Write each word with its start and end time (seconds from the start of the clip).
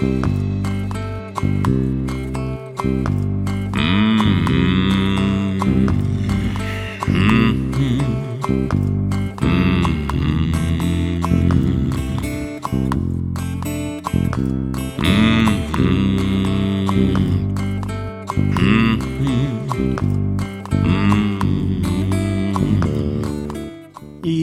Í 0.00 0.02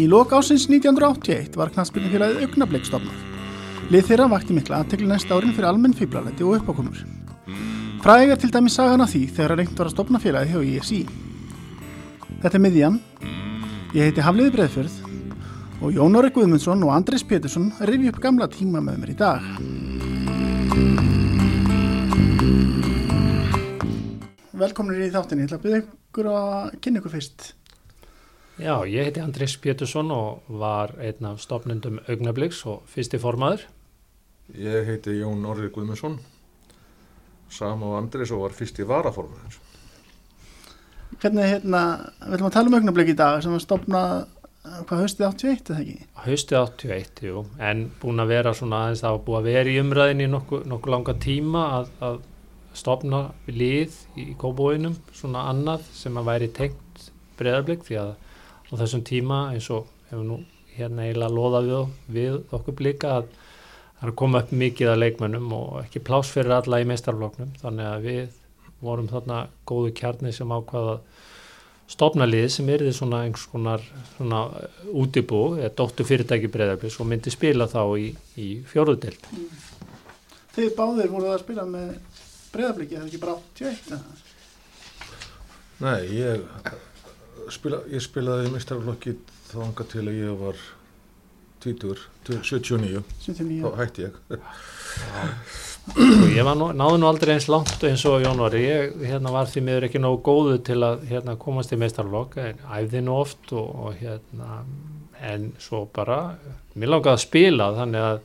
lok 0.10 0.34
ásins 0.36 0.68
1981 0.70 1.58
var 1.58 1.72
knastbyrnufélagið 1.74 2.46
Augnablík 2.46 2.86
stofnað. 2.88 3.37
Lið 3.88 4.04
þeirra 4.04 4.26
vakti 4.28 4.52
mikla 4.52 4.82
aðtekli 4.82 5.06
næsta 5.08 5.32
árin 5.38 5.54
fyrir 5.56 5.70
almenn 5.70 5.94
fýblalæti 5.96 6.44
og 6.44 6.58
uppákomur. 6.58 6.98
Fræg 8.04 8.34
er 8.34 8.40
til 8.42 8.50
dæmis 8.52 8.74
sagan 8.76 9.00
af 9.00 9.14
því 9.14 9.22
þegar 9.38 9.54
að 9.54 9.60
reynd 9.62 9.78
var 9.80 9.88
að 9.88 9.94
stopna 9.94 10.20
félagið 10.20 10.50
hjá 10.52 10.82
ISI. 10.82 10.98
Þetta 12.42 12.58
er 12.58 12.64
miðjan. 12.66 12.98
Ég 13.96 14.10
heiti 14.10 14.26
Hafliði 14.26 14.52
Breðfjörð 14.58 14.98
og 15.80 15.96
Jón 15.96 16.20
Óri 16.20 16.34
Guðmundsson 16.36 16.84
og 16.84 16.92
Andris 16.98 17.24
Pétursson 17.30 17.70
rifi 17.88 18.12
upp 18.12 18.20
gamla 18.26 18.50
tíma 18.52 18.82
með 18.84 18.98
mér 19.06 19.14
í 19.14 19.16
dag. 19.22 19.48
Velkominir 24.52 25.08
í 25.08 25.16
þáttinni. 25.16 25.48
Ég 25.48 25.54
ætla 25.54 25.62
að 25.62 25.64
byrja 25.64 25.82
ykkur 25.86 26.32
að 26.34 26.76
kynna 26.84 27.00
ykkur 27.00 27.16
fyrst. 27.16 27.48
Já, 28.60 28.74
ég 28.84 29.08
heiti 29.08 29.24
Andris 29.24 29.56
Pétursson 29.64 30.12
og 30.12 30.44
var 30.60 30.98
einn 31.00 31.32
af 31.32 31.40
stopnendum 31.40 32.04
Augnabliks 32.04 32.66
og 32.68 32.84
fyrsti 32.92 33.24
formaður. 33.24 33.64
Ég 34.56 34.88
heiti 34.88 35.18
Jón 35.20 35.44
Orri 35.46 35.68
Guðmundsson, 35.74 36.16
sama 37.52 37.92
á 37.92 38.00
Andris 38.00 38.32
og 38.32 38.46
var 38.46 38.56
fyrst 38.56 38.80
í 38.80 38.86
varaformaður. 38.88 39.58
Hvernig, 41.18 41.50
hérna, 41.52 41.82
við 42.22 42.38
ætlum 42.38 42.48
að 42.48 42.56
tala 42.56 42.72
um 42.72 42.78
augnablik 42.78 43.12
í 43.12 43.18
dag 43.18 43.42
sem 43.44 43.52
var 43.52 43.64
stopnað, 43.64 44.14
hvað, 44.64 45.02
haustið 45.04 45.26
81 45.28 45.72
eða 45.72 45.82
ekki? 45.84 46.08
Haustið 46.24 46.60
81, 46.62 47.22
jú, 47.28 47.44
en 47.70 47.84
búin 48.02 48.24
að 48.24 48.32
vera 48.32 48.54
svona 48.56 48.82
aðeins 48.86 49.04
það 49.04 49.16
var 49.18 49.24
búið 49.28 49.40
að 49.40 49.50
vera 49.50 49.74
í 49.74 49.80
umræðinni 49.82 50.28
nokkuð 50.32 50.68
nokku 50.72 50.94
langa 50.94 51.16
tíma 51.28 51.64
að, 51.80 51.92
að 52.08 52.20
stopna 52.78 53.22
lið 53.50 53.98
í 54.20 54.30
kóbóinum, 54.40 54.96
svona 55.16 55.48
annað 55.52 55.88
sem 55.98 56.20
að 56.20 56.30
væri 56.30 56.50
tengt 56.56 57.10
breðarblik 57.40 57.84
því 57.88 58.00
að 58.04 58.14
á 58.68 58.74
þessum 58.84 59.04
tíma 59.08 59.42
eins 59.56 59.68
og 59.74 59.92
hefur 60.12 60.28
nú 60.28 60.40
hérna 60.78 61.08
eiginlega 61.08 61.34
loðað 61.34 61.68
við, 61.68 61.92
við 62.16 62.40
okkur 62.56 62.78
blika 62.78 63.14
að 63.20 63.30
það 63.98 64.08
er 64.08 64.12
að 64.12 64.20
koma 64.22 64.42
upp 64.44 64.52
mikið 64.54 64.92
að 64.92 65.02
leikmönnum 65.04 65.54
og 65.58 65.80
ekki 65.84 66.04
pláss 66.06 66.34
fyrir 66.34 66.58
alla 66.60 66.82
í 66.84 66.88
meistarfloknum 66.90 67.56
þannig 67.62 67.90
að 67.90 68.06
við 68.06 68.22
vorum 68.86 69.10
þarna 69.10 69.48
góðu 69.70 69.94
kjarni 69.98 70.34
sem 70.36 70.54
ákvaða 70.54 71.00
stopna 71.90 72.28
lið 72.28 72.48
sem 72.54 72.70
er 72.70 72.84
því 72.84 72.94
svona 72.94 73.24
einhvers 73.26 73.48
konar 73.50 73.84
svona 74.16 74.44
útibú 74.92 75.42
eða 75.58 75.74
dóttu 75.80 76.06
fyrirtæki 76.08 76.52
breyðarblis 76.52 77.00
og 77.02 77.10
myndi 77.10 77.34
spila 77.34 77.68
þá 77.72 77.82
í, 77.98 78.12
í 78.38 78.48
fjóruðdelt. 78.68 79.30
Þið 80.58 80.74
báðir 80.78 81.12
voruð 81.14 81.34
að 81.34 81.44
spila 81.46 81.66
með 81.70 81.94
breyðabliki, 82.54 82.98
það 82.98 83.06
er 83.06 83.10
ekki 83.10 83.24
bara 83.24 83.38
81 83.40 83.94
eða? 83.98 84.24
Nei, 85.78 86.00
ég, 86.18 86.72
spila, 87.54 87.84
ég 87.94 88.04
spilaði 88.04 88.50
í 88.50 88.54
mistarflokki 88.56 89.16
þanga 89.52 89.86
til 89.92 90.06
að 90.08 90.20
ég 90.20 90.40
var 90.42 90.64
20, 91.64 92.04
79, 92.28 93.04
79. 93.26 93.64
þá 93.64 93.80
hætti 93.82 94.06
ég. 94.08 94.20
og 95.96 96.34
ég 96.36 96.50
nú, 96.60 96.68
náði 96.76 97.00
nú 97.00 97.08
aldrei 97.08 97.34
eins 97.38 97.48
langt 97.52 97.84
eins 97.88 98.04
og 98.10 98.24
Jón 98.26 98.42
var 98.44 98.56
ég 98.60 98.96
hérna, 99.08 99.32
var 99.32 99.48
því 99.48 99.64
miður 99.64 99.88
ekki 99.88 100.02
nógu 100.04 100.20
góðu 100.26 100.58
til 100.68 100.82
að 100.84 101.06
hérna, 101.08 101.38
komast 101.40 101.72
í 101.72 101.80
meistarflokk 101.80 102.38
en 102.44 102.64
æfði 102.76 103.04
nú 103.06 103.16
oft 103.22 103.54
og, 103.56 103.70
og 103.88 104.02
hérna 104.02 104.64
en 105.24 105.52
svo 105.62 105.86
bara 105.94 106.36
mér 106.76 106.92
langaði 106.92 107.16
að 107.16 107.24
spila 107.24 107.70
þannig 107.78 108.08
að 108.10 108.20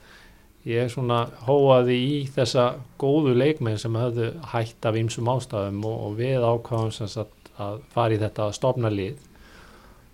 ég 0.69 0.91
svona 0.93 1.21
hóaði 1.47 1.99
í 1.99 2.17
þessa 2.35 2.67
góðu 3.01 3.35
leikmenn 3.39 3.81
sem 3.81 3.97
höfðu 3.99 4.33
hætt 4.53 4.87
af 4.87 4.99
ýmsum 4.99 5.31
ástafum 5.33 5.85
og, 5.89 5.97
og 6.09 6.19
við 6.19 6.45
ákváðum 6.45 6.93
sem 6.95 7.11
sagt 7.11 7.53
að 7.63 7.81
fara 7.95 8.17
í 8.17 8.21
þetta 8.23 8.49
að 8.49 8.59
stopna 8.59 8.91
lið 8.93 9.23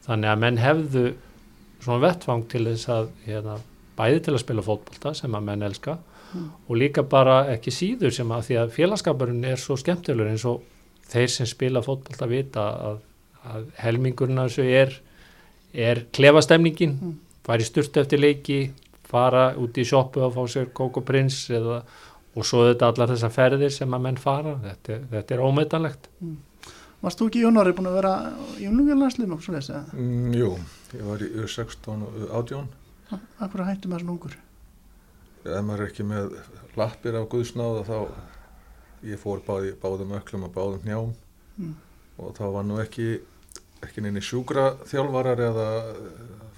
þannig 0.06 0.32
að 0.32 0.44
menn 0.44 0.60
hefðu 0.62 1.06
svona 1.88 2.04
vettfang 2.04 2.46
til 2.52 2.66
þess 2.68 2.90
að 2.92 3.10
hérna, 3.24 3.58
bæði 3.98 4.24
til 4.26 4.34
að 4.36 4.42
spila 4.44 4.64
fótbolta 4.64 5.14
sem 5.16 5.34
að 5.34 5.46
menn 5.48 5.64
elska 5.66 5.96
mm. 5.96 6.48
og 6.68 6.80
líka 6.80 7.04
bara 7.08 7.38
ekki 7.54 7.72
síður 7.74 8.14
sem 8.14 8.34
að 8.34 8.48
því 8.48 8.58
að 8.62 8.74
félagskapurinn 8.76 9.46
er 9.48 9.62
svo 9.62 9.78
skemmtilegur 9.80 10.32
eins 10.32 10.44
og 10.48 10.66
þeir 11.08 11.32
sem 11.32 11.48
spila 11.48 11.82
fótbolta 11.84 12.28
vita 12.28 12.66
að, 12.90 13.00
að 13.48 13.70
helmingurinn 13.80 14.42
af 14.42 14.52
þessu 14.52 14.68
er, 14.82 14.92
er 15.72 16.04
klefastemningin 16.14 16.98
mm. 16.98 17.16
fara 17.48 17.64
í 17.64 17.70
sturt 17.70 17.96
eftir 18.02 18.20
leiki 18.20 18.60
fara 19.08 19.50
út 19.56 19.80
í 19.80 19.86
sjoppu 19.88 20.20
og 20.26 20.34
fá 20.36 20.42
sér 20.52 20.68
kókoprins 20.76 21.46
eða 21.56 21.80
og 22.38 22.46
svo 22.46 22.66
þetta 22.68 22.92
allar 22.92 23.10
þessar 23.14 23.32
ferðir 23.34 23.72
sem 23.74 23.94
að 23.96 24.04
menn 24.04 24.20
fara 24.20 24.58
þetta, 24.62 25.00
þetta 25.14 25.34
er 25.34 25.42
ómetanlegt 25.42 26.10
mm. 26.20 26.36
Varst 26.98 27.20
þú 27.20 27.28
ekki 27.30 27.44
Jónari 27.44 27.74
búin 27.78 27.88
að 27.90 27.96
vera 28.00 28.12
í 28.58 28.66
umlugjarlandsliðum 28.66 29.36
og 29.36 29.42
svo 29.44 29.54
þessi? 29.54 29.82
Mm, 29.94 30.32
jú, 30.34 30.48
ég 30.98 31.04
var 31.06 31.22
í 31.22 31.28
16 31.44 32.02
og 32.08 32.16
18. 32.26 32.64
Akkur 33.44 33.62
að 33.62 33.70
hættu 33.70 33.90
maður 33.90 34.04
svona 34.04 34.14
ungur? 34.16 34.34
Ef 35.44 35.62
maður 35.62 35.84
er 35.84 35.92
ekki 35.92 36.06
með 36.08 36.34
lappir 36.78 37.18
af 37.20 37.28
Guðsnáða 37.30 37.84
þá 37.86 37.98
ég 39.06 39.22
fór 39.22 39.44
báði, 39.46 39.72
báðum 39.78 40.16
öklum 40.18 40.48
og 40.48 40.54
báðum 40.56 40.86
njám 40.86 41.12
mm. 41.60 41.74
og 42.18 42.34
þá 42.38 42.44
var 42.56 42.66
nú 42.66 42.80
ekki 42.82 43.08
ekki 43.86 44.02
neini 44.02 44.22
sjúkra 44.24 44.72
þjálfarar 44.90 45.42
eða 45.48 45.68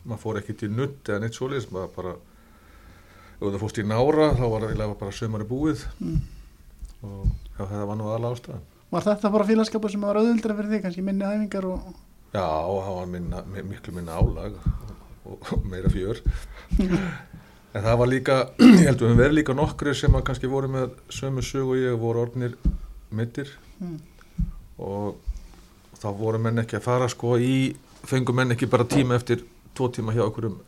maður 0.08 0.22
fór 0.22 0.40
ekki 0.40 0.56
til 0.62 0.70
nutt 0.72 1.08
eða 1.08 1.20
neitt 1.24 1.36
svoleiðis, 1.36 1.68
maður 1.74 1.94
bara 1.98 2.16
ef 3.36 3.44
það 3.44 3.60
fórst 3.62 3.80
í 3.80 3.86
nára 3.88 4.32
þá 4.38 4.44
var 4.54 4.68
það 4.70 4.98
bara 5.02 5.16
sömari 5.16 5.48
búið 5.48 5.84
mm. 6.00 6.20
og 7.04 7.24
já, 7.28 7.64
það 7.64 7.88
var 7.92 8.00
nú 8.00 8.08
aðla 8.08 8.32
ástæðan 8.34 8.68
Var 8.90 9.06
þetta 9.06 9.30
bara 9.30 9.46
félagskapur 9.46 9.92
sem 9.92 10.02
var 10.02 10.18
auðvildra 10.18 10.56
fyrir 10.58 10.72
þig, 10.74 10.84
kannski 10.84 11.02
minni 11.06 11.26
æfingar 11.26 11.66
og... 11.70 11.90
Já, 12.34 12.42
það 12.42 12.96
var 12.96 13.10
minna, 13.10 13.42
miklu 13.54 13.94
minna 13.94 14.16
álag 14.18 14.56
og, 14.60 15.36
og 15.54 15.66
meira 15.70 15.90
fjör. 15.92 16.18
en 16.80 17.84
það 17.84 18.00
var 18.02 18.10
líka, 18.10 18.38
ég 18.58 18.88
held 18.88 19.04
að 19.04 19.12
við 19.12 19.22
verðum 19.22 19.38
líka 19.38 19.56
nokkri 19.58 19.94
sem 19.98 20.18
að 20.18 20.26
kannski 20.26 20.50
voru 20.50 20.72
með 20.74 20.98
sömu 21.14 21.46
sög 21.46 21.70
og 21.70 21.78
ég 21.78 22.02
voru 22.02 22.24
orðnir 22.24 22.58
mittir 23.14 23.54
mm. 23.78 23.96
og 24.82 25.22
þá 25.98 26.10
voru 26.18 26.42
menn 26.42 26.62
ekki 26.62 26.78
að 26.80 26.86
fara 26.86 27.08
sko 27.10 27.38
í, 27.38 27.70
fengum 28.10 28.38
menn 28.42 28.56
ekki 28.56 28.70
bara 28.70 28.86
tíma 28.90 29.18
eftir 29.18 29.46
tvo 29.78 29.90
tíma 29.94 30.14
hjá 30.16 30.24
okkur 30.26 30.50
um 30.50 30.60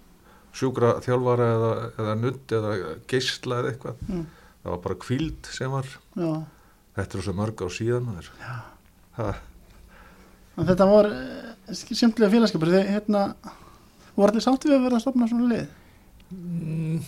sjúkra 0.55 0.97
þjálfara 1.03 1.53
eða, 1.57 1.77
eða 1.97 2.19
nutt 2.23 2.53
eða 2.55 2.73
geysla 3.11 3.63
eða 3.63 3.71
eitthvað. 3.73 4.03
Mm. 4.07 4.27
Það 4.63 4.75
var 4.77 4.83
bara 4.87 5.03
kvíld 5.09 5.55
sem 5.59 5.73
var... 5.75 5.95
Já 6.15 6.35
Þetta 6.97 7.19
er 7.19 7.25
svo 7.25 7.35
mörg 7.37 7.65
á 7.65 7.69
síðan 7.73 8.11
Þetta 10.53 10.87
var 10.89 11.09
eh, 11.09 11.73
skemmtilega 11.73 12.33
félagskapur 12.35 12.73
þegar 12.73 12.91
hérna 12.93 13.23
voru 14.17 14.35
þetta 14.35 14.45
sátt 14.45 14.67
við 14.69 14.77
að 14.77 14.87
vera 14.87 14.99
að 14.99 15.05
stopna 15.07 15.29
svona 15.31 15.51
lið? 15.53 15.71
Mm, 16.33 16.99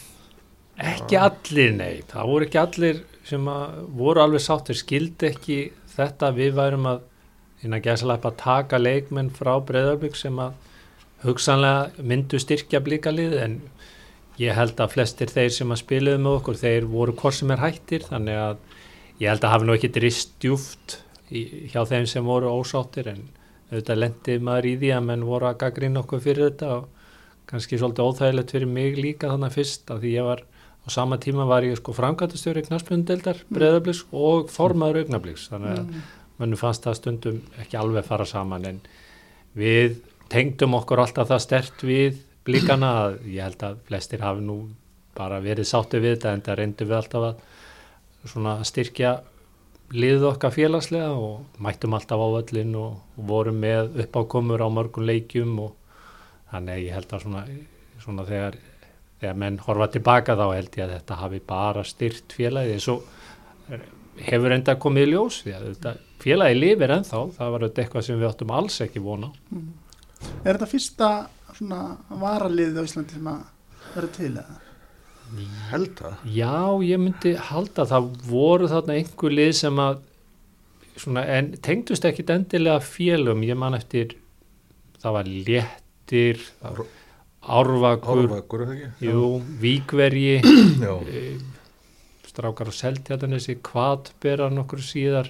ekki 0.93 1.19
ja. 1.19 1.27
allir 1.29 1.75
nei, 1.77 2.05
það 2.09 2.31
voru 2.31 2.49
ekki 2.49 2.61
allir 2.63 3.03
sem 3.29 3.51
voru 3.99 4.23
alveg 4.25 4.45
sáttir. 4.45 4.79
Skildi 4.81 5.31
ekki 5.31 5.59
þetta 5.95 6.31
við 6.37 6.57
værum 6.59 6.89
að 6.91 7.03
hérna 7.63 7.81
gæslega 7.85 8.31
að 8.31 8.41
taka 8.41 8.81
leikmenn 8.81 9.33
frá 9.33 9.55
Breðarbygg 9.65 10.17
sem 10.19 10.41
að 10.41 10.57
hugsanlega 11.25 12.05
myndu 12.05 12.41
styrkja 12.41 12.83
blíkalið 12.85 13.39
en 13.41 13.61
ég 14.41 14.57
held 14.57 14.81
að 14.81 14.97
flestir 14.97 15.31
þeir 15.33 15.53
sem 15.55 15.73
að 15.73 15.81
spiluðu 15.85 16.21
með 16.21 16.39
okkur 16.41 16.61
þeir 16.61 16.89
voru 16.91 17.15
hvort 17.17 17.39
sem 17.39 17.53
er 17.55 17.63
hættir. 17.63 18.05
Þannig 18.09 18.41
að 18.49 18.59
ég 19.21 19.31
held 19.31 19.45
að 19.45 19.55
hafa 19.55 19.69
nú 19.69 19.77
ekki 19.77 19.93
drist 19.95 20.35
djúft 20.43 20.99
hjá 21.31 21.81
þeim 21.89 22.07
sem 22.11 22.27
voru 22.27 22.51
ósáttir 22.53 23.09
en 23.15 23.23
auðvitað 23.71 24.01
lendi 24.01 24.39
maður 24.45 24.69
í 24.71 24.75
því 24.81 24.91
að 24.97 25.07
menn 25.09 25.25
voru 25.27 25.49
að 25.49 25.61
gaggrina 25.63 26.03
okkur 26.03 26.23
fyrir 26.23 26.51
þetta 26.51 26.73
og 26.79 26.91
kannski 27.51 27.79
svolítið 27.79 28.11
óþægilegt 28.11 28.53
fyrir 28.55 28.71
mig 28.71 28.99
líka 28.99 29.31
þannig 29.33 29.55
fyrst 29.55 29.91
af 29.93 30.03
því 30.03 30.13
ég 30.15 30.29
var 30.29 30.45
á 30.85 30.89
sama 30.93 31.19
tíma 31.21 31.47
var 31.49 31.65
ég 31.65 31.79
sko 31.81 31.95
framkvæmtastjóri 31.97 32.65
knarspundeldar 32.67 33.41
mm. 33.41 33.57
breðabliks 33.57 34.05
og 34.13 34.51
formaður 34.53 35.05
augnabliks 35.05 35.49
þannig 35.53 35.79
að 35.79 35.83
mm. 35.85 36.05
mannum 36.43 36.61
fannst 36.61 36.85
það 36.85 36.99
stundum 37.01 37.41
ekki 37.63 37.81
alveg 37.81 38.07
fara 38.09 38.29
saman 38.29 38.69
en 38.69 38.81
við 39.57 39.99
tengdum 40.33 40.77
okkur 40.81 41.05
alltaf 41.05 41.31
það 41.31 41.45
stert 41.45 41.85
við 41.87 42.21
blíkana 42.45 42.93
að 43.05 43.19
ég 43.33 43.47
held 43.47 43.65
að 43.65 43.83
flestir 43.89 44.25
hafi 44.25 44.45
nú 44.45 44.59
bara 45.17 45.41
verið 45.41 45.69
sátti 45.71 46.01
við 46.03 46.17
þetta 46.17 46.35
en 46.35 46.45
það 46.45 46.61
reyndum 46.61 46.91
við 46.91 46.99
alltaf 46.99 47.29
að 47.31 47.43
svona 48.25 48.59
styrkja 48.67 49.15
liðið 49.95 50.29
okkar 50.31 50.55
félagslega 50.55 51.11
og 51.13 51.59
mættum 51.63 51.95
alltaf 51.97 52.21
á 52.21 52.29
öllin 52.41 52.75
og, 52.81 53.01
og 53.19 53.27
vorum 53.29 53.59
með 53.63 53.99
uppákomur 54.05 54.65
á 54.65 54.69
mörgum 54.73 55.07
leikjum 55.07 55.59
og 55.67 55.75
þannig 56.53 56.87
ég 56.87 56.97
held 56.97 57.13
að 57.13 57.27
svona, 57.27 57.45
svona 58.03 58.25
þegar 58.29 58.59
þegar 59.21 59.39
menn 59.41 59.61
horfa 59.65 59.91
tilbaka 59.95 60.37
þá 60.39 60.47
held 60.53 60.79
ég 60.79 60.87
að 60.87 60.97
þetta 60.97 61.21
hafi 61.21 61.41
bara 61.47 61.85
styrt 61.87 62.35
félagið 62.37 62.83
svo 62.83 62.99
hefur 64.25 64.55
enda 64.55 64.77
komið 64.81 65.09
í 65.09 65.13
ljós 65.13 65.41
því 65.45 65.55
að 65.57 65.69
þetta, 65.71 65.95
félagið 66.23 66.61
lifir 66.61 66.93
ennþá. 66.95 67.23
Það 67.39 67.55
var 67.55 67.65
þetta 67.67 67.83
eitthvað 67.85 68.07
sem 68.07 68.21
við 68.21 68.29
áttum 68.31 68.53
alls 68.55 68.81
ekki 68.85 69.03
vona 69.05 69.33
Er 70.45 70.55
þetta 70.55 70.69
fyrsta 70.71 71.09
svona 71.55 71.81
varaliðið 72.21 72.81
á 72.81 72.87
Íslandi 72.87 73.19
sem 73.19 73.31
að 73.31 73.43
vera 73.95 74.13
til 74.15 74.31
eða? 74.33 74.64
Held 75.71 75.95
það. 75.99 76.19
Já, 76.37 76.57
ég 76.87 77.01
myndi 77.03 77.35
halda 77.51 77.85
að 77.85 77.93
það 77.95 78.11
voru 78.29 78.69
þarna 78.71 78.99
einhver 78.99 79.35
lið 79.35 79.53
sem 79.61 79.81
að 79.85 80.03
svona, 80.97 81.25
en 81.37 81.53
tengdust 81.65 82.05
ekkit 82.09 82.31
endilega 82.35 82.83
félum, 82.85 83.43
ég 83.47 83.59
man 83.59 83.75
eftir 83.79 84.15
það 85.03 85.17
var 85.19 85.31
léttir 85.49 86.45
það 86.61 86.79
var 86.79 86.93
árvakur 87.45 88.23
Árvakur, 88.25 88.63
ekki? 88.73 88.91
jú, 89.11 89.25
víkverji 89.61 90.37
Já, 90.85 90.95
eh, 91.11 91.41
strákar 92.31 92.71
á 92.71 92.75
Seltjartanesi 92.75 93.59
kvatbera 93.63 94.49
nokkur 94.51 94.81
síðar. 94.83 95.29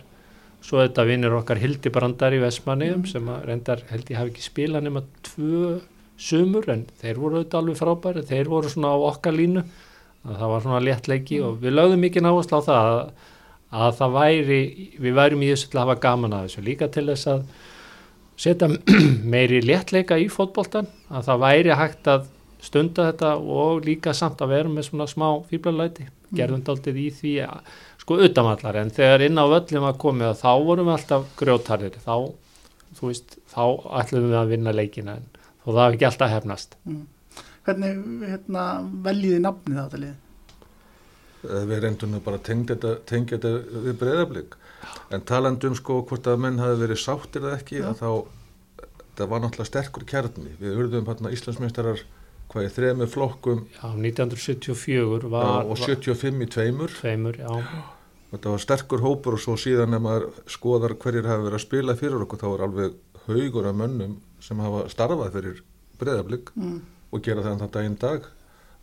Svo 0.65 0.79
þetta 0.81 1.03
vinnur 1.05 1.35
okkar 1.41 1.59
Hildi 1.61 1.91
Brandar 1.93 2.33
í 2.33 2.39
Vestmanniðum 2.41 3.03
sem 3.11 3.27
að 3.29 3.43
reyndar 3.50 3.83
held 3.91 4.09
ég 4.09 4.17
hafi 4.17 4.33
ekki 4.33 4.45
spilað 4.47 4.87
nema 4.87 5.03
tvö 5.27 5.75
sumur 6.17 6.69
en 6.73 6.87
þeir 7.03 7.19
voru 7.21 7.41
auðvitað 7.41 7.59
alveg 7.61 7.77
frábæri 7.83 8.23
þeir 8.31 8.49
voru 8.49 8.71
svona 8.73 8.95
á 8.95 8.99
okkar 9.11 9.35
línu 9.37 9.65
það 10.25 10.50
var 10.53 10.65
svona 10.65 10.82
léttleiki 10.85 11.41
og 11.44 11.61
við 11.62 11.76
lögðum 11.76 12.05
mikið 12.06 12.25
náherslu 12.25 12.61
á 12.61 12.62
það 12.65 12.91
að, 12.91 13.00
að 13.85 13.97
það 13.99 14.15
væri 14.19 14.61
við 15.05 15.17
værum 15.19 15.44
í 15.44 15.50
þessu 15.53 15.71
til 15.71 15.79
að 15.79 15.85
hafa 15.85 15.97
gaman 16.06 16.37
að 16.37 16.47
þessu. 16.47 16.65
Líka 16.69 16.88
til 16.94 17.06
þess 17.11 17.31
að 17.32 17.43
setja 18.44 18.71
meiri 19.35 19.61
léttleika 19.65 20.19
í 20.21 20.31
fótboltan 20.32 20.88
að 21.11 21.29
það 21.29 21.44
væri 21.44 21.79
hægt 21.81 22.11
að 22.11 22.31
stunda 22.65 23.11
þetta 23.11 23.35
og 23.37 23.85
líka 23.85 24.15
samt 24.17 24.41
að 24.41 24.55
vera 24.55 24.73
með 24.73 24.88
svona 24.88 25.09
smá 25.11 25.26
fýblalæti 25.50 26.09
gerðum 26.35 26.65
daldið 26.65 27.00
í 27.03 27.09
því 27.15 27.35
að 27.44 27.75
sko 28.00 28.19
utanvallar. 28.25 28.81
En 28.81 28.93
þegar 28.94 29.26
inn 29.26 29.41
á 29.41 29.44
völlum 29.53 29.88
að 29.91 30.00
komið 30.00 30.31
að 30.31 30.41
þá 30.41 30.50
vorum 30.65 30.88
við 30.88 30.97
alltaf 30.97 31.26
grjótarðir 31.41 31.99
þá, 32.00 32.17
þú 32.97 33.11
veist, 33.11 33.37
þá 33.53 33.65
ætlum 34.00 34.31
við 34.31 34.38
að 34.41 34.55
vinna 34.56 34.75
leikina 34.75 35.19
en 35.21 35.29
þó 35.37 35.69
það 35.69 35.82
hafi 35.85 35.99
ekki 35.99 36.09
alltaf 36.11 36.32
hefnast 36.32 36.79
Hvernig 37.64 38.28
hérna, 38.28 38.64
veljiði 39.06 39.40
nafnið 39.44 39.81
á 39.81 39.84
þetta 39.87 40.02
lið? 40.05 40.14
Eh, 41.44 41.64
við 41.69 41.82
reyndum 41.84 42.12
nú 42.14 42.20
bara 42.25 42.38
að 42.40 42.46
tengja 42.49 42.75
þetta, 42.75 42.93
tengja 43.08 43.37
þetta 43.38 43.82
við 43.87 43.99
breyðablík 44.00 44.55
en 45.12 45.25
talandum 45.28 45.75
sko 45.76 45.99
hvort 46.08 46.28
að 46.28 46.40
menn 46.44 46.61
hafi 46.61 46.78
verið 46.82 47.00
sáttir 47.02 47.44
eða 47.44 47.58
ekki 47.58 47.81
Já. 47.81 47.88
að 47.90 48.00
þá 48.00 48.11
það 49.14 49.28
var 49.31 49.43
náttúrulega 49.44 49.70
sterkur 49.70 50.06
kjarni 50.11 50.55
við 50.61 50.78
urðum 50.82 51.08
hérna 51.08 51.32
Íslandsmeistarar 51.37 52.00
hvað 52.52 52.66
er 52.69 52.72
þremur 52.75 53.11
flokkum 53.12 53.61
já, 53.76 53.84
1974 53.93 55.28
já, 55.28 55.31
var, 55.32 55.69
og 55.69 55.78
75 55.81 56.44
í 56.44 56.49
tveimur 56.55 56.90
var 56.90 56.96
tveimur, 57.00 57.38
já, 57.40 57.84
þetta 58.32 58.55
var 58.55 58.64
sterkur 58.64 59.05
hópur 59.05 59.37
og 59.38 59.44
svo 59.44 59.56
síðan 59.61 59.96
ef 59.96 60.05
maður 60.05 60.26
skoðar 60.56 60.96
hverjir 61.00 61.28
hafa 61.31 61.46
verið 61.46 61.61
að 61.61 61.64
spila 61.66 61.96
fyrir 62.00 62.25
okkur 62.26 62.43
þá 62.43 62.49
er 62.50 62.64
alveg 62.69 62.99
haugur 63.28 63.70
af 63.70 63.78
mönnum 63.78 64.19
sem 64.44 64.61
hafa 64.64 64.84
starfað 64.93 65.38
fyrir 65.38 65.62
breyðablík 66.00 66.52
Mm. 66.58 66.81
Og 67.14 67.22
gera 67.25 67.44
það 67.44 67.61
þann 67.62 67.75
daginn 67.78 67.99
dag. 68.02 68.26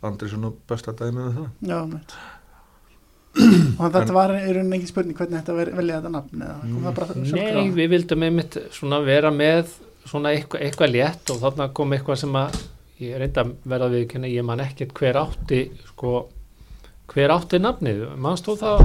Andrisson 0.02 0.48
og 0.48 0.56
besta 0.66 0.94
dæmið 0.98 1.18
með 1.28 1.36
það. 1.38 1.50
Já, 1.70 1.78
meitt 1.92 2.16
Og 3.80 3.86
þetta 3.94 4.12
var 4.12 4.32
í 4.36 4.50
rauninni 4.52 4.76
ekki 4.76 4.90
spurning 4.90 5.16
hvernig 5.16 5.38
þetta 5.38 5.54
ver- 5.56 5.70
velja 5.78 6.00
þetta 6.00 6.10
nafn 6.12 6.42
bara 6.92 7.14
Nei, 7.16 7.70
við 7.72 7.88
vildum 7.94 8.26
einmitt 8.26 8.58
svona 8.74 8.98
vera 9.06 9.30
með 9.32 9.70
svona 10.04 10.34
eitthvað, 10.34 10.66
eitthvað 10.66 10.92
létt 10.92 11.32
og 11.32 11.40
þarna 11.40 11.68
kom 11.78 11.94
eitthvað 11.96 12.18
sem 12.24 12.36
að 12.36 12.58
ég 13.02 13.16
reynda 13.22 13.44
að 13.46 13.54
verða 13.72 13.88
við 13.94 14.04
kynna, 14.10 14.28
ég 14.30 14.44
man 14.46 14.60
ekkert 14.62 14.92
hver 14.98 15.18
átti 15.22 15.62
sko, 15.88 16.12
hver 17.14 17.32
átti 17.34 17.62
nafnið, 17.62 18.02
mannst 18.20 18.46
þú 18.50 18.56
það 18.60 18.84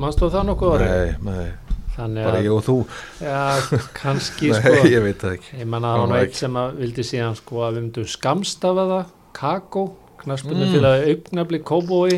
mannst 0.00 0.22
þú 0.22 0.30
það 0.32 0.48
nokkuð 0.48 0.72
orðið? 0.78 0.94
Nei, 0.94 1.28
nei, 1.28 1.50
Þannig 1.94 2.24
bara 2.26 2.38
að, 2.40 2.44
ég 2.48 2.54
og 2.56 2.62
þú. 2.66 2.76
Já, 3.22 3.80
kannski 4.00 4.48
Nei, 4.52 4.60
sko, 4.60 4.72
ég 4.90 5.04
veit 5.04 5.20
það 5.22 5.36
ekki. 5.38 5.50
Ég 5.60 5.68
man 5.70 5.84
að 5.86 6.06
nei. 6.10 6.16
eitt 6.24 6.38
sem 6.40 6.56
að 6.58 6.78
vildi 6.82 7.04
síðan 7.06 7.36
sko 7.38 7.60
að 7.66 7.76
við 7.76 7.84
myndum 7.86 8.08
skamstafa 8.14 8.86
það, 8.90 9.12
kakó 9.38 9.84
knaspunni 10.24 10.64
Mm. 10.64 10.72
til 10.72 10.84
að 10.88 11.06
augnablik 11.10 11.64
kóbói 11.68 12.14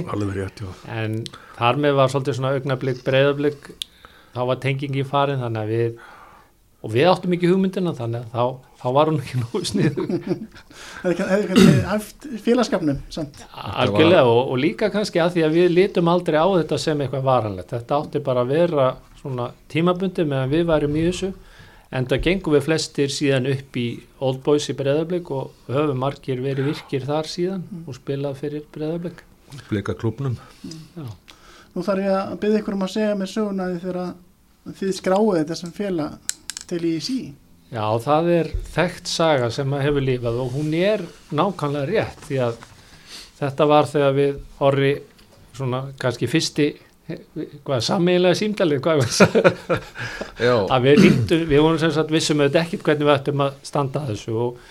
en 0.88 1.24
þar 1.58 1.78
með 1.82 1.96
var 1.98 2.12
svolítið 2.12 2.36
svona 2.38 2.52
augnablik 2.54 3.00
breyðablik 3.06 3.70
þá 4.36 4.40
var 4.50 4.60
tengingi 4.62 5.02
farin 5.08 5.40
þannig 5.42 5.62
að 5.64 5.72
við 5.72 6.04
og 6.86 6.92
við 6.94 7.08
áttum 7.10 7.34
ekki 7.36 7.48
hugmyndina 7.50 7.92
þannig 7.98 8.22
að 8.22 8.36
þá, 8.36 8.74
þá 8.82 8.86
var 8.96 9.10
hún 9.10 9.18
ekki 9.22 9.40
nógu 9.40 9.62
snið 9.66 9.96
Hefði 11.02 11.14
kann- 11.18 11.30
hefði 11.32 11.48
kannski 11.50 11.74
haft 11.90 12.26
félagskapnum 12.44 13.00
samt. 13.12 13.40
algjörlega 13.56 14.22
og, 14.30 14.42
og 14.54 14.60
líka 14.62 14.88
kannski 14.94 15.20
að 15.22 15.34
því 15.36 15.44
að 15.48 15.56
við 15.58 15.74
lítum 15.74 16.10
aldrei 16.12 16.38
á 16.38 16.46
þetta 16.56 16.78
sem 16.82 17.02
eitthvað 17.04 17.26
varanlegt. 17.26 17.72
Þetta 17.74 17.98
átti 18.00 18.22
bara 18.30 18.44
að 18.46 18.52
vera 18.54 18.86
svona 19.20 19.50
tímabundi 19.72 20.26
meðan 20.30 20.52
við 20.54 20.64
værum 20.70 20.96
í 21.00 21.04
þessu 21.08 21.32
en 21.96 22.06
það 22.10 22.22
gengum 22.26 22.54
við 22.56 22.64
flestir 22.66 23.12
síðan 23.14 23.46
upp 23.52 23.76
í 23.78 23.86
Old 24.26 24.40
Boys 24.46 24.66
í 24.72 24.74
breyðablik 24.78 25.28
og 25.34 25.52
höfum 25.70 26.00
margir 26.02 26.40
verið 26.44 26.70
virkir 26.72 27.04
þar 27.06 27.28
síðan 27.30 27.62
og 27.86 27.94
spilað 27.98 28.38
fyrir 28.40 28.64
breyðablik 28.74 29.22
Blika 29.70 29.94
klubnum 29.98 30.34
Nú 31.76 31.84
þarf 31.86 32.02
ég 32.02 32.10
að 32.16 32.32
byggja 32.42 32.62
ykkur 32.62 32.74
um 32.78 32.84
að 32.86 32.92
segja 32.96 33.14
mér 33.20 33.30
söguna 33.30 33.68
því 33.70 33.78
þegar 33.84 34.00
þið 34.80 34.92
skráið 34.98 35.36
þetta 35.38 35.58
sem 35.60 35.72
félag 35.76 36.34
til 36.70 36.82
í 36.86 36.94
sí. 37.04 37.20
Já, 37.72 37.84
það 37.98 38.30
er 38.30 38.48
þekkt 38.76 39.10
saga 39.10 39.50
sem 39.54 39.72
að 39.74 39.84
hefur 39.88 40.04
lífað 40.06 40.40
og 40.44 40.54
hún 40.54 40.74
er 40.78 41.02
nákvæmlega 41.34 41.86
rétt 41.90 42.26
því 42.28 42.40
að 42.46 42.58
þetta 43.40 43.66
var 43.72 43.88
þegar 43.90 44.16
við 44.16 44.36
orri 44.68 44.92
svona 45.56 45.80
kannski 46.00 46.28
fyrsti 46.30 46.68
hvað, 47.06 47.82
sammeginlega 47.86 48.38
símtalið 48.38 48.82
hvað, 48.84 49.02
að 49.02 49.12
segja, 49.16 49.52
Já, 50.46 50.54
að 50.74 50.88
við 50.88 51.02
ringdum, 51.04 51.44
við 51.50 51.62
vorum 51.62 51.80
sem 51.82 51.92
sagt 51.94 52.14
vissum 52.14 52.42
auðvitað 52.42 52.62
ekkit 52.64 52.86
hvernig 52.86 53.08
við 53.08 53.14
ættum 53.14 53.44
að 53.44 53.60
standa 53.66 54.02
að 54.02 54.12
þessu 54.12 54.38
og 54.46 54.64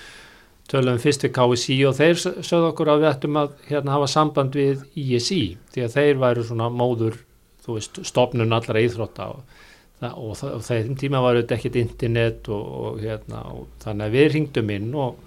töluðum 0.72 1.02
fyrst 1.04 1.28
við 1.28 1.34
KSI 1.36 1.78
og 1.86 1.96
þeir 2.00 2.20
sögðu 2.24 2.72
okkur 2.72 2.92
að 2.92 3.04
við 3.04 3.12
ættum 3.12 3.40
að 3.40 3.54
hérna, 3.70 3.96
hafa 3.96 4.10
samband 4.12 4.58
við 4.58 4.84
ISI 4.98 5.44
því 5.76 5.86
að 5.86 5.98
þeir 6.00 6.22
væru 6.24 6.48
svona 6.48 6.72
móður 6.74 7.20
þú 7.66 7.78
veist, 7.78 8.02
stopnun 8.08 8.56
allra 8.56 8.84
íþrótta 8.84 9.30
og, 9.36 9.62
það, 10.02 10.14
og, 10.18 10.36
það, 10.40 10.54
og 10.58 10.68
þeim 10.68 11.00
tíma 11.02 11.24
var 11.24 11.40
auðvitað 11.40 11.58
ekkit 11.58 11.80
internet 11.82 12.52
og, 12.54 12.70
og, 12.82 13.02
hérna, 13.04 13.42
og 13.56 13.68
þannig 13.84 14.08
að 14.08 14.16
við 14.18 14.30
ringdum 14.36 14.72
inn 14.76 14.94
og, 15.06 15.20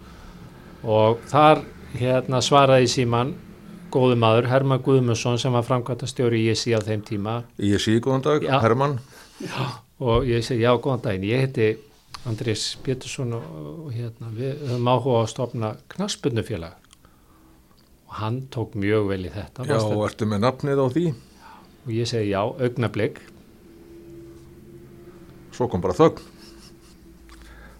og 0.84 1.20
þar 1.30 1.64
hérna, 1.98 2.42
svaraði 2.44 2.88
síman 2.92 3.34
góðu 3.92 4.18
maður, 4.20 4.48
Herman 4.50 4.82
Guðmundsson 4.84 5.38
sem 5.40 5.54
var 5.56 5.64
framkvæmta 5.64 6.08
stjóri 6.10 6.42
ISI 6.50 6.74
á 6.76 6.80
þeim 6.84 7.04
tíma. 7.08 7.36
Sé 7.56 7.98
góðan 8.04 8.24
dag, 8.26 8.44
Já. 8.44 8.58
Hermann. 8.60 8.98
Og 9.98 10.26
ég 10.28 10.44
segi 10.46 10.66
já, 10.66 10.74
góðan 10.76 11.04
daginn, 11.06 11.24
ég 11.30 11.46
heiti 11.46 11.68
Andrés 12.28 12.74
Pétursson 12.84 13.32
og, 13.38 13.88
hérna, 13.94 14.28
við 14.34 14.60
höfum 14.68 14.90
áhuga 14.92 15.16
á 15.16 15.20
að 15.22 15.32
stopna 15.32 15.72
knaspunnufélag 15.94 16.76
og 18.08 18.14
hann 18.20 18.38
tók 18.52 18.76
mjög 18.78 19.10
vel 19.10 19.24
í 19.28 19.32
þetta 19.32 19.66
Já, 19.68 19.78
og 19.84 20.04
ertu 20.06 20.28
með 20.28 20.44
nafnið 20.46 20.80
á 20.80 20.86
því? 20.94 21.06
Og 21.84 21.90
ég 21.92 22.08
segi 22.08 22.30
já, 22.32 22.40
augnablik 22.40 23.20
Svo 25.58 25.66
kom 25.66 25.82
bara 25.82 25.96
þögn. 25.98 26.22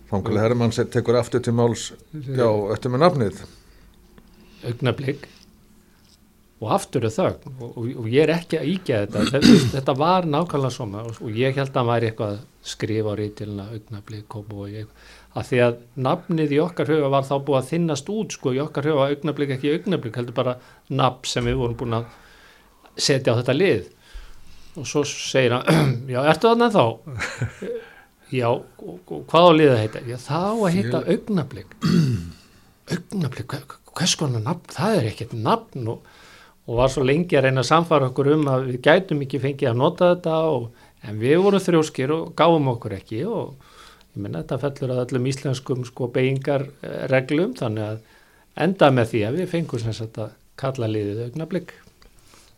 Þangulega 0.09 0.49
Hermann 0.49 0.73
tekur 0.75 1.19
aftur 1.21 1.43
til 1.45 1.55
máls. 1.55 1.93
Já, 2.11 2.49
ertu 2.75 2.91
með 2.91 3.05
nafnið? 3.05 3.43
Augnablik. 4.67 5.29
Og 6.59 6.73
aftur 6.75 7.07
er 7.07 7.15
þögn. 7.15 7.53
Og, 7.61 7.69
og, 7.69 7.85
og 8.03 8.09
ég 8.11 8.25
er 8.25 8.35
ekki 8.35 8.59
að 8.59 8.71
íkja 8.73 9.05
þetta. 9.05 9.43
Þetta, 9.77 9.95
var 10.01 10.27
nákvæmlega 10.27 10.75
svona. 10.75 11.05
Og, 11.07 11.21
og 11.23 11.39
ég 11.39 11.55
held 11.55 11.71
að 11.71 11.79
hann 11.79 11.91
væri 11.93 12.11
eitthvað 12.11 12.35
að 12.35 12.73
skrifa 12.73 13.15
á 13.15 13.19
rítilina 13.21 13.69
augnablik, 13.71 14.27
kópu 14.33 14.65
og 14.65 14.75
ég 14.75 14.91
að 15.39 15.47
því 15.53 15.61
að 15.63 15.77
nafnið 16.09 16.55
í 16.57 16.59
okkar 16.63 16.91
huga 16.91 17.11
var 17.13 17.27
þá 17.29 17.35
búið 17.47 17.61
að 17.61 17.69
þinnast 17.69 18.11
út 18.11 18.35
sko 18.35 18.55
í 18.57 18.61
okkar 18.63 18.89
huga 18.91 19.07
augnablik 19.13 19.53
ekki 19.55 19.71
augnablik 19.77 20.19
heldur 20.19 20.35
bara 20.35 20.57
nafn 20.91 21.31
sem 21.31 21.47
við 21.47 21.61
vorum 21.61 21.79
búin 21.79 21.99
að 22.01 22.09
setja 22.99 23.37
á 23.37 23.39
þetta 23.39 23.55
lið 23.55 23.87
og 24.79 24.87
svo 24.89 25.03
segir 25.09 25.55
hann 25.57 25.97
já, 26.15 26.21
ertu 26.33 26.51
þarna 26.53 26.69
þá? 26.75 26.85
já, 28.41 28.49
hvað 29.33 29.49
á 29.49 29.53
liðið 29.59 29.75
að 29.75 29.83
heita? 29.85 30.03
Já, 30.09 30.17
það 30.27 30.47
á 30.49 30.55
að 30.55 30.77
heita 30.79 31.03
augnablik, 32.89 33.47
hver- 33.53 33.79
hvers 33.99 34.15
konar 34.21 34.45
nafn, 34.45 34.69
það 34.73 34.99
er 35.01 35.09
ekkert 35.11 35.33
nafn 35.37 35.89
og, 35.93 36.13
og 36.69 36.79
var 36.79 36.93
svo 36.93 37.03
lengi 37.07 37.37
að 37.39 37.49
reyna 37.49 37.65
að 37.65 37.71
samfara 37.73 38.11
okkur 38.13 38.31
um 38.37 38.47
að 38.53 38.69
við 38.71 38.79
gætum 38.87 39.25
ekki 39.27 39.41
fengið 39.43 39.73
að 39.73 39.81
nota 39.81 40.13
þetta 40.15 40.37
og, 40.53 40.69
en 41.09 41.19
við 41.21 41.41
vorum 41.45 41.63
þrjóskir 41.65 42.13
og 42.15 42.31
gáum 42.39 42.71
okkur 42.75 42.95
ekki 42.99 43.25
og 43.29 43.67
ég 44.15 44.23
menna 44.25 44.43
þetta 44.45 44.61
fellur 44.65 44.95
að 44.95 45.03
öllum 45.07 45.29
íslenskum 45.31 45.85
sko 45.89 46.09
beigingar 46.15 46.65
reglum 47.13 47.53
þannig 47.59 47.85
að 47.91 47.99
enda 48.65 48.89
með 48.95 49.13
því 49.13 49.21
að 49.29 49.37
við 49.43 49.53
fengum 49.53 49.83
sem 49.85 49.95
sagt 49.95 50.19
að 50.23 50.33
kalla 50.59 50.89
liðið 50.91 51.21
augnablik 51.29 51.75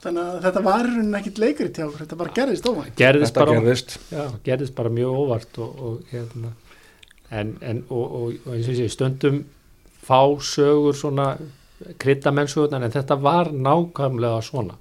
Þannig 0.01 0.23
að 0.25 0.37
þetta 0.47 0.61
var 0.65 0.87
ekkit 1.19 1.39
leikrit 1.43 1.77
hjá 1.77 1.85
okkur, 1.87 2.03
þetta 2.07 2.17
bara 2.23 2.35
gerðist 2.39 2.67
óvænt. 2.71 2.95
gerðist 2.97 3.35
bara, 3.37 3.57
gerðist 3.59 3.97
já, 4.09 4.23
gerðist 4.47 4.75
bara 4.79 4.93
mjög 4.97 5.19
óvart 5.21 5.59
og, 5.61 5.83
og 5.91 6.13
hérna 6.15 6.53
en, 7.31 7.51
en 7.61 7.83
og, 7.91 8.05
og, 8.07 8.39
og 8.47 8.55
eins 8.57 8.65
og 8.69 8.73
ég 8.73 8.79
segi 8.81 8.95
stundum 8.95 9.43
fá 10.07 10.21
sögur 10.41 10.97
svona 10.97 11.27
krydda 12.01 12.33
mennskuðunar 12.33 12.87
en 12.89 12.95
þetta 12.97 13.19
var 13.21 13.53
nákvæmlega 13.53 14.41
svona 14.49 14.79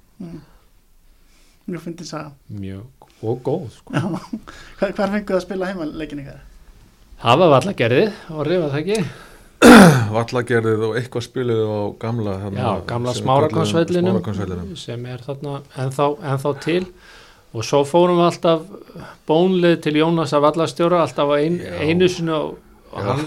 Mjög 1.70 1.82
fyndin 1.84 2.06
saga. 2.08 2.32
mjög 2.48 2.86
og 3.22 3.42
góð 3.44 3.66
sko. 3.76 3.92
Hvar, 4.80 4.92
hvar 4.96 5.10
fenguð 5.12 5.36
að 5.36 5.42
spila 5.44 5.68
heima 5.68 5.84
leikin 5.92 6.22
ykkar? 6.24 6.40
það 7.20 7.42
var 7.44 7.58
alltaf 7.58 7.76
gerðið 7.76 8.12
og 8.32 8.46
reyfa 8.48 8.70
það 8.72 8.80
ekki 8.80 9.29
Vallagerðið 10.14 10.84
og 10.88 10.98
eitthvað 10.98 11.24
spiluðu 11.26 11.64
á 11.68 11.80
gamla 12.00 12.36
gamla 12.88 13.14
Smárakonsvellinum 13.16 14.76
sem 14.78 15.02
er 15.06 15.24
þarna 15.26 15.58
ennþá, 15.76 16.06
ennþá 16.32 16.52
til. 16.64 16.84
Og 17.50 17.66
svo 17.66 17.82
fórum 17.82 18.20
við 18.20 18.28
alltaf 18.28 18.60
bónlið 19.26 19.80
til 19.84 19.96
Jónas 19.98 20.32
af 20.36 20.46
allastjóra 20.52 21.02
alltaf 21.02 21.32
ein, 21.34 21.58
einu 21.82 22.08
sinu 22.08 22.36
og 22.38 23.02
hann, 23.02 23.24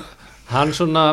hann 0.48 0.72
svona 0.74 1.04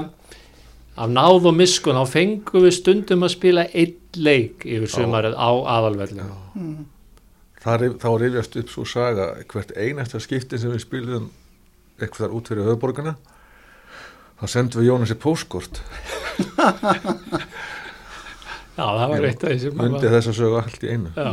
af 1.00 1.10
náð 1.10 1.50
og 1.50 1.56
miskun 1.58 1.98
þá 1.98 2.06
fengum 2.12 2.64
við 2.66 2.76
stundum 2.78 3.26
að 3.26 3.34
spila 3.34 3.66
einn 3.72 3.96
leik 4.16 4.64
yfir 4.66 4.90
sumarið 4.90 5.36
á 5.38 5.50
aðalvellinu 5.76 6.30
Mm. 6.50 6.86
Þá 7.62 8.08
rifjast 8.18 8.56
upp 8.56 8.70
svo 8.72 8.82
saga 8.88 9.26
hvert 9.46 9.70
einasta 9.76 10.18
skipti 10.18 10.58
sem 10.58 10.72
við 10.72 10.80
spiluðum 10.82 11.28
eitthvað 12.00 12.32
út 12.34 12.48
fyrir 12.50 12.66
höfuborgana 12.66 13.14
þá 14.40 14.44
sendum 14.54 14.82
við 14.82 14.90
Jónasi 14.90 15.16
póskort 15.20 15.82
Já, 18.80 18.86
það 18.86 19.06
var 19.12 19.24
eitt 19.28 19.44
af 19.44 19.64
myndi 19.76 20.06
var, 20.06 20.12
þess 20.14 20.30
að 20.30 20.36
sögu 20.38 20.58
allt 20.60 20.84
í 20.86 20.92
einu. 20.94 21.10
Já, 21.12 21.32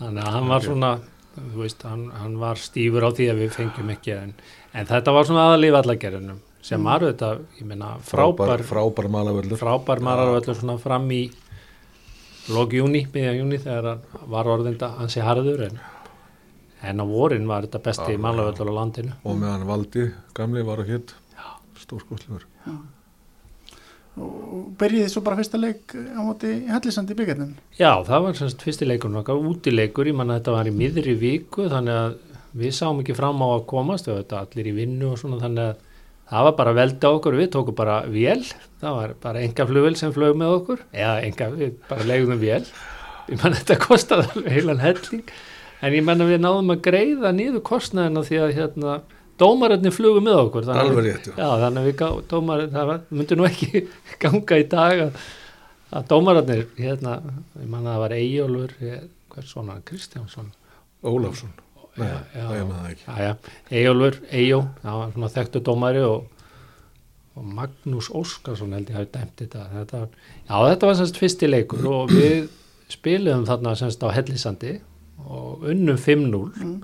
þannig 0.00 0.24
að 0.26 0.34
hann 0.34 0.48
var 0.50 0.64
svona 0.66 0.90
þú 1.34 1.62
veist, 1.62 1.84
hann, 1.88 2.02
hann 2.14 2.34
var 2.40 2.60
stífur 2.60 3.06
á 3.06 3.10
því 3.14 3.30
að 3.32 3.40
við 3.44 3.54
fengjum 3.56 3.94
ekki 3.94 4.12
en, 4.16 4.34
en 4.74 4.90
þetta 4.90 5.14
var 5.16 5.28
svona 5.28 5.46
aðalíf 5.48 5.78
allagerðinum 5.80 6.42
sem 6.64 6.86
var 6.86 7.04
þetta, 7.04 7.30
ég 7.58 7.66
meina, 7.68 7.94
frábær 8.08 8.62
frábær 8.64 9.08
malavöllur 9.12 9.60
frábær 9.60 10.00
mararvöldur 10.04 10.56
svona 10.56 10.78
fram 10.80 11.10
í 11.12 11.26
lóki 12.54 12.80
júni, 12.80 13.02
miðjan 13.12 13.40
júni 13.42 13.58
þegar 13.60 13.98
var 14.32 14.48
orðinda 14.52 14.94
hansi 15.00 15.24
harður 15.24 15.66
en, 15.68 15.82
en 16.84 17.02
á 17.02 17.04
vorin 17.08 17.48
var 17.48 17.66
þetta 17.66 17.82
besti 17.84 18.16
Já, 18.16 18.20
malavöldur 18.20 18.72
á 18.72 18.74
landinu. 18.78 19.12
Og 19.24 19.38
meðan 19.40 19.66
Valdi 19.68 20.08
gamli 20.36 20.64
var 20.64 20.80
á 20.80 20.84
hétt 20.88 21.14
stórskosluður 21.84 22.48
Og 24.14 24.68
byrjiði 24.78 25.08
svo 25.10 25.24
bara 25.26 25.38
fyrsta 25.40 25.58
leik 25.58 25.90
á 25.90 26.22
móti 26.22 26.52
hellisandi 26.70 27.16
byggjarnin. 27.18 27.56
Já, 27.74 27.98
það 28.06 28.26
var 28.28 28.36
semst 28.38 28.60
fyrsti 28.62 28.86
leikur 28.86 29.16
okkar, 29.18 29.40
útileikur, 29.50 30.06
ég 30.06 30.14
manna 30.14 30.36
þetta 30.38 30.54
var 30.54 30.70
í 30.70 30.74
miðri 30.74 31.16
viku 31.18 31.66
þannig 31.72 31.98
að 31.98 32.14
við 32.54 32.76
sáum 32.76 33.00
ekki 33.02 33.16
fram 33.18 33.42
á 33.42 33.48
að 33.56 33.64
komast, 33.72 34.06
við 34.06 34.20
þetta 34.20 34.44
allir 34.44 34.70
í 34.70 34.74
vinnu 34.76 35.08
og 35.10 35.18
svona 35.18 35.40
þannig 35.42 35.72
að 35.72 35.82
það 36.30 36.46
var 36.46 36.54
bara 36.60 36.74
veldi 36.78 37.10
á 37.10 37.10
okkur, 37.10 37.38
við 37.40 37.50
tókum 37.56 37.78
bara 37.78 37.96
vél, 38.10 38.44
það 38.82 38.98
var 39.00 39.16
bara 39.24 39.42
enga 39.42 39.66
flugvel 39.68 39.96
sem 39.98 40.14
flög 40.14 40.38
með 40.38 40.54
okkur, 40.60 40.84
eða 40.94 41.16
enga, 41.26 41.50
við 41.58 41.74
bara 41.90 42.06
legðum 42.12 42.40
vél, 42.44 42.62
ég 43.32 43.42
manna 43.42 43.58
þetta 43.58 43.80
kostaði 43.82 44.30
alveg 44.30 44.54
heilan 44.54 44.84
helling, 44.84 45.34
en 45.82 45.98
ég 45.98 46.06
manna 46.06 46.30
við 46.30 46.40
náðum 46.44 46.72
að 46.76 46.84
greiða 46.86 47.34
niður 47.34 47.66
kostnaðina 47.66 48.22
því 48.30 48.40
að 48.46 48.54
hérna, 48.60 48.96
dómararnir 49.40 49.92
flugu 49.94 50.20
með 50.24 50.38
okkur. 50.44 50.66
þannig 50.68 50.98
rétt, 51.06 51.26
já. 51.30 51.34
Já, 51.38 51.48
þannig 51.64 51.88
við 51.88 51.96
gá, 52.02 52.08
dómar, 52.30 52.62
það 52.74 52.92
myndi 53.10 53.38
nú 53.40 53.46
ekki 53.48 53.82
ganga 54.22 54.58
í 54.60 54.66
dag 54.70 55.02
að, 55.08 55.18
að 55.98 56.06
dómararnir, 56.12 56.64
hérna, 56.78 57.16
ég 57.60 57.66
manna 57.70 57.90
að 57.90 57.94
það 57.96 58.02
var 58.04 58.16
Eyjólfur, 58.18 58.74
ég- 58.88 59.08
hvers 59.34 59.50
svona, 59.50 59.80
Kristjánsson. 59.88 60.52
Ólafsson 61.04 61.50
Nei, 61.98 62.06
Já, 62.08 62.14
já. 62.34 62.44
það 62.48 62.54
er 62.58 62.64
maður 62.68 62.78
það 62.84 62.92
ekki 62.92 63.04
Já, 63.06 63.16
já, 63.22 63.34
Eyjólfur, 63.78 64.14
Eyjó, 64.34 64.60
það 64.82 64.96
var 65.00 65.10
svona 65.14 65.28
þekktu 65.34 65.60
dómari 65.68 66.00
og, 66.06 66.24
og 67.38 67.44
Magnús 67.58 68.08
Óskarsson 68.14 68.72
held 68.74 68.90
ég 68.90 68.96
hafi 68.98 69.10
dæmt 69.14 69.36
þetta. 69.42 69.64
þetta 69.74 70.00
var, 70.00 70.08
já, 70.48 70.56
þetta 70.72 70.88
var 70.90 70.96
semst 71.00 71.20
fyrsti 71.22 71.50
leikur 71.50 71.86
og 71.90 72.10
við 72.14 72.48
spiliðum 72.94 73.44
þarna 73.46 73.74
semst 73.78 74.02
á 74.06 74.08
Hellisandi 74.14 74.72
og 75.26 75.62
unnum 75.70 75.98
5-0 75.98 76.42
Mm. 76.64 76.74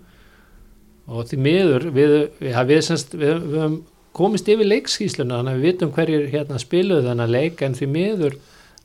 Og 1.08 1.24
því 1.30 1.38
miður 1.46 1.88
við, 1.94 2.14
ja, 2.50 2.62
við, 2.68 2.82
semst, 2.86 3.14
við, 3.16 3.40
við 3.46 3.58
höfum 3.62 3.78
komist 4.16 4.48
yfir 4.50 4.66
leikskísluna 4.66 5.38
þannig 5.40 5.54
að 5.54 5.60
við 5.62 5.68
vitum 5.70 5.92
hverjir 5.94 6.24
hérna 6.32 6.58
spiluðu 6.60 7.06
þennan 7.08 7.30
leik 7.30 7.60
en 7.62 7.76
því 7.78 7.86
miður 7.94 8.36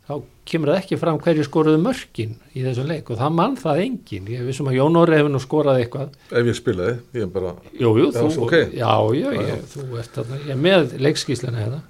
þá 0.05 0.13
kemur 0.45 0.69
það 0.69 0.79
ekki 0.83 0.97
fram 1.01 1.17
hverjir 1.25 1.47
skoruðu 1.47 1.79
mörkin 1.81 2.35
í 2.53 2.61
þessum 2.61 2.85
leik 2.91 3.07
og 3.09 3.17
það 3.17 3.31
mann 3.39 3.55
það 3.57 3.79
engin 3.87 4.27
ég 4.29 4.43
vissum 4.45 4.69
að 4.69 4.77
Jón 4.77 4.99
Orri 5.01 5.17
hefur 5.17 5.33
nú 5.33 5.39
skorað 5.41 5.79
eitthvað. 5.81 6.11
Ef 6.29 6.45
ég 6.51 6.57
spilaði, 6.59 6.93
ég 7.17 7.25
er 7.25 7.31
bara 7.33 7.55
jú, 7.73 7.89
jú, 7.97 8.11
Já, 8.11 8.19
þú, 8.19 8.29
svo, 8.35 8.45
ok. 8.45 8.53
já, 8.77 8.91
já, 9.17 9.25
Já, 9.25 9.31
já. 9.33 9.47
ég, 9.49 9.65
þú 9.73 9.85
ert 10.03 10.19
þarna 10.19 10.37
ég 10.43 10.51
er 10.53 10.61
með 10.67 10.93
leikskísluna 11.07 11.63
hérna. 11.63 11.81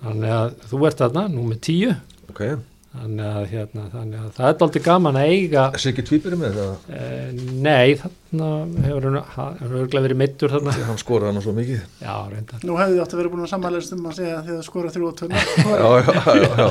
Þannig 0.00 0.34
að 0.40 0.58
þú 0.72 0.82
ert 0.90 1.04
þarna 1.04 1.24
nú 1.30 1.46
með 1.52 1.60
tíu. 1.68 1.94
Ok, 2.32 2.42
þannig 2.90 3.26
að, 3.30 3.44
hérna, 3.52 3.82
þannig 3.92 4.18
að 4.18 4.30
það 4.34 4.48
er 4.50 4.62
aldrei 4.66 4.80
gaman 4.82 5.16
að 5.20 5.28
eiga 5.30 5.64
þessi 5.76 5.90
ekki 5.92 6.04
tvíbyrði 6.08 6.38
með 6.40 6.56
það 6.58 6.88
eh, 6.96 7.28
nei, 7.62 7.92
þarna 8.00 8.48
hefur 8.86 9.04
hann 9.06 9.58
hefur 9.60 9.76
örgulega 9.80 10.02
verið 10.08 10.18
meittur 10.22 10.50
þarna 10.56 10.74
því 10.74 10.86
hann 10.88 10.98
skoraði 10.98 11.30
hann 11.36 11.44
svo 11.44 11.54
mikið 11.54 11.84
já, 12.02 12.14
reyndar 12.32 12.64
Nú 12.66 12.78
hefði 12.80 12.96
þið 12.96 13.02
átt 13.04 13.14
að 13.14 13.20
vera 13.22 13.30
búin 13.34 13.44
að 13.44 13.52
sammælast 13.52 13.94
um 13.94 14.08
að 14.10 14.16
segja 14.18 14.32
að 14.40 14.48
þið 14.50 14.56
að 14.58 14.64
skora 14.66 14.90
þrjú 14.96 15.06
og 15.06 15.14
tönna. 15.20 15.42
já, 15.70 15.90
já, 16.02 16.14
já, 16.40 16.48
já. 16.58 16.68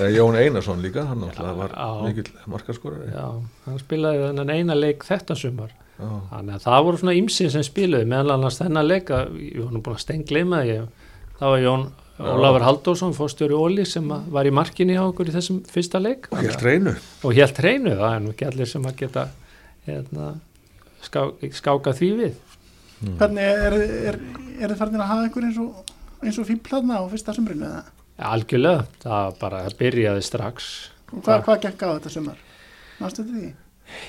Eh, 0.00 0.10
Jón 0.16 0.38
Einarsson 0.40 0.80
líka, 0.84 1.04
hann 1.10 1.20
náttúrulega 1.26 1.58
var 1.60 1.74
Já. 1.76 1.88
mikill 2.08 2.30
markaskorari 2.54 3.10
Já, 3.12 3.26
hann 3.66 3.82
spilaði 3.84 4.22
þennan 4.30 4.54
eina 4.56 4.78
leik 4.78 5.04
þetta 5.04 5.36
sumar. 5.36 5.74
já, 6.00 6.08
Þannig 6.32 6.56
að 6.56 6.64
það 6.64 6.86
voru 6.88 7.02
svona 7.02 7.16
ýmsið 7.20 7.52
sem 7.58 7.66
spilaði 7.68 8.08
meðal 8.14 8.38
annars 8.38 8.58
þennan 8.62 8.88
leik 8.88 9.12
að 9.12 9.36
ég 9.44 9.60
var 9.60 9.76
nú 9.76 9.84
búin 9.84 9.98
að 10.00 10.04
stengleima 10.06 10.62
ég. 10.72 10.88
Ólafur 12.14 12.62
Halldórsson, 12.62 13.14
fórstjóri 13.16 13.56
Óli 13.58 13.84
sem 13.88 14.06
var 14.06 14.46
í 14.46 14.52
markinni 14.54 14.94
hjá 14.94 15.02
okkur 15.08 15.32
í 15.32 15.34
þessum 15.34 15.56
fyrsta 15.66 15.98
leik. 15.98 16.28
og 16.30 16.38
helt 16.44 16.62
reynu 16.62 16.92
Og 17.26 17.34
helt 17.34 17.58
reynu, 17.58 17.90
það 17.98 18.12
er 18.14 18.20
nú 18.22 18.30
ekki 18.30 18.46
allir 18.46 18.70
sem 18.70 18.84
að 18.86 18.96
geta 19.00 19.24
hérna, 19.88 20.28
ská, 21.02 21.24
skáka 21.58 21.92
því 21.98 22.10
við. 22.20 22.36
Hvernig 23.18 23.42
er, 23.42 23.74
er, 24.12 24.20
er 24.60 24.70
þið 24.70 24.78
farin 24.78 25.00
að 25.02 25.10
hafa 25.10 25.26
einhver 25.26 25.48
eins 25.48 25.58
og, 25.58 25.92
eins 26.22 26.38
og 26.38 26.46
fíblaðna 26.48 27.02
á 27.02 27.04
fyrsta 27.10 27.34
sumrinu 27.34 27.66
eða? 27.66 27.82
Ja, 28.14 28.30
algjörlega, 28.30 28.86
það 29.02 29.34
bara 29.42 29.64
byrjaði 29.82 30.22
strax. 30.22 30.70
Og 31.10 31.18
Hvað, 31.26 31.42
hvað 31.48 31.60
gekk 31.66 31.82
á 31.82 31.88
þetta 31.98 32.14
sumar? 32.14 32.38
Nástu 33.02 33.24
þetta 33.24 33.40
því? 33.40 33.50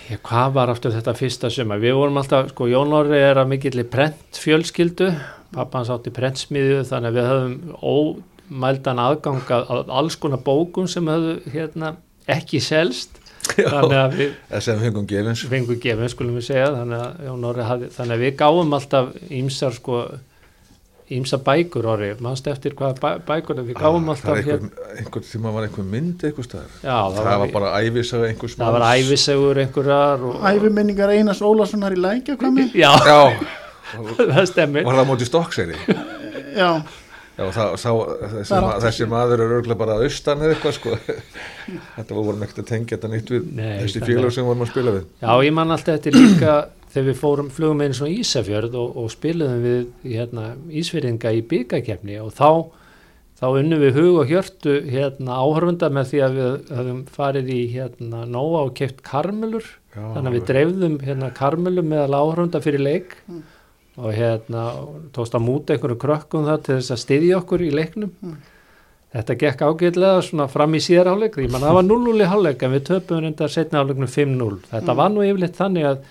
Já, 0.10 0.18
hvað 0.25 0.54
var 0.58 0.72
aftur 0.74 0.94
þetta 0.94 1.15
fyrsta 1.18 1.50
sumar? 1.54 1.82
Við 1.82 1.96
vorum 1.98 2.20
alltaf, 2.22 2.51
sko, 2.54 2.68
Jón 2.70 2.94
Orri 2.96 3.20
er 3.20 3.39
að 3.42 3.51
mikill 3.54 3.84
prent 3.89 4.39
fjölskyldu, 4.39 5.10
pappa 5.56 5.82
hans 5.82 5.92
átti 5.94 6.13
prentsmiðju 6.13 6.84
þannig 6.89 7.12
að 7.12 7.18
við 7.18 7.30
höfum 7.32 7.56
ómældan 7.94 9.01
aðgang 9.01 9.54
að, 9.56 9.70
að 9.74 9.94
alls 10.01 10.18
konar 10.22 10.44
bókum 10.46 10.89
sem 10.92 11.10
höfðu 11.10 11.38
hérna 11.54 11.96
ekki 12.36 12.62
selst, 12.63 13.20
að 13.62 14.15
við 14.18 14.62
sem 14.65 14.80
fengum 14.82 15.10
gefins. 15.10 15.46
fengum 15.50 15.82
gefin, 15.82 16.13
skulum 16.13 16.39
við 16.39 16.48
segja, 16.51 16.70
þannig 16.75 17.04
að 17.32 17.50
Orri 17.51 17.68
þannig 17.98 18.15
að 18.15 18.24
við 18.25 18.38
gáum 18.42 18.77
alltaf 18.77 19.12
ímsar, 19.30 19.77
sko, 19.77 20.06
ímsa 21.13 21.38
bækur 21.45 21.85
Orri, 21.85 22.07
mannst 22.25 22.47
eftir 22.50 22.74
hvað 22.74 22.97
bæ, 23.03 23.09
bækur, 23.27 23.59
við 23.67 23.75
gáum 23.77 24.07
Ah, 24.09 24.15
það 24.17 24.31
alltaf 24.31 24.31
er 24.31 24.39
einhver, 24.41 24.89
einhver 24.97 25.25
tíma 25.27 25.51
var 25.53 25.67
einhver 25.67 25.85
mynd 25.91 26.24
einhver 26.25 26.47
staðar 26.47 26.71
já, 26.81 26.97
það, 27.13 27.29
var 27.43 27.51
bara 27.53 27.74
æfisaga 27.85 28.29
einhvers 28.31 28.55
það 28.57 28.71
var 28.74 28.85
manns. 28.88 29.05
æfisegur 29.05 29.59
einhverjar 29.62 30.25
og, 30.25 30.39
Æfiminningar 30.50 31.13
Einars 31.13 31.41
Ólarssonar 31.45 31.93
í 31.93 32.01
lækja 32.01 32.38
komi? 32.41 32.69
já, 32.74 32.89
já, 33.05 33.19
það 34.33 34.45
stemmir 34.50 34.88
var 34.88 34.97
það 35.01 35.09
móti 35.13 35.29
stokkseri 35.29 35.77
Já, 36.55 36.69
Já, 37.35 37.43
það, 37.51 37.74
sá, 37.75 37.89
þessi, 38.31 38.47
Það 38.47 38.62
ma 38.63 38.75
þessi 38.79 39.05
maður 39.12 39.41
er 39.43 39.53
örgulega 39.57 39.79
bara 39.81 39.95
austan 40.00 40.39
eða 40.45 40.53
eitthvað 40.55 40.75
sko. 40.77 40.93
Þetta 41.97 42.15
vorum 42.15 42.45
ekkert 42.45 42.62
að 42.62 42.67
tengja 42.69 42.95
þetta 42.95 43.09
nýtt 43.12 43.31
við 43.33 43.50
Nei, 43.57 43.74
þessi 43.81 44.01
félag 44.05 44.31
sem 44.31 44.47
vorum 44.47 44.63
að 44.63 44.69
spila 44.71 44.93
við. 44.95 45.03
Já, 45.19 45.31
ég 45.43 45.55
man 45.57 45.74
alltaf 45.75 45.97
þetta 45.97 46.13
líka 46.15 46.53
þegar 46.96 47.10
við 47.10 47.20
fórum, 47.20 47.52
flugum 47.52 47.84
einu 47.84 47.98
svona 47.98 48.16
Ísafjörð 48.16 48.75
og, 48.80 48.98
og 49.02 49.12
spiluðum 49.12 49.64
við 49.66 50.14
hérna, 50.16 50.48
Ísfyrðinga 50.72 51.34
í 51.36 51.42
byggakefni 51.50 52.20
og 52.24 52.32
þá, 52.38 52.50
þá 53.36 53.46
unnum 53.50 53.82
við 53.84 53.98
hug 54.00 54.20
og 54.22 54.32
hjörtu 54.32 54.75
hérna, 54.88 55.40
áhörfunda 55.44 55.90
með 55.92 56.14
því 56.14 56.22
að 56.24 56.38
við 56.38 56.72
höfum 56.78 57.02
farið 57.18 57.52
í 57.52 57.60
hérna, 57.74 58.24
Nóa 58.32 58.62
og 58.62 58.72
keft 58.80 59.04
karmelur 59.04 59.68
Já, 59.92 60.00
þannig 60.00 60.30
að 60.30 60.38
við 60.38 60.48
dreifðum 60.52 60.96
hérna, 61.04 61.32
karmelum 61.36 61.92
meðal 61.92 62.22
áhörfunda 62.22 62.62
fyrir 62.64 62.86
leik 62.86 63.18
og 63.96 64.12
hérna 64.16 64.64
tókst 65.16 65.36
að 65.36 65.46
múta 65.46 65.75
einhverju 65.75 65.98
krökkum 66.00 66.48
það 66.48 66.64
til 66.64 66.78
þess 66.78 66.94
að 66.96 67.02
styðja 67.04 67.40
okkur 67.40 67.64
í 67.64 67.72
leiknum. 67.72 68.12
Þetta 69.16 69.36
gekk 69.40 69.62
ágætlega 69.64 70.24
svona 70.28 70.48
fram 70.52 70.75
í 70.75 70.82
síðar 70.84 71.14
áleik 71.16 71.38
því 71.40 71.46
mann 71.48 71.64
það 71.64 71.78
var 71.78 71.86
0-0 71.88 72.16
í 72.20 72.28
hálfleik 72.28 72.66
en 72.68 72.74
við 72.74 72.82
töpum 72.90 73.22
reyndar 73.24 73.54
setna 73.54 73.84
áleiknum 73.84 74.12
5-0 74.12 74.58
þetta 74.74 74.96
var 75.00 75.14
nú 75.14 75.24
yfirleitt 75.24 75.56
þannig 75.56 75.88
að 75.88 76.02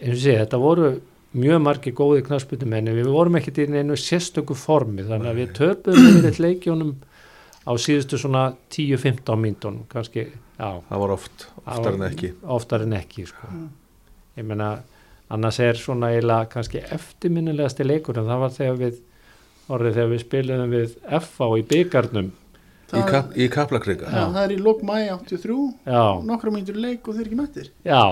eins 0.00 0.14
og 0.16 0.22
sé, 0.22 0.36
þetta 0.40 0.60
voru 0.62 0.92
mjög 1.34 1.60
margir 1.64 1.94
góði 1.98 2.22
knarsputumenni, 2.26 2.94
við 2.94 3.08
vorum 3.10 3.36
ekkert 3.40 3.58
í 3.58 3.66
einu 3.74 3.96
sérstöku 3.98 4.54
formi, 4.58 5.02
þannig 5.06 5.30
að 5.32 5.40
við 5.42 5.52
töpum 5.58 5.98
yfirleitt 5.98 6.40
leikjónum 6.44 6.92
á 7.64 7.72
síðustu 7.80 8.18
svona 8.20 8.44
10-15 8.74 9.40
mínútonum 9.40 9.86
kannski, 9.90 10.28
já, 10.58 10.68
Það 10.88 11.00
var 11.02 11.14
oft, 11.16 11.46
oftar 11.64 11.96
en 11.98 12.06
ekki. 12.10 12.32
oftar 12.58 12.84
en 12.86 12.92
ekki 13.00 13.26
sko. 13.30 13.48
ég 14.36 14.46
meina 14.46 14.68
annars 15.32 15.58
er 15.64 15.78
svona 15.80 16.12
eiginlega 16.12 16.50
kannski 16.52 16.82
eftirminnilegasti 16.94 17.86
leikur 17.86 18.18
en 18.20 18.28
það 18.28 18.42
var 18.44 18.54
þegar 18.54 18.80
við 18.82 19.02
orðið 19.74 19.94
þegar 19.96 20.10
við 20.12 20.22
spiliðum 20.26 20.74
við 20.74 20.96
FA 21.24 21.48
í 21.58 21.62
byggarnum 21.70 22.32
í, 22.98 23.04
kap, 23.10 23.30
í 23.36 23.48
Kaplakrika. 23.52 24.10
Já, 24.10 24.24
það 24.34 24.42
er 24.44 24.52
í 24.56 24.58
lók 24.64 24.82
mæ 24.86 24.98
83 25.12 25.56
já, 25.86 26.02
nokkra 26.30 26.50
í 26.58 26.74
leik 26.80 27.08
og 27.08 27.14
þeir 27.16 27.26
ekki 27.28 27.38
mættir. 27.40 27.70
Já, 27.84 28.02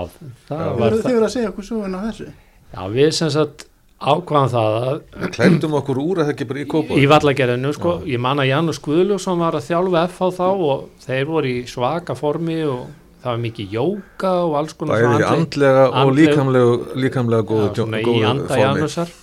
það 0.49 0.63
Já. 0.63 0.73
Var 0.79 0.97
það. 0.97 1.03
þið 1.03 1.13
voru 1.17 1.27
að 1.29 1.35
segja 1.37 1.51
okkur 1.53 1.69
söguna 1.69 2.01
af 2.01 2.09
þessu? 2.11 2.31
Já, 2.73 2.81
við 2.97 3.11
sem 3.19 3.29
sagt 3.33 3.67
ákvaðum 4.03 4.49
það 4.51 4.73
að 4.83 5.29
klæmdum 5.35 5.77
okkur 5.79 5.99
úr 6.01 6.19
að 6.19 6.25
það 6.27 6.33
ekki 6.33 6.47
bara 6.49 6.59
í 6.63 6.65
kópa 6.73 6.97
í 6.99 7.05
vallagerðinu 7.07 7.71
sko, 7.77 7.93
ég 8.09 8.19
man 8.19 8.41
að 8.43 8.49
Janus 8.51 8.81
Guðljósson 8.83 9.39
var 9.39 9.55
að 9.55 9.67
þjálfa 9.69 10.01
FH 10.09 10.29
þá 10.39 10.47
og 10.49 10.83
þeir 11.05 11.29
voru 11.29 11.47
í 11.53 11.63
svaka 11.71 12.15
formi 12.19 12.57
og 12.67 12.81
það 13.23 13.29
var 13.31 13.41
mikið 13.45 13.75
jóka 13.77 14.33
og 14.43 14.57
alls 14.59 14.75
konar 14.75 14.97
bæði 14.99 15.07
svona 15.07 15.29
andleg- 15.29 15.37
andlega 15.39 15.85
og 16.03 16.11
líkamlega 16.17 16.99
líkamlega 17.05 17.47
góðu, 17.47 17.69
Já, 17.69 17.75
svona 17.79 18.01
í 18.03 18.17
anda 18.27 18.47
formi. 18.49 18.63
Janusar. 18.65 19.13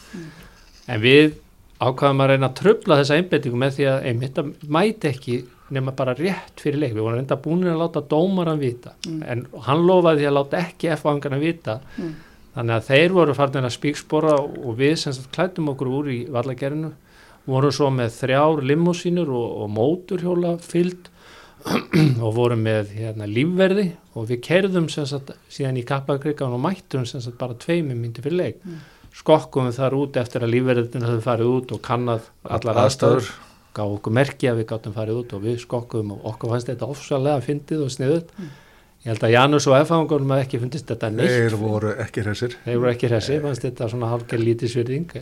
En 0.89 1.01
við 1.05 1.35
ákvaðum 1.81 2.23
að 2.25 2.31
reyna 2.33 2.51
að 2.51 2.59
tröfla 2.61 3.01
þessa 3.01 3.19
einbettingu 3.19 3.61
með 3.61 3.77
því 3.77 3.89
að 3.91 4.09
einmitt 4.11 4.41
að 4.41 4.51
mæti 4.69 5.11
ekki 5.11 5.37
nema 5.71 5.95
bara 5.97 6.17
rétt 6.19 6.61
fyrir 6.61 6.83
leik. 6.83 6.97
Við 6.97 7.05
vorum 7.05 7.21
reynda 7.21 7.39
búin 7.41 7.69
að 7.71 7.79
láta 7.81 8.03
dómaran 8.11 8.61
vita 8.61 8.97
en 9.07 9.47
hann 9.67 9.85
lofaði 9.87 10.25
því 10.25 10.31
að 10.31 10.37
láta 10.37 10.65
ekki 10.65 10.91
F-vangana 10.97 11.39
vita. 11.41 11.81
Mm. 11.97 12.19
þannig 12.51 12.75
að 12.75 12.89
þeir 12.89 13.13
voru 13.15 13.35
farin 13.39 13.69
að 13.69 13.77
spíkspora 13.77 14.33
og 14.43 14.73
við 14.79 14.97
sem 14.99 15.15
sagt 15.15 15.31
klættum 15.37 15.71
okkur 15.71 15.93
úr 16.01 16.11
í 16.11 16.19
vallagerinu 16.35 16.91
vorum 17.47 17.73
svo 17.73 17.91
með 17.95 18.11
þrjár 18.17 18.63
limmusínur 18.67 19.31
og, 19.31 19.49
og 19.63 19.71
móturhjóla 19.77 20.57
fyllt 20.65 21.09
og 22.25 22.35
vorum 22.35 22.63
með 22.65 22.95
hérna, 22.97 23.29
lífverði 23.29 23.91
og 24.17 24.31
við 24.31 24.43
kerðum 24.47 24.89
sem 24.93 25.07
sagt 25.09 25.35
síðan 25.53 25.79
í 25.81 25.85
kappakrikan 25.87 26.57
og 26.57 26.63
mættum 26.65 27.07
sem 27.09 27.23
sagt 27.23 27.39
bara 27.41 27.57
tveimum 27.61 28.01
myndi 28.01 28.25
fyrir 28.25 28.39
leik 28.41 28.65
skokkum 29.17 29.69
við 29.69 29.79
þar 29.81 29.97
út 29.99 30.19
eftir 30.21 30.47
að 30.47 30.53
lífverðin 30.55 31.07
höfðu 31.07 31.25
farið 31.25 31.53
út 31.57 31.75
og 31.75 31.83
kannad 31.85 32.31
allar 32.45 32.83
aðstæður. 32.85 33.31
gaf 33.75 33.95
okkur 33.97 34.15
merki 34.15 34.51
að 34.51 34.63
við 34.63 34.69
gáttum 34.73 34.95
farið 34.97 35.21
út 35.23 35.35
og 35.37 35.45
við 35.45 35.59
skokkum 35.65 36.15
og 36.17 36.25
okkur 36.33 36.55
fannst 36.55 36.71
þetta 36.73 36.91
ofsalega 36.91 37.45
fyndið 37.45 37.85
og 37.87 37.93
sniðut 37.95 38.33
ég 38.41 39.13
held 39.13 39.27
að 39.27 39.35
Janus 39.35 39.67
og 39.71 39.77
F-fangunum 39.81 40.33
hafði 40.35 40.47
ekki 40.47 40.61
fundist 40.61 40.89
þetta 40.91 41.11
neitt. 41.15 41.31
Þeir 41.33 41.59
voru 41.61 41.93
ekki 42.03 42.25
hressir. 42.27 42.57
Þeir 42.65 42.81
voru 42.83 42.91
ekki 42.91 43.09
hressi, 43.09 43.39
fannst 43.41 43.65
þetta 43.65 43.89
svona 43.93 44.11
hálfgerð 44.11 44.49
lítisvirðing 44.49 45.21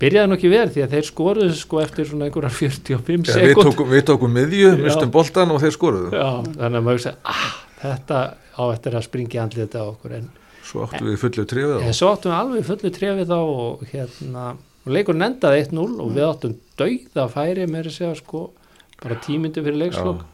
byrjaði 0.00 0.30
nú 0.30 0.36
ekki 0.38 0.50
verið 0.50 0.76
því 0.76 0.84
að 0.84 0.94
þeir 0.94 1.08
skoruðu 1.08 1.56
sko 1.58 1.80
eftir 1.82 2.08
svona 2.08 2.28
einhverjar 2.28 2.54
45 2.56 3.28
ja, 3.28 3.36
við, 3.36 3.50
sekund 3.50 3.68
tókum, 3.68 3.90
við 3.90 4.04
tókum 4.08 4.36
miðju, 4.36 4.70
mistum 4.80 5.12
boltan 5.12 5.52
og 5.52 5.60
þeir 5.60 5.74
skoruðu. 5.76 6.12
Já, 6.16 6.28
þannig 6.46 6.78
að 6.78 6.86
maður 6.86 7.02
segja 7.04 7.34
ah, 7.34 7.48
þetta 7.82 8.20
á 8.32 8.62
eftir 8.70 8.96
að 8.96 9.06
springi 9.06 9.42
andlið 9.42 9.66
þetta 9.66 9.84
á 9.84 9.86
okkur 9.90 10.14
en, 10.16 10.30
svo 10.70 10.86
áttum 10.86 11.10
við 11.10 11.20
fullu 11.24 11.46
trífið 11.52 11.86
en 11.86 11.96
svo 11.98 12.10
áttum 12.14 12.32
við 12.32 12.40
alveg 12.40 12.68
fullu 12.70 12.92
trefið 12.96 13.32
þá 13.34 13.38
og 13.40 13.86
hérna 13.92 14.48
og 14.80 14.92
leikurinn 14.96 15.26
endaði 15.26 15.64
1-0 15.66 15.86
og 16.04 16.12
við 16.16 16.26
áttum 16.26 16.58
dauða 16.80 17.30
færi 17.32 17.66
með 17.68 17.90
þess 17.90 18.06
að 18.08 18.20
sko 18.22 18.44
bara 19.00 19.18
tímyndu 19.24 19.64
fyrir 19.64 19.82
leikslokk 19.84 20.28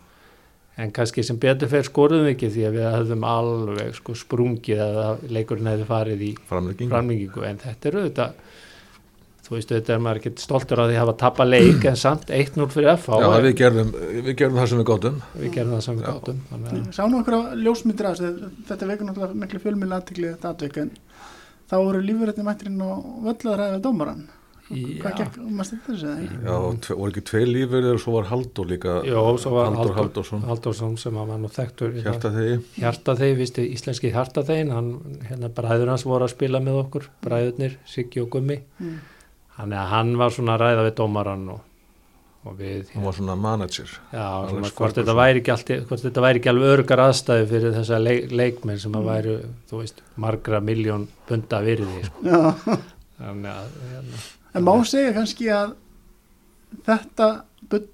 en 0.76 0.92
kannski 0.92 1.24
sem 1.24 1.38
betur 1.40 1.70
fyrir 1.72 1.88
skoruðum 1.88 2.26
við 2.26 2.34
ekki 2.34 2.50
því 2.52 2.64
að 2.68 2.74
við 2.76 2.86
hefðum 2.90 3.26
alveg 3.30 3.94
sko 3.96 4.16
sprungið 4.20 4.82
að 4.84 5.22
leikurinn 5.32 5.70
hefði 5.70 5.88
farið 5.88 6.24
í 6.26 6.32
framlengingu. 6.50 7.44
En 7.48 7.60
þetta 7.62 7.88
er 7.88 7.98
auðvitað 8.00 8.42
þú 9.46 9.54
veist 9.54 9.70
auðvitað 9.72 9.94
er 9.96 10.00
maður 10.04 10.18
ekki 10.20 10.32
stoltur 10.42 10.80
að 10.82 10.88
því 10.92 10.96
hafa 11.00 11.14
tappa 11.22 11.44
leik 11.46 11.84
en 11.90 11.96
samt 12.00 12.30
1-0 12.34 12.66
fyrir 12.74 12.90
FH 12.96 13.20
Já, 13.22 13.26
en 13.36 13.44
við 13.46 13.54
gerðum, 13.60 13.90
við 14.26 14.32
gerðum 14.40 14.58
það 14.60 14.70
sem 14.72 14.80
við 14.82 14.88
gáttum 14.90 15.18
við 15.38 15.52
gerum 15.56 15.74
það 15.76 15.84
sem 15.86 15.98
við 16.00 16.04
Já. 16.06 16.08
gáttum 16.12 16.40
þannig 16.50 16.72
að 16.72 16.94
Sá 16.96 17.02
nú 17.06 17.20
okkur 17.22 17.36
að 17.38 17.44
ljósmyndir 17.66 18.08
að 18.10 18.16
þessu 18.22 18.50
þetta 18.70 18.88
vekur 18.92 19.06
náttúrulega 19.10 19.42
miklu 19.44 19.62
fjölmjölu 19.66 19.94
aðtekli 20.00 20.32
þetta 20.32 20.54
atvik 20.56 20.80
en 20.82 20.90
þá 21.70 21.76
voru 21.82 22.02
lífverðinni 22.08 22.48
mættirinn 22.50 22.82
og 22.86 22.96
völlaðræðið 23.28 23.86
dómaran 23.86 24.26
Hvað 24.66 25.12
Já. 25.12 25.18
gekk, 25.20 25.36
maður 25.46 25.66
stætti 25.68 25.92
þessu 25.92 26.06
eða 26.10 26.22
ekki? 26.24 26.36
Já, 26.42 26.54
voru 26.98 27.12
ekki 27.12 27.22
tvei 27.28 27.42
lífur 27.46 27.84
og 27.92 28.00
svo 28.02 28.14
var 28.16 28.24
Haldur 28.32 28.66
líka 28.66 28.96
Jó, 29.06 29.20
svo 29.38 29.52
var 29.54 29.68
Haldur 29.68 29.78
Halldór- 29.78 29.98
Haldursson 30.00 30.42
Halldórsson 30.42 30.96
sem 30.98 31.14
að 31.22 31.28
var 31.30 31.38
nú 31.38 31.50
þekktur 31.54 31.92
í 31.94 32.02
það. 32.02 32.16
Mm. 39.56 39.62
þannig 39.62 39.78
að 39.80 39.88
hann 39.94 40.12
var 40.20 40.34
svona 40.36 40.54
að 40.56 40.62
ræða 40.66 40.84
við 40.86 40.94
dómaran 41.00 41.46
og, 41.54 41.60
og 42.46 42.58
við 42.58 42.90
hann 42.92 43.06
var 43.08 43.16
svona 43.16 43.36
manager 43.40 43.88
Já, 44.12 44.26
svona, 44.50 44.70
hvort, 44.76 44.98
þetta 44.98 45.14
væri 45.16 45.40
ekki 45.40 45.54
allt, 45.54 45.72
hvort 45.88 46.04
þetta 46.04 46.24
væri 46.26 46.42
ekki 46.42 46.52
alveg 46.52 46.74
örgar 46.74 47.02
aðstæði 47.06 47.48
fyrir 47.54 47.74
þessa 47.78 48.00
leik, 48.02 48.28
leikmenn 48.36 48.78
sem 48.82 48.98
að 49.00 49.08
væri, 49.10 49.36
þú 49.70 49.80
veist, 49.80 50.04
margra 50.20 50.60
miljón 50.60 51.08
bunda 51.28 51.62
virði, 51.64 52.04
sko. 52.10 52.22
Já, 52.28 52.78
Þannig 53.16 53.48
að, 53.48 53.76
hérna, 53.94 54.18
en 54.52 54.64
má 54.66 54.72
segja 54.84 55.12
kannski 55.16 55.46
að 55.56 55.70
þetta 56.84 57.28
bull, 57.70 57.86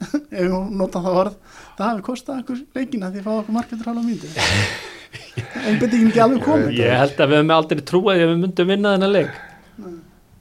ef 0.30 0.44
við 0.46 0.54
nota 0.78 1.02
það 1.02 1.18
orð, 1.24 1.40
það 1.74 1.88
hafi 1.88 2.04
kostað 2.06 2.42
okkur 2.44 2.60
leikina 2.78 3.10
því 3.10 3.22
að 3.22 3.26
fá 3.26 3.32
okkur 3.34 3.56
markvættur 3.56 3.90
hálfa 3.90 4.04
mínútu. 4.06 4.30
Einbendingin 5.66 6.12
ekki 6.12 6.22
alveg 6.22 6.44
komið. 6.46 6.78
ég 6.78 6.94
held 7.00 7.18
að 7.18 7.32
við 7.32 7.40
hefum 7.40 7.52
aldrei 7.56 7.82
trúið 7.90 8.12
að 8.14 8.22
við 8.30 8.38
myndum 8.44 8.70
vinna 8.70 8.94
þennan 8.94 9.14
leik. 9.16 9.40
Nei, 9.80 9.96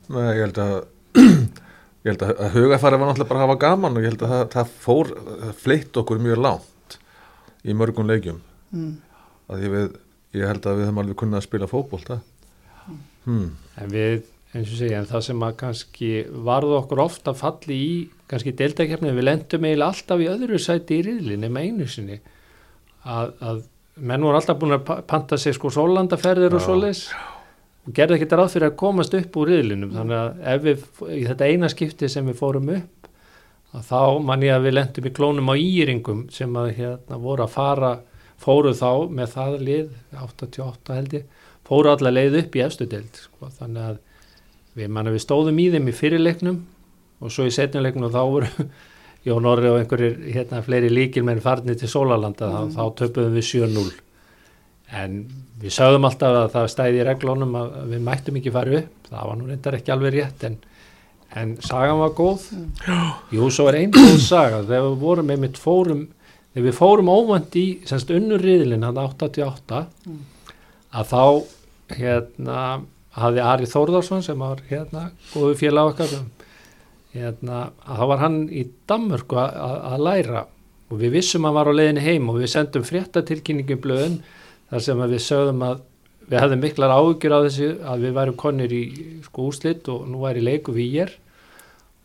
ég 0.09 0.41
held 0.45 0.57
að 0.63 0.73
ég 2.05 2.09
held 2.13 2.23
að, 2.25 2.33
að 2.45 2.53
hugafæri 2.57 2.99
var 3.01 3.09
náttúrulega 3.11 3.29
bara 3.29 3.39
að 3.41 3.45
hafa 3.47 3.59
gaman 3.65 3.97
og 3.99 4.03
ég 4.05 4.11
held 4.13 4.23
að 4.25 4.33
það, 4.33 4.43
það 4.55 4.73
fór 4.85 5.11
fleitt 5.59 5.97
okkur 6.01 6.21
mjög 6.23 6.41
langt 6.45 6.99
í 7.69 7.75
mörgum 7.77 8.09
leikjum 8.09 8.45
Mm. 8.69 8.89
að 9.49 9.63
ég, 9.65 9.71
við, 9.73 9.93
ég 10.37 10.45
held 10.45 10.65
að 10.69 10.75
við 10.77 10.85
höfum 10.85 10.99
alveg 11.01 11.15
kunnað 11.17 11.39
að 11.39 11.45
spila 11.47 11.67
fótbolta 11.71 12.17
hmm. 13.25 13.47
En 13.81 13.89
við, 13.89 14.19
eins 14.53 14.69
og 14.69 14.77
segja, 14.77 14.99
en 15.01 15.07
það 15.09 15.23
sem 15.25 15.45
að 15.47 15.55
kannski 15.63 16.09
varðu 16.45 16.75
okkur 16.77 17.01
ofta 17.01 17.33
falli 17.33 17.77
í, 17.81 17.95
kannski 18.29 18.53
deildakefni, 18.59 19.09
við 19.17 19.25
lendum 19.25 19.65
eiginlega 19.65 19.89
alltaf 19.89 20.21
í 20.21 20.29
öðru 20.29 20.59
sæti 20.61 20.99
í 20.99 21.05
riðli 21.07 21.39
nema 21.41 21.63
einu 21.65 21.87
sinni, 21.89 22.19
að, 23.09 23.33
að 23.41 23.63
menn 24.05 24.27
voru 24.29 24.37
alltaf 24.37 24.61
búin 24.61 24.77
að 24.77 24.85
pa- 24.91 24.99
panta 25.15 25.41
sér 25.41 25.57
sko 25.57 25.73
sólandaferðir 25.73 26.53
og 26.53 26.61
Já. 26.61 26.67
svoleiðis 26.69 27.01
og 27.87 27.95
gerði 27.95 28.17
ekki 28.17 28.29
ráð 28.35 28.53
fyrir 28.55 28.69
að 28.69 28.79
komast 28.81 29.15
upp 29.17 29.37
úr 29.39 29.51
riðlinum, 29.53 29.93
þannig 29.95 30.19
að 30.19 30.41
ef 30.53 30.63
við, 30.65 30.85
í 31.15 31.21
þetta 31.29 31.49
eina 31.49 31.69
skipti 31.71 32.09
sem 32.11 32.27
við 32.29 32.39
fórum 32.41 32.71
upp, 32.75 33.09
þá 33.85 34.01
man 34.25 34.43
ég 34.45 34.55
að 34.55 34.67
við 34.67 34.75
lendum 34.75 35.09
í 35.09 35.13
klónum 35.15 35.51
á 35.51 35.55
íringum 35.55 36.25
sem 36.33 36.55
að 36.57 36.71
hérna 36.79 37.19
voru 37.21 37.45
að 37.45 37.55
fara, 37.55 37.93
fóru 38.39 38.73
þá 38.77 38.91
með 39.13 39.33
það 39.35 39.57
lið, 39.67 39.95
88 40.25 40.99
held 40.99 41.17
ég, 41.19 41.25
fóru 41.69 41.91
allar 41.93 42.15
leið 42.15 42.39
upp 42.43 42.57
í 42.57 42.63
efstu 42.65 42.87
deild 42.89 43.19
sko. 43.19 43.51
þannig 43.59 43.89
að 43.91 43.97
við, 44.79 44.89
manna, 44.89 45.13
við 45.13 45.25
stóðum 45.25 45.59
í 45.61 45.69
þeim 45.73 45.89
í 45.89 45.95
fyrirleiknum 45.95 46.61
og 47.19 47.33
svo 47.33 47.45
í 47.45 47.53
setjuleiknum 47.53 48.13
þá 48.13 48.21
voru 48.23 48.69
Jón 49.27 49.47
Orri 49.49 49.67
og 49.67 49.81
einhverjir 49.81 50.15
hérna, 50.31 50.61
fleiri 50.63 50.89
líkir 50.89 51.25
með 51.27 51.41
farnir 51.43 51.77
til 51.77 51.89
Sólalanda 51.91 52.47
þá, 52.49 52.61
þá 52.77 52.83
töpuðum 53.01 53.35
við 53.35 53.49
7-0 53.49 54.08
en 54.95 55.19
við 55.59 55.75
sögðum 55.75 56.07
alltaf 56.07 56.37
að 56.39 56.51
það 56.55 56.67
stæði 56.73 57.01
í 57.01 57.05
reglunum 57.07 57.57
að 57.59 57.73
við 57.91 58.03
mættum 58.05 58.39
ekki 58.39 58.53
fara 58.55 58.79
upp. 58.79 59.09
Það 59.09 59.27
var 59.29 59.39
nú 59.39 59.49
reyndar 59.49 59.77
ekki 59.79 59.93
alveg 59.93 60.15
rétt 60.15 60.45
en, 60.47 60.55
en 61.41 61.55
sagan 61.65 62.01
var 62.01 62.15
góð. 62.17 62.47
Jú, 63.35 63.49
svo 63.53 63.67
er 63.69 63.81
einn 63.81 63.93
góð 63.95 64.17
saga. 64.23 64.63
Þegar 64.63 64.87
við 64.87 64.97
vorum 65.03 65.33
einmitt 65.35 65.59
fórum 65.61 66.07
þegar 66.53 66.65
við 66.65 66.77
fórum 66.79 67.11
óvænt 67.13 67.57
í 67.59 67.65
semst 67.89 68.09
unnur 68.13 68.41
riðlinn 68.41 68.85
hann 68.87 68.97
88 68.97 69.83
að 70.89 71.11
þá 71.11 71.23
hérna 71.99 72.61
hafði 73.19 73.45
Ari 73.45 73.69
Þórðarsson 73.69 74.23
sem 74.25 74.41
var 74.41 74.61
hérna 74.69 75.09
góðu 75.33 75.57
félag 75.59 75.93
okkar 75.93 76.15
hérna, 77.13 77.69
að 77.85 78.01
þá 78.01 78.05
var 78.11 78.23
hann 78.23 78.39
í 78.49 78.65
að 78.89 79.77
að 79.93 80.03
læra. 80.05 80.45
Og 80.89 80.97
við 80.97 81.19
vissum 81.19 81.45
að 81.45 81.49
hann 81.49 81.57
var 81.59 81.69
á 81.69 81.77
leiðinni 81.77 82.05
heim 82.05 82.29
og 82.31 82.39
við 82.41 82.51
sendum 82.53 82.85
fréttatilkynningum 82.85 83.81
blöðun 83.83 84.19
þar 84.69 84.85
sem 84.85 85.05
við 85.05 85.23
sögðum 85.25 85.63
að 85.65 85.81
við 86.29 86.37
hefðum 86.43 86.61
miklar 86.63 86.93
áhugjur 86.93 87.33
á 87.33 87.39
þessu 87.47 87.69
að 87.89 88.05
við 88.05 88.15
værum 88.19 88.37
konir 88.43 88.75
í 88.75 88.83
sko 89.25 89.47
úslit 89.49 89.89
og 89.89 90.05
nú 90.09 90.21
væri 90.21 90.45
leiku 90.45 90.75
við 90.75 90.91
ég 90.99 91.15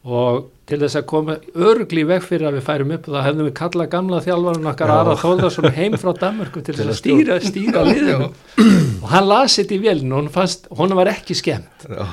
og 0.04 0.50
til 0.68 0.78
þess 0.80 0.98
að 0.98 1.04
koma 1.08 1.34
örgli 1.56 2.02
veg 2.08 2.24
fyrir 2.24 2.48
að 2.48 2.58
við 2.58 2.64
færum 2.66 2.92
upp 2.96 3.06
þá 3.08 3.16
hefðum 3.24 3.46
við 3.48 3.54
kallað 3.58 3.90
gamla 3.92 4.20
þjálfarinn 4.24 4.68
okkar 4.70 4.90
Já. 4.90 4.94
Ara 5.00 5.14
Þórðarsson 5.20 5.68
heim 5.76 5.96
frá 6.00 6.10
Danmörku 6.20 6.62
til 6.64 6.74
Til 6.76 6.76
þess 6.78 6.84
að 6.84 6.92
að 6.92 6.98
stýra, 7.00 7.38
stýra 7.44 7.84
liðinu. 7.88 8.28
Og 9.00 9.06
hann 9.12 9.28
las 9.28 9.56
þetta 9.60 9.76
í 9.76 9.80
vélinu 9.84 10.20
og 10.20 10.80
hún 10.80 10.96
var 10.96 11.12
ekki 11.12 11.36
skemmt. 11.36 11.86
Já, 11.88 12.04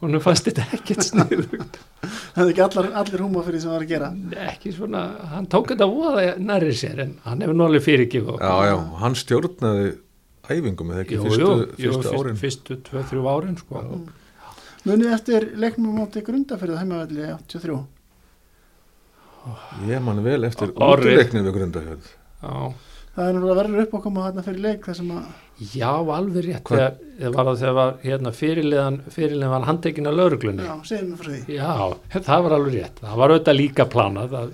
hún 0.00 0.20
fannst 0.24 0.48
þetta 0.48 0.66
ekkert 0.76 1.04
sniðugt. 1.08 1.78
Það 2.04 2.42
er 2.44 2.52
ekki 2.54 2.64
allar, 2.66 2.90
allir 3.02 3.24
húma 3.24 3.44
fyrir 3.44 3.60
því 3.60 3.62
sem 3.62 3.70
það 3.70 3.76
var 3.76 3.86
að 3.86 3.92
gera. 3.94 4.10
ekki 4.48 4.74
svona, 4.76 5.04
hann 5.32 5.48
tók 5.52 5.70
þetta 5.72 5.88
voða 5.88 6.26
nærri 6.40 6.74
sér 6.76 7.04
en 7.06 7.14
hann 7.24 7.44
hefur 7.44 7.56
nálega 7.60 7.84
fyrirgif 7.86 8.28
og 8.34 8.42
já, 8.44 8.56
já, 8.68 8.76
hann 9.00 9.16
stjórnaði 9.16 9.94
æfingum 10.48 10.92
eða 10.92 11.06
ekki 11.06 11.16
jú, 11.16 11.24
fyrstu, 11.24 11.46
jú, 11.48 11.56
fyrstu 11.70 11.86
jú, 11.86 11.94
fyrst, 11.96 12.18
árin. 12.18 12.38
fyrstu 12.40 12.76
tvö, 12.84 13.04
þrjú 13.08 13.24
árin 13.32 13.56
sko. 13.60 13.84
Munið 14.84 15.12
eftir 15.16 15.46
leiknum 15.56 15.94
á 15.96 15.98
móti 16.02 16.20
grundafyrðu 16.24 16.76
heimavelli 16.80 17.28
83. 17.32 17.76
Ég 19.88 20.02
man 20.04 20.20
vel 20.24 20.42
eftir 20.48 20.72
Orri. 20.80 21.14
útileiknið 21.14 21.46
við 21.48 21.56
Grundafjörð 21.58 22.10
já, 22.10 22.74
Það 23.14 23.28
er 23.28 23.34
náttúrulega 23.36 23.56
verður 23.60 23.82
upp 23.84 23.92
að 23.94 24.02
koma 24.04 24.22
þarna 24.24 24.42
fyrir 24.42 24.62
leik 24.64 24.86
þar 24.88 24.96
sem 24.98 25.10
að, 25.14 25.26
já, 25.70 25.90
alveg 26.16 26.46
rétt 26.48 26.70
þegar, 26.72 26.94
þegar 27.20 27.34
var 27.36 27.48
það 27.48 27.58
þegar 27.60 27.74
var 27.78 27.92
hérna, 28.02 28.32
fyrirliðan, 28.40 28.96
fyrirliðan 29.14 29.52
var 29.54 29.66
handtekinn 29.68 30.10
af 30.10 30.16
lauruglunni 30.18 30.66
já, 30.66 30.72
segðum 30.88 31.12
við 31.12 31.20
frá 31.20 31.30
því. 31.30 31.58
Já, 31.60 32.24
það 32.30 32.42
var 32.48 32.56
alveg 32.58 32.74
rétt. 32.80 32.98
Það 33.04 33.20
var 33.22 33.34
auðvitað 33.36 33.58
líka 33.60 33.86
planað. 33.94 34.34
Það, 34.34 34.50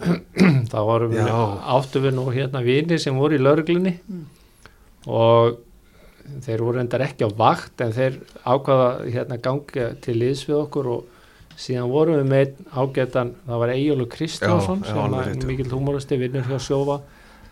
þá 0.72 0.78
vorum 0.90 1.14
við, 1.14 1.22
Já. 1.28 1.40
áttu 1.76 2.02
við 2.02 2.14
nú 2.16 2.24
hérna 2.34 2.64
vini 2.66 2.98
sem 2.98 3.18
voru 3.20 3.36
í 3.36 3.42
lauruglunni 3.44 3.92
og 5.06 5.58
þeir 6.44 6.64
voru 6.66 6.82
endar 6.82 7.04
ekki 7.04 7.26
á 7.26 7.30
vakt 7.36 7.82
en 7.84 7.94
þeir 7.96 8.18
ákvaða 8.44 8.90
hérna 9.06 9.38
ganga 9.42 9.86
til 10.04 10.16
liðs 10.20 10.44
við 10.48 10.58
okkur 10.60 10.90
og 10.94 11.56
síðan 11.60 11.90
vorum 11.92 12.20
við 12.20 12.28
með 12.30 12.42
einn 12.44 12.68
ágætan, 12.72 13.32
það 13.46 13.62
var 13.62 13.72
Eyjólu 13.74 14.06
Kristjánsson 14.10 14.84
Já, 14.84 14.88
já, 14.88 14.92
sem 14.92 15.14
var 15.14 15.48
mikill 15.50 15.72
humoristi 15.74 16.20
vinnur 16.20 16.46
hjá 16.48 16.60
sjófa 16.64 17.00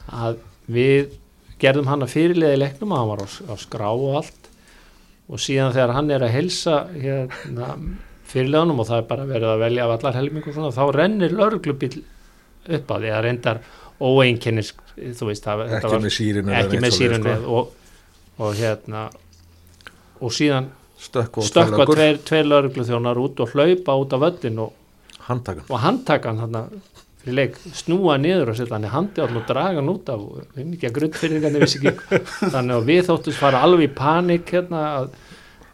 að 0.09 0.39
við 0.69 1.17
gerðum 1.61 1.89
hann 1.91 2.05
að 2.07 2.15
fyrirliða 2.15 2.57
í 2.57 2.61
leiknum 2.63 2.95
að 2.95 3.03
hann 3.03 3.11
var 3.13 3.25
á, 3.25 3.29
á 3.29 3.55
skrá 3.61 3.89
og 3.91 4.21
allt. 4.23 4.53
Og 5.29 5.43
síðan 5.43 5.75
þegar 5.75 5.95
hann 5.97 6.13
er 6.15 6.25
að 6.25 6.33
helsa 6.33 6.77
hérna, 6.95 7.73
fyrirliðanum 8.31 8.81
og 8.81 8.89
það 8.89 9.03
er 9.03 9.09
bara 9.11 9.27
verið 9.29 9.51
að 9.53 9.65
velja 9.65 9.89
af 9.89 9.95
allar 9.97 10.17
helmingur 10.17 10.57
svona, 10.57 10.73
þá 10.73 10.85
rennir 10.97 11.35
lauruglubill 11.37 11.99
upp 12.79 12.95
að 12.95 13.05
því 13.05 13.13
að 13.17 13.25
reyndar 13.27 13.61
óeinkennis 13.99 14.73
þú 15.19 15.29
veist 15.31 15.47
það, 15.47 15.65
ekki 15.79 15.91
var 15.91 16.03
með 16.05 16.15
sírinu 16.15 16.55
ekki 16.55 16.81
með 16.83 16.95
sírunni 16.95 17.35
og, 17.51 17.73
og 18.39 18.55
hérna 18.59 19.09
og 20.21 20.35
síðan 20.35 20.71
stökk 20.99 21.41
og 21.41 21.47
stökkva 21.47 21.87
tveir, 21.91 22.21
tveir 22.27 22.49
lauruglu 22.49 22.87
þjónar 22.87 23.21
út 23.23 23.43
og 23.43 23.55
hlaupa 23.55 23.97
út 23.99 24.15
af 24.15 24.25
völlin 24.25 24.59
og, 24.65 24.73
handtakan. 25.29 25.67
og 25.69 25.81
handtakan 25.83 26.43
hann 26.43 26.59
fyrir 27.23 27.37
leik. 27.37 27.59
Snúa 27.75 28.19
niður 28.19 28.53
og 28.53 28.59
setja 28.59 28.77
hann 28.77 28.87
í 28.89 28.93
handi 28.93 29.23
og 29.23 29.39
draga 29.49 29.81
hann 29.81 29.93
út 29.93 30.11
af 30.11 30.21
að 30.23 30.61
þannig 32.55 32.77
að 32.77 32.91
við 32.91 33.03
þóttum 33.11 33.39
fara 33.39 33.63
alveg 33.67 33.91
í 33.91 33.95
panik 33.95 34.53
hérna 34.55 34.85
að, 34.99 35.11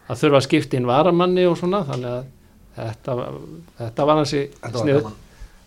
að 0.07 0.23
þurfa 0.23 0.41
að 0.41 0.47
skipta 0.49 0.79
inn 0.79 0.89
varamanni 0.89 1.45
og 1.49 1.57
svona. 1.61 1.83
Þannig 1.89 2.11
að 2.15 2.25
þetta, 2.79 3.19
þetta 3.81 4.09
var 4.09 4.21
hansi 4.21 4.43
snið 4.65 5.13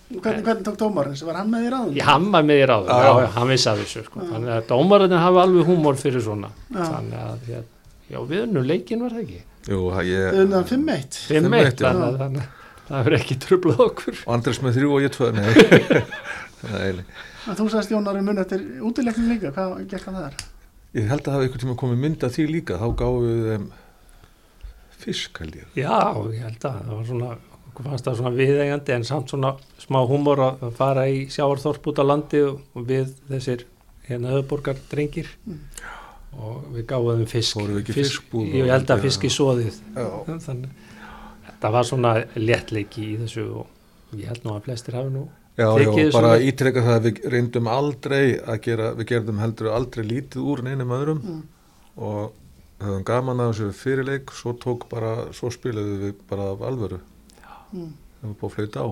Hvernig, 0.09 0.45
hvernig 0.47 0.65
tók 0.65 0.77
dómarinn? 0.81 1.17
Var 1.29 1.37
hann 1.37 1.51
með 1.53 1.65
í 1.67 1.71
ráðum? 1.73 1.97
Ég 1.99 2.07
hamma 2.09 2.41
með 2.49 2.61
í 2.63 2.67
ráður, 2.71 2.89
Já, 2.89 2.97
já, 3.05 3.09
já. 3.13 3.21
já, 3.21 3.31
hann 3.35 3.49
vissi 3.53 3.69
að 3.69 3.81
þessu 3.83 4.03
sko. 4.07 4.21
þannig 4.31 4.53
að 4.55 4.63
dómarinn 4.71 5.15
hafa 5.21 5.43
alveg 5.45 5.67
húmor 5.69 5.99
fyrir 6.01 6.23
svona 6.25 6.49
Já. 6.73 6.85
þannig 6.87 7.19
að, 7.25 7.43
já, 7.53 7.59
já 8.15 8.19
við 8.31 8.45
unnum 8.47 8.65
leikin 8.71 9.03
var 9.05 9.13
það 9.17 9.25
ekki 9.27 9.41
Jú, 9.69 9.81
ég, 10.09 10.39
undan 10.45 10.65
5-1 10.65 11.19
5-1, 11.29 11.51
5-1, 11.51 11.69
já. 11.69 11.91
þannig 11.91 12.07
að 12.07 12.17
þannig 12.23 12.47
að 12.47 12.89
það 12.89 13.05
verður 13.05 13.19
ekki 13.19 13.37
trublað 13.45 13.83
okkur 13.85 14.23
og 14.25 14.33
Andres 14.39 14.61
með 14.65 14.79
þrjú 14.79 14.95
og 14.97 15.05
ég 15.05 15.13
tvö 15.19 15.29
nei, 15.37 15.51
nei, 16.73 16.89
nei. 17.03 17.05
Þú 17.49 17.67
sagðist 17.69 17.93
Jónari 17.93 18.23
mun 18.25 18.41
eftir 18.41 18.65
útileiknum 18.89 19.29
líka, 19.35 19.53
hvað 19.53 19.75
gekk 19.93 20.09
hann 20.09 20.17
þar? 20.23 20.39
ég 20.97 21.05
held 21.13 21.21
að 21.21 21.29
það 21.29 21.37
hafi 21.37 21.45
einhvern 21.51 21.65
tíma 21.67 21.77
komið 21.85 22.01
mynd 22.07 22.25
af 22.25 22.33
því 22.33 22.47
líka 22.49 22.81
þá 22.81 22.87
gáum 22.97 23.21
við 23.29 23.45
þeim 23.53 23.69
fisk 25.05 25.43
held 25.45 25.59
ég 25.61 25.77
Já, 25.85 26.01
ég 26.33 26.43
held 26.49 26.65
að 26.65 26.81
það 26.81 26.95
var 26.97 27.07
svona 27.13 27.31
okkur 27.79 27.91
fannst 27.93 28.09
það 28.09 28.17
svona 28.19 28.35
viðeigandi 28.35 28.95
en 28.97 29.05
samt 29.07 29.31
svona 29.31 29.53
smá 29.79 30.01
húmor 30.11 30.43
að 30.43 30.65
fara 30.79 31.07
í 31.11 31.27
sjáarþorp 31.31 31.87
út 31.93 32.01
á 32.03 32.05
landi 32.11 32.43
og, 32.43 32.61
við 32.89 33.13
þessir 33.31 33.65
hérna 34.09 34.35
öðborgar 34.39 34.79
drengir 34.91 35.31
og 36.39 36.69
við 36.75 36.87
þeim 36.89 37.27
fisk 37.31 37.57
Fórum 37.57 37.77
við 37.77 37.83
ekki 37.83 37.95
í 37.95 37.99
fiskbúð 38.03 38.55
Ég 38.59 38.71
held 38.73 38.91
að 38.91 38.99
Já. 39.01 39.05
fisk 39.07 39.25
í 39.25 39.31
soðið 39.33 39.79
Já. 39.97 40.07
þannig 40.45 40.71
þetta 41.49 41.71
var 41.75 41.89
svona 41.89 42.15
léttleiki 42.37 43.05
í 43.13 43.19
þessu 43.23 43.45
og 43.63 44.17
ég 44.19 44.29
held 44.31 44.45
nú 44.47 44.55
að 44.57 44.67
flestir 44.69 44.99
hafi 44.99 45.13
nú 45.15 45.27
Já, 45.59 45.67
já, 45.75 45.79
Tekið 45.83 46.13
bara 46.15 46.35
ítreka 46.39 46.83
það 46.87 46.97
að 46.97 47.07
við 47.09 47.17
reyndum 47.35 47.67
aldrei 47.73 48.25
að 48.39 48.61
gera, 48.63 48.91
við 48.95 49.09
gerðum 49.11 49.41
heldur 49.43 49.71
aldrei 49.75 50.05
lítið 50.07 50.45
úr 50.53 50.63
neinum 50.63 50.93
öðrum 50.95 51.23
Mm. 51.25 51.41
og 51.99 52.35
höfum 52.79 53.03
gaman 53.03 53.41
að 53.43 53.49
þessu 53.57 53.73
fyrirleik 53.75 54.31
svo 54.31 54.53
tók 54.55 54.85
bara, 54.89 55.33
svo 55.35 55.51
spilaðu 55.51 55.97
við 56.05 56.21
bara 56.31 56.53
af 56.53 56.63
alvöru 56.63 57.01
Mm. 57.73 57.93
við 58.23 58.35
búið 58.41 58.49
að 58.49 58.55
flauta 58.57 58.85
á. 58.85 58.89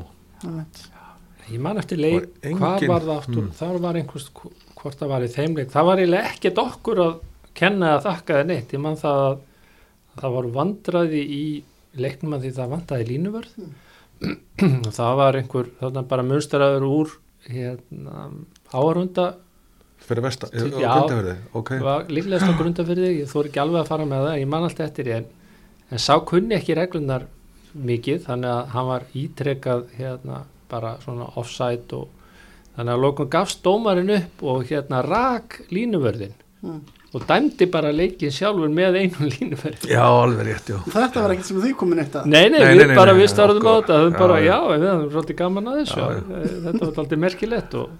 Ég 1.46 1.60
man 1.62 1.78
eftir 1.78 1.98
leik, 2.00 2.26
Var 2.42 2.50
engin- 2.50 2.58
hvað 2.58 2.86
var 2.90 3.00
það 3.06 3.18
aftur, 3.20 3.42
Mm. 3.42 3.50
það 3.54 3.80
var 3.80 3.94
einhvers, 3.94 4.30
hvort 4.76 4.98
það 4.98 5.08
var 5.08 5.20
í 5.22 5.28
þeim 5.30 5.56
leik, 5.56 5.70
það 5.70 5.84
var 5.86 5.96
eiginlega 6.02 6.30
ekkert 6.32 6.58
okkur 6.58 6.98
að 7.04 7.20
kenna 7.54 7.92
að 7.96 8.02
þakka 8.06 8.34
það 8.40 8.46
neitt, 8.46 8.72
ég 8.74 8.80
man 8.80 8.96
það 8.96 9.20
að 9.26 9.38
það 10.20 10.34
var 10.34 10.46
vandraði 10.56 11.22
í 11.22 11.62
leiknum 11.96 12.34
að 12.34 12.42
því 12.42 12.52
það 12.56 12.72
vandaði 12.74 13.06
línuvörð 13.12 13.52
og 13.62 14.92
það 14.98 15.16
var 15.16 15.32
einhver, 15.40 15.70
þarna 15.80 16.02
bara 16.08 16.22
munstaraður 16.22 16.86
úr 16.90 17.08
hérna, 17.46 18.30
áarunda, 18.74 19.34
fyrir 20.02 20.22
vestan, 20.26 20.50
Til- 20.50 20.72
á 20.74 20.78
já. 20.82 20.90
Grundarfirði, 20.98 21.36
ok 21.54 21.70
var 21.80 22.04
líklegast 22.10 22.50
á 22.50 22.52
grundafyrði, 22.60 23.12
ég 23.22 23.30
þóri 23.30 23.50
ekki 23.52 23.62
alveg 23.62 23.80
að 23.84 23.90
fara 23.92 24.04
með 24.04 24.26
það, 24.26 24.40
ég 24.42 24.48
man 24.48 24.66
alltaf 24.66 24.86
eftir 24.90 25.08
en, 25.14 25.26
en 25.92 25.98
sá 25.98 26.18
kunni 26.26 26.58
ekki 26.58 26.74
reglunar 26.76 27.26
mikið, 27.76 28.22
þannig 28.26 28.50
að 28.56 28.66
hann 28.74 28.86
var 28.90 29.02
ítrekað 29.14 29.86
hérna 29.98 30.42
bara 30.70 30.96
svona 31.04 31.28
offside 31.36 31.92
og 31.96 32.08
þannig 32.76 32.92
að 32.96 33.02
lókun 33.06 33.30
gafst 33.32 33.62
dómarinn 33.64 34.10
upp 34.16 34.42
og 34.42 34.64
hérna 34.70 35.02
rak 35.06 35.60
línuvörðin 35.70 36.34
Mm. 36.66 36.80
og 37.14 37.22
dæmdi 37.28 37.66
bara 37.70 37.90
leikin 37.92 38.30
sjálfur 38.32 38.70
með 38.72 38.96
einu 39.02 39.26
línuvörð 39.34 39.84
Já, 39.86 40.00
alveg 40.08 40.46
rétt, 40.48 40.70
já. 40.72 40.78
Þetta 40.88 41.22
var 41.22 41.34
ekkert 41.34 41.46
sem 41.50 41.58
þið 41.62 41.74
komin 41.78 42.00
eitt 42.02 42.16
að? 42.16 42.24
Nei, 42.32 42.48
nei, 42.48 42.58
Nei, 42.58 42.70
við 42.72 42.80
nei, 42.80 42.86
nei, 42.90 42.96
bara 42.96 43.12
nei, 43.12 43.20
við 43.20 43.28
starfum 43.30 43.68
á 43.68 43.72
þetta, 43.76 43.98
Já, 44.00 44.10
bara, 44.16 44.38
já. 44.40 44.46
já, 44.48 44.56
við 44.72 44.86
höfum 44.88 45.10
svolítið 45.12 45.38
gaman 45.42 45.68
að 45.70 45.76
þessu, 45.82 46.00
Já, 46.00 46.08
já, 46.16 46.48
þetta 46.64 46.80
var 46.88 47.00
alltaf 47.04 47.20
merkilegt 47.26 47.76
og 47.82 47.90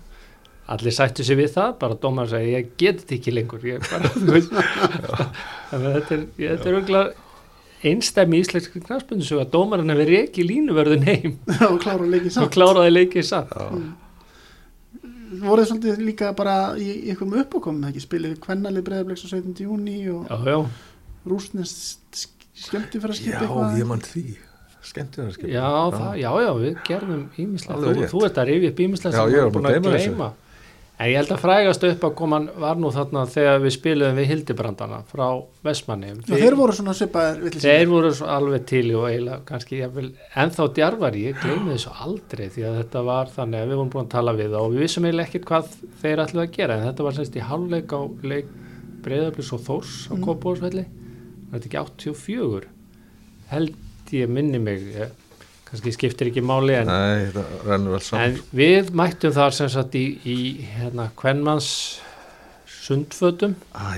allir 0.75 0.97
sættu 0.97 1.25
sig 1.29 1.39
við 1.39 1.53
það, 1.55 1.77
bara 1.85 1.99
dómar 2.07 2.33
segi, 2.33 2.51
ég 2.57 2.73
get 2.81 3.05
þetta 3.05 3.17
ekki 3.21 3.37
lengur, 3.37 3.69
ég 3.69 3.87
bara, 3.93 4.11
að 5.77 5.87
þetta 5.93 6.17
er, 6.17 6.27
er 6.49 6.67
auðvitað 6.73 7.13
einstæmi 7.91 8.41
íslenski 8.43 8.83
knarspunni 8.85 9.27
svo 9.27 9.43
að 9.43 9.53
dómarinn 9.55 9.93
hefur 9.95 10.13
ekki 10.23 10.47
línuverðin 10.47 11.07
heim. 11.07 11.37
Og 11.71 12.51
kláraði 12.55 12.93
leikið 12.97 13.29
samt. 13.31 13.55
Já, 13.57 13.67
voruð 15.43 15.69
svolítið 15.71 16.03
líka 16.07 16.31
bara 16.37 16.57
í, 16.79 16.89
einhverjum 17.11 17.39
uppákomum 17.43 17.89
ekki? 17.91 18.03
Spilið 18.05 18.37
kvennalið 18.45 18.87
breyðarbleiks 18.87 19.27
á 19.27 19.29
17. 19.35 19.55
júni 19.67 19.99
og 20.13 20.31
Já, 20.31 20.37
já, 20.53 20.59
rúsnest 21.27 22.27
skemmti 22.57 23.01
fyrir 23.03 23.17
að 23.17 23.21
já 23.21 23.41
skipa 23.41 23.71
ég 23.77 23.89
mann 23.91 24.05
því. 24.05 24.25
Skemmt 24.87 25.17
er 25.19 25.27
það 25.27 25.33
skemmt 25.35 25.51
já, 25.51 25.69
já, 26.21 26.31
já, 26.45 26.51
við 26.63 26.77
gerðum 26.87 27.23
ímislegt, 27.43 27.75
Alveg 27.75 28.11
þú, 28.13 28.21
ert 28.29 28.37
að 28.39 28.51
rifja 28.53 28.71
upp 28.71 28.83
ímislegt 28.85 29.17
Já, 29.17 29.19
sem 29.19 29.33
við 29.33 29.41
erum 29.41 29.55
búinn 29.57 29.71
að 29.71 29.79
gleyma. 29.89 30.29
En 30.97 31.11
ég 31.11 31.19
held 31.19 31.29
að 31.35 31.43
frægast 31.43 31.83
upp 31.85 32.05
að 32.09 32.13
koman 32.17 32.47
var 32.57 32.79
nú 32.81 32.89
þarna 32.95 33.27
þegar 33.29 33.59
við 33.61 33.73
spiluðum 33.75 34.17
við 34.17 34.29
Hildibrandana 34.31 35.01
frá 35.11 35.27
Vestmanni. 35.67 36.15
og 36.17 36.31
þeir 36.31 36.57
voru 36.57 36.77
svona 36.79 36.95
svipaðir 36.97 37.43
villisvín. 37.43 37.67
Þeir 37.67 37.91
voru 37.91 38.13
alveg 38.37 38.65
til 38.71 38.85
og 38.97 39.05
eiginlega 39.11 39.43
kannski 39.51 39.81
jafnvel, 39.83 40.09
ennþá 40.41 40.69
djarfari, 40.79 41.25
ég 41.29 41.43
gleymi 41.43 41.75
þessu 41.75 41.93
aldrei 42.07 42.47
því 42.55 42.65
að 42.71 42.79
þetta 42.81 43.03
var 43.11 43.35
þannig 43.35 43.61
að 43.61 43.69
við 43.69 43.81
vorum 43.83 43.93
búin 43.93 44.09
að 44.09 44.15
tala 44.17 44.37
við 44.41 44.57
og 44.57 44.71
við 44.73 44.87
vissum 44.87 45.09
eiginlega 45.11 45.29
ekkert 45.29 45.51
hvað 45.51 45.77
þeir 46.01 46.25
ætluðu 46.25 46.45
að 46.47 46.57
gera 46.57 46.79
en 46.79 46.89
þetta 46.89 47.07
var 47.11 47.19
semst 47.19 47.37
í 47.37 47.45
hálfleik 47.51 47.93
á 47.93 48.01
leik 48.33 48.55
Breiðablis 49.05 49.53
og 49.53 49.63
Þórs 49.69 49.95
á 50.09 50.15
mm. 50.17 50.25
Kópavóðsvelli 50.25 50.87
var 51.51 51.61
þetta 51.61 51.69
ekki 51.69 51.83
84 51.85 52.73
held 53.53 54.15
ég 54.17 54.33
minni 54.33 54.59
mig 54.63 54.89
ég, 54.97 55.13
kannski 55.77 55.95
skiptir 55.95 56.33
ekki 56.33 56.43
máli 56.45 56.75
en, 56.81 56.91
Nei, 56.91 57.29
en 58.19 58.41
við 58.57 58.91
mættum 58.97 59.35
þar 59.37 59.55
sem 59.55 59.71
sagt 59.73 59.95
í, 59.99 60.07
í 60.25 60.39
hérna 60.77 61.11
Kvenmans 61.19 61.71
sundfötum. 62.87 63.55
Ah, 63.75 63.97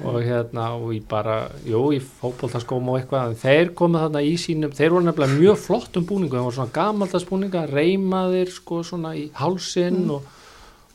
og 0.00 0.16
hérna 0.24 0.70
og 0.78 0.94
í 0.96 1.00
bara, 1.04 1.50
jú, 1.68 1.90
í 1.92 2.00
fótboltaskóm 2.00 2.88
og 2.88 3.00
eitthvað, 3.00 3.32
en 3.32 3.40
þeir 3.42 3.72
komu 3.76 4.00
þarna 4.00 4.22
í 4.24 4.32
sínum 4.40 4.72
þeir 4.74 4.94
voru 4.94 5.08
nefnilega 5.08 5.36
mjög 5.36 5.60
flottum 5.60 6.06
búningum 6.08 6.38
þeir 6.38 6.46
voru 6.46 6.56
svona 6.58 6.74
gamaldags 6.78 7.28
búninga, 7.28 7.66
reymaðir 7.68 8.52
sko 8.54 8.80
svona 8.86 9.12
í 9.18 9.26
hálsinn 9.36 10.08
og, 10.14 10.28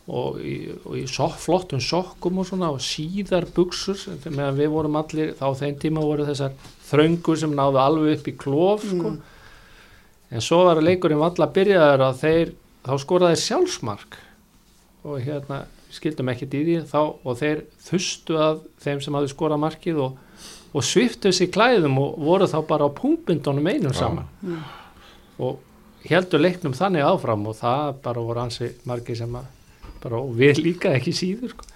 og 0.10 0.40
í, 0.42 0.56
og 0.82 0.98
í 0.98 1.06
sok, 1.12 1.38
flottum 1.44 1.84
sokkum 1.84 2.42
og 2.42 2.50
svona 2.50 2.72
og 2.74 2.82
síðar 2.84 3.46
buksur, 3.54 4.02
meðan 4.26 4.58
við 4.58 4.74
vorum 4.74 4.98
allir 5.02 5.36
þá 5.38 5.46
á 5.54 5.60
þeim 5.62 5.82
tíma 5.84 6.06
voru 6.06 6.26
þessar 6.30 6.58
þröngur 6.90 7.44
sem 7.44 7.54
náðu 7.54 7.84
alveg 7.84 8.18
upp 8.18 8.32
í 8.32 8.38
klof 8.42 8.88
sko. 8.90 9.20
En 10.30 10.44
svo 10.46 10.62
var 10.68 10.82
leikurinn 10.84 11.22
valla 11.22 11.50
byrjaður 11.54 12.06
að 12.06 12.24
þeir, 12.24 12.56
þá 12.86 12.94
skoraði 13.02 13.39
sjálfsmark. 13.44 14.18
Og 15.10 15.22
hérna 15.26 15.63
skildum 15.94 16.30
ekkert 16.30 16.54
í 16.54 16.65
því 16.65 16.76
þá 16.89 17.00
og 17.02 17.38
þeir 17.39 17.63
þustu 17.88 18.38
að 18.38 18.60
þeim 18.84 19.00
sem 19.02 19.15
hafði 19.18 19.32
skorað 19.32 19.63
markið 19.63 20.02
og, 20.06 20.20
og 20.70 20.86
sviftu 20.86 21.32
sér 21.34 21.50
klæðum 21.54 21.98
og 22.02 22.20
voru 22.22 22.50
þá 22.50 22.60
bara 22.70 22.86
á 22.86 22.98
punktbindunum 23.00 23.72
einum 23.72 23.96
saman. 23.98 24.30
Mm. 24.44 24.62
og 25.39 26.06
heldur 26.08 26.42
leiknum 26.44 26.76
þannig 26.76 27.06
áfram 27.08 27.48
og 27.50 27.58
það 27.60 27.98
bara 28.04 28.24
voru 28.24 28.44
ansi 28.44 28.70
margir 28.88 29.18
sem 29.20 29.36
að 29.36 29.48
bara, 30.04 30.22
og 30.22 30.34
við 30.39 30.62
líka 30.63 30.94
ekki 30.96 31.13
síður 31.15 31.54
sko. 31.54 31.68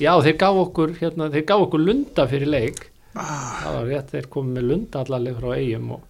já 0.00 0.12
þeir 0.24 0.36
gaf 0.40 0.60
okkur 0.66 0.94
hérna, 0.98 1.30
þeir 1.32 1.46
gaf 1.48 1.66
okkur 1.66 1.84
lunda 1.84 2.26
fyrir 2.28 2.50
leik. 2.50 2.86
Það 3.14 3.74
var 3.74 3.88
rétt 3.88 4.12
þeir 4.14 4.28
komið 4.30 4.56
með 4.56 4.66
lunda 4.70 5.00
allarleik 5.02 5.38
frá 5.40 5.54
eigum 5.56 5.94
og, 5.96 6.02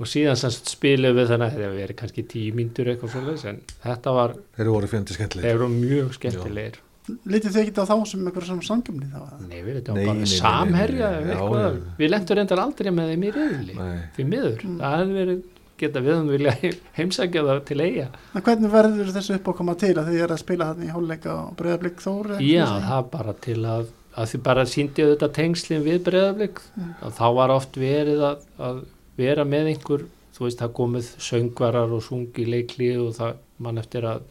og 0.00 0.08
síðan 0.10 0.36
sem 0.40 0.50
sagt 0.50 0.72
spilum 0.74 1.14
við 1.16 1.28
þannig 1.30 1.52
að 1.52 1.60
það 1.64 1.76
verið 1.80 1.98
kannski 2.00 2.24
tíu 2.32 2.54
mínútur 2.58 2.88
eitthvað 2.90 3.12
svoleiðis 3.14 3.44
en 3.52 3.60
þetta 3.84 4.14
var, 4.16 4.34
þeir 4.58 4.70
voru 4.74 4.90
fjandi 4.90 5.14
skemmtileg 5.18 5.44
þeir 5.46 5.54
eru 5.60 5.68
mjög 5.74 6.12
skemmtilegir. 6.18 6.80
Lítið 7.28 7.52
þið 7.52 7.60
ekki 7.60 7.82
á 7.84 7.84
þá 7.84 7.96
sem 8.08 8.20
einhverjum 8.24 8.48
svona 8.48 8.64
samgjöfni 8.70 9.08
þá 9.12 9.18
að- 9.20 9.40
Nei, 9.50 9.58
við 9.62 9.74
veitum 9.76 9.98
Nei, 9.98 10.06
bara 10.08 10.28
samherja 10.30 11.08
eitthvað. 11.20 11.74
Við 11.98 12.10
lendur 12.14 12.38
reyndar 12.40 12.62
aldrei 12.64 12.90
með 12.96 13.10
þeim 13.12 13.24
í 13.28 13.32
reyðli 13.34 13.74
Nei, 13.76 13.98
því 14.16 14.24
miður, 14.30 14.62
Mm. 14.64 14.78
það 14.80 14.96
hefði 15.02 15.18
verið 15.20 15.42
geta 15.84 16.00
við 16.06 16.14
um 16.16 16.28
vilja 16.32 16.54
heimsækja 16.96 17.42
það 17.44 17.60
til 17.68 17.80
eiga 17.84 18.06
En 18.34 18.42
hvernig 18.46 18.70
verður 18.72 19.12
þessu 19.18 19.36
uppákoma 19.38 19.76
til 19.76 19.92
að 20.00 20.08
þið 20.08 20.22
er 20.24 20.32
að 20.34 20.38
spila 20.44 20.68
þarna 20.72 20.84
í 20.88 20.92
hálfleika 20.94 21.34
og 21.44 21.56
breyðarblik 21.60 22.00
þóri? 22.00 22.40
Já, 22.40 22.64
það 22.64 22.98
er 22.98 23.08
bara 23.12 23.32
til 23.46 23.58
að, 23.74 23.86
að 24.16 24.28
því 24.32 24.42
bara 24.48 24.64
síndi 24.64 25.04
auðvitað 25.04 25.32
tengslinn 25.42 25.84
við 25.84 26.02
breyðarblik 26.08 26.60
og 27.02 27.12
þá 27.18 27.24
var 27.36 27.50
oft 27.50 27.76
verið 27.76 28.24
að, 28.32 28.46
að 28.58 28.82
vera 29.16 29.44
með 29.44 29.72
einhver, 29.74 30.06
þú 30.34 30.46
veist, 30.48 30.58
það 30.62 30.72
komið 30.80 31.10
söngvarar 31.28 31.92
og 31.94 32.02
sungi 32.02 32.46
leikli 32.48 32.90
og 32.98 33.12
það 33.18 33.36
mann 33.64 33.78
eftir 33.78 34.06
að 34.10 34.24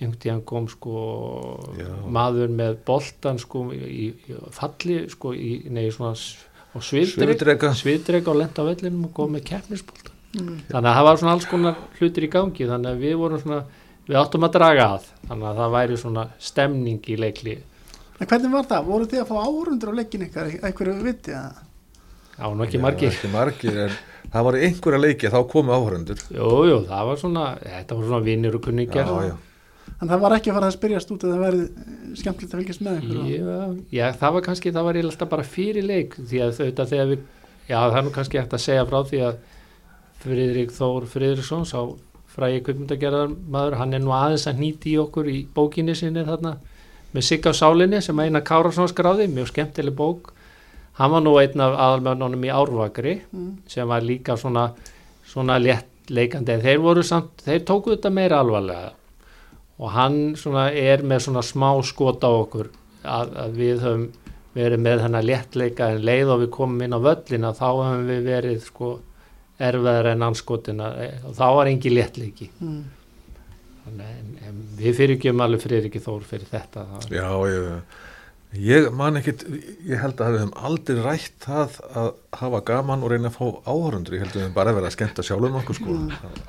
einhvern 0.00 0.18
tíðan 0.20 0.42
kom 0.44 0.66
sko 0.68 0.94
Já. 1.78 1.86
maður 2.12 2.50
með 2.52 2.74
boltan 2.84 3.38
sko 3.40 3.68
í, 3.72 4.10
í 4.10 4.34
falli 4.52 4.98
sko 5.08 5.32
í, 5.32 5.54
nei 5.72 5.86
svona 5.94 6.12
á 6.12 6.76
sviðdreg 6.84 7.30
Svifdreka. 7.38 7.70
sviðdreg 7.78 8.28
og 8.28 8.36
lent 8.42 8.58
á 8.60 8.62
vellinum 8.68 9.06
og 9.08 9.14
kom 9.16 9.32
með 9.36 9.46
keppnisboltan 9.52 10.12
Mm. 10.36 10.58
þannig 10.68 10.90
að 10.90 10.96
það 10.98 11.04
var 11.06 11.16
svona 11.16 11.32
alls 11.32 11.44
konar 11.48 11.76
hlutir 11.96 12.24
í 12.26 12.28
gangi 12.28 12.66
þannig 12.68 12.90
að 12.90 12.98
við 13.06 13.12
vorum 13.16 13.38
svona 13.40 13.60
við 14.04 14.16
áttum 14.20 14.44
að 14.44 14.52
draga 14.58 14.86
að 14.98 15.04
þannig 15.30 15.46
að 15.48 15.60
það 15.62 15.70
væri 15.76 15.96
svona 16.02 16.24
stemning 16.38 16.98
í 17.08 17.16
leikli 17.16 17.54
En 18.20 18.26
hvernig 18.28 18.52
var 18.52 18.66
það? 18.68 18.84
Voru 18.90 19.06
þið 19.08 19.22
að 19.22 19.30
fá 19.30 19.36
áhundur 19.46 19.92
á 19.92 19.94
leikin 19.96 20.26
ykkar, 20.26 20.50
einhverju 20.60 20.94
viti? 21.06 21.32
eða? 21.32 21.62
Á 22.36 22.46
nú 22.52 22.66
ekki 22.66 22.80
margir 22.82 23.12
ekki 23.12 23.32
margir 23.32 23.82
en 23.86 23.96
það 24.32 24.46
var 24.48 24.58
einhverja 24.60 25.02
leiki 25.02 25.32
þá 25.32 25.40
komu 25.50 25.74
áhörundur 25.74 26.22
jú, 26.28 26.52
jú, 26.70 26.78
það 26.88 27.10
var 27.10 27.20
svona 27.20 27.44
þetta 27.62 27.98
var 27.98 28.08
svona 28.10 28.24
vinnir 28.26 28.58
og 28.58 28.64
kunningjar 28.66 29.10
já, 29.10 29.28
já. 29.32 29.36
En 29.96 30.10
það 30.10 30.22
var 30.26 30.34
ekki 30.36 30.50
að 30.50 30.56
fara 30.58 30.68
að 30.68 30.74
spyrjast 30.74 31.12
út 31.14 31.22
að 31.24 31.30
það 31.32 31.42
verið 31.46 31.60
eh, 31.64 31.92
skemmtilegt 32.20 32.54
að 32.54 32.60
fylgjast 32.60 32.82
með 32.84 32.96
ykkur. 33.00 33.20
Já, 33.30 33.60
já, 33.96 34.04
það 34.20 34.34
var 34.34 34.42
kannski, 34.44 34.72
það 34.74 34.88
var 34.88 34.98
alltaf 35.00 35.30
bara 35.30 35.46
fyrir 35.46 35.86
leik 35.86 36.16
því 36.18 36.42
að 36.44 36.52
þetta 36.58 36.86
þegar 36.90 37.08
við, 37.12 37.22
já 37.70 37.76
það 37.78 37.96
er 38.00 38.04
nú 38.04 38.12
kannski 38.16 38.40
eftir 38.42 38.58
að 38.58 38.64
segja 38.66 38.88
frá 38.90 38.98
því 39.08 39.22
að 39.30 39.38
Friðrik 40.26 40.74
Þór 40.74 41.08
Friðriksson 41.12 41.64
sá 41.68 41.78
frægi 42.36 42.62
kvipmyndagerðar 42.66 43.32
maður, 43.48 43.78
hann 43.80 43.96
er 43.96 44.02
nú 44.04 44.12
aðeins 44.12 44.46
að 44.50 44.60
nýti 44.60 44.92
í 44.92 45.00
okkur 45.00 45.30
í 45.32 45.38
bókinni 45.56 45.96
sinni 45.96 46.24
þarna 46.26 46.56
með 47.14 47.28
Sigga 47.30 47.54
á 47.56 47.56
sálinni 47.56 48.02
sem 48.04 48.20
Einar 48.20 48.44
Kárasson 48.44 48.90
skráði, 48.90 49.30
mjög 49.32 49.52
skemmtileg 49.54 49.96
bók 49.96 50.34
hann 50.98 51.10
var 51.12 51.22
nú 51.24 51.34
einn 51.40 51.60
af 51.60 51.74
aðalmönnunum 51.86 52.44
í 52.48 52.52
Árvakri 52.52 53.16
Mm. 53.32 53.50
sem 53.68 53.88
var 53.88 54.00
líka 54.00 54.36
svona, 54.36 54.70
svona 55.26 55.58
létt 55.60 56.10
leikandi 56.10 56.52
en 56.54 56.62
þeir 56.62 56.78
voru 56.80 57.02
samt, 57.02 57.42
þeir 57.44 57.64
tóku 57.66 57.92
þetta 57.96 58.10
meira 58.14 58.38
alvarlega. 58.40 58.92
Og 59.78 59.90
hann 59.92 60.34
svona 60.38 60.70
er 60.72 61.02
með 61.04 61.26
svona 61.26 61.42
smá 61.44 61.72
skot 61.84 62.22
á 62.24 62.30
okkur 62.32 62.70
að, 63.04 63.34
að 63.36 63.56
við 63.58 63.82
höfum 63.84 64.06
verið 64.56 64.80
með 64.80 65.02
hennar 65.04 65.26
léttleika 65.26 65.90
en 65.92 66.04
leið 66.06 66.30
og 66.32 66.40
við 66.46 66.50
komum 66.54 66.80
inn 66.86 66.96
á 66.96 67.00
völlina 67.04 67.50
þá 67.52 67.66
höfum 67.76 68.06
við 68.08 68.22
verið 68.30 68.62
sko 68.64 68.92
erfiðar 69.60 70.06
en 70.14 70.22
anskotina 70.22 70.88
og 71.28 71.34
þá 71.36 71.44
var 71.58 71.68
engi 71.68 71.92
léttleiki. 71.92 72.48
Mm. 72.60 72.84
Þannig, 73.86 74.14
en, 74.20 74.30
en 74.48 74.62
við 74.80 74.96
fyrirgjum 74.98 75.40
alveg 75.44 75.62
fyrir 75.62 75.84
ekki 75.90 76.00
þór 76.02 76.24
fyrir 76.26 76.48
þetta 76.50 76.86
það, 76.90 77.04
já, 77.14 77.28
ég, 77.52 77.66
ég 78.62 78.86
man 78.96 79.16
ekkit 79.20 79.42
ég 79.86 80.00
held 80.00 80.20
að 80.22 80.32
við 80.36 80.40
höfum 80.44 80.54
aldrei 80.68 80.98
rætt 81.04 81.36
það 81.46 81.76
að 82.02 82.08
hafa 82.40 82.60
gaman 82.70 83.02
og 83.06 83.12
reyna 83.12 83.30
að 83.32 83.36
fá 83.36 83.46
áhörundur 83.72 84.16
ég 84.16 84.24
held 84.24 84.32
að 84.32 84.38
við 84.38 84.44
höfum 84.46 84.56
bara 84.58 84.74
verið 84.76 84.88
að 84.90 84.94
skemmta 84.96 85.24
sjálfum 85.26 85.56
okkur 85.60 85.78
sko, 85.80 85.96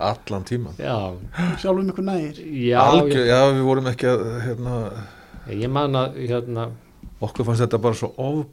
allan 0.10 0.48
tíman 0.48 0.82
já, 0.82 0.98
Sjálfum 1.62 1.94
ykkur 1.94 2.08
nægir. 2.10 2.42
já, 2.68 2.80
Algjör, 2.84 3.22
ég, 3.22 3.32
já, 3.32 3.40
við 3.58 3.64
vorum 3.70 3.90
ekki 3.94 4.12
að 4.12 4.26
hérna, 4.48 4.76
ég 5.64 5.72
man 5.78 5.98
að 6.02 6.20
hérna, 6.28 6.68
okkur 7.28 7.48
fannst 7.48 7.64
þetta 7.66 7.80
bara 7.82 7.98
svo 7.98 8.12
of, 8.22 8.44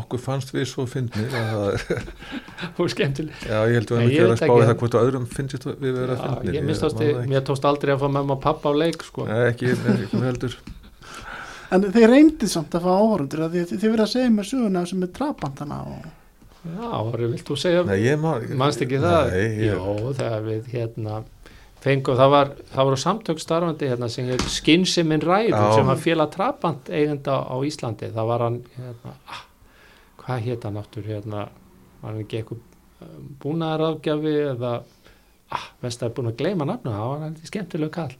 okkur 0.00 0.22
fannst 0.24 0.54
við 0.56 0.64
svo 0.70 0.86
fyndnir 0.88 1.34
að 1.36 1.50
það 1.52 1.66
er 1.74 2.78
og 2.80 2.92
skemmtileg 2.94 3.42
Já, 3.50 3.58
ég 3.68 3.74
held 3.80 3.90
að 3.92 4.00
við 4.00 4.14
ég 4.14 4.30
veit 4.30 4.30
ekki 4.30 4.30
að 4.30 4.38
spá 4.38 4.46
í 4.46 4.54
ekki. 4.54 4.68
það 4.70 4.78
hvort 4.80 4.96
að 4.96 5.08
öðrum 5.10 5.26
finnst 5.34 5.66
við 5.68 5.98
vera 5.98 6.16
Já, 6.16 6.22
fyndnir. 6.24 6.56
ég 6.56 7.28
mér 7.34 7.44
tókst 7.50 7.68
aldrei 7.68 7.92
að 7.96 8.00
fá 8.00 8.08
mamma 8.16 8.38
og 8.38 8.40
pappa 8.46 8.72
á 8.72 8.74
leik 8.80 9.04
sko. 9.04 9.26
Nei, 9.28 9.42
ekki, 9.50 9.74
ekki 9.76 10.22
heldur. 10.24 10.56
En 11.74 11.86
þið 11.94 12.06
reyndið 12.10 12.52
samt 12.52 12.74
að 12.76 12.86
fá 12.86 12.92
áhundur 12.94 13.46
að 13.46 13.56
þið, 13.58 13.72
þið 13.72 13.88
verið 13.88 14.04
að 14.04 14.12
segja 14.12 14.32
mér 14.34 14.50
söguna 14.50 14.84
sem 14.88 15.06
er 15.06 15.14
trapandana 15.16 15.80
og... 15.90 16.10
Já, 16.64 16.90
Orri, 16.96 17.26
vilt 17.28 17.48
þú 17.48 17.56
segja 17.60 17.84
Nei, 17.84 17.98
ég 18.06 18.20
man... 18.20 18.44
Manst 18.60 18.84
ekki 18.84 19.00
það? 19.02 19.32
Nei, 19.34 19.48
ég... 19.66 19.74
Jó, 19.74 20.12
þegar 20.16 20.44
við 20.46 20.68
hérna 20.72 21.18
fengum, 21.84 22.16
það 22.16 22.30
var, 22.32 22.52
það 22.72 22.88
voru 22.88 23.00
samtök 23.00 23.42
starfandi 23.42 23.88
hérna 23.90 24.08
sem 24.12 24.28
heit 24.30 24.44
Skinsimin 24.52 25.24
Ræður 25.24 25.74
sem 25.74 25.90
var 25.90 26.00
félag 26.00 26.30
trapant 26.32 26.88
eigenda 26.88 27.40
á 27.44 27.56
Íslandi, 27.68 28.08
það 28.14 28.30
var 28.30 28.44
hann 28.46 28.60
hérna, 28.78 29.16
ah, 29.28 29.42
hvað 30.22 30.46
hétt 30.46 30.64
hann 30.68 30.78
áttur 30.80 31.08
hérna, 31.08 31.48
var 32.00 32.14
hann 32.14 32.22
ekki 32.24 32.40
eitthvað 32.40 32.62
búnaðaráðgjafi 33.42 34.36
eða 34.54 34.72
ah, 35.52 35.66
veist 35.82 36.00
það 36.00 36.08
er 36.08 36.14
búin 36.16 36.30
að 36.30 36.38
gleyma 36.40 36.68
nafnu, 36.70 36.94
það 36.94 37.10
var 37.12 37.26
hann 37.26 37.36
skemmtilegu 37.50 37.94
kall 37.98 38.16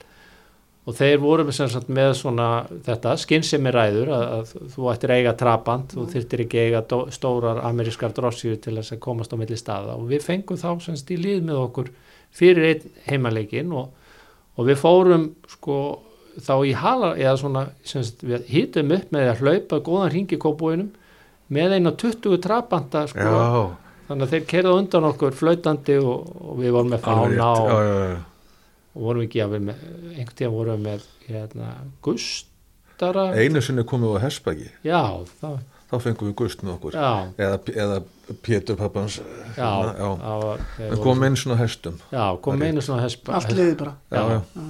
og 0.84 0.96
þeir 0.98 1.20
voru 1.22 1.52
sagt, 1.54 1.88
með 1.88 2.10
svona 2.18 2.48
þetta 2.84 3.14
skynsemi 3.20 3.72
ræður 3.72 4.10
að, 4.12 4.24
að 4.36 4.70
þú 4.74 4.88
ættir 4.92 5.14
eiga 5.16 5.34
trapant, 5.40 5.94
þú 5.96 6.06
þyrtir 6.12 6.44
ekki 6.44 6.64
eiga 6.66 6.82
dó, 6.88 6.98
stórar 7.14 7.62
amerískar 7.64 8.12
drossjur 8.16 8.58
til 8.60 8.76
þess 8.76 8.96
að 8.96 9.04
komast 9.06 9.32
á 9.32 9.40
milli 9.40 9.56
staða. 9.56 9.96
Og 9.96 10.10
við 10.12 10.26
fengum 10.26 10.60
þá 10.60 10.70
semst 10.84 11.12
í 11.14 11.16
líð 11.20 11.46
með 11.48 11.62
okkur 11.62 11.92
fyrir 12.34 12.68
einn 12.68 12.90
heimaleikin 13.06 13.72
og, 13.72 13.94
og 14.58 14.68
við 14.68 14.82
fórum 14.82 15.30
sko 15.48 15.78
þá 16.42 16.54
í 16.66 16.74
hala, 16.76 17.14
eða 17.16 17.38
svona 17.40 17.64
semst, 17.86 18.20
við 18.26 18.44
hýtum 18.50 18.92
upp 18.96 19.14
með 19.14 19.30
að 19.30 19.42
hlaupa 19.44 19.80
góðan 19.86 20.12
ringi 20.12 20.40
kópúinum 20.42 20.92
með 21.54 21.78
eina 21.78 21.94
20 21.96 22.40
trapanta 22.42 23.06
sko, 23.08 23.24
Já, 23.24 23.98
þannig 24.10 24.26
að 24.26 24.36
þeir 24.36 24.46
kerða 24.52 24.76
undan 24.82 25.08
okkur 25.14 25.36
flautandi 25.38 25.98
og, 26.02 26.30
og 26.44 26.60
við 26.60 26.76
vorum 26.76 26.92
með 26.92 27.04
fána 27.06 27.50
og. 27.54 27.74
Og 28.94 29.02
vorum 29.08 29.22
ekki 29.26 29.42
að 29.44 29.54
við 29.56 29.62
með, 29.68 29.84
einhvern 30.14 30.36
tíðan 30.38 30.54
vorum 30.54 30.74
við 30.74 30.84
með 30.88 31.06
hérna, 31.28 31.68
gustara 32.04 33.24
Einu 33.34 33.62
sinni 33.64 33.84
komum 33.88 34.12
við 34.14 34.20
á 34.22 34.24
Hersbæki, 34.24 34.68
já, 34.86 35.00
það, 35.40 35.58
þá 35.90 35.94
fengum 36.04 36.28
við 36.30 36.36
gust 36.40 36.62
með 36.64 36.74
okkur. 36.76 36.96
já, 36.98 37.12
Eða, 37.38 37.60
eða 37.74 38.02
Pétur 38.40 38.76
pappans. 38.80 39.18
já, 39.56 39.68
já. 39.98 40.08
það 40.22 40.42
var, 40.46 40.62
þeir 40.78 40.90
Við 40.94 41.02
komum 41.04 41.24
inn 41.28 41.36
svona 41.36 41.58
hestum. 41.60 41.98
já, 42.12 42.24
kom 42.40 42.54
Það 42.56 42.62
er 42.64 42.72
einu 42.72 42.84
svona 42.86 43.02
hespa 43.04 43.34
Allt 43.36 43.52
liðið 43.52 43.76
bara. 43.82 43.94
Já, 44.10 44.16
Já. 44.16 44.40
já. 44.54 44.64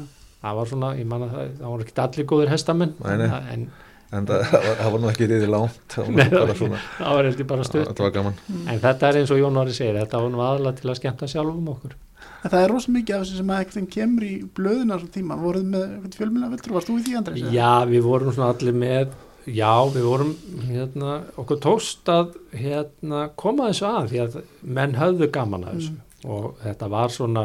það 0.44 0.58
var 0.58 0.66
svona, 0.72 0.88
ég 0.98 1.06
man 1.12 1.22
að 1.28 1.34
það, 1.36 1.52
það 1.60 1.68
voru 1.74 1.84
ekki 1.86 2.00
allir 2.04 2.26
góðir 2.32 2.50
hestamenn 2.54 2.94
Nei, 3.04 3.16
nei. 3.16 3.28
en 3.54 3.66
En 4.14 4.26
það, 4.28 4.42
það 4.78 4.90
var- 4.92 5.00
nú 5.02 5.08
ekki 5.10 5.26
riðið 5.26 5.48
langt. 5.50 5.78
Það 5.90 6.36
var 6.46 6.54
svona. 6.58 6.78
það 7.00 7.14
var 7.16 7.24
eftir 7.30 7.46
bara 7.50 7.64
stutt 7.66 7.88
Það 7.88 8.02
var 8.04 8.12
gaman. 8.14 8.34
en 8.70 8.78
þetta 8.84 9.08
er 9.08 9.16
eins 9.18 9.30
og 9.34 9.38
Jón 9.40 9.56
Orri 9.58 9.72
segir, 9.74 9.96
þetta 9.98 10.20
var 10.22 10.30
nú 10.30 10.42
aðalega 10.44 10.76
til 10.80 10.90
að 10.92 10.98
skemmta 11.00 11.26
sjálfum 11.32 11.70
okkur 11.72 11.96
En 12.44 12.50
það 12.52 12.62
er 12.62 12.72
rosa 12.74 12.92
mikið 12.92 13.14
af 13.16 13.22
þessu 13.24 13.38
sem 13.40 13.52
að 13.54 13.60
eitthvað 13.64 13.86
kemur 13.94 14.24
í 14.28 14.32
blöðunar 14.56 15.00
svo 15.00 15.08
tíma. 15.14 15.36
Voruð 15.40 15.68
með 15.72 16.16
fjölmjöla 16.18 16.50
viltur? 16.52 16.74
Varst 16.76 16.90
þú 16.90 16.98
í 16.98 17.04
því, 17.06 17.14
Andrés? 17.20 17.44
Já, 17.54 17.70
við 17.88 18.02
vorum 18.04 18.34
svona 18.36 18.50
allir 18.52 18.76
með 18.76 19.14
já, 19.48 19.72
við 19.94 20.04
vorum 20.08 20.34
hérna, 20.68 21.14
okkur 21.40 21.58
tókst 21.64 22.08
að 22.12 22.36
hérna, 22.56 23.24
koma 23.40 23.70
þessu 23.70 23.88
að 23.88 24.06
því 24.12 24.20
að 24.24 24.36
menn 24.78 24.94
höfðu 25.00 25.30
gaman 25.34 25.66
að 25.68 25.80
þessu 25.80 26.28
og 26.34 26.46
þetta 26.62 26.88
var 26.94 27.12
svona 27.12 27.42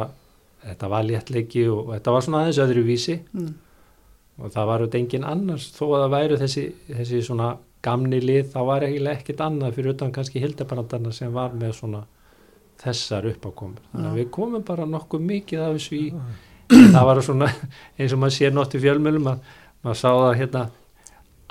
þetta 0.63 0.89
var 0.91 1.07
léttleiki 1.07 1.65
og 1.71 1.89
þetta 1.95 2.13
var 2.15 2.23
svona 2.27 2.43
aðeins 2.45 2.61
öðru 2.65 2.85
vísi 2.87 3.17
Mm. 3.33 3.49
og 4.39 4.51
það 4.53 4.69
var 4.69 4.81
auðvitað 4.83 4.99
engin 5.01 5.27
annars 5.27 5.65
þó 5.75 5.83
að 5.89 6.01
það 6.03 6.13
væru 6.15 6.37
þessi, 6.43 6.63
þessi 6.87 7.19
svona 7.27 7.49
gamni 7.83 8.19
lið, 8.23 8.51
þá 8.53 8.59
var 8.67 8.83
ekkit 8.87 9.43
annað 9.43 9.75
fyrir 9.75 9.93
utan 9.93 10.11
kannski 10.15 10.39
hildabrandarna 10.43 11.11
sem 11.15 11.31
var 11.35 11.51
með 11.55 11.75
svona 11.79 12.01
þessar 12.79 13.27
uppákomur 13.33 13.81
þannig 13.91 14.09
að 14.13 14.19
við 14.21 14.29
komum 14.35 14.63
bara 14.67 14.85
nokkuð 14.87 15.25
mikið 15.31 15.63
af 15.65 15.77
þessu 15.77 15.97
í 15.99 16.05
það 16.95 17.07
var 17.09 17.21
svona 17.25 17.49
eins 17.99 18.13
og 18.15 18.21
maður 18.21 18.35
sér 18.37 18.53
nótt 18.55 18.75
í 18.77 18.83
fjölmjölum 18.83 19.31
að 19.33 19.49
maður 19.83 19.99
sá 20.03 20.09
það 20.11 20.37
hérna 20.43 20.63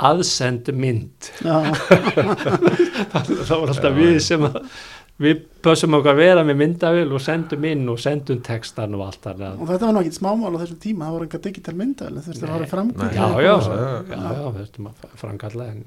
aðsend 0.08 0.68
mynd 0.78 1.32
Já, 1.42 1.56
það 3.48 3.58
var 3.58 3.72
alltaf 3.72 3.96
við 3.98 4.18
sem 4.22 4.44
að 4.46 4.58
við 5.18 5.40
pössum 5.66 5.96
okkar 5.98 6.14
að 6.14 6.20
vera 6.22 6.44
með 6.46 6.58
myndavél 6.60 7.08
og 7.16 7.22
sendum 7.24 7.64
inn 7.66 7.80
og 7.90 7.98
sendum 7.98 8.38
textan 8.46 8.94
og 8.94 9.02
allt 9.08 9.24
þar 9.24 9.40
og 9.56 9.64
þetta 9.66 9.88
var 9.88 9.96
nú 9.96 10.02
ekkit 10.04 10.18
smámál 10.20 10.52
á 10.54 10.58
þessum 10.62 10.78
tíma. 10.84 11.08
Það 11.08 11.14
voru 11.16 11.26
eitthvað 11.26 11.42
digital 11.48 11.74
myndavel. 11.80 12.20
Þú 12.22 12.30
veist, 12.30 12.42
það 12.44 12.52
voru 12.54 12.68
framkvæmt. 12.70 13.16
já, 13.18 13.26
já, 13.26 13.40
Já, 13.42 13.56
já, 13.66 13.80
já. 13.82 14.14
já, 14.14 14.30
já, 14.38 14.44
þurftum 14.60 14.86
að 14.92 15.08
framkalla 15.18 15.66
en 15.72 15.80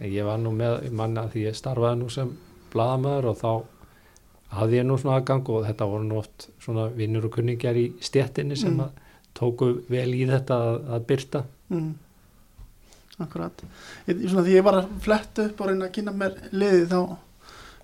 en 0.00 0.12
ég 0.12 0.24
var 0.28 0.38
nú 0.40 0.52
með, 0.56 0.76
manna 0.96 1.24
því 1.32 1.46
ég 1.46 1.56
starfaði 1.56 2.00
nú 2.02 2.10
sem 2.12 2.28
bladamöður 2.72 3.30
og 3.32 3.40
þá 3.40 3.50
hafði 4.50 4.80
ég 4.80 4.86
nú 4.86 4.96
svona 4.98 5.20
aðgang 5.20 5.48
og 5.54 5.64
þetta 5.68 5.86
voru 5.90 6.04
nú 6.08 6.18
oft 6.18 6.48
svona 6.62 6.88
vinnur 6.96 7.26
og 7.28 7.34
kunningjar 7.36 7.76
í 7.78 7.86
stjettinni 8.02 8.56
sem 8.58 8.74
Mm. 8.76 8.80
að 8.80 8.90
tóku 9.34 9.68
vel 9.88 10.08
í 10.14 10.24
þetta 10.26 10.56
að, 10.58 10.78
að 10.96 11.04
byrta 11.06 11.44
Mm. 11.70 11.94
Akkurat. 13.20 13.62
Ég, 14.08 14.16
svona, 14.30 14.42
því 14.46 14.54
ég 14.56 14.64
var 14.64 14.74
að 14.80 14.86
fletta 15.04 15.44
upp 15.50 15.60
og 15.60 15.68
reyna 15.68 15.86
að 15.86 15.92
kynna 15.92 16.12
mér 16.16 16.38
liðið 16.56 16.86
þá 16.88 17.16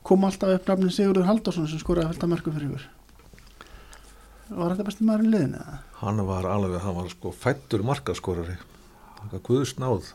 kom 0.03 0.25
alltaf 0.25 0.55
upp 0.57 0.67
nafnin 0.71 0.91
Sigurður 0.97 1.27
Halldórsson 1.29 1.69
sem 1.69 1.79
skoraði 1.83 2.09
fylgta 2.15 2.27
mörgum 2.31 2.55
fyrir 2.57 2.71
ykkur. 2.71 2.87
Var 4.57 4.71
þetta 4.75 4.87
besti 4.87 5.05
maður 5.05 5.27
í 5.27 5.31
liðinu? 5.35 5.61
eða? 5.61 5.79
Hann 6.01 6.23
var 6.27 6.47
alveg, 6.47 6.81
hann 6.81 6.95
var 6.97 7.09
sko 7.13 7.33
fættur 7.35 7.83
markaskorari. 7.87 8.57
Það 9.21 9.33
var 9.37 9.43
guðsnáð. 9.51 10.13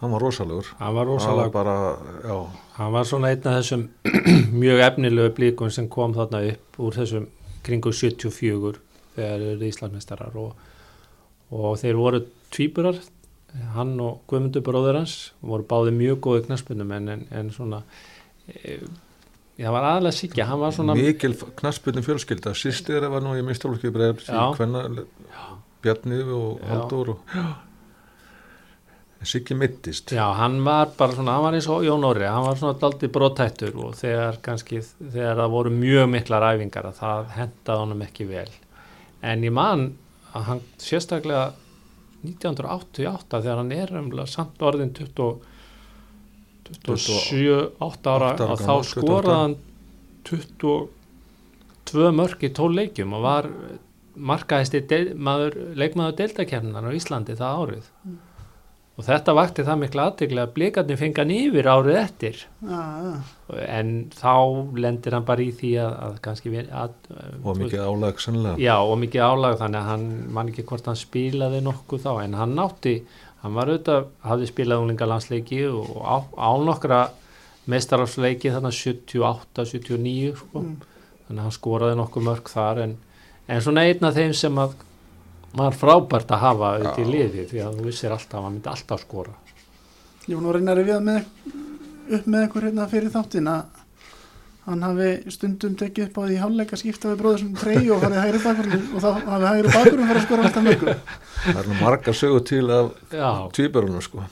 Hann 0.00 0.12
var 0.14 0.20
rosalegur. 0.24 0.66
Hann 0.78 0.94
var 0.94 1.06
hann 1.06 1.36
var 1.36 1.50
bara, 1.50 1.76
já, 2.24 2.36
hann 2.78 2.92
var 2.92 3.04
svona 3.04 3.28
einn 3.28 3.46
af 3.46 3.58
þessum 3.60 3.88
mjög 4.62 4.80
efnilegu 4.86 5.34
blíkun 5.36 5.70
sem 5.70 5.88
kom 5.88 6.14
þarna 6.16 6.40
upp 6.54 6.80
úr 6.80 6.96
þessum 6.96 7.28
kringu 7.66 7.92
74 7.92 8.80
þegar 9.14 9.44
þeir 9.44 9.46
eru 9.54 9.68
Íslandsmeistarar 9.68 10.40
og, 10.40 10.54
og 11.52 11.76
þeir 11.82 12.00
voru 12.00 12.24
tvíburar. 12.54 13.00
Hann 13.74 13.96
og 14.00 14.20
Guðmundur 14.30 14.64
bróður 14.64 15.00
hans 15.00 15.32
voru 15.42 15.66
báði 15.68 15.92
mjög 15.96 16.20
góði 16.24 16.44
knaspunum 16.46 16.92
en, 16.96 17.08
en, 17.16 17.24
en 17.34 17.48
svona 17.50 17.80
e, 18.46 18.76
það 19.58 19.74
var 19.74 19.88
aðlega 19.88 20.16
sikja, 20.16 20.46
hann 20.48 20.60
var 20.62 20.76
svona 20.76 20.94
mikil 20.96 21.34
knaspinu 21.58 22.04
fjölskylda. 22.06 22.54
Sýstir 22.56 23.04
var 23.10 23.24
nú 23.26 23.34
í 23.36 23.42
mistalvöski 23.44 23.90
bregð 23.92 24.22
Já. 24.30 24.54
hvenna, 24.56 24.86
Bjarni 25.82 26.22
og 26.22 26.62
Já. 26.62 26.70
Haldur 26.70 27.16
og 27.16 27.34
en 27.34 27.50
Siggi 29.20 29.54
mittist 29.54 30.12
Já, 30.16 30.32
hann 30.32 30.62
var 30.64 30.94
bara 30.96 31.12
svona, 31.12 31.34
hann 31.36 31.44
var 31.44 31.56
eins 31.58 31.66
og 31.68 31.82
Jón 31.84 32.06
Óri, 32.08 32.24
hann 32.24 32.46
var 32.46 32.56
svona 32.56 32.78
daldi 32.80 33.10
brotættur 33.12 33.74
og 33.76 33.96
þegar 33.98 34.38
kannski, 34.44 34.80
þegar 34.80 35.42
það 35.42 35.50
voru 35.52 35.72
mjög 35.76 36.06
miklar 36.14 36.46
æfingar 36.54 36.88
að 36.88 37.00
það 37.02 37.34
hendaði 37.36 37.82
honum 37.82 38.04
ekki 38.06 38.26
vel. 38.30 38.48
En 39.20 39.44
ég 39.44 39.52
man 39.52 39.90
að 40.32 40.46
hann 40.48 40.62
sérstaklega 40.80 41.50
1988 42.24 43.42
þegar 43.42 43.60
hann 43.60 43.74
er 43.76 43.92
umlega 44.00 44.32
samt 44.32 44.64
orðin 44.64 44.94
20, 44.96 45.28
27, 46.80 47.60
8 47.90 48.14
ára 48.14 48.32
og 48.32 48.40
þá 48.40 48.64
gamall, 48.64 48.88
28. 48.88 48.90
skoraði 48.94 49.36
hann 49.36 49.58
22 50.30 52.16
mörg 52.16 52.48
í 52.48 52.52
12 52.56 52.80
leikjum 52.80 53.14
og 53.18 53.24
var 53.26 53.52
markaðist 54.16 54.76
maður, 55.16 55.56
leikmaður 55.76 56.18
deildakefninan 56.24 56.88
á 56.88 56.96
Íslandi 56.96 57.36
það 57.36 57.62
árið 57.64 57.94
og 59.00 59.06
þetta 59.06 59.32
vakti 59.36 59.64
það 59.64 59.78
mikla 59.80 60.06
aðteglega 60.10 60.44
að 60.44 60.54
blikarnir 60.58 60.98
fengi 61.00 61.22
hann 61.22 61.30
yfir 61.32 61.68
árið 61.72 61.98
eftir 62.02 62.40
Já, 62.60 62.80
já. 63.00 63.12
en 63.64 63.92
þá 64.12 64.34
lendir 64.84 65.16
hann 65.16 65.26
bara 65.28 65.44
í 65.44 65.54
því 65.56 65.70
að, 65.80 65.94
að 66.04 66.18
kannski 66.26 66.52
við, 66.52 66.68
að, 66.76 66.92
og 67.40 67.62
mikið 67.62 67.86
álag 67.86 68.20
sannlega 68.20 68.60
já 68.60 68.74
og 68.76 68.92
mikið 69.00 69.24
álag 69.24 69.56
þannig 69.62 69.80
að 69.80 69.88
hann 69.88 70.04
man 70.36 70.52
ekki 70.52 70.66
hvort 70.68 70.90
hann 70.90 71.00
spilaði 71.00 71.62
nokkuð 71.64 72.04
þá 72.04 72.10
en 72.26 72.36
hann 72.42 72.52
nátti, 72.58 72.94
hann 73.40 73.56
var 73.56 73.72
auðvitað 73.72 74.10
hafði 74.28 74.50
spilað 74.50 74.84
unglingalandsleiki 74.84 75.62
og 75.70 75.96
á, 76.04 76.16
á 76.36 76.50
nokkra 76.60 77.00
meistarafsleiki 77.70 78.52
þannig 78.52 78.76
78, 78.76 79.64
79 79.72 80.36
sko. 80.44 80.66
þannig 81.24 81.40
að 81.40 81.44
hann 81.46 81.56
skoraði 81.56 81.98
nokkuð 82.02 82.28
mörg 82.28 82.52
þar 82.52 82.84
en, 82.84 82.96
en 83.48 83.64
svona 83.64 83.88
einn 83.88 84.04
af 84.10 84.16
þeim 84.18 84.36
sem 84.36 84.60
að 84.60 84.76
var 85.56 85.74
frábært 85.74 86.30
að 86.30 86.42
hafa 86.44 86.72
auðvitað 86.74 87.02
í 87.02 87.10
liði 87.10 87.44
því 87.50 87.62
að 87.64 87.78
þú 87.78 87.86
vissir 87.88 88.14
alltaf 88.14 88.38
að 88.38 88.46
hann 88.46 88.56
myndi 88.56 88.70
alltaf 88.70 89.04
skora. 89.04 89.36
Ég 90.26 90.36
var 90.36 90.44
nú 90.44 90.50
að 90.52 90.58
reyna 90.58 90.74
að 90.76 91.06
með, 91.06 91.30
upp 92.16 92.26
með 92.26 92.44
eitthvað 92.44 92.66
hérna 92.68 92.88
fyrir 92.90 93.14
þáttin 93.14 93.50
að 93.50 93.78
hann 94.66 94.84
hafi 94.84 95.08
stundum 95.32 95.76
tekið 95.80 96.10
upp 96.10 96.18
á 96.20 96.22
því 96.26 96.36
hálfleika 96.42 96.78
skipta 96.78 97.10
við 97.10 97.22
bróður 97.22 97.40
sem 97.42 97.54
trey 97.58 97.88
og 97.90 98.02
farið 98.04 98.20
hægri 98.20 98.42
bakurinn 98.44 98.84
og 98.92 99.02
þá 99.02 99.08
hafi 99.30 99.48
hægri 99.48 99.72
bakurinn 99.74 100.10
farið 100.10 100.20
að 100.20 100.26
skora 100.26 100.44
alltaf 100.46 100.66
mörgur. 100.66 101.00
það 101.40 101.62
er 101.62 101.70
nú 101.70 101.78
margar 101.80 102.18
sögur 102.20 102.44
til 102.50 102.66
af 102.76 102.92
já, 103.10 103.30
tvíburunum 103.56 104.04
sko. 104.04 104.28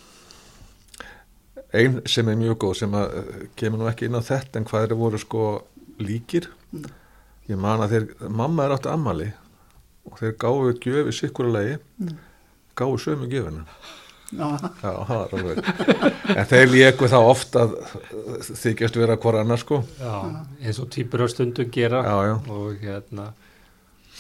Ein 1.79 1.99
sem 2.09 2.29
er 2.29 2.39
mjög 2.41 2.61
góð 2.65 2.79
sem 2.83 2.95
að 2.97 3.19
eh, 3.19 3.43
kemur 3.59 3.83
nú 3.83 3.91
ekki 3.91 4.09
inn 4.09 4.21
á 4.21 4.23
þetta 4.25 4.61
en 4.61 4.69
hvað 4.69 4.87
þeir 4.87 4.97
voru 5.01 5.21
sko 5.21 5.49
líkir? 5.99 6.49
Ég 7.49 7.59
man 7.61 7.83
að 7.83 7.97
þeir, 7.97 8.09
mamma 8.29 8.69
er 8.69 8.77
átti 8.77 8.93
ammali 8.93 9.33
og 10.07 10.19
þeir 10.21 10.37
gáðu 10.41 10.75
gjöfi 10.85 11.17
sikkurulegi 11.17 11.79
gáðu 12.79 13.01
sömu 13.03 13.31
gjöfina. 13.31 13.65
Já, 14.29 14.45
það 14.83 15.13
er 15.17 15.35
alveg. 15.39 15.69
En 16.35 16.49
þeir 16.51 16.67
léku 16.69 17.09
þá 17.09 17.19
oft 17.23 17.57
að 17.57 17.77
þykjast 18.45 18.99
vera 19.01 19.17
hvora 19.21 19.41
annar 19.41 19.61
sko. 19.63 19.81
Já, 19.97 20.17
eins 20.61 20.81
og 20.83 20.91
týpur 20.93 21.25
á 21.25 21.29
stundum 21.33 21.71
gera. 21.73 22.03
Já, 22.05 22.17
já, 22.29 22.35
og 22.53 22.83
hérna 22.83 23.31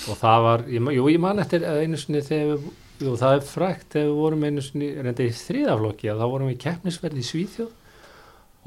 og 0.07 0.15
það 0.15 0.45
var, 0.45 0.63
jú 0.71 1.09
ég 1.11 1.19
man 1.21 1.43
eftir 1.43 1.65
einu 1.67 1.99
sinni 1.99 2.21
þegar 2.23 2.61
jú 3.03 3.15
það 3.19 3.33
er 3.35 3.49
frækt 3.49 3.97
þegar 3.97 4.07
við 4.07 4.21
vorum 4.23 4.45
einu 4.47 4.63
sinni, 4.63 4.91
reynda 4.95 5.27
í 5.27 5.33
þriðaflokki 5.35 6.13
að 6.13 6.23
þá 6.23 6.27
vorum 6.33 6.53
við 6.53 6.61
keppnisverði 6.63 7.25
í 7.25 7.29
Svíþjóð. 7.29 7.73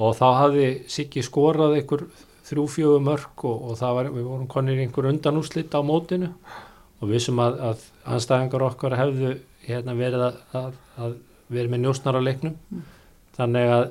Og 0.02 0.17
þá 0.17 0.28
hafði 0.39 0.67
Siggi 0.91 1.24
skorað 1.26 1.78
einhver 1.80 2.04
þrjú 2.47 2.67
fjögur 2.76 3.06
mörg 3.06 3.45
og, 3.47 3.63
og 3.71 3.80
það 3.80 3.97
var, 3.97 4.12
við 4.12 4.28
vorum 4.28 4.52
konir 4.52 4.84
einhver 4.84 5.10
undanúslit 5.10 5.74
á 5.74 5.82
mótinu. 5.86 6.32
og 6.36 6.71
við 7.10 7.24
sem 7.26 7.42
að, 7.42 7.60
að 7.72 7.86
anstæðingar 8.16 8.66
okkar 8.68 8.98
hefðu 9.00 9.36
hérna 9.66 9.96
verið 9.98 10.26
að, 10.28 10.40
að, 10.58 10.74
að 10.98 11.16
verið 11.52 11.74
með 11.74 11.84
njósnar 11.86 12.18
á 12.18 12.22
leiknum. 12.22 12.84
Þannig 13.38 13.76
að 13.76 13.86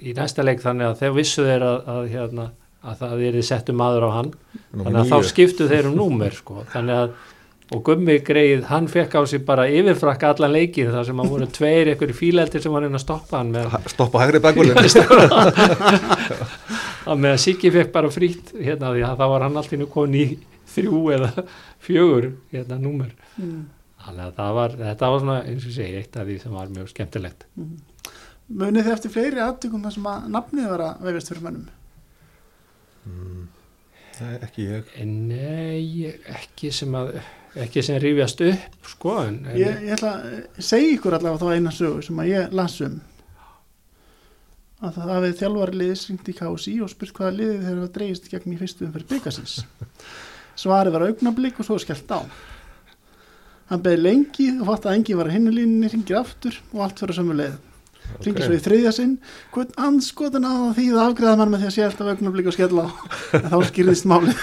í 0.00 0.14
næsta 0.16 0.46
leik 0.46 0.62
þannig 0.64 0.88
að 0.88 1.02
þeir 1.02 1.16
vissu 1.18 1.44
þeir 1.46 1.66
að, 1.66 1.82
að 1.94 2.08
hérna 2.14 2.46
að 2.80 3.02
það 3.02 3.26
er 3.28 3.42
settu 3.44 3.76
maður 3.76 4.08
á 4.08 4.10
hann. 4.16 4.32
Númer 4.72 4.86
þannig 4.86 5.00
að 5.00 5.04
níu. 5.04 5.12
þá 5.12 5.30
skiptu 5.34 5.68
þeir 5.68 5.90
um 5.90 5.98
númer 5.98 6.36
sko. 6.38 6.64
þannig 6.72 7.02
að 7.04 7.12
og 7.70 7.82
gummi 7.86 8.16
greið, 8.26 8.64
hann 8.66 8.88
fekk 8.90 9.12
á 9.14 9.22
sig 9.30 9.44
bara 9.46 9.68
yfirfrakka 9.70 10.32
allan 10.32 10.50
leikin 10.56 10.90
þar 10.90 11.04
sem 11.06 11.20
að 11.22 11.28
voru 11.30 11.46
tveir 11.54 11.92
ykkur 11.92 12.10
í 12.10 12.16
fíleldir 12.18 12.62
sem 12.64 12.72
var 12.74 12.86
einn 12.86 12.98
að 12.98 13.04
stoppa 13.04 13.38
hann 13.38 13.52
með, 13.54 13.76
stoppa 13.92 14.24
hægri 14.24 14.40
bakvöldin 14.42 14.80
að 17.10 17.20
með 17.22 17.30
að 17.36 17.42
Siggi 17.44 17.70
fekk 17.74 17.92
bara 17.94 18.10
frýtt 18.10 18.50
hérna 18.56 18.90
því 18.90 19.04
að 19.06 19.22
það 19.22 19.32
var 19.34 19.46
hann 19.46 19.60
alltaf 19.62 19.86
komin 19.94 20.18
í 20.18 20.24
þrjú 20.74 21.02
eða 21.16 21.30
fjögur 21.86 22.30
hérna 22.54 22.80
númer 22.82 23.12
Mm. 23.40 23.60
þannig 24.04 24.24
að 24.26 24.34
það 24.40 24.54
var, 24.58 24.74
þetta 24.80 25.08
var 25.12 25.20
svona 25.22 25.38
eins 25.48 25.64
og 25.68 25.72
segi 25.76 25.96
eitt 26.00 26.16
af 26.20 26.26
því 26.28 26.34
sem 26.42 26.52
var 26.58 26.70
mjög 26.74 26.88
skemmtilegt 26.92 27.44
munið 28.50 28.84
þið 28.88 28.92
eftir 28.96 29.12
fleiri 29.14 29.40
aðtökum 29.44 29.84
þar 29.86 29.94
sem 29.94 30.08
að 30.10 30.24
nafnið 30.34 30.68
var 30.72 30.82
að 30.88 31.04
vefjast 31.06 31.28
fyrir 31.30 31.44
mönnum. 31.46 31.68
Nei, 34.20 34.32
ekki 34.44 34.64
ég 34.68 34.88
en 35.00 35.12
nei, 35.30 36.10
ekki 36.34 36.72
sem 36.74 36.96
að 36.98 37.14
ekki 37.60 37.82
sem 37.86 37.96
rífjast 38.02 38.42
upp 38.46 38.90
sko 38.92 39.14
en, 39.24 39.38
en 39.48 39.56
Ég, 39.58 39.78
ég 39.86 39.94
ætla 39.96 40.10
að 40.18 40.34
segja 40.62 40.90
ykkur 40.98 41.16
allavega 41.16 41.40
þá 41.40 41.54
eina 41.56 41.72
sögu 41.74 42.02
sem 42.04 42.20
að 42.22 42.28
ég 42.34 42.52
las 42.60 42.76
um 42.84 42.98
að 44.80 44.94
það 44.96 45.10
hafið 45.14 45.34
þjálfari 45.40 45.78
liðið 45.80 45.98
syngt 46.02 46.28
í 46.32 46.34
KSI 46.38 46.74
og 46.84 46.92
spurt 46.92 47.16
hvaða 47.16 47.32
liðið 47.36 47.64
þeir 47.66 47.80
hafa 47.80 47.94
dreigist 47.96 48.28
gegn 48.32 48.54
í 48.54 48.60
fyrstu 48.60 48.86
umferð 48.86 49.10
byggasins. 49.14 49.56
Svarið 50.60 50.96
var 50.96 51.06
augnablík 51.08 51.60
og 51.60 51.66
svo 51.66 51.78
skellt 51.80 52.10
á. 52.12 52.20
Hann 53.70 53.82
beði 53.84 54.02
lengi 54.02 54.46
og 54.58 54.66
fatt 54.68 54.88
að 54.90 54.96
engi 54.98 55.16
var 55.16 55.30
að 55.30 55.36
hinnulínni, 55.38 55.88
ringir 55.92 56.18
aftur 56.20 56.56
og 56.74 56.82
allt 56.84 57.00
fyrir 57.00 57.16
sömu 57.16 57.36
leið. 57.38 57.58
Ringir 58.24 58.42
svo 58.42 58.56
í 58.56 58.62
þriðja 58.64 58.92
sinn, 58.96 59.12
hvern 59.54 59.70
anskotan 59.86 60.46
að 60.48 60.64
því 60.80 60.86
það 60.90 61.02
afgreða 61.04 61.34
mann 61.38 61.52
með 61.52 61.62
því 61.62 61.68
að 61.68 61.74
sé 61.76 61.84
alltaf 61.86 62.10
augnablík 62.10 62.50
og 62.50 62.56
skella 62.56 62.82
á. 62.82 62.88
Þá 63.52 63.56
skýrðist 63.68 64.08
málið. 64.10 64.40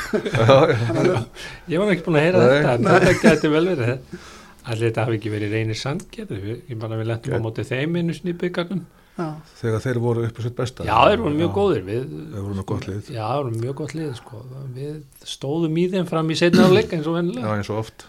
Ég 1.67 1.82
var 1.82 1.91
ekki 1.91 2.06
búin 2.06 2.19
að 2.21 2.23
heyra 2.23 2.39
Nei. 2.39 2.47
þetta, 2.53 2.71
en 2.77 2.88
þetta 2.93 3.15
gæti 3.25 3.51
vel 3.51 3.65
verið. 3.73 4.21
Allir 4.67 4.86
þetta 4.88 5.03
hafi 5.03 5.19
ekki 5.19 5.34
verið 5.36 5.58
reynir 5.58 5.80
sandgerðu, 5.80 6.56
ég 6.71 6.80
bara 6.80 6.99
við 6.99 7.12
lentum 7.12 7.36
á 7.36 7.39
móti 7.43 7.67
þeim 7.67 7.99
einu 7.99 8.15
sinni 8.15 8.34
í 8.34 8.39
byggarnum. 8.39 8.86
Já, 9.17 9.27
þegar 9.62 9.82
þeir 9.82 9.97
voru 10.03 10.25
upp 10.27 10.38
á 10.38 10.41
sitt 10.45 10.56
besta 10.58 10.86
Já, 10.86 10.97
þeir 11.10 11.21
voru 11.23 11.36
mjög 11.39 11.53
góðir. 11.58 11.82
Við, 11.88 12.03
þeir 12.34 12.43
voru 12.45 12.58
mjög 12.60 12.67
gott 12.71 12.86
lið 12.88 13.08
Já, 13.15 13.23
þeir 13.32 13.43
voru 13.47 13.62
mjög 13.63 13.75
gott 13.82 13.93
lið, 13.97 14.12
sko. 14.19 14.41
Við 14.75 14.99
stóðum 15.25 15.77
í 15.82 15.86
þeim 15.95 16.06
fram 16.12 16.30
í 16.30 16.38
setna 16.38 16.67
áleik 16.69 16.93
eins 16.93 17.08
og 17.10 17.15
já, 17.15 17.19
vennilega. 17.21 17.56
eins 17.58 17.71
og 17.73 17.80
oft 17.82 18.06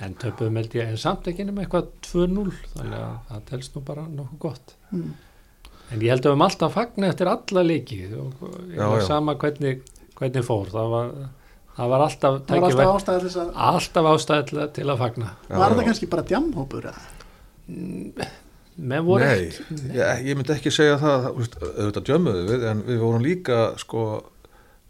En 0.00 0.14
töpuðum 0.16 0.56
held 0.56 0.74
ég, 0.78 0.88
en 0.88 0.96
samt 0.96 1.26
ekki 1.28 1.44
nema 1.44 1.60
eitthvað 1.66 1.90
2-0, 2.08 2.52
þannig 2.74 2.94
að 3.04 3.16
það 3.28 3.42
telst 3.50 3.74
nú 3.76 3.82
bara 3.84 4.06
nokkuð 4.08 4.38
gott. 4.46 4.72
mm. 4.96 5.10
En 5.92 6.00
ég 6.00 6.08
held 6.14 6.22
að 6.24 6.30
við 6.30 6.32
höfum 6.32 6.44
alltaf 6.46 6.72
fagna 6.72 7.08
eftir 7.12 7.28
alla 7.28 7.62
leiki 7.66 7.98
og 8.16 8.44
ég 8.70 8.78
Já, 8.78 8.86
var 8.88 9.00
já. 9.02 9.06
sama 9.10 9.34
hvernig, 9.42 9.82
hvernig 10.16 10.44
fór. 10.46 10.70
Það 10.72 10.88
var, 10.94 11.10
það 11.76 11.92
var 11.92 12.04
alltaf, 12.06 12.38
það 12.48 12.64
var 12.64 12.70
tækifæri- 12.70 12.88
alltaf 12.94 13.14
að 13.20 13.52
alltaf 13.74 14.08
ástæði 14.14 14.46
til, 14.48 14.58
að- 14.64 14.72
til 14.80 14.86
að 14.88 14.98
fagna. 15.04 15.30
Já, 15.50 15.56
Var 15.58 15.76
já. 15.76 15.84
kannski 15.90 16.08
bara 16.16 16.22
djamhópur 16.32 16.88
eða? 16.94 18.30
Menn 18.76 19.04
voru 19.04 19.26
Nei, 19.26 19.50
ég, 19.92 20.22
ég 20.30 20.36
myndi 20.38 20.54
ekki 20.54 20.72
segja 20.72 20.96
það, 21.00 21.26
auðvitað 21.34 22.06
djömmuðu 22.06 22.44
við, 22.48 22.64
en 22.70 22.82
við 22.86 23.02
vorum 23.02 23.24
líka, 23.24 23.58
sko, 23.80 24.04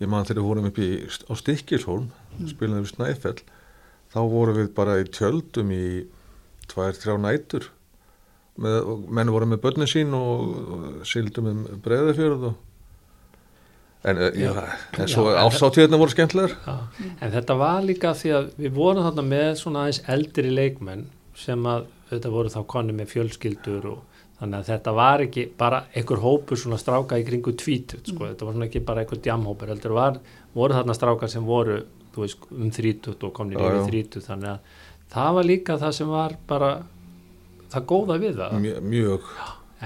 ég 0.03 0.11
man 0.11 0.27
þegar 0.29 0.43
við 0.43 0.49
vorum 0.51 0.69
upp 0.71 0.81
í, 0.83 0.89
á 1.09 1.33
Stikkilsholm, 1.41 2.07
mm. 2.37 2.49
spilaðum 2.53 2.87
við 2.87 2.93
Snæfell, 2.93 3.37
þá 4.13 4.21
vorum 4.31 4.59
við 4.61 4.73
bara 4.77 4.97
í 5.01 5.07
tjöldum 5.11 5.75
í 5.75 5.85
tvær, 6.71 6.99
þrjá 6.99 7.17
nætur, 7.25 7.71
með, 8.61 8.91
menn 9.11 9.33
voru 9.35 9.49
með 9.51 9.63
börnin 9.65 9.91
sín 9.91 10.17
og, 10.17 11.01
sildum 11.09 11.49
um 11.51 11.63
breiðafjörð 11.83 12.51
og, 12.51 12.59
en, 14.05 14.21
já, 14.39 14.51
Já. 14.53 14.67
en 15.01 15.11
svo 15.11 15.31
ásáttíðina 15.35 15.99
voru 16.01 16.15
skemmtilegar. 16.15 16.55
Já, 16.67 17.09
en 17.17 17.33
þetta 17.35 17.57
var 17.59 17.81
líka 17.89 18.13
því 18.17 18.37
að 18.37 18.53
við 18.61 18.77
vorum 18.77 19.09
þarna 19.09 19.27
með 19.33 19.51
svona 19.65 19.87
aðeins 19.87 20.05
eldri 20.15 20.53
leikmenn 20.53 21.09
sem 21.41 21.67
að 21.71 21.87
þetta 22.11 22.33
voru 22.35 22.53
þá 22.53 22.61
konni 22.75 22.95
með 22.97 23.13
fjölskyldur 23.15 23.89
og 23.93 24.03
þannig 24.41 24.59
að 24.63 24.69
þetta 24.73 24.93
var 24.97 25.23
ekki 25.27 25.45
bara 25.61 25.83
einhver 25.95 26.23
hópur 26.25 26.59
svona 26.61 26.79
stráka 26.81 27.19
í 27.21 27.25
kringu 27.29 27.53
tvítut 27.61 28.09
sko, 28.09 28.27
þetta 28.31 28.47
var 28.49 28.57
svona 28.57 28.69
ekki 28.71 28.83
bara 28.89 29.03
einhver 29.05 29.21
djamhópur 29.25 29.73
heldur 29.75 29.95
var, 29.99 30.21
voru 30.57 30.77
þarna 30.79 30.97
stráka 30.97 31.29
sem 31.29 31.45
voru 31.45 31.81
veist, 32.17 32.47
um 32.51 32.71
þrítut 32.75 33.23
og 33.29 33.35
komnir 33.37 33.61
Já, 33.61 33.67
yfir 33.69 33.81
já. 33.81 33.89
þrítut 33.91 34.27
þannig 34.27 34.51
að 34.55 34.79
það 35.13 35.35
var 35.39 35.49
líka 35.51 35.77
það 35.83 35.97
sem 36.01 36.11
var 36.15 36.37
bara 36.49 36.71
það 37.71 37.85
góða 37.93 38.17
við 38.23 38.39
það. 38.41 38.55
Mjög, 38.65 38.79
mjög, 38.95 39.29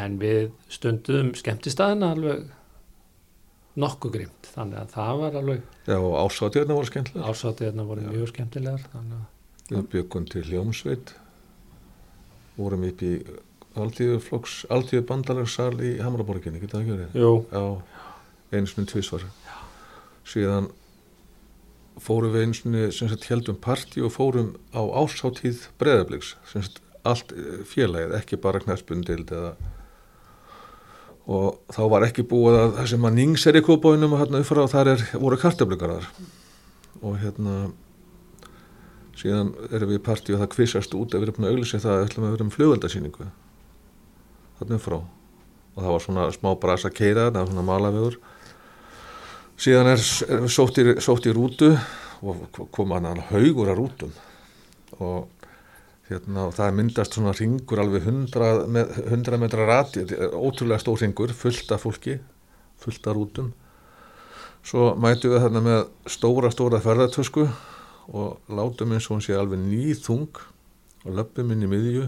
en 0.05 0.15
við 0.23 0.45
stundum 0.73 1.33
skemmtistæðina 1.37 2.13
alveg 2.15 2.47
nokkuð 3.83 4.15
grimt 4.15 4.49
þannig 4.55 4.79
að 4.85 4.93
það 4.95 5.21
var 5.25 5.37
alveg 5.41 5.63
Já, 5.91 5.97
og 5.99 6.15
ásátjöðna 6.23 6.77
voru 6.79 6.89
skemmtilega. 6.89 7.27
ásáttiðna 7.35 7.87
voru 7.89 8.07
mjög 8.07 8.31
skemmtilegar 8.33 8.85
þannig 8.93 9.21
að 9.21 9.31
Við 9.75 9.87
byggum 9.95 10.27
til 10.29 10.43
Hljómsveit, 10.45 11.15
vorum 12.57 12.87
upp 12.87 13.03
í 13.03 13.13
alltíðu 13.75 15.03
bandalagsal 15.09 15.75
í 15.83 15.97
Hamraborginni, 16.03 16.63
getur 16.63 16.81
það 16.81 16.89
Já, 17.51 17.65
einu 18.55 18.71
sinni 18.71 18.91
tvísvar. 18.91 19.27
Síðan 20.25 20.71
fórum 22.03 22.35
við 22.35 22.45
sagt, 22.95 23.29
heldum 23.31 23.59
partí 23.63 24.03
og 24.03 24.15
fórum 24.15 24.55
á 24.75 24.83
ásáttíð 24.83 25.69
breðabliks, 25.79 26.35
allt 27.05 27.35
eh, 27.35 27.63
félagið, 27.69 28.15
ekki 28.19 28.41
bara 28.41 28.63
knæspundild 28.63 29.31
eða 29.35 29.55
og 31.25 31.61
þá 31.73 31.83
var 31.89 32.05
ekki 32.05 32.25
búið 32.29 32.59
að 32.61 32.75
það 32.79 32.89
sem 32.91 33.07
að 33.09 33.15
Nings 33.17 33.47
er 33.49 33.57
í 33.57 33.65
kópáinum 33.65 34.13
og 34.13 34.21
hérna 34.21 34.43
uppfra 34.43 34.65
og 34.67 34.73
þar 34.73 34.91
er, 34.93 35.05
voru 35.17 35.39
kartablikar 35.41 35.95
og 37.01 37.15
hérna 37.23 37.55
síðan 39.19 39.53
erum 39.71 39.91
við 39.93 39.99
í 40.01 40.05
partí 40.05 40.35
og 40.35 40.43
það 40.43 40.53
kvissast 40.55 40.95
út 40.99 41.15
ef 41.15 41.23
við 41.23 41.29
erum 41.29 41.37
búin 41.39 41.49
að 41.49 41.55
auglýsa 41.55 41.81
það 41.83 41.95
að 41.95 42.01
við 42.01 42.09
ætlum 42.09 42.27
að 42.27 42.35
vera 42.35 42.45
um 42.47 42.55
flugveldasýningu 42.55 43.29
þarna 44.59 44.81
frá. 44.83 44.97
Og 45.75 45.79
það 45.83 45.93
var 45.93 46.05
svona 46.05 46.27
smá 46.35 46.51
brasa 46.63 46.91
keira 46.95 47.29
það 47.29 47.41
var 47.41 47.53
svona 47.53 47.67
malavegur. 47.69 48.19
Síðan 49.65 49.93
er, 49.93 50.03
er 50.35 50.49
sótt, 50.51 50.81
í, 50.83 50.97
sótt 51.03 51.29
í 51.31 51.35
rútu 51.35 51.71
og 52.25 52.61
koma 52.75 53.01
hann 53.01 53.23
haugur 53.31 53.71
að 53.71 53.81
rútum. 53.81 54.13
Og 54.99 55.31
hérna 56.11 56.49
og 56.49 56.55
það 56.55 56.79
myndast 56.79 57.17
svona 57.17 57.35
ringur 57.35 57.81
alveg 57.83 58.07
100, 58.07 58.65
með, 58.71 58.95
100 59.09 59.43
metra 59.43 59.67
rati. 59.69 60.05
Ótrúlega 60.35 60.83
stór 60.83 61.03
ringur, 61.03 61.35
fullt 61.35 61.75
af 61.75 61.87
fólki 61.87 62.19
fullt 62.85 63.07
af 63.07 63.17
rútum. 63.17 63.53
Svo 64.65 64.95
mætu 65.01 65.33
við 65.33 65.45
þarna 65.45 65.63
með 65.65 65.81
stóra 66.09 66.51
stóra 66.53 66.81
ferðartösku 66.85 67.47
og 68.13 68.41
látum 68.49 68.93
eins 68.93 69.09
og 69.09 69.17
hún 69.17 69.25
sé 69.25 69.37
alveg 69.37 69.63
nýþung 69.63 70.43
og 71.05 71.17
löpum 71.19 71.53
inn 71.55 71.65
í 71.65 71.71
miðju 71.71 72.05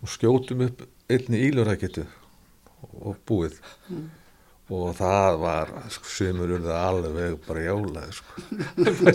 og 0.00 0.08
skjótum 0.08 0.64
upp 0.68 0.86
einni 1.10 1.42
ílurækitu 1.48 2.06
og 3.00 3.16
búið. 3.28 3.58
Mm. 3.90 4.08
og 4.70 4.92
það 4.94 5.36
var 5.42 5.70
semur 6.06 6.52
urða 6.54 6.76
alveg 6.86 7.32
bara 7.42 7.64
jálaði 7.64 8.12
sko. 8.14 8.44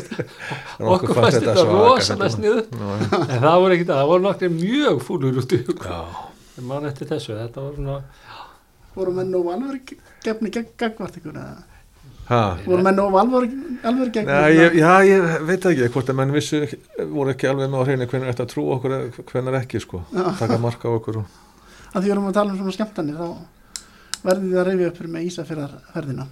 okkur 0.92 1.14
fannst 1.16 1.38
þetta 1.40 1.64
rosalega 1.70 2.32
sniðu 2.34 2.64
Já, 2.66 2.90
en 3.24 3.46
það 3.46 3.60
voru 3.64 3.78
ekki 3.78 3.86
það, 3.88 3.96
það 4.02 4.10
voru 4.10 4.26
nokkri 4.26 4.50
mjög 4.52 5.00
fúlur 5.08 5.40
út 5.40 5.56
í 5.56 5.62
já, 5.64 6.02
ég 6.58 6.68
man 6.68 6.90
eftir 6.90 7.10
þessu, 7.14 7.38
þetta 7.40 7.64
var 7.64 7.80
svona 7.80 7.98
voru 8.98 9.16
menn 9.16 9.40
og 9.40 9.48
alveg 9.56 9.96
gefni 10.26 10.52
ykkur 10.52 11.32
eða? 11.32 11.48
ha 11.56 11.75
voru 12.30 12.86
menn 12.86 13.02
og 13.04 13.18
alveg, 13.20 13.58
gegn 14.14 14.30
Nei, 14.30 14.54
ég, 14.58 14.78
já, 14.80 14.92
ég 15.06 15.28
veit 15.46 15.68
ekki 15.72 15.90
hvort 15.94 16.10
að 16.10 16.20
menn 16.22 16.34
vissu, 16.36 16.64
voru 17.12 17.34
ekki 17.36 17.52
alveg 17.52 17.70
með 17.70 17.84
á 17.84 17.86
hreinu 17.86 18.08
hvernig 18.10 18.32
þetta 18.32 18.48
trú 18.50 18.66
okkur, 18.78 18.96
hvernig 19.30 19.60
ekki 19.62 19.84
sko, 19.84 20.02
taka 20.40 20.58
marka 20.62 20.90
á 20.90 20.96
okkur 20.96 21.22
og... 21.22 21.38
að 21.94 22.00
því 22.00 22.16
vorum 22.16 22.32
að 22.32 22.40
tala 22.40 22.56
um 22.56 22.64
svona 22.64 22.78
skemmtanir 22.80 23.20
þá 23.20 24.26
verðið 24.26 24.50
þið 24.50 24.60
að 24.62 24.68
reyfi 24.72 24.90
upp 24.90 25.00
fyrir 25.00 25.14
með 25.14 25.30
Ísafjörðarferðina 25.30 26.28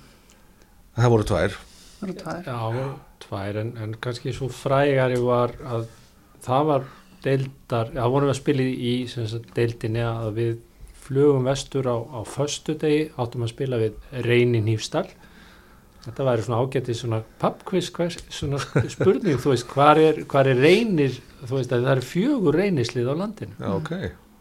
það 0.97 1.13
voru 1.13 1.27
tvær. 1.29 1.55
Það 1.99 2.07
eru 2.07 2.17
tvær. 2.19 2.49
Já, 2.49 2.89
tvær, 3.23 3.59
en, 3.61 3.71
en 3.83 3.95
kannski 4.03 4.33
svo 4.35 4.49
frægari 4.53 5.17
var 5.21 5.55
að 5.63 5.87
það 6.43 6.69
var 6.69 6.85
deildar, 7.23 7.91
já, 7.95 8.03
vorum 8.03 8.27
við 8.27 8.33
að 8.33 8.39
spila 8.41 8.67
í 8.67 8.93
sem 9.11 9.27
sagt, 9.31 9.51
deildinni 9.55 10.03
að 10.05 10.29
við 10.37 10.53
flugum 11.03 11.47
vestur 11.47 11.87
á, 11.87 11.97
á 11.99 12.19
föstu 12.27 12.75
degi, 12.79 13.07
áttum 13.19 13.45
að 13.45 13.53
spila 13.53 13.79
við 13.81 14.23
Reynin 14.25 14.69
Hífstall 14.71 15.09
þetta 16.03 16.27
væri 16.27 16.45
svona 16.45 16.59
ágætið 16.63 16.99
svona 16.99 17.21
pappkviss, 17.39 17.91
svona 18.33 18.59
spurning 18.91 19.39
þú 19.39 19.53
veist, 19.53 19.67
hvar 19.71 20.01
er, 20.01 20.23
hvar 20.29 20.49
er 20.51 20.59
Reynir 20.59 21.15
þú 21.45 21.57
veist 21.57 21.71
að 21.75 21.85
það 21.87 21.95
eru 21.97 22.05
fjögur 22.09 22.57
Reynislið 22.59 23.11
á 23.11 23.15
landinu. 23.23 23.55
Já, 23.59 23.69
ok, 23.77 23.91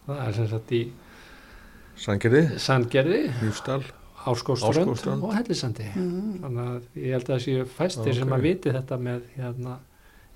það 0.08 0.22
er 0.26 0.36
sem 0.38 0.48
sagt 0.52 0.72
í 0.72 0.82
Sangeri, 2.02 2.44
Sandgerði, 2.58 3.22
Nýfstall 3.42 3.84
Áskóströnd 4.22 5.22
og 5.26 5.32
Hellisandi 5.34 5.88
mm. 5.98 6.34
þannig 6.44 6.68
að 6.68 7.00
ég 7.02 7.14
held 7.16 7.24
að 7.26 7.32
það 7.32 7.40
séu 7.46 7.64
fæstir 7.76 8.12
Ok. 8.12 8.18
sem 8.20 8.34
að 8.36 8.44
viti 8.46 8.74
þetta 8.76 8.98
með 9.02 9.24
hérna 9.36 9.78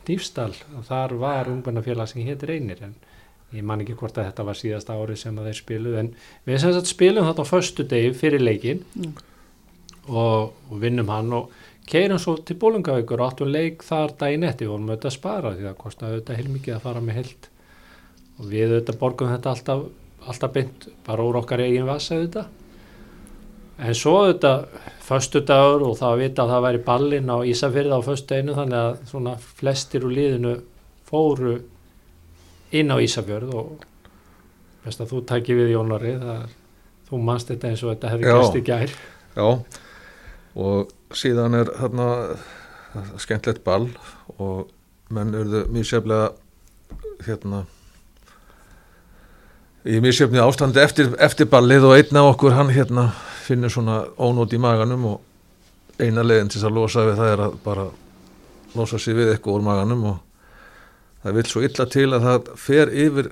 Dýfstal 0.07 0.53
og 0.79 0.85
þar 0.87 1.15
var 1.23 1.51
ungmennafélag 1.51 2.11
sem 2.11 2.27
hétt 2.27 2.43
Reynir 2.47 2.83
en 2.87 2.97
ég 3.55 3.63
man 3.67 3.83
ekki 3.83 3.95
hvort 3.99 4.19
að 4.19 4.29
þetta 4.29 4.47
var 4.49 4.59
síðasta 4.59 4.97
árið 4.99 5.21
sem 5.23 5.39
að 5.39 5.49
þeir 5.51 5.59
spiluð 5.61 5.99
en 6.03 6.11
við 6.47 6.61
sem 6.63 6.75
sagt 6.75 6.91
spilum 6.91 7.29
þetta 7.29 7.47
á 7.47 7.53
föstu 7.53 7.87
degi 7.87 8.13
fyrir 8.19 8.43
leikin 8.43 8.83
Mm. 8.97 9.15
Og, 10.09 10.53
og 10.71 10.81
vinnum 10.83 11.11
hann 11.13 11.33
og 11.37 11.53
keirum 11.87 12.19
svo 12.23 12.37
til 12.43 12.59
Bólungavíkur 12.61 13.21
og 13.21 13.31
áttum 13.31 13.53
leik 13.53 13.85
þar 13.87 14.17
daginn 14.19 14.47
eftir. 14.49 14.69
Og 14.69 14.77
vorum 14.77 14.91
auðvitað 14.91 15.11
að 15.11 15.17
spara 15.19 15.55
því 15.55 15.69
það 15.69 15.79
kostaði 15.83 16.17
auðvitað 16.17 16.41
heilmikið 16.41 16.77
að 16.77 16.85
fara 16.89 17.05
með 17.05 17.19
held 17.21 17.49
og 18.37 18.51
við 18.53 18.75
auðvitað 18.75 19.01
borgum 19.01 19.33
þetta 19.33 19.53
alltaf, 19.55 19.85
alltaf 20.27 20.55
beint 20.57 20.89
bara 21.07 21.27
úr 21.27 21.41
okkar 21.43 21.65
eigin 21.65 21.89
vasa 21.89 22.19
auðvitað. 22.19 22.53
En 23.77 23.97
svo 23.97 24.15
auðvitað 24.23 24.69
föstu 25.07 25.43
dagur 25.47 25.87
og 25.91 25.99
það 26.01 26.13
að 26.13 26.23
vita 26.25 26.45
að 26.45 26.53
það 26.55 26.67
væri 26.67 26.85
ballinn 26.87 27.33
á 27.33 27.39
Ísafyrða 27.47 28.01
á 28.01 28.09
föstu 28.09 28.39
einu 28.39 28.57
þannig 28.57 28.79
að 28.83 29.01
svona 29.11 29.35
flestir 29.61 30.07
úr 30.07 30.15
liðinu 30.17 30.55
fóru 31.07 31.59
inn 32.75 32.91
á 32.91 32.97
Ísafjörð 32.99 33.53
og 33.55 33.85
best 34.85 35.03
að 35.03 35.13
þú 35.13 35.21
tæki 35.31 35.57
við 35.59 35.75
Jónari 35.77 36.15
það 36.19 36.47
þú 37.07 37.21
manst 37.23 37.51
þetta 37.53 37.71
eins 37.71 37.85
og 37.85 37.93
þetta 37.93 38.13
hefði 38.15 38.33
gæst 38.35 38.59
í 38.59 38.63
gær. 38.67 38.95
Já, 39.37 39.47
og 40.57 40.93
síðan 41.15 41.55
er 41.61 41.71
þarna 41.77 42.09
skemmtlegt 43.21 43.65
ball 43.65 43.91
og 44.41 44.71
menn 45.13 45.35
eruðu 45.37 45.67
mjög 45.73 45.89
seflega 45.91 46.31
hérna 47.27 47.65
í 49.87 50.01
mjög 50.03 50.19
sefni 50.21 50.43
ástandi 50.43 50.83
eftir, 50.83 51.13
eftir 51.23 51.49
ballið 51.51 51.87
og 51.87 51.97
einn 51.99 52.21
af 52.21 52.33
okkur 52.33 52.57
hann 52.57 52.73
hérna 52.75 53.11
finnur 53.47 53.71
svona 53.71 54.01
ónót 54.19 54.55
í 54.57 54.61
maganum 54.63 55.05
og 55.13 56.01
eina 56.03 56.25
leiðin 56.25 56.51
til 56.51 56.59
þess 56.59 56.71
að 56.71 56.79
losa 56.81 57.05
við 57.07 57.21
það 57.21 57.33
er 57.33 57.45
að 57.47 57.59
bara 57.65 57.87
losa 58.77 58.99
sig 59.01 59.17
við 59.17 59.33
eitthvað 59.35 59.61
úr 59.61 59.67
maganum 59.69 60.05
og 60.11 60.17
það 61.23 61.39
vil 61.39 61.47
svo 61.51 61.63
illa 61.69 61.87
til 61.93 62.09
að 62.11 62.27
það 62.27 62.51
fer 62.65 62.93
yfir 63.07 63.31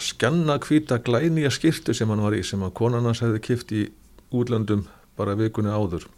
skanna 0.00 0.56
hvíta 0.62 0.98
glænýja 1.04 1.52
skirtu 1.52 1.94
sem 1.94 2.08
hann 2.08 2.24
var 2.24 2.38
í 2.38 2.42
sem 2.46 2.62
að 2.64 2.74
konan 2.78 3.06
hans 3.08 3.20
hefði 3.24 3.44
kift 3.44 3.74
í 3.76 3.84
útlöndum 4.32 4.86
bara 5.18 5.36
vikunni 5.36 5.72
áður 5.72 6.08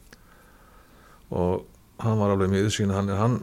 og 1.30 1.64
hann 2.02 2.18
var 2.20 2.34
alveg 2.34 2.50
mjög 2.52 2.72
sína 2.74 2.98
hann, 2.98 3.12
hann. 3.16 3.36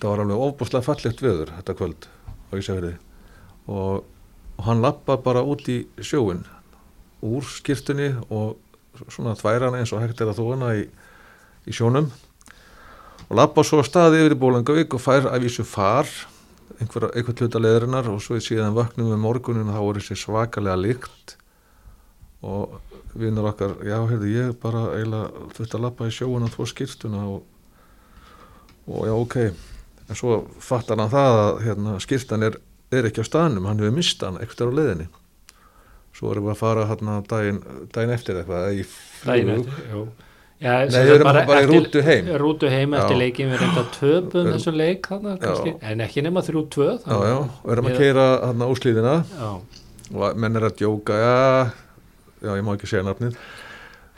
Það 0.00 0.10
var 0.10 0.22
alveg 0.24 0.44
ofbúslega 0.48 0.86
fallegt 0.86 1.24
veður 1.24 1.52
þetta 1.56 1.76
kvöld 1.78 2.06
á 2.06 2.52
Ísafjörði 2.56 2.92
og, 3.66 4.04
og 4.56 4.68
hann 4.68 4.84
lappa 4.84 5.16
bara 5.20 5.42
út 5.42 5.66
í 5.72 5.80
sjóin 6.04 6.44
úr 7.24 7.44
skirtunni 7.48 8.12
og 8.30 8.56
svona 9.12 9.34
þværan 9.36 9.76
eins 9.78 9.92
og 9.92 10.02
hægt 10.04 10.20
er 10.20 10.30
að 10.30 10.40
þóna 10.40 10.72
í, 10.78 10.86
í 11.66 11.74
sjónum. 11.74 12.08
Og 13.26 13.34
lappa 13.36 13.64
svo 13.66 13.80
að 13.82 13.88
staði 13.90 14.22
yfir 14.22 14.36
í 14.36 14.40
Bólangavík 14.40 14.94
og 14.96 15.02
fær 15.02 15.28
að 15.32 15.48
vísu 15.48 15.64
far 15.66 16.06
einhver, 16.80 17.08
einhver 17.16 17.36
hluta 17.40 17.60
leðurinnar 17.60 18.08
og 18.12 18.20
svo 18.22 18.38
síðan 18.42 18.76
vöknum 18.76 19.10
við 19.12 19.22
morgunin 19.22 19.70
og 19.70 19.76
þá 19.76 19.82
voru 19.82 20.02
þessi 20.02 20.20
svakalega 20.22 20.76
líkt 20.80 21.36
og 22.46 22.76
vinnur 23.20 23.48
okkar, 23.50 23.76
já, 23.86 23.96
heyrðu, 24.10 24.28
ég 24.32 24.56
bara 24.62 24.84
eiginlega 24.96 25.46
þurfti 25.56 25.78
að 25.78 25.84
lappa 25.86 26.08
í 26.10 26.14
sjóun 26.16 26.46
og 26.46 26.52
þvó 26.54 26.66
skýrstuna 26.72 27.22
og, 27.32 27.42
og 28.86 29.06
já, 29.08 29.14
ok. 29.16 29.36
En 30.06 30.14
svo 30.18 30.36
fattar 30.62 31.00
hann 31.02 31.10
það 31.10 31.38
að 31.44 31.62
hérna, 31.66 31.96
skýrstan 32.02 32.46
er, 32.46 32.58
er 32.94 33.08
ekki 33.08 33.24
á 33.24 33.26
staðnum 33.26 33.66
hann 33.66 33.80
hefur 33.82 33.96
mistað 33.96 34.30
hann 34.34 34.42
eitthvað 34.44 34.70
á 34.70 34.76
leiðinni. 34.78 35.08
Svo 36.16 36.30
erum 36.32 36.46
við 36.46 36.54
að 36.54 36.60
fara 36.62 36.84
hérna 36.88 37.16
daginn, 37.28 37.58
daginn 37.92 38.14
eftir 38.14 38.38
eitthvað 38.40 38.68
eða 38.68 38.76
í 38.78 38.84
flug. 38.86 39.66
Já, 40.56 40.70
Nei, 40.88 41.02
við 41.04 41.10
erum 41.18 41.26
bara 41.28 41.58
í 41.60 41.66
rútu 41.68 42.00
heim. 42.06 42.28
Rútu 42.40 42.68
heim 42.72 42.94
eftir 42.96 43.18
leikin 43.20 43.50
við 43.52 43.58
reynda 43.60 43.82
töpum 43.92 44.46
Já. 44.46 44.52
þessu 44.54 44.72
leik 44.72 45.02
kannski, 45.04 45.74
en 45.84 46.00
ekki 46.06 46.22
nema 46.24 46.40
þrjú 46.46 46.62
tvö 46.72 46.86
já, 46.94 47.16
já, 47.28 47.34
og 47.44 47.74
erum 47.74 47.90
að 47.90 47.92
Við- 47.92 47.98
keira 48.00 48.24
hérna 48.46 48.68
úslíðina 48.72 49.12
já, 49.34 49.50
og 50.16 50.38
menn 50.40 50.56
er 50.56 50.64
að 50.70 50.78
djóka 50.80 51.18
já, 51.20 51.34
já, 52.42 52.50
ég 52.52 52.64
má 52.66 52.74
ekki 52.74 52.90
segja 52.90 53.06
nafnið. 53.06 53.38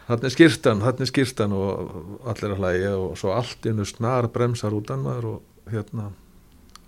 Hann 0.09 0.25
er 0.25 0.33
skýrstan, 0.33 0.81
hann 0.87 1.03
er 1.05 1.11
skýrstan 1.11 1.53
og 1.53 2.23
allir 2.29 2.55
að 2.55 2.63
hlæja 2.63 2.95
og 2.97 3.19
svo 3.21 3.35
allt 3.37 3.67
innu 3.69 3.85
snar 3.89 4.31
bremsar 4.33 4.73
út 4.77 4.89
maður 4.97 5.29
og 5.35 5.73
hérna 5.73 6.09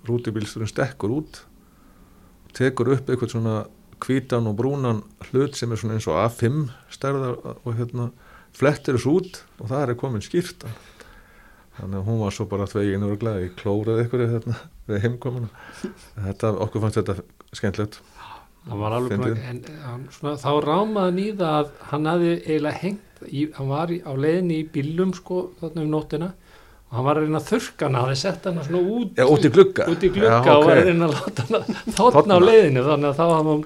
rútibílsturinn 0.08 0.70
stekkur 0.70 1.12
út 1.18 1.42
tekur 2.56 2.94
upp 2.94 3.10
eitthvað 3.10 3.34
svona 3.34 3.56
hvítan 4.00 4.48
og 4.48 4.56
brúnan 4.56 5.02
hlut 5.28 5.58
sem 5.58 5.72
er 5.72 5.80
svona 5.80 5.98
eins 5.98 6.08
og 6.08 6.16
A5 6.16 6.70
stærðar 6.92 7.36
og 7.60 7.74
hérna 7.76 8.08
flettir 8.56 8.96
þessu 8.96 9.18
út 9.20 9.42
og 9.60 9.68
það 9.70 9.84
er 9.84 10.00
komin 10.00 10.24
skýrtan 10.24 10.72
þannig 11.76 12.00
að 12.00 12.08
hún 12.08 12.22
var 12.24 12.34
svo 12.34 12.46
bara 12.50 12.68
tvegin 12.68 13.04
og 13.06 13.18
glæði, 13.20 13.52
klóraði 13.56 14.04
eitthvað 14.04 14.32
hérna, 14.34 14.56
við 14.88 15.04
heimkomuna. 15.04 15.48
Þetta, 16.16 16.50
okkur 16.66 16.82
fannst 16.84 16.98
þetta 17.00 17.14
skemmtilegt 17.56 18.00
hann 18.68 18.80
var 18.82 18.92
alveg 18.98 19.14
Fyndið. 19.16 19.34
búin, 19.34 19.46
en 19.50 19.80
hann, 19.86 20.02
svona, 20.14 20.34
þá 20.42 20.50
rámaði 20.66 21.06
hann 21.08 21.18
í 21.22 21.28
það 21.40 21.56
að 21.60 21.70
hann 21.90 22.08
hafði 22.10 22.32
eiginlega 22.44 22.80
hengt 22.82 23.24
í, 23.30 23.44
hann 23.56 23.68
var 23.72 23.92
í, 23.94 23.98
á 24.04 24.12
leiðinni 24.16 24.58
í 24.60 24.66
bílum 24.74 25.14
sko 25.16 25.40
þarna 25.60 25.84
um 25.86 25.90
nóttina. 25.94 26.30
Og 26.90 26.96
hann 26.98 27.06
var 27.06 27.20
að 27.20 27.26
reyna 27.28 27.38
að 27.40 27.48
þurrka 27.52 27.86
hann 27.86 27.98
hafði 28.00 28.16
sett 28.18 28.46
hann 28.48 28.60
svona 28.66 28.80
út 28.98 29.20
Já, 29.20 29.24
út 29.30 29.44
í 29.46 29.50
glugga. 29.54 29.84
út 29.92 30.02
í 30.02 30.10
glugga 30.10 30.40
Já, 30.42 30.54
og 30.58 30.64
var 30.66 30.80
að 30.80 30.88
reyna 30.90 31.06
að 31.06 31.16
láta 31.16 31.46
hann 31.46 32.14
þarna 32.18 32.36
á 32.36 32.40
leiðinu 32.48 32.84
þannig 32.88 33.08
að 33.12 33.18
þá 33.20 33.24
hafði 33.30 33.50
hann 33.54 33.64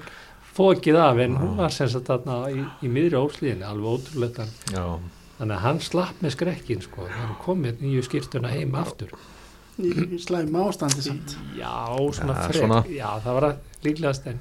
fókið 0.55 0.99
af. 1.03 1.21
En 1.25 1.37
hún 1.41 1.55
var 1.59 1.73
sem 1.75 1.89
sagt 1.91 2.11
þarna 2.13 2.37
í, 2.53 2.65
í 2.85 2.91
miðri 2.93 3.17
óslíðinu 3.19 3.67
alveg 3.67 3.97
ótrúlega 3.99 4.45
þannig 5.35 5.55
að 5.57 5.63
hann 5.65 5.81
slapp 5.83 6.21
með 6.23 6.35
skrekkin 6.37 6.85
sko. 6.85 7.09
Hann 7.11 7.33
kom 7.43 7.65
með 7.65 7.81
nýju 7.83 8.05
skýrtuna 8.07 8.53
heim 8.53 8.77
aftur. 8.79 9.11
Í, 9.83 9.91
í 10.15 10.19
slæm 10.23 10.55
ástandi 10.63 11.03
samt. 11.03 11.33
Já, 11.59 11.73
svona 12.15 12.37
Ja, 12.37 12.45
frek 12.47 12.61
svona. 12.61 12.83
Já, 12.87 13.09
það 13.25 13.35
var 13.41 13.47
að 13.49 13.89
líklegast 13.89 14.29
en, 14.31 14.39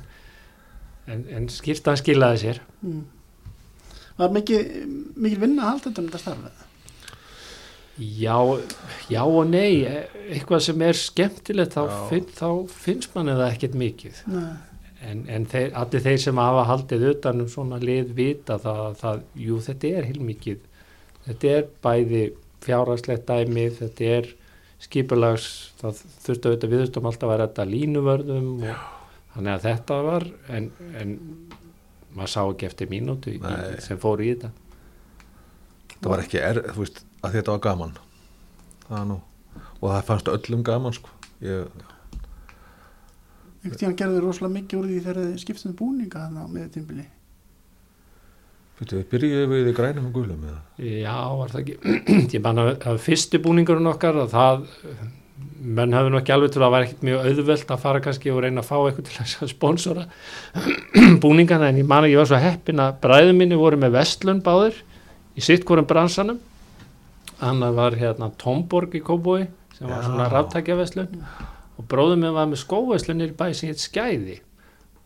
en, 1.07 1.25
en 1.29 1.49
skýrtan 1.51 1.99
skilaði 1.99 2.43
sér. 2.43 2.61
Mm. 2.81 3.01
var 4.17 4.35
mikið, 4.35 4.75
mikið 5.15 5.41
vinna 5.47 5.65
að 5.65 5.71
halda 5.71 5.89
þetta 5.89 6.01
um 6.03 6.11
þetta 6.11 6.23
starfið 6.25 6.61
Já, 8.01 8.37
já 9.09 9.21
og 9.21 9.49
nei. 9.51 9.85
Eitthvað 10.33 10.63
sem 10.65 10.81
er 10.81 10.97
skemmtilegt 10.97 11.75
þá, 11.75 11.81
Já. 11.85 11.97
finn, 12.09 12.29
þá 12.33 12.47
finnst 12.73 13.11
manni 13.13 13.35
það 13.37 13.51
ekkert 13.51 13.75
mikið. 13.77 14.21
Nei. 14.33 14.53
en, 15.03 15.25
en 15.27 15.45
þeir, 15.51 15.73
allir 15.75 16.01
þeir 16.05 16.21
sem 16.23 16.39
hafa 16.39 16.63
haldið 16.69 17.01
utan 17.09 17.43
um 17.43 17.49
svona 17.51 17.77
lið 17.81 18.13
vita 18.15 18.55
það, 18.63 18.95
það 19.01 19.21
jú 19.45 19.57
þetta 19.65 19.91
er 19.99 20.07
heilmikið. 20.09 20.63
Þetta 21.27 21.51
er 21.57 21.67
bæði 21.83 22.23
fjárhagslegt 22.63 23.27
dæmi, 23.27 23.67
þetta 23.77 24.09
er 24.17 24.29
skipulags, 24.83 25.49
það 25.79 26.01
þurfti 26.23 26.49
auðvitað 26.49 26.73
við 26.73 26.83
þurftum 26.83 27.09
alltaf 27.11 27.27
að 27.27 27.33
vera 27.33 27.47
þetta 27.49 27.67
línuvörðum 27.73 28.49
og 28.63 29.02
þannig 29.33 29.53
að 29.53 29.65
þetta 29.67 29.99
var 30.07 30.27
en, 30.53 30.69
en 30.99 31.15
maður 32.13 32.33
sá 32.35 32.41
ekki 32.43 32.69
eftir 32.69 32.91
Nei. 32.93 33.81
sem 33.81 34.01
fór 34.01 34.21
í 34.21 34.33
þetta. 34.33 34.51
Það 35.97 36.11
var 36.11 36.23
ekki 36.25 36.41
er, 36.43 36.61
þú 36.73 36.83
veist, 36.83 37.03
að 37.23 37.39
þetta 37.39 37.55
var 37.55 37.63
gaman. 37.69 37.97
Það 38.87 39.09
nú 39.13 39.19
og 39.83 39.89
það 39.91 40.05
fannst 40.07 40.29
öllum 40.31 40.63
gaman 40.65 40.95
sko. 40.95 41.11
Ég, 41.43 41.67
einhvern 43.63 43.79
tíðan 43.79 43.97
gerðu 43.99 44.15
þið 44.17 44.25
rosalega 44.27 44.55
mikið 44.57 44.79
úr 44.79 44.87
því 44.87 45.01
þegar 45.03 45.19
þið 45.19 45.35
skiptum 45.43 45.75
búninga 45.79 46.23
þarna 46.23 46.45
með 46.51 46.71
tímbili 46.77 47.05
veitu, 48.79 48.99
við 48.99 49.05
byrjuðum 49.11 49.53
við 49.53 49.69
í 49.69 49.75
grænum 49.77 50.07
og 50.09 50.15
gulum 50.17 50.45
eða? 50.49 50.61
Já, 50.83 51.15
var 51.39 51.53
það 51.53 51.61
ekki? 51.61 51.95
Ég 52.35 52.43
man 52.43 52.63
að, 52.63 52.99
fyrsti 53.03 53.41
búningurinn 53.43 53.91
okkar 53.93 54.19
að 54.23 54.33
það 54.33 54.65
menn 55.63 55.95
hafði 55.95 56.11
nú 56.13 56.19
ekki 56.19 56.33
alveg 56.35 56.53
til 56.53 56.59
að 56.59 56.65
það 56.65 56.73
var 56.75 56.85
ekkert 56.85 57.05
mjög 57.07 57.27
auðvelt 57.29 57.73
að 57.73 57.83
fara 57.83 58.01
kannski 58.03 58.31
og 58.33 58.41
reyna 58.43 58.63
að 58.63 58.69
fá 58.69 58.75
eitthvað 58.79 59.09
til 59.09 59.45
að 59.45 59.51
sponsora 59.55 60.05
búningana 61.23 61.69
en 61.71 61.79
ég 61.81 61.87
man 61.89 62.07
ég 62.09 62.19
var 62.19 62.29
svo 62.29 62.41
heppin 62.41 62.83
að 62.83 62.97
bræðu 63.03 63.35
minni 63.37 63.59
voru 63.59 63.79
með 63.79 63.97
vestlun 63.97 64.43
báðir 64.43 64.79
í 65.33 65.43
sitt 65.43 65.65
hvorum 65.67 65.87
bransanum. 65.89 66.39
Annar 67.43 67.73
var 67.75 67.97
hérna 67.99 68.29
Tomborg 68.39 68.95
í 68.95 69.03
Kóbói 69.03 69.47
sem 69.77 69.87
var 69.89 69.99
Já. 70.01 70.07
svona 70.07 70.29
ráttækja 70.31 70.77
vestlun 70.79 71.23
og 71.77 71.85
bróðum 71.89 72.21
minn 72.23 72.35
var 72.35 72.49
með 72.49 72.61
skóveslunir 72.63 73.33
í 73.33 73.37
bæ 73.37 73.47
sem 73.57 73.71
hétt 73.71 73.81
Skæði. 73.81 74.39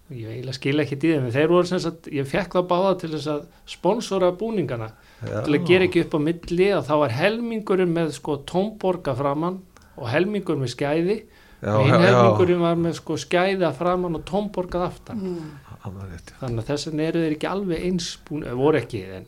Og 0.07 0.15
ég 0.15 0.31
eiginlega 0.31 0.55
skil 0.55 0.79
ekki 0.83 0.97
þeim 1.01 1.25
en 1.27 1.33
þeir 1.35 1.49
voru 1.51 1.67
sem 1.67 1.81
sagt, 1.83 2.07
ég 2.11 2.27
fekk 2.27 2.53
það 2.55 2.67
báða 2.69 2.91
til 3.01 3.09
þess 3.15 3.29
að 3.31 3.41
sponsora 3.67 4.29
búningana. 4.39 4.91
Til 5.19 5.55
að 5.57 5.65
gera 5.67 5.87
ekki 5.87 6.03
upp 6.05 6.15
á 6.15 6.19
milli 6.23 6.67
að 6.75 6.85
þá 6.87 6.93
var 7.01 7.15
helmingurinn 7.17 7.95
með 7.95 8.13
sko 8.15 8.37
tómborga 8.47 9.15
framann 9.17 9.57
og 9.97 10.09
helmingurinn 10.11 10.63
með 10.63 10.73
skæði 10.75 11.17
og 11.57 11.87
já, 11.89 11.97
helmingurinn 12.03 12.61
var 12.61 12.75
með 12.77 12.93
sko 12.99 13.17
skæði 13.17 13.65
að 13.65 13.79
framann 13.79 14.19
og 14.19 14.25
tómborgað 14.29 14.85
aftan 14.91 15.23
mm. 15.23 15.49
þannig 15.87 16.61
að 16.61 16.67
þess 16.69 16.89
vegna 16.91 17.07
eru 17.09 17.23
þeir 17.25 17.35
ekki 17.37 17.49
alveg 17.49 17.83
eins 17.87 18.11
búin, 18.27 18.45
eh, 18.45 18.53
voru 18.57 18.77
ekki 18.81 19.01
en 19.17 19.27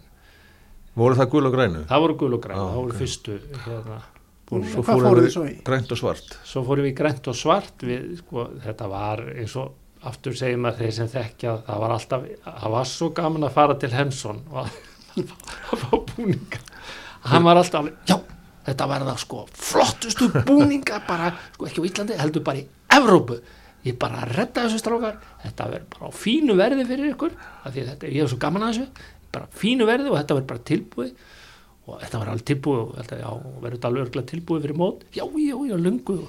voru 0.99 1.15
það 1.19 1.29
gul 1.33 1.45
og 1.49 1.53
grænu? 1.57 1.83
það 1.89 2.05
voru 2.05 2.17
gul 2.21 2.33
og 2.37 2.41
græn, 2.45 2.57
Já, 2.59 2.63
það 2.69 2.79
voru 2.79 2.93
ok. 2.93 2.99
fyrstu 3.01 3.37
hérna, 3.65 3.99
og 4.49 4.63
Svo 4.69 4.81
hvað 4.83 5.03
fórum 5.03 5.19
við- 5.23 5.33
svo 5.35 5.43
í? 5.49 5.53
grænt 5.63 5.91
og 5.93 5.99
svart 6.01 6.37
svo 6.53 6.63
fórum 6.67 6.87
við 6.89 6.95
grænt 6.97 7.27
og 7.29 7.37
svart 7.37 7.85
við, 7.85 8.07
sko, 8.23 8.47
þetta 8.65 8.89
var 8.89 9.21
eins 9.35 9.55
og 9.61 9.75
aftur 10.09 10.33
segjum 10.39 10.65
að 10.69 10.77
þeir 10.83 10.93
sem 10.95 11.09
þekkja 11.11 11.53
það 11.67 11.79
var 11.83 11.91
alltaf, 11.97 12.21
það 12.45 12.71
var 12.77 12.85
svo 12.87 13.09
gaman 13.17 13.43
að 13.49 13.55
fara 13.57 13.75
til 13.81 13.91
Hensson 13.93 14.41
og 14.51 14.61
að 14.63 14.77
að 15.73 15.81
fá 15.81 15.95
búninga 16.13 16.61
hann 17.29 17.43
var 17.43 17.59
alltaf 17.59 17.81
alveg, 17.81 17.97
já, 18.07 18.15
þetta 18.69 18.89
verða 18.93 19.15
sko 19.19 19.45
flottustu 19.53 20.29
búninga 20.47 21.01
bara, 21.07 21.31
sko 21.55 21.69
ekki 21.69 21.83
á 21.83 21.87
Íslandi, 21.89 22.19
heldur 22.19 22.45
bara 22.45 22.61
í 22.61 22.67
Evrópu. 22.99 23.39
Ég 23.85 23.95
bara 23.99 24.25
redda 24.27 24.65
þessu 24.65 24.81
strákar. 24.81 25.19
Þetta 25.45 25.69
verður 25.71 25.89
bara 25.95 26.09
á 26.09 26.11
fínu 26.19 26.55
verði 26.59 26.85
fyrir 26.89 27.13
ykkur 27.13 27.35
af 27.39 27.71
því 27.73 27.85
þetta, 27.91 28.09
ég 28.11 28.23
hef 28.23 28.33
svo 28.33 28.41
gaman 28.41 28.67
að 28.67 28.73
þessu. 28.73 29.07
Bara 29.29 29.49
fínu 29.61 29.87
verði 29.87 30.11
og 30.11 30.19
þetta 30.19 30.37
verður 30.39 30.51
bara 30.51 30.67
tilbúið. 30.71 31.13
Og 31.89 32.03
þetta 32.03 32.21
var 32.21 32.31
alveg 32.33 32.47
tilbúið 32.49 32.81
og 32.81 32.89
og 32.89 33.63
verður 33.63 33.77
þetta 33.77 33.89
alveg 33.89 34.05
örgulega 34.05 34.31
tilbúið 34.33 34.65
fyrir 34.67 34.79
mót. 34.81 35.05
Já, 35.15 35.23
já, 35.25 35.55
já, 35.69 35.75
lungu 35.79 36.19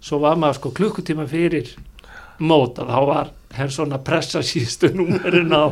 svo 0.00 0.20
var 0.22 0.38
maður 0.38 0.60
sko 0.60 0.72
klukkutíma 0.78 1.26
fyrir 1.30 1.72
mót 2.38 2.78
að 2.78 2.92
þá 2.92 3.00
var 3.08 3.32
Hensson 3.56 3.94
að 3.96 4.04
pressa 4.06 4.42
síðustu 4.44 4.92
númerin 4.94 5.54
á. 5.54 5.66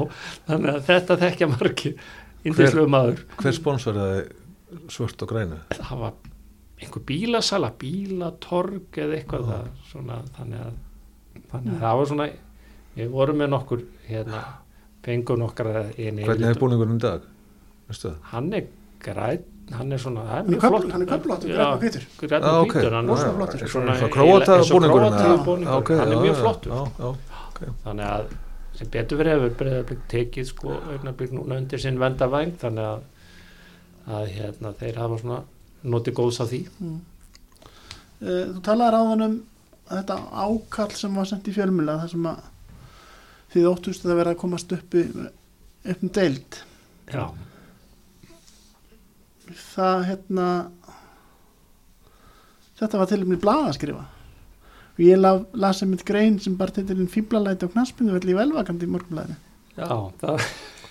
Þannig 0.49 0.73
að 0.73 0.89
þetta 0.89 1.19
þekkja 1.23 1.51
margir 1.53 2.89
maður. 2.91 3.23
hver 3.37 3.57
sponsoraði 3.57 4.27
svart 4.93 5.23
og 5.23 5.29
grænu? 5.31 5.59
það 5.75 5.99
var 6.01 6.13
einhver 6.81 7.05
bílasala 7.09 7.71
bílatorg 7.81 8.99
eða 9.01 9.19
eitthvað 9.21 9.47
það, 9.51 9.69
svona, 9.91 10.19
þannig 10.37 10.61
að, 10.67 10.79
þannig 11.53 11.75
að 11.77 11.81
það 11.85 11.99
var 12.01 12.11
svona 12.13 12.29
við 12.97 13.11
vorum 13.13 13.37
með 13.43 13.53
nokkur 13.53 13.85
hérna, 14.09 14.43
fengum 15.07 15.39
nokkar 15.41 15.71
hvernig 15.97 16.49
er 16.51 16.59
búningurinn 16.61 16.99
í 16.99 17.05
dag? 17.05 17.27
Hann 18.33 18.53
er 18.57 18.67
græn 19.05 19.45
hann 19.77 19.93
er 19.93 19.99
svona, 19.99 20.23
það 20.27 20.37
er 20.37 20.37
Hann 20.37 20.47
er 20.47 20.57
mjög 20.57 20.67
flott 20.71 20.93
hann 20.93 21.03
er 21.03 21.09
köflóttur, 21.11 21.51
Já, 21.51 21.57
grænn 21.57 21.73
og 21.73 21.81
hvítur. 21.83 22.05
grænn 22.21 22.43
Já, 22.43 22.51
og 22.51 22.67
ok. 22.67 22.73
hvítur 22.75 22.95
hann 22.97 23.09
er 23.09 23.69
svona- 23.71 24.11
króata 24.17 24.57
eins 24.57 24.71
og 24.71 24.81
búningurinn 25.47 25.77
ok, 25.77 25.91
hann 25.99 26.13
er 26.13 26.21
mjög 26.23 26.37
flottur 26.43 26.73
já, 26.73 26.83
já. 26.99 27.73
þannig 27.85 28.07
að 28.07 28.25
sem 28.77 28.89
betur 28.93 29.19
verið 29.19 29.33
hefur 29.37 29.55
breyðarblik 29.61 30.01
tekið 30.13 30.47
sko 30.51 30.75
augnablik 30.93 31.31
núna 31.33 31.57
undir 31.57 31.81
sinn 31.81 31.99
venda 31.99 32.29
væng 32.29 32.53
þannig 32.61 32.85
að, 32.85 33.01
að 34.07 34.31
hérna, 34.37 34.73
þeir 34.79 35.01
hafa 35.03 35.19
svona 35.21 35.43
notið 35.87 36.19
góðs 36.21 36.41
af 36.43 36.51
því 36.53 36.63
Mm. 36.81 37.01
Uh, 38.17 38.45
þú 38.55 38.61
talaði 38.65 38.93
ráðan 38.95 39.25
um 39.27 39.35
þetta 39.91 40.15
ákall 40.33 40.93
sem 40.97 41.19
var 41.21 41.29
sendt 41.29 41.49
í 41.51 41.55
fjölmjöla 41.55 41.99
þar 42.01 42.13
sem 42.15 42.29
að 42.31 42.47
þið 43.55 43.69
óttust 43.71 44.07
að 44.07 44.17
vera 44.19 44.33
að 44.35 44.41
komast 44.41 44.73
upp, 44.73 44.97
í, 44.97 45.05
upp 45.93 46.03
um 46.03 46.13
deild 46.17 46.59
já, 47.13 47.25
það 49.75 50.05
hérna 50.09 50.47
þetta 52.81 53.01
var 53.01 53.11
til 53.13 53.23
og 53.23 53.31
með 53.31 53.43
blað 53.45 53.65
að 53.69 53.77
skrifa 53.79 54.05
og 54.97 55.03
ég 55.05 55.21
la, 55.21 55.33
las 55.61 55.83
einmitt 55.85 56.07
grein 56.09 56.39
sem 56.43 56.57
bara 56.59 56.75
titilinn 56.75 57.13
fíblalæti 57.13 57.69
og 57.69 57.75
knaspinu 57.77 58.17
vel 58.17 58.33
í 58.33 58.39
velvakandi 58.39 58.89
í 58.89 58.95
morgunblæðinu 58.97 59.39
já, 59.77 59.91
það 60.23 60.47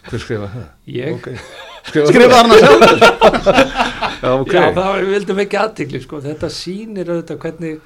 hver 0.05 0.27
skrifa 0.27 0.51
það? 0.53 0.67
ég 0.93 1.17
Okay. 1.19 1.73
Skrifa 1.91 2.39
þarna 2.39 2.59
sjálf 2.61 3.49
já, 4.23 4.31
ok 4.33 4.53
Já, 4.55 4.63
það 4.77 4.91
við 4.99 5.11
vildum 5.13 5.43
ekki 5.45 5.59
aðtikli 5.61 6.01
sko. 6.03 6.21
þetta 6.25 6.51
sýnir 6.53 7.11
auðvitað 7.13 7.41
hvernig 7.45 7.79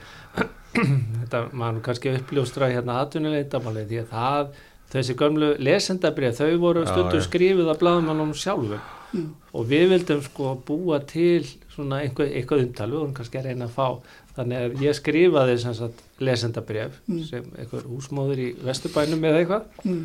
þetta 1.24 1.44
nú 1.54 1.84
kannski 1.86 2.14
uppljóstra 2.20 2.70
hérna 2.72 3.00
atvinnuleitamáli 3.04 3.88
því 3.90 4.04
að 4.04 4.14
það, 4.14 4.54
þessi 4.94 5.18
gömlu 5.20 5.52
lesendabrið, 5.62 6.40
þau 6.40 6.54
voru 6.62 6.86
já. 6.88 7.26
skrifuð 7.26 7.74
af 7.74 7.84
blaðmannum 7.84 8.34
sjálfum 8.38 8.80
Mm. 9.10 9.32
og 9.58 9.64
við 9.66 9.88
vildum 9.90 10.20
sko 10.22 10.52
búa 10.68 11.00
til 11.02 11.42
svona 11.74 12.04
einhver, 12.04 12.28
eitthvað 12.30 12.60
umtal 12.68 12.86
við 12.92 13.00
vorum 13.00 13.14
kannski 13.18 13.40
að 13.40 13.48
reyna 13.48 13.66
að 13.66 13.72
fá 13.74 13.88
þannig 14.36 14.60
að 14.60 14.84
ég 14.86 14.98
skrifaði 15.00 15.56
sem 15.64 15.74
sagt 15.74 16.04
lesendabrið 16.22 17.00
Mm. 17.10 17.24
sem 17.26 17.48
einhver 17.58 17.88
húsmóður 17.90 18.38
í 18.44 18.50
Vesturbænum 18.68 19.26
eða 19.26 19.40
eitthvað 19.42 19.64
mm. 19.82 20.04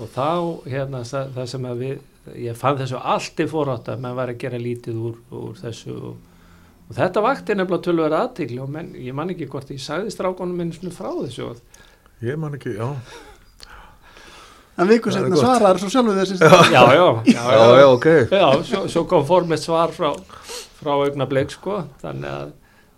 og 0.00 0.08
þá 0.14 0.30
hérna 0.72 1.02
það, 1.04 1.28
það 1.36 1.50
sem 1.52 1.68
að 1.68 1.82
við 1.84 1.98
ég 2.36 2.58
fann 2.58 2.78
þessu 2.80 3.00
allt 3.00 3.40
í 3.40 3.46
forátt 3.50 3.88
að 3.92 4.02
maður 4.04 4.20
var 4.20 4.32
að 4.34 4.42
gera 4.42 4.60
lítið 4.62 5.00
úr, 5.08 5.16
úr 5.30 5.56
þessu 5.60 5.94
og, 5.94 6.44
og 6.88 6.98
þetta 6.98 7.24
vakti 7.24 7.56
nefnilega 7.56 7.86
tölvöra 7.88 8.22
aðtikli 8.26 8.60
og 8.64 8.70
menn, 8.74 8.92
ég 8.98 9.16
man 9.16 9.32
ekki 9.34 9.48
hvort 9.50 9.72
ég 9.72 9.82
sagði 9.82 10.14
strákonum 10.14 10.60
minn 10.60 10.74
svona 10.76 10.94
frá 10.94 11.10
þessu 11.22 11.50
og, 11.50 11.82
ég 12.24 12.38
man 12.40 12.56
ekki, 12.58 12.76
já. 12.78 12.92
En 14.78 14.86
viku 14.86 15.10
Það 15.10 15.16
er 15.18 15.24
setna 15.26 15.38
svarar 15.42 15.80
svo 15.82 15.88
sjálfu 15.90 16.14
þessi 16.14 16.36
já, 16.44 16.58
já, 16.70 16.82
já, 16.94 17.08
já, 17.34 17.64
já, 17.80 17.86
ok. 17.90 18.06
Já 18.30 18.46
svo, 18.68 18.82
svo 18.92 19.02
kom 19.10 19.24
formið 19.26 19.62
svar 19.64 19.94
frá, 19.94 20.12
frá 20.78 20.92
augnablik 20.94 21.50
sko. 21.50 21.80
Þannig 22.02 22.30
að 22.30 22.52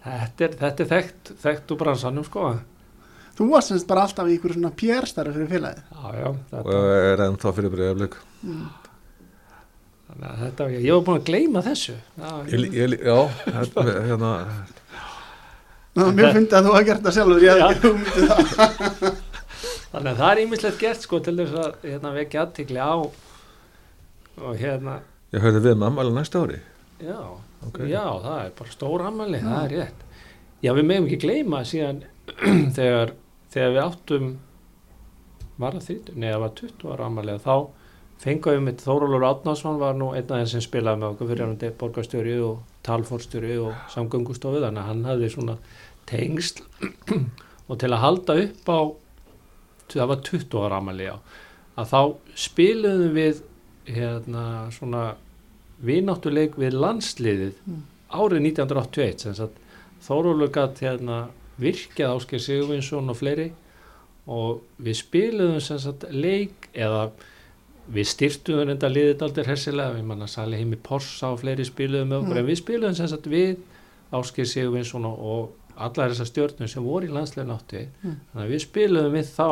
þetta 0.04 0.46
er, 0.46 0.58
þetta 0.60 0.84
er 0.84 0.90
þekkt, 0.90 1.32
þekkt 1.40 1.72
úr 1.72 1.80
bransanum 1.80 2.26
sko. 2.28 2.50
Þú 3.38 3.48
varst 3.54 3.72
semst 3.72 3.88
bara 3.88 4.04
alltaf 4.04 4.28
í 4.28 4.36
ykkur 4.36 4.58
svona 4.58 4.72
pjærstarfi 4.76 5.32
fyrir 5.38 5.48
félagið. 5.54 5.80
Já, 5.88 6.20
já, 6.20 6.28
og 6.28 6.42
þetta, 6.52 6.84
er 7.14 7.24
ennþá 7.30 7.54
fyrir 7.56 7.84
þannig 7.86 8.18
að 8.18 8.89
þetta 10.20 10.66
ég 10.74 10.90
var 10.92 11.04
búin 11.06 11.18
að 11.20 11.26
gleyma 11.30 11.62
þessu. 11.64 11.94
Já, 12.20 12.30
ég, 12.52 12.66
ég, 12.76 12.94
já, 13.06 13.16
hérna, 13.46 13.84
hérna 14.10 14.30
var 16.00 16.12
mjög 16.16 16.34
fyndið 16.36 16.56
að 16.58 16.66
þú 16.66 16.72
hafa 16.74 16.86
gert 16.88 17.02
það 17.06 17.16
sjálfur 17.16 17.44
ég 17.44 17.50
hafði 17.50 17.64
ekki 17.74 17.88
hugmyndið 17.88 18.26
það. 18.30 18.40
Þannig 19.90 20.10
að 20.12 20.20
það 20.20 20.30
er 20.32 20.40
ímislegt 20.44 20.78
gert 20.80 21.02
sko 21.06 21.20
til 21.26 21.34
þess 21.40 21.56
að 21.64 21.86
hérna, 21.88 22.12
vekja 22.14 22.42
aðtikli 22.44 22.80
á 22.80 22.94
og 24.40 24.52
hérna 24.60 24.98
Ég 25.34 25.42
höfði 25.44 25.60
við 25.64 25.74
með 25.78 25.86
ammæli 25.90 26.12
næsta 26.14 26.40
ári. 26.44 26.60
Já, 27.04 27.18
Ok. 27.60 27.76
já, 27.90 28.02
það 28.24 28.38
er 28.44 28.52
bara 28.58 28.70
stór 28.72 29.02
ammali, 29.04 29.38
það 29.44 29.58
er 29.64 29.74
rétt. 29.76 30.00
Já, 30.64 30.70
við 30.76 30.86
meðum 30.88 31.08
ekki 31.10 31.18
gleyma 31.24 31.60
síðan 31.68 31.98
þegar, 32.76 33.12
þegar 33.52 33.74
við 33.74 33.82
áttum 33.84 34.30
var 35.60 35.76
það 35.76 35.86
þrítið, 35.90 36.16
neða 36.24 36.38
var 36.44 36.54
20 36.60 36.94
ára 36.94 37.06
ammali 37.10 37.36
þá 37.44 37.54
fengum 38.20 38.68
við 38.68 38.82
Þórólur 38.84 39.26
Átnarsson 39.30 39.78
var 39.80 39.94
nú 39.96 40.10
einn 40.12 40.26
af 40.28 40.42
þeim 40.42 40.50
sem 40.52 40.64
spilaði 40.64 41.00
með 41.00 41.14
okkur 41.14 41.30
fyrir 41.30 41.46
hann 41.46 41.76
borgarstjóri 41.80 42.34
og 42.44 42.58
talfórstjóri 42.86 43.54
og 43.64 43.78
samgöngustofu 43.94 44.60
þannig 44.60 44.82
að 44.82 44.90
hann 44.90 45.06
hafði 45.08 45.30
svona 45.34 45.56
tengsl 46.10 46.64
og 47.70 47.78
til 47.80 47.92
að 47.92 48.02
halda 48.04 48.36
upp 48.44 48.72
á 48.72 48.80
það 49.90 50.10
var 50.12 50.20
20 50.28 50.60
ára 50.66 50.80
ammali 50.80 51.08
já 51.08 51.14
að 51.80 51.90
þá 51.90 52.00
spiluðum 52.44 53.16
við 53.16 53.42
hérna 53.90 54.44
svona 54.74 55.04
vináttuleik 55.80 56.58
við 56.60 56.76
landsliðið 56.76 57.56
Mm. 57.64 57.82
árið 58.10 58.40
1981 58.50 59.24
sem 59.24 59.34
sagt 59.34 59.58
Þórólur 60.00 60.48
gatt 60.52 60.80
hérna 60.80 61.28
virkjað 61.60 62.14
Ásker 62.16 62.40
Sigurvinsson 62.40 63.12
og 63.12 63.18
fleiri 63.18 63.50
og 64.26 64.62
við 64.80 64.96
spiluðum 65.02 65.60
sem 65.60 65.78
sagt 65.78 66.06
leik 66.10 66.68
eða 66.72 67.10
við 67.90 68.06
styrtuðum 68.06 68.70
enda 68.74 68.88
liðið 68.90 69.22
aldrei 69.26 69.44
hersilega, 69.48 69.94
við 69.96 70.04
manna 70.10 70.26
Sali 70.30 70.56
Heimi 70.60 70.76
Porsa 70.76 71.32
og 71.34 71.40
fleiri 71.42 71.64
spiluðum 71.66 72.08
með 72.12 72.20
okkur, 72.22 72.34
Mm. 72.36 72.38
en 72.38 72.46
við 72.46 72.60
spiluðum 72.62 72.94
sem 72.96 73.08
sagt 73.08 73.26
við 73.26 73.56
Ásker 74.12 74.46
Sigurvinsson 74.46 75.04
og, 75.06 75.18
og 75.18 75.74
allar 75.76 76.10
þessar 76.10 76.28
stjórnum 76.30 76.68
sem 76.68 76.82
voru 76.84 77.06
í 77.06 77.12
landslegin 77.14 77.52
áttu 77.54 77.86
Mm. 78.04 78.16
þannig 78.32 78.46
að 78.46 78.50
við 78.54 78.64
spiluðum 78.66 79.12
við 79.18 79.30
þá 79.36 79.48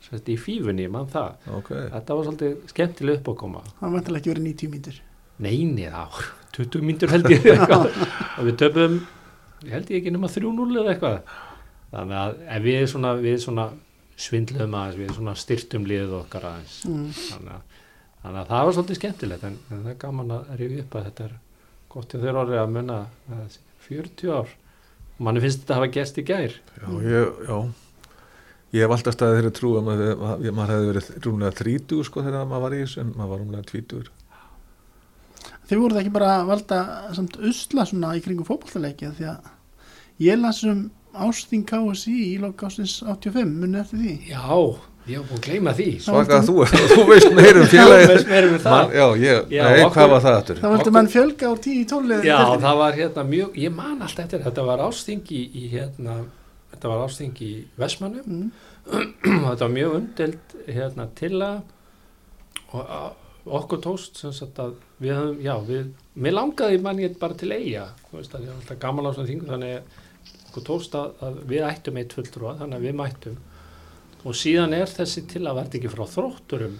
sem 0.00 0.18
sagt 0.18 0.28
í 0.32 0.36
fífunni, 0.40 0.88
mann 0.90 1.06
það. 1.12 1.34
Ok, 1.58 1.68
þetta 1.92 2.14
var 2.16 2.24
svolítið 2.24 2.56
skemmtileg 2.72 3.18
uppákoma. 3.20 3.60
Það 3.80 3.92
vantilega 3.92 4.20
ekki 4.22 4.30
verið 4.32 4.46
90 4.48 4.70
mínútur. 4.72 5.00
Neini 5.40 5.86
þá, 5.92 6.06
20 6.56 6.80
mínútur 6.88 7.10
held 7.12 7.28
ég. 7.28 7.44
Eitthvað. 7.52 7.86
Og 8.38 8.44
við 8.48 8.56
töpum, 8.62 8.96
ég 9.66 9.70
held 9.76 9.90
ég 9.92 10.00
ekki 10.00 10.12
nema 10.14 10.28
3-0 10.32 10.80
eða 10.80 10.94
eitthvað. 10.94 11.20
Þannig 11.92 12.16
að 12.22 12.34
ef 12.56 12.62
við 12.64 12.86
svona, 12.94 13.12
við 13.20 13.38
svona 13.44 13.66
svindluðum 14.20 14.74
aðeins, 14.78 14.98
við 15.00 15.14
svona 15.16 15.34
styrtum 15.36 15.84
liðið 15.88 16.16
okkar 16.22 16.44
aðeins. 16.50 16.78
Mm. 16.88 17.06
þannig 17.16 17.52
að, 17.58 17.69
þannig 18.22 18.40
að 18.40 18.50
það 18.52 18.64
var 18.66 18.76
svolítið 18.76 18.98
skemmtilegt 19.00 19.46
en, 19.48 19.58
en 19.70 19.84
það 19.84 19.92
er 19.92 20.00
gaman 20.04 20.34
að 20.36 20.50
rifja 20.60 20.84
upp 20.84 20.96
að 20.96 21.06
þetta 21.08 21.26
er 21.26 21.36
gott 21.90 22.14
í 22.14 22.22
þeirra 22.22 22.42
orðið 22.44 22.62
að 22.62 22.74
munna 22.76 22.98
að 23.36 23.58
40 23.86 24.34
ár. 24.36 24.56
Og 25.10 25.22
manni 25.26 25.44
finnst 25.44 25.62
þetta 25.62 25.74
að 25.74 25.80
hafa 25.80 25.94
gerst 25.96 26.20
í 26.20 26.26
gær. 26.28 26.56
Já, 26.80 26.88
ég, 27.04 27.40
já. 27.48 27.56
Ég 28.70 28.84
hef 28.86 28.94
alltaf 28.94 29.16
staðið 29.16 29.40
þeirri 29.40 29.52
trú 29.58 29.72
að 29.80 29.86
maður, 29.88 30.10
maður, 30.20 30.52
maður 30.54 30.72
hefði 30.76 30.90
verið 30.92 31.08
rúmlega 31.24 31.56
30 31.58 32.04
sko 32.06 32.22
þegar 32.22 32.46
maður 32.46 32.64
var 32.64 32.76
í 32.76 32.82
þessu 32.84 33.02
en 33.02 33.12
maður 33.16 33.32
var 33.32 33.42
rúmlega 33.42 33.70
20 33.72 34.16
Þið 35.70 35.80
voruð 35.80 35.98
ekki 36.00 36.12
bara 36.14 36.28
að 36.36 36.48
valda 36.50 36.78
samt 37.16 37.36
usla 37.46 37.86
svona 37.86 38.12
í 38.18 38.22
kringum 38.22 38.46
fótballtaleiki 38.46 39.10
því 39.18 39.26
að 39.30 39.50
ég 40.22 40.38
las 40.38 40.62
um 40.66 40.88
Ástín 41.10 41.64
KSI 41.66 42.12
í 42.28 42.34
lok 42.38 42.62
ástins 42.62 43.00
85 43.02 43.56
munið 43.58 43.80
eftir 43.80 43.98
því. 43.98 44.12
Já, 44.30 44.46
búin 45.06 45.38
að 45.40 45.44
gleyma 45.46 45.72
því 45.78 45.86
Svaka 46.04 46.38
að 46.40 46.48
þú, 46.50 46.56
þú 46.94 47.04
veist 47.08 47.30
meir 47.38 47.56
um 47.60 47.68
félagið 47.72 48.48
um 48.50 48.58
það? 48.60 48.74
Man, 48.74 48.92
Já, 48.94 49.04
ég, 49.24 49.46
Já, 49.50 49.62
nei, 49.64 49.80
okkur- 49.84 49.94
hvað 49.96 50.10
var 50.14 50.24
það 50.26 50.36
aftur? 50.40 50.60
Það 50.60 50.70
vildi 50.74 50.82
Okkur- 50.84 50.96
mann 50.98 51.08
fjölga 51.14 51.50
úr 51.54 51.62
10 51.66 51.78
í 51.80 51.86
12 51.94 52.10
liðið 52.10 52.24
í 52.24 52.30
Já, 52.30 52.36
deildinni. 52.40 52.62
það 52.66 52.76
var 52.82 52.98
hérna 53.00 53.24
mjög, 53.30 53.56
ég 53.64 53.74
man 53.80 53.96
alltaf 54.06 54.24
eftir, 54.26 54.44
þetta 54.44 54.66
var 54.68 54.84
ástingi 54.86 55.40
í 55.56 55.64
hérna, 55.72 56.18
þetta 56.74 56.92
var 56.92 57.04
ástingi 57.08 57.50
í 57.50 57.64
Vestmannum 57.80 58.50
Mm. 58.90 59.00
þetta 59.46 59.64
var 59.66 59.72
mjög 59.74 59.96
umdelt 59.98 60.54
hérna 60.66 61.04
til 61.18 61.34
að 61.44 61.58
og 62.72 63.54
okkur 63.60 63.80
tóst 63.82 64.20
sem 64.20 64.32
sagt 64.36 64.58
að 64.62 64.74
við 65.02 65.14
höfum, 65.16 65.38
já, 65.44 65.54
við, 65.66 65.90
mér 66.20 66.34
langaði 66.36 66.80
mann 66.84 67.00
ég 67.02 67.16
bara 67.20 67.36
til 67.38 67.50
eiga, 67.54 67.86
þú 68.10 68.18
veist 68.20 68.34
að 68.36 68.44
ég 68.46 68.50
var 68.52 68.60
alltaf 68.60 68.80
gaman 68.82 69.08
á 69.08 69.10
svona 69.16 69.30
þingu 69.30 69.48
þannig 69.50 69.74
að 69.76 69.98
okkur 70.50 70.66
tóst 70.66 70.96
að, 70.98 71.12
að 71.24 71.38
við 71.50 71.64
ættum 71.70 72.00
eitt 72.02 72.16
fulltrúa, 72.16 72.52
þannig 72.60 72.78
að 72.80 72.86
við 72.88 72.96
mættum 73.00 73.38
og 74.24 74.36
síðan 74.36 74.74
er 74.76 74.90
þessi 74.90 75.22
til 75.30 75.44
að 75.46 75.60
verða 75.60 75.78
ekki 75.80 75.92
frá 75.92 76.06
þrótturum 76.14 76.78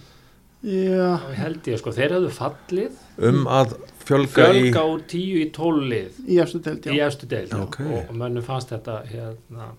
Já, 0.61 1.15
og 1.17 1.31
held 1.39 1.65
ég 1.71 1.79
sko, 1.81 1.89
þeir 1.97 2.11
hefðu 2.19 2.31
fallið 2.35 2.97
Um 3.31 3.47
að 3.49 3.71
fjölga, 4.05 4.33
fjölga 4.35 4.83
úr 4.91 4.99
tíu 5.09 5.39
í 5.41 5.47
tólið 5.55 6.19
í 6.29 6.37
efstu 6.43 6.59
deild, 6.61 6.85
í 6.85 6.99
já. 6.99 7.05
efstu 7.07 7.29
deild 7.31 7.49
já. 7.55 7.61
Ok. 7.63 7.79
og, 7.87 7.95
og 8.11 8.19
mönnum 8.21 8.45
fannst 8.45 8.69
þetta 8.75 8.99
hérna, 9.09 9.71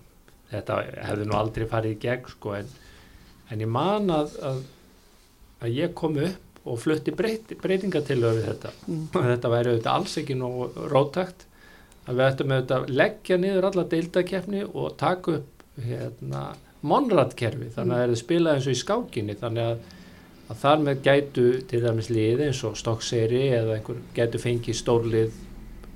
þetta 0.51 0.81
hefði 1.07 1.27
nú 1.29 1.37
aldrei 1.39 1.65
farið 1.71 1.95
í 1.95 1.99
gegn 2.03 2.27
sko, 2.33 2.57
en, 2.59 2.67
en 3.47 3.63
ég 3.63 3.71
man 3.71 4.11
að, 4.11 4.35
að, 4.49 4.59
að 5.63 5.77
ég 5.79 5.95
kom 5.95 6.19
upp 6.19 6.67
og 6.67 6.77
flutti 6.83 7.11
breyt, 7.15 7.55
breytingatilögu 7.63 8.41
við 8.41 8.51
þetta 8.51 8.73
Mm. 8.83 9.07
þetta 9.15 9.49
væri 9.55 9.71
auðvitað 9.71 9.95
alls 9.95 10.17
ekki 10.19 10.35
nú 10.35 10.51
rótakt 10.91 11.47
að 12.03 12.17
við 12.19 12.25
ættum 12.27 12.51
auðvitað 12.57 12.77
að 12.83 12.93
leggja 12.99 13.37
niður 13.39 13.67
alla 13.69 13.83
deildakefni 13.95 14.63
og 14.67 14.97
taka 14.99 15.37
upp 15.39 15.63
hérna 15.87 16.43
monradkerfi 16.83 17.69
þannig 17.75 17.95
að 17.95 18.01
það 18.03 18.13
er 18.15 18.21
spilað 18.21 18.57
eins 18.57 18.67
og 18.69 18.75
í 18.75 18.79
skákinni 18.81 19.35
þannig 19.39 19.69
að, 19.71 19.83
að 20.49 20.61
þar 20.63 20.83
með 20.87 21.03
gætu 21.07 21.45
til 21.71 21.81
dæmis 21.83 22.09
liði 22.11 22.47
eins 22.49 22.63
og 22.67 22.77
stokkseri 22.79 23.43
eða 23.59 23.77
einhver 23.77 24.01
gætu 24.17 24.41
fengið 24.43 24.79
stórlið 24.81 25.37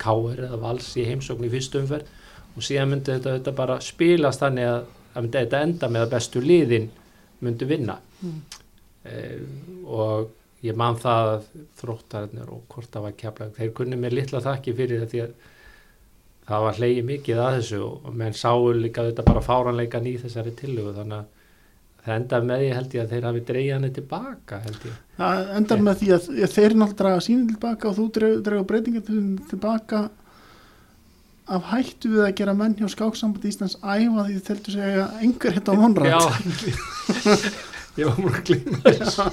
káir 0.00 0.44
eða 0.46 0.60
vals 0.62 0.88
í 0.96 1.04
heimsókn 1.08 1.46
í 1.48 1.52
fyrstu 1.52 1.82
umferð 1.82 2.14
og 2.56 2.64
síðan 2.64 2.92
myndi 2.94 3.12
þetta, 3.16 3.36
þetta 3.38 3.54
bara 3.58 3.76
spilast 3.84 4.42
þannig 4.42 4.68
að, 4.70 4.80
að 5.14 5.26
myndi 5.26 5.42
þetta 5.44 5.62
enda 5.66 5.90
með 5.94 6.06
að 6.06 6.12
bestu 6.16 6.42
liðin 6.44 6.90
myndi 7.44 7.68
vinna 7.70 8.00
Mm. 8.18 8.38
eh, 9.06 9.38
og 9.86 10.32
ég 10.66 10.74
man 10.74 10.96
það 10.98 11.28
að 11.36 11.44
þróttararnir 11.78 12.48
og 12.50 12.64
hvort 12.72 12.88
það 12.90 13.04
var 13.04 13.12
kjaplega 13.20 13.54
þeir 13.60 13.68
kunni 13.78 13.98
mér 14.00 14.16
litla 14.16 14.40
þakki 14.42 14.74
fyrir 14.74 15.04
þetta 15.04 15.12
því 15.12 15.20
að 15.22 15.36
það 16.48 16.64
var 16.64 16.78
hleyið 16.78 17.08
mikið 17.08 17.40
að 17.44 17.56
þessu 17.58 17.80
og 17.86 18.14
menn 18.16 18.36
sáu 18.36 18.70
líka 18.76 19.04
þetta 19.08 19.26
bara 19.26 19.44
fáranleikan 19.44 20.08
í 20.08 20.14
þessari 20.20 20.54
tillögu 20.56 20.94
þannig 20.96 21.18
að 21.18 21.26
það 22.08 22.14
endaði 22.14 22.48
með 22.48 22.62
því 22.62 22.70
held 22.76 22.94
ég 22.96 23.02
að 23.02 23.12
þeir 23.12 23.26
hafi 23.28 23.42
dreigja 23.50 23.76
henni 23.76 23.90
tilbaka 23.98 24.60
held 24.64 24.86
ég. 24.88 24.96
Það 25.18 25.52
endar 25.58 25.84
með 25.84 26.00
því 26.00 26.10
að 26.14 26.28
þeir 26.28 26.46
náttúrulega 26.48 26.98
draga 27.02 27.26
sínin 27.26 27.50
tilbaka 27.52 27.90
og 27.90 27.98
þú 27.98 28.06
dregur 28.16 28.66
breytingar 28.70 29.04
til, 29.08 29.20
tilbaka. 29.50 30.02
Af 31.48 31.70
hættu 31.70 32.12
við 32.12 32.24
að 32.26 32.34
gera 32.40 32.54
menn 32.56 32.76
hjá 32.76 32.88
skáksambandi 32.92 33.52
Íslands 33.52 33.78
æfa 33.80 34.24
því 34.26 34.34
þið 34.34 34.42
teltu 34.48 34.74
segja 34.74 35.06
einhver 35.20 35.56
hitt 35.56 35.68
á 35.68 35.74
vonrætt. 35.80 36.12
Já, 36.12 36.20
ég 38.00 38.10
var 38.10 38.20
múin 38.20 38.36
að 38.36 38.44
glima 38.50 38.82
þessu 38.84 39.28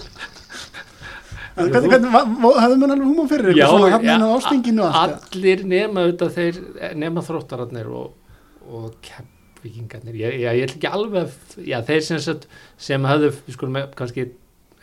hvernig, 1.55 1.89
hvernig, 1.91 2.11
hafði 2.59 2.77
mann 2.81 2.95
alveg 2.95 3.07
húma 3.09 3.27
fyrir 3.31 3.51
eitthvað 3.51 3.73
svona 3.73 3.91
hann 3.95 4.09
inn 4.11 4.25
á 4.27 4.29
ástinginu 4.35 4.89
allir 5.01 5.65
nema 5.71 6.03
auðvitað 6.05 6.35
þeir 6.35 6.61
nema 6.99 7.23
þróttararnir 7.25 7.89
og, 7.95 8.37
og 8.67 8.93
keppvíkingarnir 9.05 10.19
ég, 10.19 10.39
ég, 10.43 10.59
ég 10.59 10.67
ætla 10.67 10.79
ekki 10.79 10.91
alveg 10.91 11.65
já, 11.65 11.79
þeir 11.87 12.05
sem, 12.09 12.45
sem 12.89 13.09
hafðu 13.09 13.33
skulum 13.55 13.81
kannski 13.95 14.29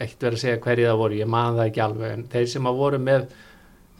ekkert 0.02 0.26
verið 0.26 0.38
að 0.38 0.44
segja 0.46 0.60
hverju 0.64 0.90
það 0.90 1.00
voru 1.04 1.18
ég 1.20 1.32
man 1.36 1.56
það 1.58 1.70
ekki 1.70 1.84
alveg 1.84 2.16
en 2.16 2.28
þeir 2.32 2.52
sem 2.56 2.68
að 2.68 2.82
voru 2.82 3.00
með 3.02 3.26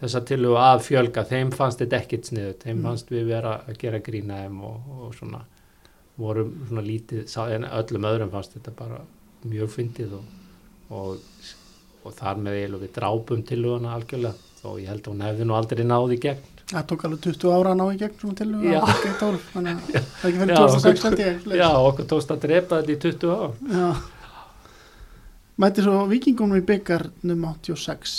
þessa 0.03 0.23
tilugu 0.27 0.59
að 0.59 0.85
fjölga 0.89 1.23
þeim 1.29 1.51
fannst 1.55 1.83
þetta 1.83 1.99
ekkert 2.01 2.31
sniðut 2.31 2.65
þeim 2.65 2.77
Mm. 2.79 2.85
fannst 2.89 3.11
við 3.13 3.29
vera 3.31 3.53
að 3.69 3.77
gera 3.79 4.01
grína 4.03 4.41
þeim 4.43 4.63
og, 4.67 4.89
og 4.99 5.15
svona 5.15 5.45
vorum 6.19 6.53
svona 6.69 6.83
lítið 6.83 7.37
en 7.55 7.65
öllum 7.69 8.09
öðrum 8.11 8.33
fannst 8.33 8.57
þetta 8.57 8.75
bara 8.77 8.99
mjög 9.47 9.71
fyndið 9.77 10.17
og, 10.19 10.25
og, 10.91 11.19
og 12.03 12.17
þar 12.19 12.41
með 12.43 12.57
eiginlega 12.59 12.83
við 12.85 12.95
drápum 12.97 13.45
tiluguna 13.49 13.93
algjörlega 13.97 14.51
þó 14.63 14.69
ég 14.79 14.89
held 14.91 15.05
að 15.07 15.13
hún 15.13 15.25
hefði 15.27 15.47
nú 15.49 15.59
aldrei 15.59 15.85
náði 15.87 16.19
gegn 16.23 16.49
Það 16.73 16.85
tók 16.89 17.03
alveg 17.05 17.21
20 17.27 17.51
ára 17.53 17.73
að 17.75 17.79
ná 17.79 17.85
í 17.93 17.97
gegn 18.01 18.15
svona 18.17 18.37
til 18.39 18.47
Já. 18.65 18.79
að 18.81 18.91
ekki 18.93 19.11
12, 19.21 19.41
þannig 19.53 19.73
að 19.73 19.81
það 20.23 20.29
ekki 20.29 20.39
fyrir 20.41 20.53
Já, 20.53 20.61
2006 20.63 21.03
held 21.07 21.23
ég. 21.23 21.49
Já, 21.61 21.69
okkur 21.91 22.07
tókst 22.13 22.33
að 22.33 22.39
drepa 22.47 22.79
þetta 22.81 22.95
í 22.95 23.01
20 23.03 23.35
ár 23.35 23.51
Já. 23.77 23.89
Mætti 25.63 25.85
svo 25.85 25.99
vikingunum 26.09 26.57
í 26.57 26.65
byggarnum 26.65 27.45
86. 27.51 28.15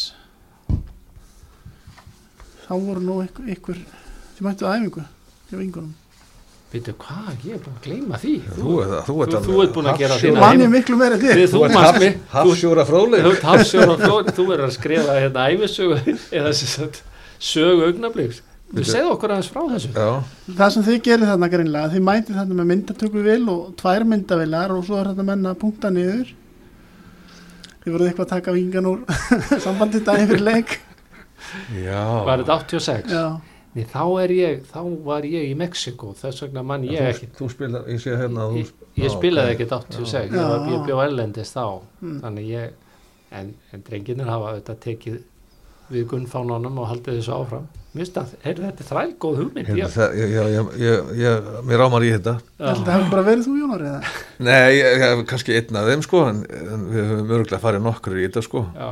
Þá 2.67 2.73
voru 2.77 3.01
nú 3.03 3.17
ykkur, 3.25 3.49
ykkur 3.55 3.79
þið 4.37 4.45
mættu 4.45 4.69
að 4.69 4.77
æfingu 4.77 5.01
hjá 5.49 5.57
vikingunum. 5.57 5.95
Veitu 6.73 6.93
hvað, 6.97 7.33
ég 7.45 7.53
er 7.53 7.59
búin 7.61 7.75
að 7.77 7.83
gleyma 7.85 8.17
því. 8.17 8.31
Þú 8.57 8.71
ert 8.81 8.93
þú 9.05 9.13
Þú- 9.13 9.23
ert 9.23 9.33
þú 9.45 9.57
ert 9.63 9.73
búin 9.75 9.89
að 9.91 9.97
gera 10.01 10.15
Þú 10.17 10.23
þína 10.23 10.39
man 10.41 10.49
heim- 10.57 10.63
ég 10.63 10.71
miklu 10.73 10.95
meira. 10.97 11.17
Þið- 11.21 11.43
Þú 11.43 11.51
Þú 11.53 11.65
ert 11.65 12.31
hafsjóra 12.33 12.85
fróðleg 12.89 13.27
ert 13.29 13.43
Þú 14.33 14.45
verður 14.47 14.65
að 14.65 14.73
skrifa 14.77 15.17
hérna 15.21 15.43
æfisögu 15.53 16.17
eða 16.33 16.53
sem 16.53 16.67
sagt 16.73 17.03
sögu 17.39 17.85
augnabliks 17.91 18.41
Þú 18.73 18.81
segðu 18.89 19.11
okkur 19.13 19.29
aðeins 19.35 19.49
frá 19.53 19.61
þessu? 19.69 19.89
Já, 19.93 20.23
Það 20.57 20.71
sem 20.73 20.83
þið 20.87 21.01
gerir 21.05 21.27
þarna 21.29 21.49
greinlega, 21.53 21.89
þið 21.93 22.03
mætið 22.07 22.37
þarna 22.39 22.55
með 22.57 22.67
myndatöku 22.71 23.21
vil 23.27 23.49
og 23.53 23.75
tvær 23.77 24.05
myndavilar 24.09 24.71
og 24.73 24.81
svo 24.87 24.97
er 24.97 25.11
þetta 25.11 25.25
menna 25.27 25.51
að 25.53 25.59
punkta 25.61 25.91
niður. 25.93 26.31
Þið 27.83 27.93
voruð 27.93 28.07
eitthvað 28.09 28.25
að 28.25 28.33
taka 28.33 28.51
vingan 28.55 28.89
úr 28.89 29.03
sambandið 29.67 30.03
daginn 30.07 30.27
fyrir 30.31 30.41
leik. 30.47 30.79
já. 31.85 32.01
Var 32.25 32.41
þetta 32.41 32.57
86? 32.65 33.13
Já, 33.13 33.25
Nei, 33.73 33.85
þá 33.89 34.01
er 34.21 34.29
ég, 34.37 34.59
þá 34.69 34.79
var 35.05 35.25
ég 35.25 35.47
í 35.49 35.53
Mexiko, 35.57 36.11
þess 36.13 36.43
vegna 36.45 36.61
mann 36.63 36.83
ég 36.85 36.99
þú, 37.01 37.09
ekki. 37.09 37.27
þú 37.39 37.49
spilar, 37.49 37.85
ég 37.89 37.99
sé 38.03 38.11
hérna 38.19 38.47
að 38.47 38.57
Ég, 38.59 38.67
þú, 38.69 38.89
ég 39.01 39.07
Já, 39.09 39.13
spilaði 39.17 39.49
ok. 39.49 39.53
ekkert 39.55 39.71
86, 39.79 40.11
Já. 40.13 40.23
ég, 40.37 40.49
var- 40.49 40.67
ég 40.69 40.85
bjó 40.85 40.99
ellendist 41.07 41.55
þá, 41.57 41.81
Mm. 42.03 42.19
þannig 42.21 42.49
ég, 42.53 42.69
en, 43.31 43.53
en 43.73 43.81
drenginir 43.87 44.29
hafa 44.29 44.51
auðvitað 44.53 44.77
tekið 44.85 45.21
við 45.93 46.05
gunnfánunum 46.09 46.77
og 46.79 46.87
haldið 46.91 47.17
þessu 47.19 47.33
áfram. 47.33 47.65
Mér 47.93 48.05
finnst 48.05 48.15
að, 48.17 48.29
heyrðu, 48.43 48.63
þetta 48.69 48.81
er 48.81 48.87
þræl 48.89 49.11
góð 49.21 49.35
hugmynd. 49.41 49.67
hérna, 49.67 49.77
Ég, 49.77 49.89
það, 49.93 50.13
ég, 50.17 50.29
ég, 50.33 50.69
ég, 50.81 51.09
ég, 51.23 51.49
mér 51.67 51.77
rámar 51.83 52.01
í 52.05 52.11
þetta 52.13 52.33
það 52.57 52.93
hefur 52.93 53.09
bara 53.11 53.25
verið 53.27 53.43
þú 53.49 53.57
Jónar 53.59 53.83
eða? 53.89 53.99
Nei, 54.39 54.71
ég, 54.77 55.01
ég, 55.03 55.25
kannski 55.29 55.53
einn 55.59 55.75
af 55.81 55.89
þeim 55.89 56.01
sko 56.05 56.23
en, 56.29 56.39
en 56.49 56.87
við 56.89 57.09
höfum 57.11 57.33
örgulega 57.37 57.59
farið 57.61 57.83
nokkur 57.85 58.17
í 58.17 58.25
þetta 58.29 58.41
sko 58.47 58.63
já, 58.73 58.87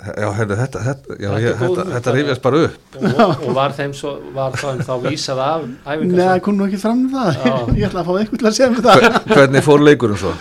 Já, 0.00 0.28
heyrðu, 0.38 0.56
þetta, 0.56 0.80
þetta, 0.86 1.16
já, 1.20 1.30
Þetta 1.34 1.56
þetta, 1.60 1.84
þetta 1.94 2.12
rifjast 2.16 2.42
bara 2.46 2.60
upp 2.66 2.94
og, 3.00 3.42
og 3.44 3.50
var 3.58 3.74
þeim 3.76 3.90
svo, 3.98 4.12
var 4.32 4.54
þeim 4.56 4.78
þá 4.86 4.92
vísað 5.04 5.40
af 5.44 5.66
Nei, 5.66 5.74
það 5.84 6.04
æfingar. 6.06 6.40
kom 6.46 6.56
nú 6.56 6.68
ekki 6.70 6.80
fram 6.80 7.02
með 7.04 7.16
það. 7.18 7.40
Já. 7.44 7.56
Ég 7.80 7.88
ætla 7.90 8.00
að 8.00 8.08
fá 8.08 8.12
eitthvað 8.22 8.40
til 8.40 8.48
að 8.50 8.56
segja 8.56 8.70
mér 8.72 8.86
það. 8.86 9.02
Hver- 9.04 9.34
Hvernig 9.36 9.66
fór 9.66 9.84
leikurinn 9.84 10.20
svo? 10.22 10.32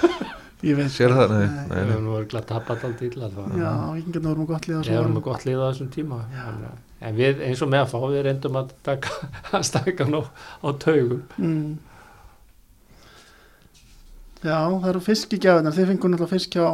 Ég 0.69 0.75
veit. 0.79 0.91
Sér 0.95 1.15
það? 1.15 1.33
Nei, 1.35 1.43
Nei. 1.49 1.65
nei, 1.69 1.81
Við 1.81 1.91
höfum 1.91 2.05
nú 2.07 2.15
örgulega 2.21 2.47
tapað 2.53 2.85
alltaf 2.87 3.03
illa 3.09 3.29
það. 3.35 3.51
Já, 3.59 3.73
vikingarna 3.97 4.29
voru 4.31 4.39
nú 4.43 4.47
gott 4.53 4.69
liða 4.69 4.81
Við 4.87 5.11
með 5.17 5.21
gott 5.27 5.45
lið 5.47 5.59
á 5.59 5.65
þessum 5.71 5.91
tíma. 5.97 6.21
Að- 6.45 6.63
En 6.99 7.13
við, 7.15 7.37
eins 7.47 7.61
og 7.63 7.69
með 7.71 7.83
að 7.85 7.91
fá, 7.93 7.99
við 8.11 8.23
reyndum 8.25 8.57
að 8.59 8.71
taka, 8.83 9.11
að 9.55 9.61
stæka 9.69 10.07
nú 10.11 10.19
á 10.27 10.67
taugum. 10.83 11.21
Mm. 11.39 11.77
Já, 14.39 14.55
það 14.71 14.87
eru 14.93 15.01
fiskigjafinar. 15.03 15.73
Þið 15.75 15.89
fengur 15.93 16.11
náttúrulega 16.13 16.31
fisk 16.31 16.53
hjá 16.55 16.65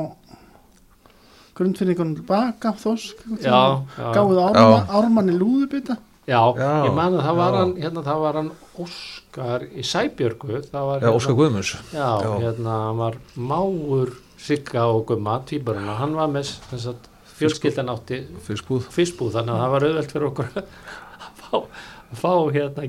grundfinningunum 1.56 2.16
tilbaka, 2.20 2.74
þosk. 2.82 3.22
Já, 3.40 3.60
já. 3.98 4.10
Gáðu 4.16 4.42
ármann, 4.44 4.90
ármanni 5.00 5.38
lúðubita. 5.40 5.98
Já, 6.26 6.40
Já, 6.58 6.70
ég 6.88 6.94
man 6.98 7.14
að 7.14 7.22
það 7.28 7.36
var 7.38 7.56
hann, 7.60 7.74
hérna, 7.78 8.02
það 8.08 8.22
var 8.24 8.38
hann 8.40 8.48
Óskar 8.82 9.66
í 9.78 9.84
Sæbjörgu, 9.86 10.56
það 10.72 10.88
var 10.90 11.04
Já, 11.06 11.10
Óskar 11.14 11.36
Guðmunds 11.38 11.74
já, 11.94 12.08
Já. 12.26 12.32
hérna, 12.42 12.78
hann 12.88 12.98
var 12.98 13.18
máur 13.38 14.14
Sigga 14.42 14.88
og 14.90 15.04
Gumma, 15.12 15.36
tvíburuna, 15.46 15.96
hann 16.00 16.16
var 16.18 16.32
með 16.34 16.50
þess 16.72 16.88
að 16.92 17.12
fjölskyldan 17.36 17.92
átti 17.94 18.20
fiskbúð, 18.48 18.88
þannig 19.36 19.54
að 19.54 19.62
það 19.62 19.74
var 19.76 19.86
auðvelt 19.90 20.16
fyrir 20.16 20.28
okkur 20.32 20.50
að 20.56 20.74
fá, 21.44 21.54
að 21.62 22.24
fá 22.24 22.34
hérna 22.58 22.88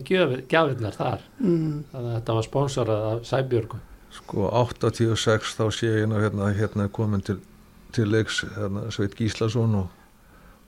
gjafinnar 0.49 0.97
þar, 0.97 1.27
Mm. 1.37 1.85
þannig 1.93 2.09
að 2.11 2.17
þetta 2.17 2.37
var 2.41 2.47
sponsorað 2.49 3.05
af 3.13 3.27
Sæbjörgu. 3.29 3.83
Sko 4.17 4.49
86 4.49 5.53
þá 5.61 5.65
sé 5.77 5.93
ég 5.93 6.17
hérna, 6.25 6.49
hérna 6.57 6.89
komin 6.89 7.21
til, 7.21 7.37
til 7.97 8.11
leiks 8.13 8.43
hérna, 8.57 8.87
Sveit 8.95 9.17
Gíslason 9.19 9.79
og 9.81 10.03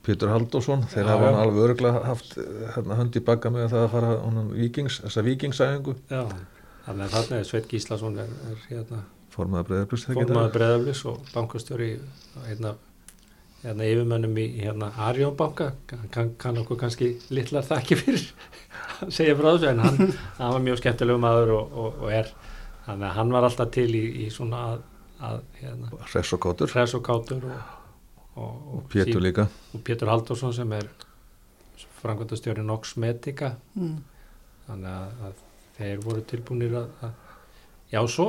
Pétur 0.05 0.31
Halldórsson. 0.31 0.85
Þeir 0.89 1.11
hafa 1.11 1.29
hann 1.29 1.39
alveg 1.43 1.65
örgulega 1.67 2.03
haft 2.07 2.35
hérna, 2.39 2.97
hönd 2.99 3.19
í 3.19 3.23
bagga 3.25 3.51
með 3.53 3.69
það 3.73 3.85
að 3.85 3.93
fara 3.93 4.11
honum 4.23 4.51
vikings, 4.55 4.99
þessa 5.05 5.25
vikingsæðingu 5.27 5.95
Já, 6.09 6.23
þannig 6.87 7.07
að 7.07 7.15
þarna 7.17 7.39
er 7.39 7.49
Sveit 7.49 7.71
Gíslason 7.71 8.21
er, 8.23 8.35
er 8.49 8.67
hérna 8.71 9.05
formaða 9.33 10.51
breðaflis 10.53 11.01
og 11.09 11.19
bankastjóri 11.33 11.89
hérna, 12.47 12.73
hérna 13.63 13.87
yfirmönnum 13.87 14.37
í 14.41 14.47
hérna 14.59 14.91
Arjón 15.07 15.35
banka. 15.39 15.71
Kann, 16.11 16.33
kann 16.39 16.59
okkur 16.63 16.79
kannski 16.79 17.13
litlar 17.33 17.67
þakki 17.67 17.99
fyrir 17.99 18.25
að 18.99 19.13
segja 19.15 19.37
frá 19.39 19.51
þessu 19.51 19.71
en 19.71 19.83
hann, 19.85 20.13
hann 20.39 20.55
var 20.55 20.63
mjög 20.65 20.81
skemmtilegu 20.81 21.21
maður 21.21 21.55
og, 21.59 21.75
og, 21.83 21.99
og 22.03 22.15
er 22.15 22.31
þannig 22.87 23.09
að 23.09 23.17
hann 23.19 23.35
var 23.35 23.47
alltaf 23.47 23.71
til 23.75 23.89
í, 23.95 24.05
í 24.25 24.29
svona 24.33 24.63
að, 24.71 24.81
að 25.21 25.39
hérna, 25.59 25.89
Hress 26.13 26.33
og 26.33 26.39
Kótur 26.45 26.71
hress 26.73 26.93
og 26.95 27.03
kátur 27.03 27.43
og, 27.49 27.57
og, 28.35 28.53
og, 28.75 28.83
Pétur 28.91 29.19
sí- 29.19 29.25
líka. 29.25 29.47
og 29.75 29.81
Pétur 29.83 30.07
Halldórsson 30.11 30.53
sem 30.55 30.71
er 30.73 30.87
frangvöndastjóri 32.01 32.63
Nox 32.63 32.95
Medica. 32.97 33.53
Mm. 33.75 33.97
þannig 34.69 34.93
að, 34.93 35.25
að 35.27 35.43
þeir 35.79 36.01
voru 36.05 36.21
tilbúinir 36.29 36.75
að, 36.77 36.87
að 37.03 37.11
já 37.91 38.01
svo 38.07 38.27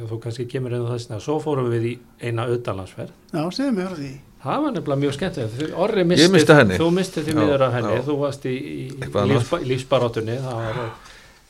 þú 0.00 0.16
kannski 0.22 0.46
kemur 0.48 0.72
á 0.72 0.80
þess 0.94 1.10
að 1.12 1.22
svo 1.26 1.34
fórum 1.44 1.66
við 1.70 1.86
í 1.90 1.94
eina 2.24 2.46
auðdalansferð 2.48 3.10
Já, 3.34 3.42
segðu 3.52 3.72
mig 3.76 3.88
frá 3.90 3.96
því. 3.98 4.10
það 4.44 4.62
var 4.64 4.72
nefnilega 4.76 5.00
mjög 5.02 5.16
Þú- 5.58 5.70
Orri 5.84 6.00
Ég 6.00 6.08
misti, 6.08 6.78
þú 6.80 6.90
misti 6.96 7.24
því 7.26 7.34
miður 7.36 7.64
af 7.66 7.72
henni. 7.76 7.92
já. 7.98 8.02
þú 8.06 8.16
varst 8.22 8.46
í, 8.48 8.54
í 8.56 9.68
lífsbaróttunni 9.68 10.38
var, 10.40 10.80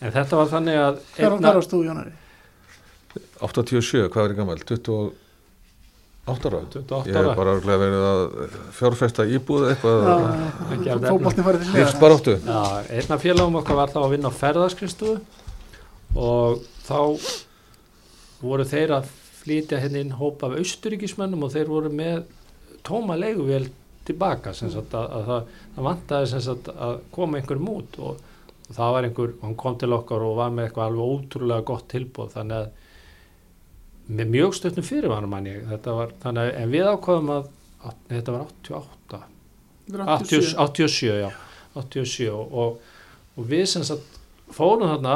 en 0.00 0.12
þetta 0.16 0.36
var 0.40 0.50
þannig 0.56 0.80
að 0.80 0.98
Hver 1.16 1.36
hver 1.38 1.54
varst 1.60 1.70
þú 1.76 1.82
Jónari? 1.86 2.12
87, 3.40 4.06
hvað 4.12 4.24
er 4.26 4.34
ég 4.34 4.38
gammal? 4.40 4.60
28 4.62 5.10
ára 6.30 6.60
28 6.70 7.08
Ég 7.08 7.14
hef 7.16 7.20
ára 7.24 7.34
bara 7.38 7.54
örgulega 7.56 7.80
verið 7.80 8.06
að 8.06 8.56
fjárfesta 8.76 9.24
íbúð 9.26 9.68
eitthvað 9.70 10.08
af 10.10 11.06
Fótbolti 11.08 11.44
farið 11.46 11.64
til 11.64 11.70
hliðar. 11.70 11.78
lífsbaróttu 11.80 12.34
Já, 12.44 12.60
einn 12.98 13.14
af 13.16 13.24
félagum 13.24 13.58
okkar 13.62 13.78
var 13.80 13.94
þá 13.94 14.00
að 14.04 14.12
vinna 14.14 14.30
á 14.30 14.38
ferðarskristofu 14.40 15.16
og 16.20 16.60
þá 16.86 16.98
voru 18.44 18.66
þeir 18.68 18.94
að 18.98 19.10
flytja 19.40 19.80
henni 19.80 20.04
inn 20.04 20.16
hóp 20.20 20.42
af 20.46 20.56
austuríkismönnum 20.60 21.46
og 21.46 21.54
þeir 21.54 21.70
voru 21.72 21.90
með 21.92 22.24
tóma 22.86 23.16
leiguvél 23.18 23.70
tilbaka 24.08 24.52
sem 24.56 24.70
sagt 24.72 24.94
að, 24.96 25.06
að 25.16 25.24
það, 25.30 25.48
það 25.76 25.86
vantaði 25.88 26.28
sem 26.34 26.44
sagt 26.44 26.70
að 26.72 26.94
koma 27.14 27.40
einhverjum 27.40 27.72
út 27.72 27.98
og, 28.04 28.20
og 28.68 28.76
það 28.76 28.94
var 28.96 29.08
einhver, 29.08 29.34
hann 29.42 29.56
kom 29.60 29.80
til 29.80 29.92
okkar 29.96 30.24
og 30.28 30.36
var 30.38 30.52
með 30.54 30.68
eitthvað 30.68 30.90
alveg 30.90 31.16
ótrúlega 31.16 31.66
gott 31.72 31.88
tilbúð 31.92 32.32
þannig 32.36 32.60
að 32.60 32.70
með 34.08 34.32
mjög 34.34 34.54
stöttum 34.56 34.86
fyrirvanum 34.86 35.30
mann 35.30 35.46
ég. 35.50 35.66
Þetta 35.70 35.96
var, 35.96 36.14
þannig 36.22 36.54
en 36.60 36.72
við 36.72 36.88
ákvaðum 36.90 37.34
að, 37.36 37.50
þetta 38.08 38.34
var 38.36 38.46
88 38.48 39.20
Þetta 39.90 40.04
er 40.04 40.12
80, 40.14 40.54
87. 40.54 40.56
87 40.56 41.20
já. 41.20 41.30
87 41.74 42.30
og, 42.30 42.80
og, 43.36 43.44
við 43.50 43.66
sem 43.70 43.84
sagt 43.86 44.18
fórum 44.54 44.90
þarna 44.90 45.14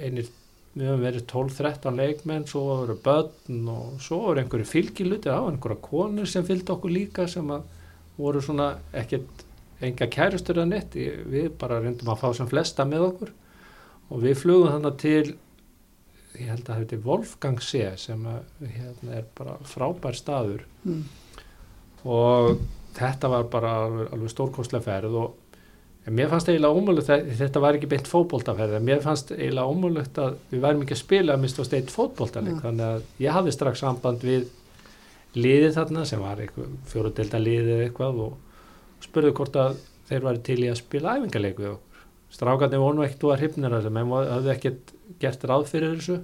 einir, 0.00 0.28
við 0.74 0.86
höfum 0.88 1.04
verið 1.04 1.26
12-13 1.28 2.00
leikmenn, 2.00 2.46
svo 2.48 2.62
voru 2.68 2.96
börn 3.04 3.68
og 3.72 4.00
svo 4.04 4.20
voru 4.26 4.42
einhverju 4.42 4.68
fylgiluti 4.68 5.28
var 5.32 5.50
einhverja 5.50 5.82
konur 5.84 6.28
sem 6.30 6.46
fylgdi 6.46 6.72
okkur 6.72 6.94
líka 6.94 7.26
sem 7.28 7.48
að 7.52 7.66
voru 8.20 8.42
svona 8.44 8.72
ekkert 8.96 9.44
enga 9.80 10.08
kærustur 10.12 10.60
að 10.60 10.72
neitt. 10.74 10.96
Ég- 10.96 11.24
við 11.28 11.52
bara 11.60 11.80
reyndum 11.80 12.12
að 12.12 12.20
fá 12.20 12.34
sem 12.36 12.48
flesta 12.48 12.84
með 12.84 13.06
okkur. 13.10 13.30
Og 14.10 14.22
við 14.24 14.36
flugum 14.42 14.72
þarna 14.72 14.96
til 14.98 15.36
ég 16.40 16.48
held 16.50 16.62
að 16.64 16.70
það 16.72 16.80
heiti 16.82 16.98
Wolfgang 17.04 17.60
C 17.62 17.82
sem 18.00 18.26
að, 18.30 18.42
hérna, 18.76 19.14
er 19.20 19.24
bara 19.38 19.58
frábær 19.68 20.16
staður 20.18 20.66
Mm. 20.84 21.02
og 22.08 22.58
þetta 22.96 23.28
var 23.28 23.44
bara 23.52 23.72
alveg, 23.84 24.06
alveg 24.14 24.32
stórkostlega 24.32 24.84
ferð 24.86 25.16
og 25.20 25.36
mér 26.10 26.30
fannst 26.32 26.48
eiginlega 26.48 26.74
ómögulegt 26.80 27.10
að 27.12 27.26
þetta 27.38 27.60
var 27.62 27.76
ekki 27.76 27.90
beint 27.92 28.08
fótboltaferð 28.08 28.78
en 28.78 28.86
mér 28.88 29.02
fannst 29.04 29.34
eiginlega 29.36 29.68
ómögulegt 29.68 30.16
að 30.22 30.38
við 30.50 30.62
værum 30.64 30.80
ekki 30.86 30.96
að 30.96 31.02
spila 31.04 31.34
að 31.36 31.42
mista 31.44 31.66
steitt 31.68 31.92
fótboltaleg 31.92 32.54
Mm. 32.56 32.62
þannig 32.64 32.86
að 32.86 33.02
ég 33.26 33.36
hafði 33.36 33.52
strax 33.52 33.78
samband 33.84 34.24
við 34.24 34.48
liðið 35.36 35.76
þarna 35.76 36.06
sem 36.08 36.20
var 36.24 36.40
fjóruðdelda 36.90 37.38
liðið 37.44 37.84
eitthvað 37.84 38.22
og 38.24 38.38
spurði 39.04 39.34
hvort 39.36 39.56
að 39.60 39.76
þeir 40.08 40.24
væri 40.26 40.42
til 40.48 40.58
í 40.64 40.70
að 40.72 40.80
spila 40.80 41.14
æfingarleik 41.20 41.60
við 41.60 41.70
okkur 41.76 41.86
strákarnir 42.30 42.78
voru 42.82 42.96
nú 42.98 43.04
ekkert 43.06 43.24
og 43.28 43.32
að 43.34 43.40
hrifnir 43.44 43.70
þessu 43.76 43.90
menn 43.94 44.10
hafði 44.10 44.50
ekkert 44.56 44.90
gert 45.20 45.44
ráð 45.48 45.66
fyrir 45.70 45.96
þessu. 45.96 46.20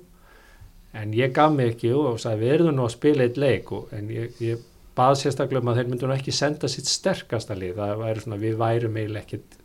En 0.96 1.12
ég 1.16 1.34
gaf 1.36 1.52
mig 1.52 1.74
ekki 1.74 1.92
og 1.96 2.20
sagði 2.22 2.46
við 2.46 2.54
erum 2.54 2.76
nú 2.78 2.86
að 2.86 2.94
spila 2.94 3.26
eitt 3.26 3.40
leik 3.40 3.72
og, 3.76 3.90
en 3.92 4.08
ég, 4.12 4.38
ég 4.40 4.62
bað 4.96 5.18
sérstaklega 5.20 5.60
um 5.60 5.70
að 5.72 5.80
þeir 5.80 5.90
myndu 5.90 6.08
nú 6.08 6.14
ekki 6.16 6.32
senda 6.32 6.70
sitt 6.72 6.88
sterkasta 6.88 7.56
lið, 7.58 7.76
það 7.76 8.00
væri 8.00 8.22
svona 8.24 8.40
við 8.40 8.56
værum 8.62 8.96
eiginlega 8.96 9.26
ekkit 9.26 9.58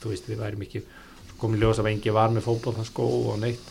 þú 0.00 0.14
veist 0.14 0.30
við 0.30 0.40
værum 0.40 0.64
ekki 0.64 0.82
komið 1.40 1.64
ljós 1.64 1.82
að 1.82 1.90
engi 1.92 2.14
var 2.14 2.32
með 2.32 2.46
fótboltanskó 2.48 3.04
og 3.32 3.36
neitt. 3.42 3.68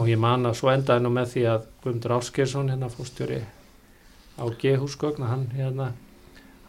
Og 0.00 0.08
ég 0.10 0.18
man 0.18 0.48
að 0.48 0.58
svo 0.58 0.72
endaði 0.72 1.04
nú 1.04 1.14
með 1.14 1.32
því 1.36 1.46
að 1.52 1.70
Guðmundur 1.84 2.14
Áskersson 2.16 2.72
hérna 2.72 2.90
fórstjóri 2.90 3.38
á 4.38 4.44
G-húsgögn 4.58 5.26
hann 5.30 5.46
hérna 5.54 5.92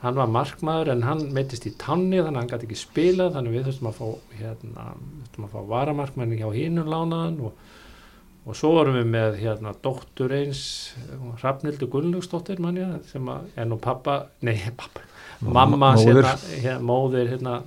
hann 0.04 0.16
var 0.16 0.30
markmaður 0.32 0.94
en 0.94 1.04
hann 1.04 1.26
meittist 1.36 1.68
í 1.68 1.74
tanni 1.80 2.22
þannig 2.22 2.30
að 2.30 2.40
hann 2.40 2.52
gæti 2.54 2.68
ekki 2.70 2.80
spilað 2.80 3.34
þannig 3.36 3.56
við 3.56 3.66
þurftum 3.68 3.90
að 3.90 3.98
fá 3.98 4.38
hérna, 4.40 4.86
þurftum 5.24 5.48
að 5.48 5.56
fá 5.56 5.60
varamarkmanni 5.74 6.40
hjá 6.40 6.48
hínum 6.56 6.92
lánaðan 6.94 7.42
og, 7.50 7.66
og 8.46 8.60
svo 8.60 8.72
vorum 8.78 8.96
við 8.96 9.10
með 9.12 9.40
hérna 9.42 9.74
dóttur 9.84 10.36
eins 10.38 10.62
Hrafnildur 11.42 11.92
Gunnlaugsdóttir 11.92 12.62
mann 12.64 12.80
ég 12.80 12.96
sem 13.12 13.28
að 13.34 13.50
er 13.60 13.68
nú 13.68 13.80
pappa, 13.82 14.22
nei 14.40 14.56
pappa 14.80 15.04
mamma 15.40 15.94
Móðir. 15.96 16.24
hérna, 16.64 16.80
móðir 16.84 17.34
hérna 17.34 17.60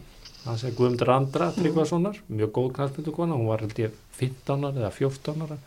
hann 0.46 0.58
segir 0.58 0.78
Guðmundur 0.80 1.12
Andra 1.14 1.52
Tryggvasonar, 1.54 2.16
mjög 2.32 2.50
góð 2.56 2.72
knallmyndukona 2.78 3.36
hún 3.36 3.52
var 3.52 3.62
held 3.62 3.78
ég 3.84 3.94
15 4.18 4.66
ára 4.66 4.80
eða 4.86 4.94
14 4.96 5.44
ára 5.46 5.60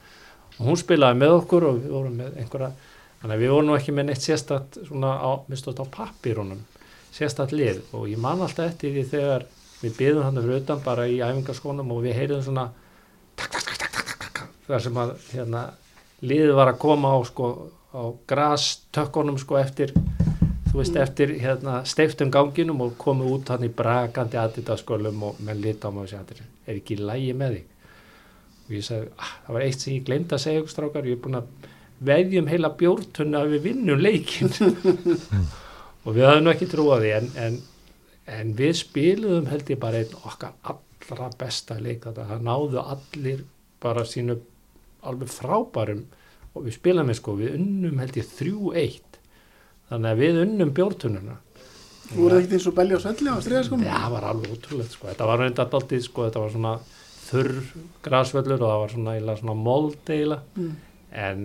og 0.55 0.67
hún 0.69 0.79
spilaði 0.79 1.21
með 1.21 1.37
okkur 1.39 1.69
og 1.69 1.79
við 1.83 1.93
vorum 1.93 2.19
með 2.19 2.41
einhverja 2.41 2.73
þannig 3.25 3.39
að 3.39 3.41
við 3.41 3.51
vorum 3.55 3.69
nú 3.71 3.75
ekki 3.75 3.93
með 3.97 4.05
neitt 4.11 4.21
sérstætt 4.21 4.75
svona 4.85 5.15
á, 5.17 5.31
á 5.41 5.85
pappírunum 5.89 6.59
sérstætt 7.15 7.55
lið. 7.57 7.81
Og 7.97 8.05
ég 8.11 8.21
man 8.21 8.43
alltaf 8.45 8.69
eftir 8.69 8.93
því 8.93 9.05
þegar 9.09 9.47
við 9.81 9.95
byðum 9.97 10.27
hann 10.27 10.41
fyrir 10.43 10.61
utan 10.61 10.83
bara 10.85 11.07
í 11.09 11.17
æfingaskónum 11.25 11.93
og 11.95 12.03
við 12.05 12.19
heyriðum 12.19 12.43
svona 12.45 12.67
tak, 13.33 13.49
tak, 13.49 13.65
tak, 13.65 13.79
tak, 13.81 13.91
tak, 13.95 14.05
tak, 14.21 14.29
tak, 14.37 14.53
þar 14.67 14.85
sem 14.85 15.01
að 15.01 15.15
hérna, 15.31 15.65
liðið 16.21 16.53
var 16.59 16.71
að 16.75 16.81
koma 16.85 17.17
á 17.17 17.19
sko 17.25 17.49
á 17.95 18.03
grastökkunum 18.29 19.41
sko 19.41 19.57
eftir 19.57 19.95
veist, 20.75 20.95
eftir 20.99 21.33
hérna, 21.41 21.79
steiftum 21.87 22.29
ganginum 22.29 22.81
og 22.85 22.97
komið 23.01 23.31
út 23.31 23.53
hann 23.53 23.65
í 23.65 23.71
brakandi 23.73 24.37
aðditaskölum 24.37 25.23
og 25.23 25.39
menn 25.41 25.63
lita 25.63 25.89
á 25.89 25.91
mig 25.95 26.03
og 26.03 26.09
segja, 26.11 26.25
"Þetta 26.29 26.43
er 26.67 26.75
ekki 26.75 26.97
lægi 26.99 27.33
með 27.33 27.55
þig? 27.55 27.65
Og 28.65 28.71
ég 28.75 28.83
sagði, 28.83 29.07
ah, 29.17 29.31
það 29.47 29.53
var 29.53 29.61
eitt 29.61 29.79
sem 29.79 29.93
ég 29.93 30.05
glemd 30.05 30.29
að 30.29 30.43
segja 30.43 30.67
strákar, 30.67 31.05
ég 31.05 31.17
er 31.17 31.23
búin 31.23 31.41
að 31.41 31.47
veðjum 32.09 32.49
heila 32.51 32.71
bjórtunna 32.79 33.43
að 33.43 33.55
við 33.55 33.63
vinnum 33.69 34.01
leikin 34.03 34.51
og 36.05 36.11
við 36.15 36.41
nú 36.43 36.51
ekki 36.53 36.67
trúið 36.71 37.05
því 37.05 37.13
en, 37.19 37.29
en, 37.45 37.57
en 38.39 38.51
við 38.57 38.75
spiluðum 38.81 39.49
held 39.51 39.71
ég 39.73 39.81
bara 39.81 40.01
einn 40.03 40.17
okkar 40.23 40.53
allra 40.73 41.29
besta 41.39 41.79
leik 41.79 42.05
þetta, 42.07 42.27
það 42.31 42.45
náðu 42.49 42.83
allir 42.83 43.45
bara 43.83 44.05
sínu 44.09 44.37
alveg 45.05 45.31
frábærum 45.33 46.05
og 46.55 46.67
við 46.67 46.77
spilaðum 46.79 47.11
við 47.11 47.19
sko, 47.19 47.35
við 47.39 47.57
unnum 47.59 47.99
held 48.01 48.19
ég 48.21 48.29
3-1 48.37 49.19
þannig 49.89 50.11
að 50.13 50.21
við 50.23 50.43
unnum 50.45 50.75
bjórtununa 50.77 51.39
Þú 52.05 52.19
voruð 52.21 52.37
ekkert 52.43 52.51
eins 52.59 52.65
og 52.69 52.75
belja 52.77 52.97
og 52.99 53.01
svelli 53.01 53.31
á 53.33 53.37
stríðaskonum? 53.41 53.85
Já, 53.87 53.95
það 53.97 54.11
var 54.13 54.25
alveg 54.29 54.51
ótrúlegt 54.53 54.91
sko. 54.93 55.07
Þetta 55.09 55.25
var 55.25 55.39
reynda 55.41 55.63
alltaf 55.63 55.93
sko, 56.05 56.25
þetta 56.27 56.43
var 56.43 56.51
svona 56.53 56.73
þurr 57.25 57.55
grasvöllur 58.05 58.61
og 58.61 58.69
það 58.69 58.81
var 58.83 58.93
svona, 58.93 59.37
svona 59.41 59.55
mold 59.57 60.11
eiginlega 60.13 60.43
Mm. 60.55 60.75
en 61.11 61.41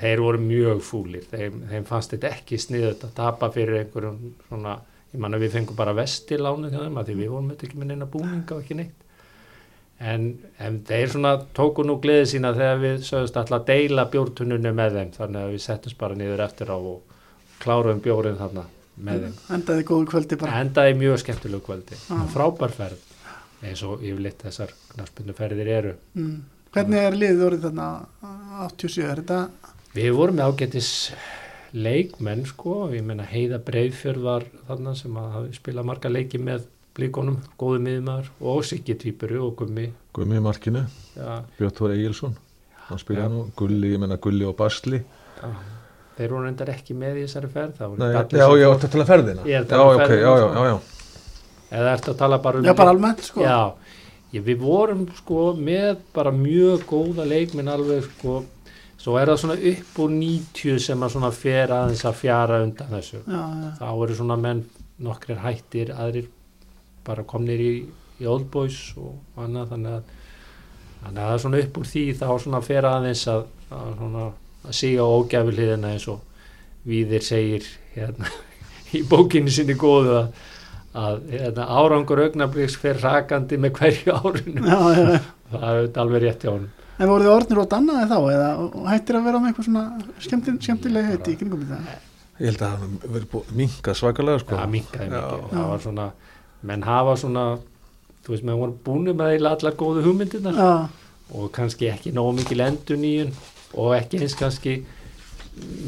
þeir 0.00 0.20
voru 0.24 0.40
mjög 0.42 0.80
fúlir 0.82 1.24
þeim, 1.30 1.60
þeim 1.70 1.84
fannst 1.88 2.10
þetta 2.14 2.32
ekki 2.34 2.58
sniðut 2.58 3.04
að 3.06 3.14
tapa 3.20 3.48
fyrir 3.54 3.80
einhverjum 3.84 4.18
svona 4.48 4.76
ég 5.14 5.20
manna 5.22 5.38
við 5.38 5.52
fengum 5.54 5.76
bara 5.78 5.94
vestilánu 5.94 6.70
hjá 6.72 6.80
þeim 6.82 6.98
að 6.98 7.10
því 7.12 7.16
við 7.20 7.32
vorum 7.34 7.50
þetta 7.52 7.66
ekki 7.68 7.78
með 7.82 7.90
neina 7.92 8.08
búninga 8.10 8.56
og 8.56 8.62
ekki 8.64 8.78
neitt 8.80 9.00
en, 10.04 10.24
en 10.58 10.80
þeir 10.88 11.12
svona 11.14 11.34
tóku 11.56 11.84
nú 11.86 11.98
gleði 12.02 12.26
sína 12.34 12.50
þegar 12.56 12.80
við 12.82 13.04
sögust 13.06 13.36
alltaf 13.38 13.60
að 13.60 13.68
deila 13.70 14.04
bjórtununni 14.10 14.72
með 14.74 14.96
þeim 14.98 15.12
þannig 15.18 15.42
að 15.44 15.52
við 15.54 15.62
settumst 15.68 15.98
bara 16.00 16.18
niður 16.18 16.42
eftir 16.48 16.72
á 16.74 16.76
og 16.76 17.20
kláruðum 17.62 18.02
bjórin 18.04 18.40
þarna 18.40 18.66
með 19.06 19.22
þeim 19.28 19.36
Endaði 19.56 19.84
góðu 19.92 20.08
kvöldi 20.10 20.36
bara. 20.42 20.58
endaði 20.64 20.96
mjög 20.98 21.20
skemmtilegu 21.22 21.62
kvöldi 21.68 21.96
Já. 22.00 22.18
frábær 22.34 22.74
ferð 22.74 23.06
eins 23.64 23.80
og 23.86 24.02
yfirleitt 24.04 24.42
þessar 24.44 24.74
knaspunduferðir 24.96 25.70
eru 25.78 25.94
Mm. 26.18 26.42
Hvernig 26.74 27.04
er 27.06 27.14
liðið 27.14 27.42
orðið 27.46 27.64
þarna 27.68 27.84
87? 28.66 29.04
Er 29.06 29.20
þetta, 29.22 29.36
við 29.94 30.12
vorum 30.16 30.38
með 30.38 30.52
ágætis 30.52 30.88
leikmenn 31.74 32.44
sko, 32.46 32.88
ég 32.94 33.02
meina 33.06 33.26
Heiða 33.26 33.58
Breiðfjörð 33.66 34.24
var 34.24 34.46
þarna 34.68 34.94
sem 34.98 35.16
að 35.18 35.28
hafi 35.38 35.56
spilað 35.58 35.88
marga 35.90 36.10
leiki 36.12 36.38
með 36.42 36.66
blíkonum, 36.94 37.40
góðu 37.58 37.80
miðumar 37.82 38.28
og 38.40 38.60
Siggi 38.66 38.94
Týpuru 38.98 39.40
og 39.48 39.56
Gummi 39.58 39.88
Gummi 40.14 40.38
markinu, 40.42 40.84
já, 41.18 41.40
Björn 41.58 41.74
Þór 41.74 41.94
Egilson 41.96 42.36
hann 42.84 42.98
Já. 42.98 43.02
spilaði 43.02 43.32
nú, 43.32 43.46
Gulli, 43.58 43.94
ég 43.94 44.02
menna 44.02 44.18
Gulli 44.22 44.46
og 44.46 44.54
Basli 44.58 45.00
já. 45.00 45.48
þeir 46.18 46.30
voru 46.36 46.44
reyndar 46.46 46.70
ekki 46.74 46.94
með 46.98 47.18
í 47.18 47.24
þessari 47.26 47.50
ferð 47.54 47.78
það 47.80 47.94
voru 47.94 48.06
allir 48.06 48.18
já, 48.20 48.26
sem 48.28 48.38
já, 48.38 48.66
fóru. 48.68 48.74
þetta 48.76 48.92
til 48.94 49.02
að 49.02 49.10
ferðina 49.10 49.46
Ég 49.50 49.56
er 49.56 49.64
að 49.64 49.64
já, 49.64 49.70
tala 49.74 49.84
um 49.84 49.94
ok, 49.94 50.04
ferðina, 50.04 50.22
já, 50.22 50.34
já, 50.34 50.46
sko. 50.46 50.54
já, 50.54 50.70
já 50.70 51.78
eða 51.80 51.94
ertu 51.96 52.12
að 52.14 52.18
tala 52.22 52.38
bara 52.44 52.60
um 52.60 52.68
já 52.68 52.74
bara 52.78 52.94
almennt 52.94 53.24
sko? 53.26 53.42
Já, 53.42 53.58
ég, 54.36 54.44
við 54.46 54.60
vorum 54.62 55.06
sko 55.18 55.40
með 55.58 55.96
bara 56.14 56.30
mjög 56.36 56.84
góða 56.92 57.26
leikminn 57.26 57.72
alveg 57.74 58.06
sko, 58.12 58.36
svo 59.04 59.18
er 59.20 59.28
það 59.28 59.40
svona 59.42 59.56
upp 59.70 59.98
úr 60.00 60.12
90 60.16 60.78
sem 60.80 61.04
að 61.04 61.12
svona 61.12 61.30
fer 61.36 61.72
aðeins 61.76 62.04
að 62.08 62.20
fjara 62.22 62.60
undan 62.64 62.92
þessu. 62.94 63.20
Já, 63.20 63.42
já, 63.60 63.70
Þá 63.80 63.88
eru 63.90 64.16
svona 64.16 64.38
menn 64.40 64.62
nokkrir 65.04 65.40
hættir, 65.42 65.90
aðrir 65.92 66.30
bara 67.04 67.26
komnir 67.28 67.60
í, 67.60 67.72
í 68.22 68.28
Old 68.30 68.46
Boys 68.52 68.78
og 68.96 69.42
annað 69.44 69.74
þannig 69.74 69.98
að, 69.98 70.14
þannig 71.02 71.18
að 71.18 71.26
það 71.26 71.34
er 71.34 71.42
svona 71.42 71.60
upp 71.64 71.80
úr 71.80 71.90
því 71.90 72.04
þá 72.20 72.26
svona 72.46 72.62
fer 72.64 72.88
aðeins 72.88 73.24
að, 73.32 73.44
að, 73.68 73.90
svona, 73.98 74.28
að 74.64 74.78
síga 74.80 75.10
ógæfiliðina 75.18 75.92
eins 75.96 76.08
og 76.12 76.30
Víðir 76.84 77.22
segir 77.24 77.68
hérna 77.94 78.28
í 78.96 79.00
bókinu 79.08 79.52
sinni 79.52 79.76
góðu 79.80 80.18
að, 80.18 80.40
að 81.00 81.22
hérna, 81.32 81.68
árangur 81.68 82.20
augnabliks 82.24 82.76
fer 82.80 83.00
rakandi 83.00 83.56
með 83.60 83.76
hverju 83.78 84.16
árinu. 84.16 84.64
Já, 84.64 85.20
það 85.52 85.68
er 85.68 86.00
alveg 86.04 86.24
rétt 86.24 86.44
hjá 86.44 86.52
honum 86.54 86.72
En 86.94 87.10
voruð 87.10 87.26
þið 87.26 87.34
orðnir 87.34 87.60
og 87.64 87.70
dannaði 87.72 88.08
þá 88.10 88.18
eða 88.30 88.48
hættir 88.92 89.18
að 89.18 89.24
vera 89.28 89.38
með 89.42 89.50
eitthvað 89.50 89.68
svona 89.68 89.84
skemmtil, 90.22 90.56
skemmtilega 90.62 91.10
heiti 91.10 91.34
í 91.34 91.38
kringum 91.40 91.64
þetta? 91.66 92.00
ég 92.34 92.50
held 92.50 92.62
að 92.66 92.72
það 92.74 93.12
verið 93.14 93.28
búið 93.30 93.54
minka 93.60 93.94
svakalega 93.94 94.42
sko. 94.42 94.56
það 94.58 94.70
minkaði 94.72 95.06
Já. 95.06 95.20
mikið 95.22 95.52
það 95.54 95.68
var 95.70 95.82
svona, 95.84 96.06
menn 96.70 96.86
hafa 96.86 97.16
svona 97.20 97.44
þú 98.24 98.32
veist, 98.32 98.46
menn 98.48 98.60
voru 98.60 98.76
búinu 98.86 99.14
með 99.14 99.34
eiginlega 99.34 99.58
allar 99.58 99.76
góðu 99.78 100.04
hugmyndirnar. 100.06 100.58
Já, 100.58 100.72
og 101.34 101.50
kannski 101.54 101.88
ekki 101.92 102.12
nógu 102.14 102.34
mikil 102.38 102.62
endur 102.64 103.00
nýjun 103.00 103.32
og 103.80 103.94
ekki 103.98 104.20
eins 104.22 104.36
kannski 104.38 104.78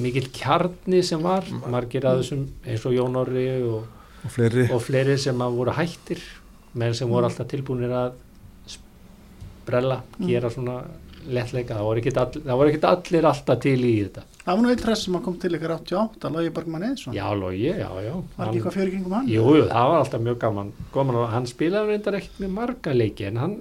mikil 0.02 0.28
kjarni 0.34 1.02
sem 1.06 1.22
var. 1.22 1.46
Margir 1.70 2.06
að 2.06 2.22
þessum 2.22 2.44
eins 2.66 2.86
og 2.86 2.94
Jón 2.94 3.18
Orri 3.18 3.46
og, 3.62 3.86
og 4.22 4.34
fleiri. 4.36 4.68
og 4.70 4.82
fleiri 4.84 5.16
sem 5.20 5.42
að 5.42 5.58
voru 5.58 5.74
hættir. 5.76 6.22
Menn 6.76 6.94
sem 6.94 7.08
voru 7.08 7.28
alltaf 7.28 7.48
tilbúinir 7.50 7.94
að 7.96 8.14
sprella, 9.66 9.98
gera 10.22 10.50
svona 10.54 10.78
lettleika, 11.26 11.74
það 11.74 11.86
voru 11.88 12.02
ekkit 12.02 12.18
all, 12.22 12.28
það 12.38 12.58
voru 12.60 12.70
ekkit 12.70 12.84
allir 12.86 13.26
alltaf 13.26 13.60
til 13.64 13.78
í 13.82 13.92
þetta. 14.04 14.22
Það 14.46 14.52
var 14.52 14.62
nú 14.62 14.70
eitt 14.70 14.84
hress 14.86 15.04
sem 15.06 15.16
kom 15.24 15.38
til 15.42 15.56
ykkur 15.56 15.72
88, 15.74 16.30
Lógi 16.36 16.52
Bergman 16.54 16.84
Eðsson 16.86 17.16
já, 17.16 17.24
logi, 17.34 17.64
já, 17.66 17.88
já. 18.04 18.12
Var 18.36 18.46
ekki 18.46 18.60
eitthvað 18.60 18.76
fyrir 18.76 18.92
kringum 18.94 19.16
hann? 19.16 19.30
Jú, 19.32 19.46
það 19.66 19.90
var 19.90 20.02
alltaf 20.04 20.22
mjög 20.22 20.38
gaman, 20.44 20.72
og 20.94 21.28
hann 21.32 21.48
spilaði 21.50 21.90
reyndar 21.96 22.18
ekkert 22.20 22.42
með 22.44 22.52
marga 22.60 22.94
leiki 22.94 23.26
en 23.26 23.40
hann, 23.42 23.56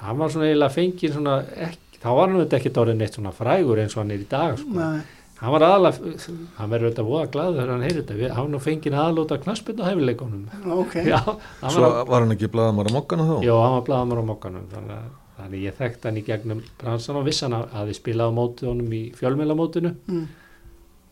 hann 0.00 0.22
var 0.22 0.32
svona 0.32 0.48
eiginlega 0.48 0.76
fengið 0.78 1.18
svona, 1.18 1.36
ekki, 1.68 2.00
þá 2.00 2.08
var 2.16 2.32
hann 2.32 2.46
ekkert 2.46 2.80
orðin 2.86 3.04
eitt 3.04 3.18
svona 3.18 3.34
frægur 3.36 3.82
eins 3.84 3.98
og 3.98 4.02
hann 4.02 4.16
er 4.16 4.24
í 4.24 4.30
dag 4.32 4.56
sko. 4.62 4.78
Nei, 4.80 5.02
hann 5.42 5.52
var 5.56 5.64
aðalega, 5.66 6.12
hann 6.58 6.70
verður 6.72 6.90
þetta 6.92 7.04
voða 7.08 7.30
glaður 7.34 7.56
þegar 7.58 7.72
hann 7.74 7.82
heyrir 7.86 7.98
þetta, 8.02 8.18
Við- 8.20 8.34
hann 8.38 8.58
fengið 8.66 8.98
aðlóta 9.04 9.38
knaspinu 9.42 9.86
hæfileikunum 9.88 10.44
ok. 10.82 10.94
já, 11.08 11.18
hann 11.24 11.74
svo 11.74 11.82
var, 11.88 12.04
var 12.12 12.20
hann 12.26 12.36
ekki 12.36 12.50
blaðamar 12.52 12.90
á 12.90 12.92
mokkana 12.94 13.26
þá? 13.30 13.34
Já, 13.46 13.54
hann 13.58 13.74
var 13.78 13.86
blaðamar 13.88 14.22
á 14.22 14.24
mokkanum 14.30 14.68
þannig 14.74 14.94
að 15.00 15.10
þannig 15.42 15.64
ég 15.66 15.74
þekkt 15.80 16.04
hann 16.06 16.20
í 16.20 16.22
gegnum 16.26 16.60
bransan 16.78 17.16
og 17.18 17.24
vissan 17.26 17.56
að 17.56 17.72
að 17.80 17.88
við 17.90 17.98
spilaði 17.98 18.30
á 18.30 18.38
mótið 18.38 18.68
honum 18.70 18.92
í 18.94 19.02
fjölmjölamótinu 19.18 19.90
Mm. 20.06 20.26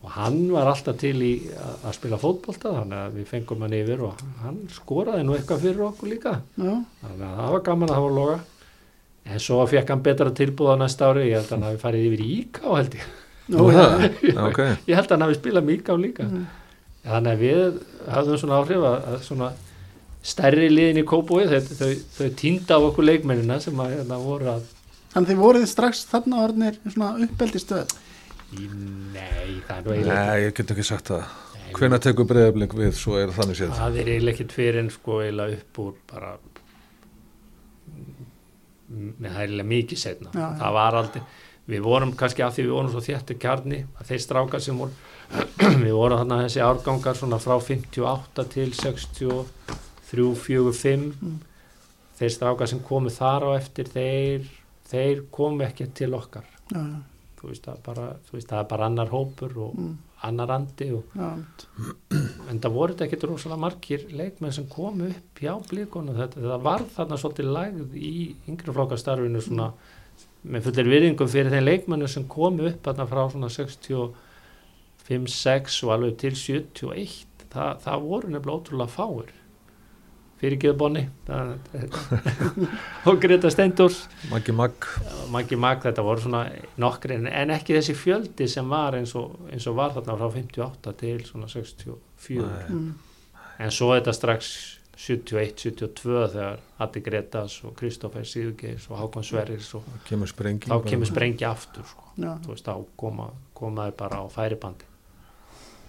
og 0.05 0.13
hann 0.15 0.37
var 0.53 0.69
alltaf 0.71 0.95
til 1.01 1.17
í 1.21 1.31
að, 1.51 1.73
að 1.89 1.97
spila 1.97 2.17
fótbolta 2.21 2.71
þannig 2.77 3.01
að 3.01 3.17
við 3.19 3.27
fengum 3.33 3.65
hann 3.65 3.75
yfir 3.81 3.99
og 4.07 4.21
hann 4.45 4.61
skoraði 4.73 5.25
nú 5.27 5.35
eitthvað 5.35 5.65
fyrir 5.65 5.83
okkur 5.89 6.09
líka. 6.13 6.31
Já, 6.55 6.71
þannig 7.03 7.25
að 7.27 7.35
það 7.41 7.51
var 7.57 7.65
gaman 7.67 7.91
að 7.91 7.99
hafa 7.99 8.13
loga. 8.15 8.37
En 9.29 9.37
svo 9.43 9.59
fekk 9.69 9.91
hann 9.93 10.01
betra 10.07 10.31
tilbúð 10.33 10.71
á 10.73 10.75
næsta 10.81 11.11
ári. 11.11 11.27
Ég 11.29 11.37
held 11.37 11.51
að 11.51 11.53
hann 11.57 11.67
hafi 11.67 11.81
farið 11.83 12.07
yfir 12.07 12.23
í 12.25 12.29
IK 12.39 12.61
held 12.65 12.95
ég 12.97 13.11
Nú, 13.51 13.67
það, 13.75 14.05
já, 14.25 14.39
ok. 14.47 14.61
Ég 14.89 14.95
held 14.97 15.07
að 15.07 15.15
hann 15.15 15.25
hafi 15.27 15.39
spilað 15.39 15.67
með 15.67 15.77
IK 15.79 15.91
líka. 15.99 16.27
Mm. 16.27 16.45
þannig 17.01 17.31
að 17.31 17.41
við 17.41 17.61
hafðum 18.15 18.39
svona 18.41 18.59
áhrif 18.61 18.83
að, 18.85 18.97
að 19.09 19.23
svona 19.25 19.49
stærri 20.31 20.67
liðin 20.69 21.01
í 21.01 21.05
Kópói 21.09 21.47
þau, 21.49 21.57
þau, 21.65 21.89
þau 22.17 22.27
týnda 22.37 22.77
á 22.77 22.79
okkur 22.91 23.07
leikmennina 23.07 23.57
sem 23.63 23.81
að 23.81 23.95
hérna, 23.95 24.21
voru 24.21 24.51
að 24.53 24.69
Þannig 25.11 25.27
þið 25.27 25.39
voruð 25.41 25.63
strax 25.67 26.05
þarna 26.07 26.43
orðnir 26.45 26.77
svona 26.85 27.07
uppeldi 27.25 27.59
stöð. 27.59 27.95
nei, 29.11 29.59
það 29.67 29.73
er 29.75 29.81
nú 29.83 29.95
eiginlega 29.95 30.21
Nei, 30.21 30.43
ég 30.45 30.53
get 30.55 30.71
ekki 30.71 30.85
sagt 30.87 31.11
það. 31.11 31.25
Hvenær 31.75 32.01
tekur 32.03 32.27
breyðablink 32.29 32.75
við, 32.75 32.93
svo 32.99 33.17
er 33.19 33.33
þannig 33.35 33.59
séð. 33.59 33.73
Það 33.75 33.97
er 33.99 34.11
eiginlega 34.13 34.35
ekkit 34.37 34.55
fyrir 34.55 34.79
en 34.79 34.91
sko 34.93 35.19
eiginlega 35.23 35.57
upp 35.57 35.81
úr 35.83 35.93
bara 36.07 36.31
er 38.91 39.37
eiginlega 39.41 39.67
mikið 39.67 40.01
setna 40.01 40.31
já. 40.35 40.47
það 40.59 40.75
var 40.77 40.97
aldrei, 41.01 41.23
við 41.69 41.83
vorum 41.85 42.11
kannski 42.17 42.43
af 42.45 42.55
því 42.55 42.65
við 42.65 42.73
vorum 42.75 42.91
svo 42.91 43.01
þéttu 43.05 43.37
kjarni 43.39 43.83
að 43.99 44.09
þeir 44.11 44.23
strákar 44.25 44.63
sem 44.65 44.77
voru 44.81 44.91
við 45.85 45.93
vorum 45.95 46.19
þarna 46.23 46.39
þessi 46.45 46.63
árgangar 46.65 47.15
svona 47.19 47.37
frá 47.39 47.55
58 47.61 48.47
til 48.55 48.73
63, 48.73 50.35
4, 50.45 50.73
5 50.81 51.07
Mm. 51.21 51.37
þeir 52.19 52.33
strákar 52.35 52.67
sem 52.69 52.79
komu 52.85 53.09
þar 53.09 53.45
á 53.47 53.49
eftir 53.57 53.87
þeir, 53.89 54.43
þeir 54.91 55.23
komu 55.33 55.63
ekki 55.65 55.87
til 55.97 56.11
okkar. 56.13 56.43
Já, 56.71 56.77
já, 56.81 56.99
þú 57.39 57.47
veist, 57.49 57.69
bara, 57.85 58.07
þú 58.27 58.35
veist, 58.35 58.49
það 58.51 58.59
er 58.59 58.67
bara 58.69 58.85
annar 58.91 59.09
hópur 59.09 59.55
og 59.57 59.77
mm, 59.79 59.95
annar 60.27 60.51
andi 60.53 60.89
og 60.93 61.15
já, 61.17 61.29
en 62.51 62.59
það 62.61 62.75
voru 62.75 62.93
þetta 62.93 63.07
ekkert 63.07 63.25
rosalega 63.31 63.63
margir 63.63 64.05
leikmenn 64.11 64.53
sem 64.53 64.67
komu 64.69 65.07
upp 65.09 65.41
hjá 65.41 65.55
blíkonu 65.71 66.13
þetta, 66.19 66.43
það 66.43 66.67
var 66.67 66.85
þarna 66.97 67.17
svolítið 67.23 67.49
lægð 67.55 67.97
í 67.97 68.13
yngri 68.51 68.75
flokkastarfinu 68.77 69.41
svona 69.47 69.71
með 70.41 70.67
fullir 70.67 70.89
virðingum 70.89 71.29
fyrir 71.29 71.53
þeim 71.53 71.67
leikmennu 71.67 72.07
sem 72.09 72.25
komu 72.29 72.69
upp 72.71 72.87
þarna 72.87 73.07
frá 73.09 73.21
svona 73.29 73.49
65, 73.53 75.35
6 75.35 75.83
og 75.85 75.93
alveg 75.95 76.17
til 76.23 76.33
71 76.37 77.45
það, 77.51 77.77
það 77.85 78.07
voru 78.07 78.31
nefnilega 78.31 78.57
ótrúlega 78.57 78.95
fáir. 78.95 79.37
Fyrir 80.41 80.57
Gjöðbonni 80.57 81.03
og 83.11 83.19
Greta 83.21 83.51
Steindors 83.53 83.99
Maggi 84.31 84.55
Magg. 84.57 84.87
Maggi 85.29 85.59
Mag 85.61 85.83
þetta 85.83 86.01
voru 86.01 86.23
svona 86.23 86.47
nokkri 86.81 87.19
en, 87.19 87.27
en 87.29 87.53
ekki 87.53 87.75
þessi 87.77 87.93
fjöldi 87.93 88.47
sem 88.49 88.73
var 88.73 88.97
eins 88.97 89.13
og, 89.19 89.35
eins 89.53 89.67
og 89.69 89.77
var 89.77 89.93
þarna 89.93 90.17
frá 90.17 90.31
58 90.39 90.95
til 91.03 91.21
svona 91.27 91.49
64 91.51 92.41
Nei. 92.41 92.65
mm, 92.73 92.89
en 93.61 93.75
svo 93.75 93.91
þetta 93.93 94.15
strax 94.17 94.49
71-72 95.01 96.27
þegar 96.35 96.59
Addi 96.85 97.01
Gretas 97.01 97.55
og 97.65 97.73
Kristoffer 97.79 98.25
Sigurgeis 98.27 98.85
og 98.91 98.99
Hákon 99.01 99.25
Sverris 99.25 99.71
og 99.77 99.87
kemur 100.05 100.29
sprengi 100.29 100.69
þá 100.69 100.77
kemur 100.85 101.09
sprengja 101.09 101.49
aftur 101.55 101.87
sko. 101.89 102.11
þú 102.19 102.51
veist 102.53 102.67
þá 102.67 102.75
koma, 103.01 103.29
koma 103.57 103.87
þeir 103.87 103.95
bara 103.97 104.21
á 104.21 104.25
færibandi. 104.29 104.85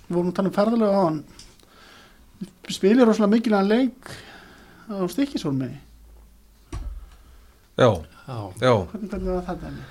Við 0.09 0.17
vorum 0.17 0.31
að 0.33 0.37
tala 0.39 0.49
um 0.53 0.57
ferðalega 0.57 0.97
á 0.97 1.03
hann 1.05 1.21
spilir 2.73 3.07
rosalega 3.07 3.35
mikilvægan 3.37 3.69
leik 3.71 4.15
á 4.91 5.05
stikkisólmi 5.13 5.69
já, 7.79 7.91
Já, 8.23 8.39
já, 8.63 8.73
hvernig 8.91 9.11
hvernig 9.13 9.29
var 9.35 9.45
þetta 9.51 9.69
henni? 9.69 9.85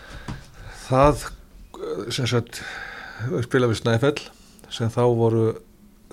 það 0.88 1.24
eh, 1.28 2.12
sem 2.16 2.28
sagt 2.32 2.62
spila 3.46 3.70
við 3.72 3.82
Snæfell 3.84 4.20
sem 4.72 4.92
þá 4.92 5.02
voru 5.16 5.46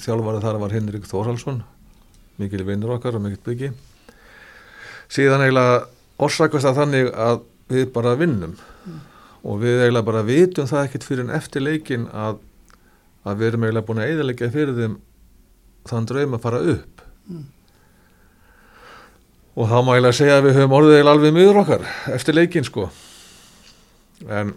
þjálfarið 0.02 0.44
þar 0.46 0.60
var 0.62 0.74
Henrik 0.76 1.08
Þórhalsson 1.10 1.62
mikil 2.38 2.64
vinnur 2.66 2.96
okkar 2.96 3.18
og 3.18 3.24
mikil 3.24 3.40
byggi. 3.44 3.70
Síðan 5.10 5.44
eiginlega 5.46 5.86
orsakast 6.22 6.66
það 6.66 6.80
þannig 6.82 7.10
að 7.14 7.42
við 7.72 7.90
bara 7.94 8.16
vinnum. 8.18 8.54
Og 9.46 9.60
við 9.62 9.82
eiginlega 9.84 10.08
bara 10.08 10.24
vitum 10.26 10.68
það 10.68 10.86
ekkert 10.86 11.06
fyrir 11.06 11.26
en 11.26 11.36
eftir 11.36 11.64
leikin 11.64 12.08
að, 12.12 12.40
að 13.24 13.40
við 13.40 13.50
erum 13.50 13.66
eiginlega 13.66 13.88
búin 13.88 14.02
að 14.02 14.14
eðalegja 14.14 14.50
fyrir 14.54 14.76
þeim 14.76 14.96
þann 15.88 16.08
draum 16.10 16.36
að 16.36 16.44
fara 16.44 16.64
upp. 16.74 17.04
Mm. 17.28 17.46
og 19.58 19.66
þá 19.68 19.78
má 19.84 19.90
eiginlega 19.92 20.16
segja 20.16 20.36
að 20.38 20.46
við 20.46 20.54
höfum 20.56 20.74
orðið 20.78 20.94
eiginlega 20.94 21.14
alveg 21.18 21.34
miður 21.36 21.58
okkar 21.60 21.82
eftir 22.14 22.36
leikin 22.36 22.64
sko. 22.64 22.86
En 24.32 24.52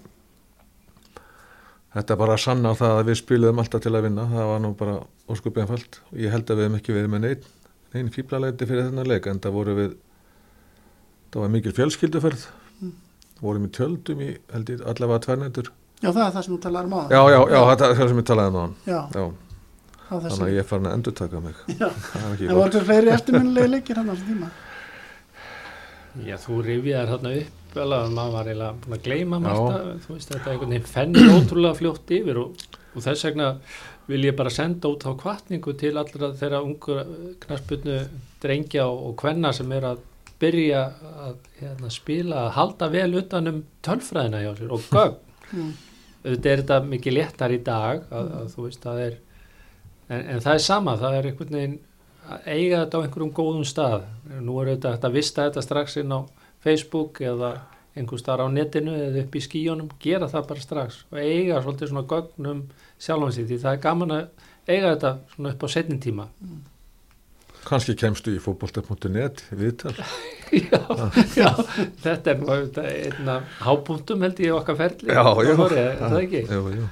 þetta 1.96 2.14
er 2.14 2.20
bara 2.22 2.38
að 2.38 2.44
sanna 2.46 2.72
á 2.72 2.80
það 2.80 3.00
að 3.00 3.10
við 3.10 3.18
spiluðum 3.20 3.64
alltaf 3.64 3.84
til 3.84 3.92
að 3.92 4.06
vinna. 4.08 4.28
Það 4.32 4.52
var 4.52 4.62
nú 4.64 4.72
bara 4.78 4.94
óskupið 5.28 5.66
einfalt. 5.66 6.00
Og 6.12 6.22
ég 6.22 6.32
held 6.32 6.48
að 6.48 6.62
við 6.62 6.68
hefum 6.68 6.80
ekki 6.80 6.96
verið 6.96 7.12
með 7.12 7.26
neinn 7.26 7.50
neinn 7.94 8.10
fíblalæti 8.16 8.68
fyrir 8.70 8.88
þennan 8.90 9.12
leik 9.12 9.28
en 9.28 9.44
það 9.44 9.56
voru 9.58 9.78
við 9.78 9.94
það 11.32 11.44
var 11.44 11.54
mikil 11.54 11.76
fjölskylduferð. 11.76 12.48
Mm. 12.82 12.96
vorum 13.42 13.68
í 13.68 13.72
tjöldum 13.76 14.26
í 14.26 14.32
held 14.54 14.74
ég 14.74 14.84
allavega 14.84 15.26
tvernætur 15.28 15.72
Já, 16.02 16.10
það 16.10 16.26
er 16.26 16.34
það 16.34 16.44
sem 16.46 16.54
þú 16.56 16.60
talar 16.66 16.88
um 16.90 16.98
á 16.98 17.02
já, 17.14 17.22
já, 17.30 17.40
já, 17.54 17.60
þetta 17.70 17.88
er 17.88 17.98
það 18.00 18.12
sem 18.12 18.22
ég 18.22 18.30
talaði 18.32 18.52
um 18.52 18.62
á 18.62 18.66
Já, 18.90 19.00
já, 19.16 19.26
þannig 20.12 20.44
að 20.44 20.52
ég 20.52 20.60
er 20.62 20.68
farin 20.68 20.90
að 20.90 20.96
endur 20.98 21.16
taka 21.16 21.40
mig. 21.44 21.60
Já, 21.72 21.88
það 21.88 22.42
er 22.44 22.56
voru 22.58 22.66
þetta 22.68 22.84
fleiri 22.90 23.12
eftirminnilegi 23.16 23.72
leikir 23.72 24.00
hann 24.02 24.12
á 24.12 24.14
þessu 24.14 24.28
tíma? 24.28 24.50
Já, 26.28 26.36
þú 26.44 26.58
rifjaðir 26.66 27.12
þarna 27.14 27.34
upp 27.40 27.78
alveg 27.82 28.02
að 28.02 28.16
maður 28.18 28.34
var 28.36 28.50
eiginlega 28.52 28.74
búin 28.82 28.98
að. 28.98 29.46
Marta, 29.46 29.94
þú 30.04 30.16
veist 30.18 30.34
þetta 30.34 30.52
einhvern 30.52 30.74
veginn 30.74 30.90
fennir 30.92 31.32
ótrúlega 31.38 31.78
fljótt 31.80 32.14
yfir 32.18 32.42
og, 32.42 32.66
og 32.92 33.06
þess 33.06 33.28
vegna 33.30 33.48
vil 34.12 34.28
ég 34.28 34.38
bara 34.38 34.52
senda 34.54 34.92
út 34.92 35.06
á 35.08 35.12
kvartningu 35.18 35.74
til 35.80 35.96
allra 36.00 36.32
þeirra 36.38 36.62
ungur 36.66 37.04
knarsbyrnu 37.44 37.98
drengja 38.44 38.88
og, 38.90 39.14
kvenna 39.20 39.54
sem 39.56 39.72
er 39.76 39.88
að 39.92 40.04
byrja 40.42 40.82
að 41.28 41.36
hérna, 41.60 41.92
spila, 41.94 42.46
að 42.46 42.54
halda 42.58 42.90
vel 42.96 43.10
utanum 43.22 43.62
tölfræðina 43.86 44.42
hjá 44.42 44.52
sér 44.58 44.74
og 44.74 44.88
gögn 44.90 45.18
mm. 45.52 45.72
auðvitað 46.26 46.52
er 46.52 46.64
þetta 46.64 46.80
mikið 46.90 47.18
léttar 47.18 47.54
í 47.54 47.60
dag 47.66 48.08
að, 48.10 48.32
að 48.40 48.48
þú 48.56 48.66
veist 48.66 48.88
það 48.88 49.04
er 49.06 49.18
en, 50.12 50.22
en 50.22 50.44
það 50.44 50.54
er 50.54 50.64
sama, 50.66 50.98
það 51.02 51.18
er 51.18 51.30
einhvern 51.30 51.58
veginn 51.60 51.78
að 52.32 52.48
eiga 52.48 52.82
þetta 52.84 53.02
á 53.02 53.04
einhverjum 53.06 53.36
góðum 53.38 53.68
stað 53.68 54.08
nú 54.42 54.58
er 54.62 54.74
hægt 54.74 55.06
að 55.08 55.18
vista 55.18 55.46
þetta 55.48 55.66
strax 55.66 56.00
inn 56.02 56.16
á 56.16 56.20
Facebook 56.62 57.22
eða 57.26 57.54
einhver 57.96 58.22
staðar 58.22 58.48
á 58.48 58.56
netinu 58.56 58.94
eða 58.96 59.26
upp 59.26 59.36
í 59.36 59.44
skíunum 59.44 59.90
gera 60.02 60.30
það 60.32 60.50
bara 60.52 60.64
strax 60.64 61.02
og 61.12 61.20
eiga 61.20 61.62
svolítið 61.64 61.92
svona 61.92 62.08
gögnum 62.08 62.62
sjálfan 63.02 63.34
sig 63.36 63.50
því 63.50 63.58
það 63.64 63.74
er 63.78 63.82
gaman 63.86 64.16
að 64.18 64.28
eiga 64.68 64.94
þetta 64.94 65.12
svona 65.36 65.56
upp 65.56 65.66
á 65.66 65.68
setnin 65.74 66.04
tíma 66.04 66.28
kannski 67.68 67.94
kemstu 68.00 68.34
í 68.34 68.40
fótbolta.net 68.42 69.44
viðtal 69.54 69.94
já, 70.72 70.80
já, 71.38 71.52
þetta 72.02 72.34
er 72.34 72.40
nú 72.42 72.50
auðvitað 72.50 72.90
einn 72.96 73.30
af 73.36 73.60
hápunktum 73.68 74.26
held 74.26 74.42
ég 74.42 74.56
okkar 74.58 74.80
ferli 74.80 75.12
Já, 75.12 75.22
já. 75.22 75.54
Þorri, 75.60 75.84
er 75.84 76.02
það 76.02 76.20
ekki? 76.24 76.44
jú, 76.48 76.64
jú. 76.80 76.90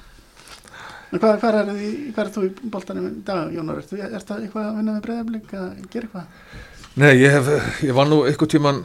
En 1.10 1.18
hvað, 1.18 1.40
hvað, 1.42 1.56
er, 1.58 1.70
hvað 2.14 2.20
er 2.22 2.28
þú 2.36 2.42
í 2.46 2.50
boltanum 2.70 3.06
í 3.08 3.16
dag, 3.26 3.48
Jónar? 3.50 3.80
Er, 3.82 4.20
það 4.22 4.44
eitthvað 4.44 4.68
að 4.68 4.76
vinna 4.76 4.92
með 4.94 5.00
breyðablík 5.08 5.54
að 5.58 5.64
gera 5.90 6.06
eitthvað? 6.06 6.60
Nei, 7.02 7.10
ég, 7.18 7.34
hef, 7.34 7.80
ég 7.88 7.96
var 7.98 8.06
nú 8.10 8.20
einhver 8.28 8.50
tíman 8.50 8.78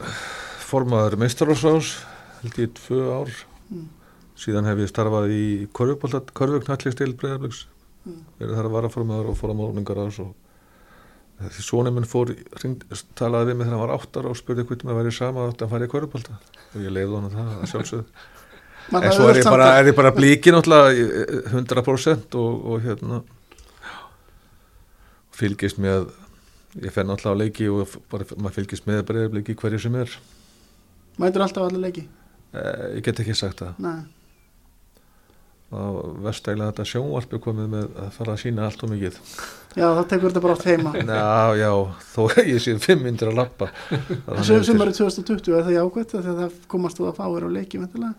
formaður 0.66 1.16
meistarásrás 1.22 1.92
held 2.42 2.58
ég 2.62 2.72
tvö 2.78 3.00
ár. 3.20 3.30
Mm. 3.70 3.86
síðan 4.36 4.66
hef 4.68 4.78
ég 4.84 4.90
starfað 4.90 5.30
í 5.32 5.44
korfugnallistil 5.74 7.14
breyðabliks 7.18 7.64
Mm. 8.06 8.20
verið 8.38 8.54
þar 8.54 8.66
að 8.68 8.74
vara 8.76 8.88
formaður 8.94 9.28
og 9.32 9.36
fór 9.40 9.50
að 9.50 9.56
málningar 9.58 9.98
ás 9.98 10.18
og 10.22 10.28
því 11.42 11.62
svona 11.66 11.90
minn 11.90 12.04
fór 12.06 12.30
ringd, 12.62 12.84
talaði 13.18 13.48
við 13.50 13.56
mig 13.58 13.66
þegar 13.66 13.74
hann 13.80 13.82
var 13.88 13.94
áttar 13.98 14.28
og 14.30 14.36
spurði 14.38 14.62
hvort 14.68 14.84
maður 14.86 15.00
væri 15.00 15.12
sama 15.16 15.46
átt 15.50 15.64
að 15.66 15.72
fara 15.72 15.88
í 15.88 15.90
korfubólta 15.90 16.36
og 16.38 16.84
ég 16.84 16.94
leiði 16.94 17.16
hann 17.18 17.34
það 17.34 17.50
að 17.56 17.66
sjálfsögðu. 17.72 18.04
En 19.02 19.10
svo 19.16 19.26
er 19.26 19.40
ég 19.40 19.48
bara, 19.50 19.66
er 19.80 19.88
ég 19.90 19.96
bara 19.98 20.12
blíki 20.14 20.52
náttúrulega 20.54 20.94
í- 20.94 21.40
100% 21.50 22.36
og, 22.38 22.60
og 22.70 22.84
hérna. 22.86 23.18
Fylgist 25.36 25.80
með 25.82 26.06
ég 26.84 26.92
fenn 26.94 27.10
náttúrulega 27.10 27.34
á 27.36 27.40
leiki 27.42 27.66
og 27.72 27.96
bara, 28.12 28.24
maður 28.38 28.60
fylgist 28.60 28.86
með 28.88 29.02
breyðabliki 29.10 29.56
hverju 29.58 29.80
sem 29.82 29.98
er 29.98 30.14
Mætur 31.22 31.44
alltaf 31.46 31.66
allir 31.68 31.82
leiki? 31.86 32.06
eh, 32.56 32.96
ég 32.98 33.02
get 33.06 33.20
ekki 33.24 33.34
sagt 33.36 33.60
það 33.62 33.78
Nei. 33.84 33.98
og 35.76 36.18
vestæglega 36.22 36.70
þetta 36.70 36.84
sjónvarpi 36.92 37.40
komið 37.42 37.70
með 37.72 37.86
að 38.04 38.10
fara 38.14 38.34
að 38.36 38.42
sína 38.44 38.66
allt 38.68 38.84
og 38.86 38.92
mikið 38.92 39.16
Já, 39.76 39.88
þá 39.92 40.02
tekur 40.08 40.30
þetta 40.30 40.40
bara 40.44 40.54
oft 40.56 40.64
heima. 40.70 40.92
já, 41.20 41.56
já, 41.60 41.70
þó 42.14 42.20
ég 42.52 42.60
sé 42.64 42.76
fimm 42.80 43.02
myndir 43.04 43.28
að 43.32 43.40
lappa 43.42 43.68
Sem, 44.46 44.62
sem 44.64 44.80
er 44.84 44.92
2020, 44.94 45.50
er 45.58 45.66
það 45.66 45.74
jákvæmt 45.76 46.14
þegar 46.14 46.38
það 46.42 46.60
komast 46.72 47.00
þú 47.00 47.08
að 47.10 47.18
fá 47.18 47.24
þér 47.26 47.48
á 47.48 47.50
leiki, 47.58 47.80
veintilega? 47.82 48.14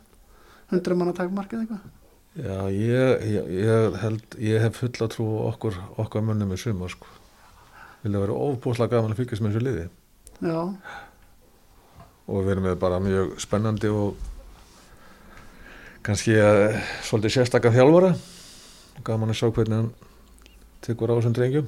100 0.75 0.99
manna 0.99 1.15
takmarkað 1.17 1.63
eitthvað? 1.63 1.87
Já, 2.37 2.57
ég, 2.69 3.23
ég, 3.33 3.47
ég 3.63 3.95
held, 4.03 4.35
ég 4.43 4.61
hef 4.67 4.75
fulla 4.83 5.07
trú 5.09 5.25
okkur, 5.47 5.79
okkar 6.03 6.21
mönnum 6.27 6.51
í 6.53 6.57
sumar, 6.61 6.91
sko. 6.93 7.07
Vilja 8.03 8.19
vera 8.21 8.35
ofbúslega 8.45 8.91
gaman 8.93 9.15
að 9.15 9.21
fylgjast 9.23 9.41
með 9.41 9.55
þessu 9.55 9.63
liði. 9.65 9.85
Já, 10.45 10.59
Og 12.27 12.43
við 12.43 12.51
erum 12.55 12.65
með 12.67 12.75
bara 12.81 12.99
mjög 13.03 13.37
spennandi 13.39 13.87
og 13.93 14.17
kannski 16.03 16.35
uh, 16.39 16.75
svolítið 17.07 17.37
sérstakka 17.37 17.71
þjálfara. 17.75 18.13
Gaman 19.07 19.31
að 19.31 19.39
sjá 19.39 19.47
hvernig 19.53 19.77
hann 19.81 19.91
tekur 20.83 21.11
á 21.13 21.17
þessum 21.19 21.35
drengjum. 21.37 21.67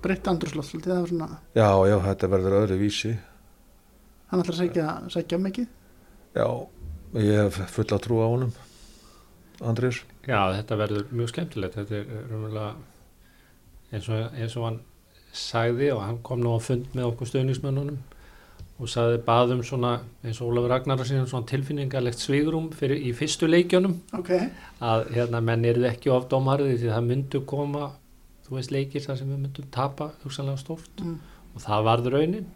breytt 0.00 0.28
andrúslótt 0.30 0.64
svolítið, 0.70 0.92
það 0.94 1.00
var 1.02 1.10
svona, 1.10 1.26
Já, 1.58 1.68
já, 1.90 1.96
þetta 2.06 2.28
verður 2.32 2.54
öðru 2.62 2.76
vísi. 2.80 3.10
hann 4.30 4.40
ætlar 4.40 4.54
að 4.54 4.60
sækja, 4.62 4.84
sækja 5.12 5.38
mikið. 5.38 5.66
Já, 6.38 6.46
ég 7.20 7.40
hef 7.42 7.58
fulla 7.74 7.98
trú 8.00 8.20
á 8.24 8.26
honum, 8.32 8.52
Andrés. 9.60 9.98
Já, 10.24 10.40
þetta 10.56 10.78
verður 10.80 11.10
mjög 11.12 11.28
skemmtilegt 11.34 11.76
þetta 11.76 11.98
er 11.98 12.06
raunverulega 12.30 12.70
eins 13.92 14.08
og, 14.08 14.38
eins 14.40 14.56
og 14.56 14.64
hann 14.70 14.80
sagði 15.36 15.90
og 15.92 16.00
hann 16.06 16.22
kom 16.24 16.40
nú 16.40 16.54
á 16.56 16.58
fund 16.64 16.88
með 16.96 17.10
okkur 17.10 17.28
stöðnismönnunum 17.28 17.98
og 18.80 18.88
sagði 18.88 19.18
baðum 19.26 19.60
svona 19.66 19.98
eins 20.24 20.40
og 20.40 20.54
Ólafur 20.54 20.72
Ragnar 20.72 21.02
svona 21.04 21.46
tilfinningarlegt 21.48 22.22
svigrum 22.22 22.70
fyrir 22.72 23.02
í 23.04 23.12
fyrstu 23.16 23.48
leikjunum. 23.50 23.98
Ok, 24.16 24.30
að 24.80 25.10
hérna 25.16 25.42
menn 25.44 25.66
eru 25.68 25.84
ekki 25.88 26.12
of 26.14 26.30
dómarði 26.32 26.78
því 26.78 26.94
það 26.94 27.10
myndu 27.10 27.42
koma 27.48 27.90
þú 28.46 28.56
veist 28.56 28.72
leikir 28.74 29.04
þar 29.04 29.20
sem 29.20 29.28
við 29.30 29.42
myndum 29.44 29.68
tapa 29.70 30.08
hugsanlega 30.24 30.58
stórt. 30.58 31.04
Mm. 31.04 31.20
og 31.54 31.62
það 31.64 31.86
varð 31.86 32.10
raunin. 32.14 32.48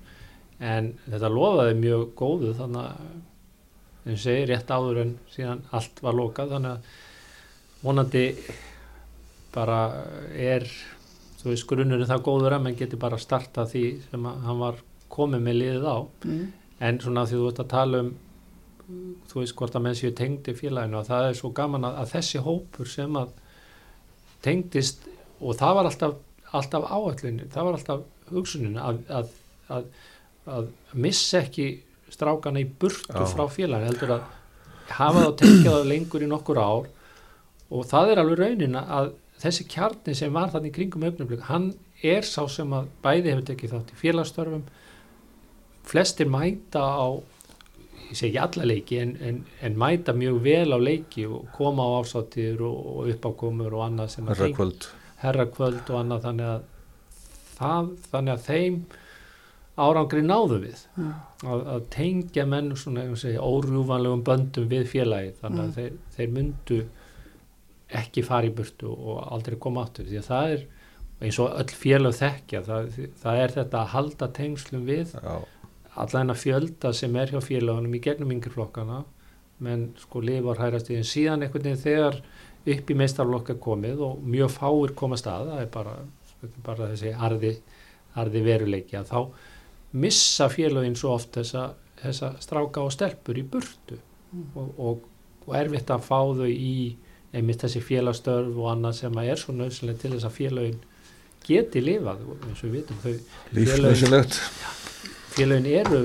En 0.62 0.92
þetta 1.04 1.30
lofaði 1.30 1.76
mjög 1.78 2.04
góðu 2.18 2.52
þannig 2.58 2.84
að 2.88 3.14
eins 4.04 4.18
og 4.18 4.22
segi 4.24 4.48
rétt 4.50 4.70
áður 4.70 5.00
en 5.02 5.12
síðan 5.34 5.62
allt 5.74 6.02
var 6.04 6.16
lokað. 6.18 6.54
Þannig 6.54 6.70
að 6.74 7.82
vonandi 7.84 8.24
bara 9.54 9.80
er 10.34 10.66
þú 11.40 11.52
veist 11.52 11.68
grunnurinn 11.70 12.10
það 12.10 12.26
góður 12.26 12.56
að 12.56 12.66
menn 12.66 12.78
geti 12.78 12.98
bara 13.00 13.20
starta 13.20 13.66
því 13.68 13.84
sem 14.08 14.28
að 14.30 14.46
hann 14.48 14.62
var 14.62 14.82
komið 15.14 15.42
með 15.46 15.58
liðið 15.62 15.86
á 15.88 15.96
Mm. 16.24 16.44
en 16.80 16.98
svona 17.00 17.24
því 17.30 17.38
þú 17.40 17.48
ert 17.52 17.60
að 17.64 17.68
tala 17.74 18.00
um 18.04 18.12
þú 19.30 19.40
veist 19.40 19.54
hvort 19.56 19.76
að 19.78 19.82
menn 19.86 19.94
séu 19.96 20.10
tengdi 20.12 20.52
félaginu 20.58 20.98
og 21.00 21.06
það 21.08 21.28
er 21.30 21.36
svo 21.38 21.50
gaman 21.56 21.84
að, 21.88 21.94
að 22.02 22.10
þessi 22.14 22.40
hópur 22.44 22.90
sem 22.90 23.14
að 23.16 23.30
tengdist 24.44 25.06
og 25.40 25.56
það 25.58 25.74
var 25.78 25.88
alltaf, 25.90 26.14
alltaf 26.54 26.84
áallinu, 26.92 27.46
það 27.52 27.68
var 27.68 27.78
alltaf 27.78 28.02
hugsunin 28.32 28.76
að, 28.80 29.00
að, 29.08 29.32
að, 29.72 29.86
að 30.58 30.68
missa 31.06 31.40
ekki 31.44 31.68
strákana 32.12 32.60
í 32.62 32.66
burtu 32.68 33.08
Já. 33.14 33.24
frá 33.32 33.44
félaginu 33.50 33.88
heldur 33.90 34.14
að 34.18 34.28
hafa 34.94 35.24
þá 35.24 35.32
tengið 35.40 35.70
það 35.70 35.88
lengur 35.90 36.24
í 36.26 36.30
nokkur 36.30 36.60
ár 36.60 36.90
og 37.74 37.86
það 37.90 38.12
er 38.12 38.20
alveg 38.22 38.42
raunin 38.42 38.76
að 38.82 39.14
þessi 39.42 39.64
kjarni 39.72 40.14
sem 40.16 40.32
var 40.36 40.52
þannig 40.52 40.70
í 40.72 40.76
kringum 40.76 41.06
öfnumlik, 41.08 41.46
hann 41.48 41.70
er 42.04 42.24
sá 42.28 42.44
sem 42.52 42.70
að 42.76 42.90
bæði 43.02 43.32
hefur 43.32 43.46
tekið 43.48 43.72
þátt 43.78 43.94
í 43.96 44.00
félagsstörfum 44.02 44.66
flestir 45.84 46.26
mæta 46.32 46.80
á 46.80 47.06
ég 48.10 48.16
segi 48.18 48.36
ekki 48.36 48.42
alla 48.44 48.64
leiki 48.70 48.98
en, 49.00 49.14
en, 49.20 49.38
en 49.62 49.76
mæta 49.80 50.12
mjög 50.16 50.40
vel 50.44 50.72
á 50.76 50.78
leiki 50.78 51.24
og 51.26 51.46
koma 51.56 51.82
á 51.86 51.90
ásáttir 52.02 52.60
og, 52.60 52.76
og 52.96 53.08
uppákomur 53.14 53.72
og 53.74 53.84
annað 53.88 54.08
sem 54.14 54.26
að 54.28 54.34
Herra 54.34 54.46
teng- 54.48 54.56
kvöld. 54.58 54.88
herrakvöld 55.24 55.90
og 55.90 56.00
annað 56.02 56.26
þannig 56.28 56.50
að 56.52 56.62
það, 57.58 57.88
þannig 58.12 58.34
að 58.34 58.44
þeim 58.48 58.76
árangri 59.84 60.20
náðu 60.22 60.58
við 60.62 60.82
Mm. 60.96 61.14
að, 61.42 61.62
að 61.74 61.86
tengja 61.90 62.44
menn 62.46 62.68
svona 62.78 63.02
órjúvanlegum 63.42 64.22
böndum 64.26 64.68
við 64.70 64.84
félagi 64.92 65.32
þannig 65.40 65.60
að 65.64 65.66
Mm. 65.66 65.74
þeir, 65.78 65.92
þeir 66.16 66.28
myndu 66.36 66.78
ekki 67.94 68.22
fara 68.26 68.46
í 68.48 68.54
burtu 68.54 68.90
og 68.90 69.24
aldrei 69.32 69.56
koma 69.60 69.84
áttur 69.86 70.06
því 70.08 70.18
að 70.20 70.28
það 70.30 70.52
er 70.54 70.62
eins 71.24 71.38
og 71.42 71.50
öll 71.60 71.74
félag 71.78 72.14
þekkja 72.18 72.62
það, 72.66 72.88
það 73.22 73.40
er 73.44 73.52
þetta 73.58 73.80
að 73.82 73.92
halda 73.94 74.28
tengslum 74.38 74.86
við 74.88 75.12
Já, 75.14 75.34
allan 76.00 76.32
að 76.34 76.40
fjölda 76.42 76.92
sem 76.96 77.16
er 77.16 77.32
hjá 77.32 77.40
félagunum 77.44 77.94
í 77.94 78.02
gegnum 78.02 78.32
yngreflokkana 78.34 79.04
menn 79.64 79.88
sko 80.00 80.22
lifar 80.24 80.58
hærast 80.58 80.90
í 80.90 80.98
en 80.98 81.06
síðan 81.06 81.46
einhvern 81.46 81.68
veginn 81.68 81.82
þegar 81.84 82.20
upp 82.74 82.90
í 82.90 82.96
meistarlokka 82.98 83.56
komið 83.62 84.02
og 84.06 84.22
mjög 84.26 84.52
fáir 84.56 84.94
komast 84.98 85.28
að 85.30 85.50
það 85.50 85.62
er 85.62 85.70
bara, 85.74 85.94
bara 86.66 86.90
þessi 86.92 87.12
arði, 87.14 87.52
arði 88.18 88.44
veruleiki 88.44 88.98
að 88.98 89.10
þá 89.12 89.18
missa 90.04 90.48
félagin 90.50 90.96
svo 90.98 91.14
oft 91.14 91.36
þessa, 91.38 91.68
þessa 92.00 92.32
stráka 92.42 92.82
og 92.82 92.92
stelpur 92.94 93.38
í 93.38 93.44
burtu. 93.46 94.00
Og, 94.58 94.70
og, 94.82 95.04
og 95.46 95.52
erfitt 95.54 95.92
að 95.94 96.06
fá 96.08 96.18
þau 96.18 96.48
í 96.50 96.96
einmitt 97.34 97.62
þessi 97.62 97.82
félagstörf 97.84 98.56
og 98.56 98.70
annað 98.72 98.98
sem 99.02 99.20
er 99.22 99.38
svo 99.38 99.54
nöðsynlega 99.54 100.02
til 100.02 100.14
þess 100.16 100.28
að 100.28 100.38
félagin 100.38 100.80
geti 101.44 101.82
lifað 101.84 102.24
eins 102.48 102.62
og 102.64 102.66
við 102.66 102.74
vitum 102.80 103.02
þau 103.04 103.12
félögin, 103.12 103.60
lífsnöðsynlegt. 103.60 104.40
Félagin 105.34 105.68
eru 105.82 106.00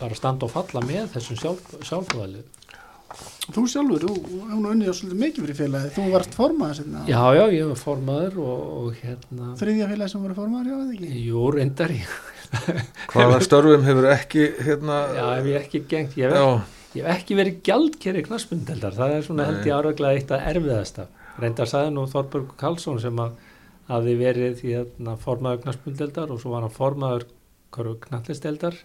bara 0.00 0.18
standa 0.18 0.48
og 0.48 0.52
falla 0.54 0.82
með 0.84 1.08
þessum 1.14 1.40
sjálf, 1.40 1.72
sjálfhóðalið 1.86 2.50
Þú 3.54 3.62
sjálfur, 3.68 4.02
þú 4.02 4.38
hefur 4.48 4.70
unnið 4.72 4.88
svolítið 4.96 5.18
mikið 5.20 5.44
fyrir 5.44 5.56
félagi, 5.58 5.90
þú 5.94 6.04
varst 6.14 6.32
formaður 6.34 6.78
sérna. 6.78 7.02
Já, 7.06 7.18
já, 7.36 7.42
ég 7.52 7.68
var 7.68 7.78
formaður 7.78 8.38
og, 8.42 8.62
og 8.78 9.02
hérna, 9.02 9.50
Þriðja 9.60 9.88
félagi 9.90 10.12
sem 10.14 10.22
voru 10.24 10.36
formaður, 10.38 10.70
já, 10.70 10.78
eða 10.80 10.94
ekki? 10.96 11.10
jú, 11.28 11.42
reyndar 11.54 11.92
ég, 11.94 12.14
Hvaða 13.12 13.36
störfum 13.44 13.84
hefur 13.86 14.08
ekki 14.14 14.46
hérna, 14.64 14.96
já, 15.18 15.26
hef 15.36 15.50
ég 15.52 15.60
ekki 15.60 15.82
gengt, 15.92 16.16
ég 16.18 16.32
hef, 16.34 16.74
ég 16.96 17.04
hef 17.06 17.20
ekki 17.20 17.38
verið 17.38 17.60
gjaldkerri 17.68 18.24
knaspundeldar, 18.30 18.96
það 18.96 19.14
er 19.18 19.28
svona 19.28 19.48
held 19.50 19.60
Nei. 19.60 19.68
ég 19.68 19.78
áraglega 19.78 20.18
eitt 20.22 20.34
að 20.34 20.48
erfiðasta. 20.54 21.06
Reyndar 21.44 21.70
sagði 21.70 21.94
nú 21.94 22.08
Þorberg 22.10 22.56
Karlsson 22.64 23.00
sem 23.04 23.22
að 23.28 23.38
hafi 23.92 24.16
verið 24.24 24.64
hérna, 24.64 25.18
formaður 25.20 25.66
knaspundeldar 25.68 26.32
og 26.32 26.40
svo 26.42 26.56
var 26.56 26.64
hann 26.64 26.74
formaður 26.74 27.28
knallisteldar. 28.04 28.76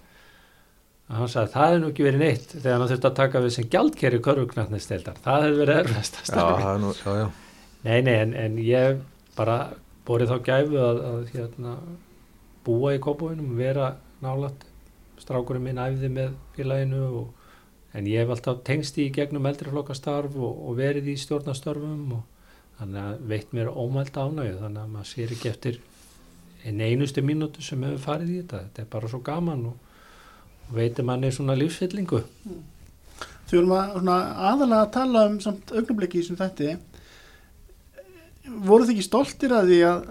Hann 1.10 1.30
sagði 1.32 1.54
það 1.56 1.68
hefði 1.68 1.82
nú 1.82 1.88
ekki 1.90 2.06
verið 2.06 2.22
neitt 2.22 2.52
þegar 2.54 2.76
hann 2.76 2.90
þurfti 2.92 3.08
að 3.10 3.16
taka 3.18 3.40
við 3.42 3.54
sem 3.56 3.70
gjaldkerri 3.74 4.20
körfuknallisteldar, 4.26 5.22
það 5.24 5.46
hefði 5.46 5.62
verið 5.64 5.80
er 5.80 6.84
nú, 6.84 6.92
já, 7.00 7.14
já. 7.18 7.30
Nei, 7.88 7.98
nei, 8.06 8.14
en, 8.14 8.36
en 8.38 8.60
ég 8.62 9.00
bara 9.38 9.58
borið 10.06 10.34
þá 10.34 10.38
gæfu 10.50 10.80
að, 10.84 11.02
að 11.10 11.34
hérna, 11.34 11.76
búa 12.68 12.94
í 12.94 13.02
kópáinum, 13.02 13.56
vera 13.58 13.94
nálat, 14.22 14.66
strákurinn 15.20 15.66
minn 15.66 15.82
æfði 15.82 16.12
með 16.14 16.36
félaginu 16.58 17.04
og, 17.24 17.54
en 17.98 18.10
ég 18.10 18.22
hef 18.22 18.36
alltaf 18.36 18.62
tengst 18.68 19.00
í 19.02 19.10
gegnum 19.16 19.50
eldriflokkastarf 19.50 20.36
og, 20.38 20.66
og 20.70 20.78
verið 20.78 21.10
í 21.14 21.18
stjórnastörfum 21.20 22.20
og 22.20 22.50
þannig 22.80 23.02
að 23.06 23.24
veit 23.34 23.56
mér 23.56 23.72
ómælt 23.74 24.18
ánægju, 24.18 24.60
þannig 24.62 24.84
að 24.84 24.92
maður 24.94 25.10
sér 25.10 25.34
ekki 25.36 25.50
eftir 25.50 25.80
einn 26.66 26.82
einustu 26.84 27.24
mínútu 27.26 27.64
sem 27.64 27.84
hefur 27.86 28.02
farið 28.04 28.34
í 28.34 28.40
þetta, 28.42 28.64
þetta 28.66 28.84
er 28.84 28.90
bara 28.92 29.12
svo 29.12 29.22
gaman 29.26 29.66
og, 29.72 29.78
og 30.68 30.76
veitir 30.76 31.08
manni 31.08 31.32
svona 31.34 31.56
lífsfyllingu. 31.60 32.22
Þau 33.50 33.58
erum 33.58 33.76
að 33.76 34.02
aðalega 34.06 34.82
að 34.84 34.92
tala 34.98 35.26
um 35.30 35.40
samt 35.44 35.72
augnabliki 35.74 36.22
sem 36.26 36.38
þetta 36.40 36.76
voru 38.66 38.86
þið 38.86 38.96
ekki 38.96 39.08
stoltir 39.08 39.54
að 39.56 39.72
því 39.72 39.80
að 39.88 40.04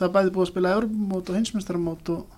það 0.00 0.12
bæði 0.16 0.34
búið 0.34 0.44
að 0.44 0.50
spila 0.52 0.74
Európamót 0.76 1.30
og 1.30 1.38
hinsmestaramót 1.38 2.12
og 2.14 2.36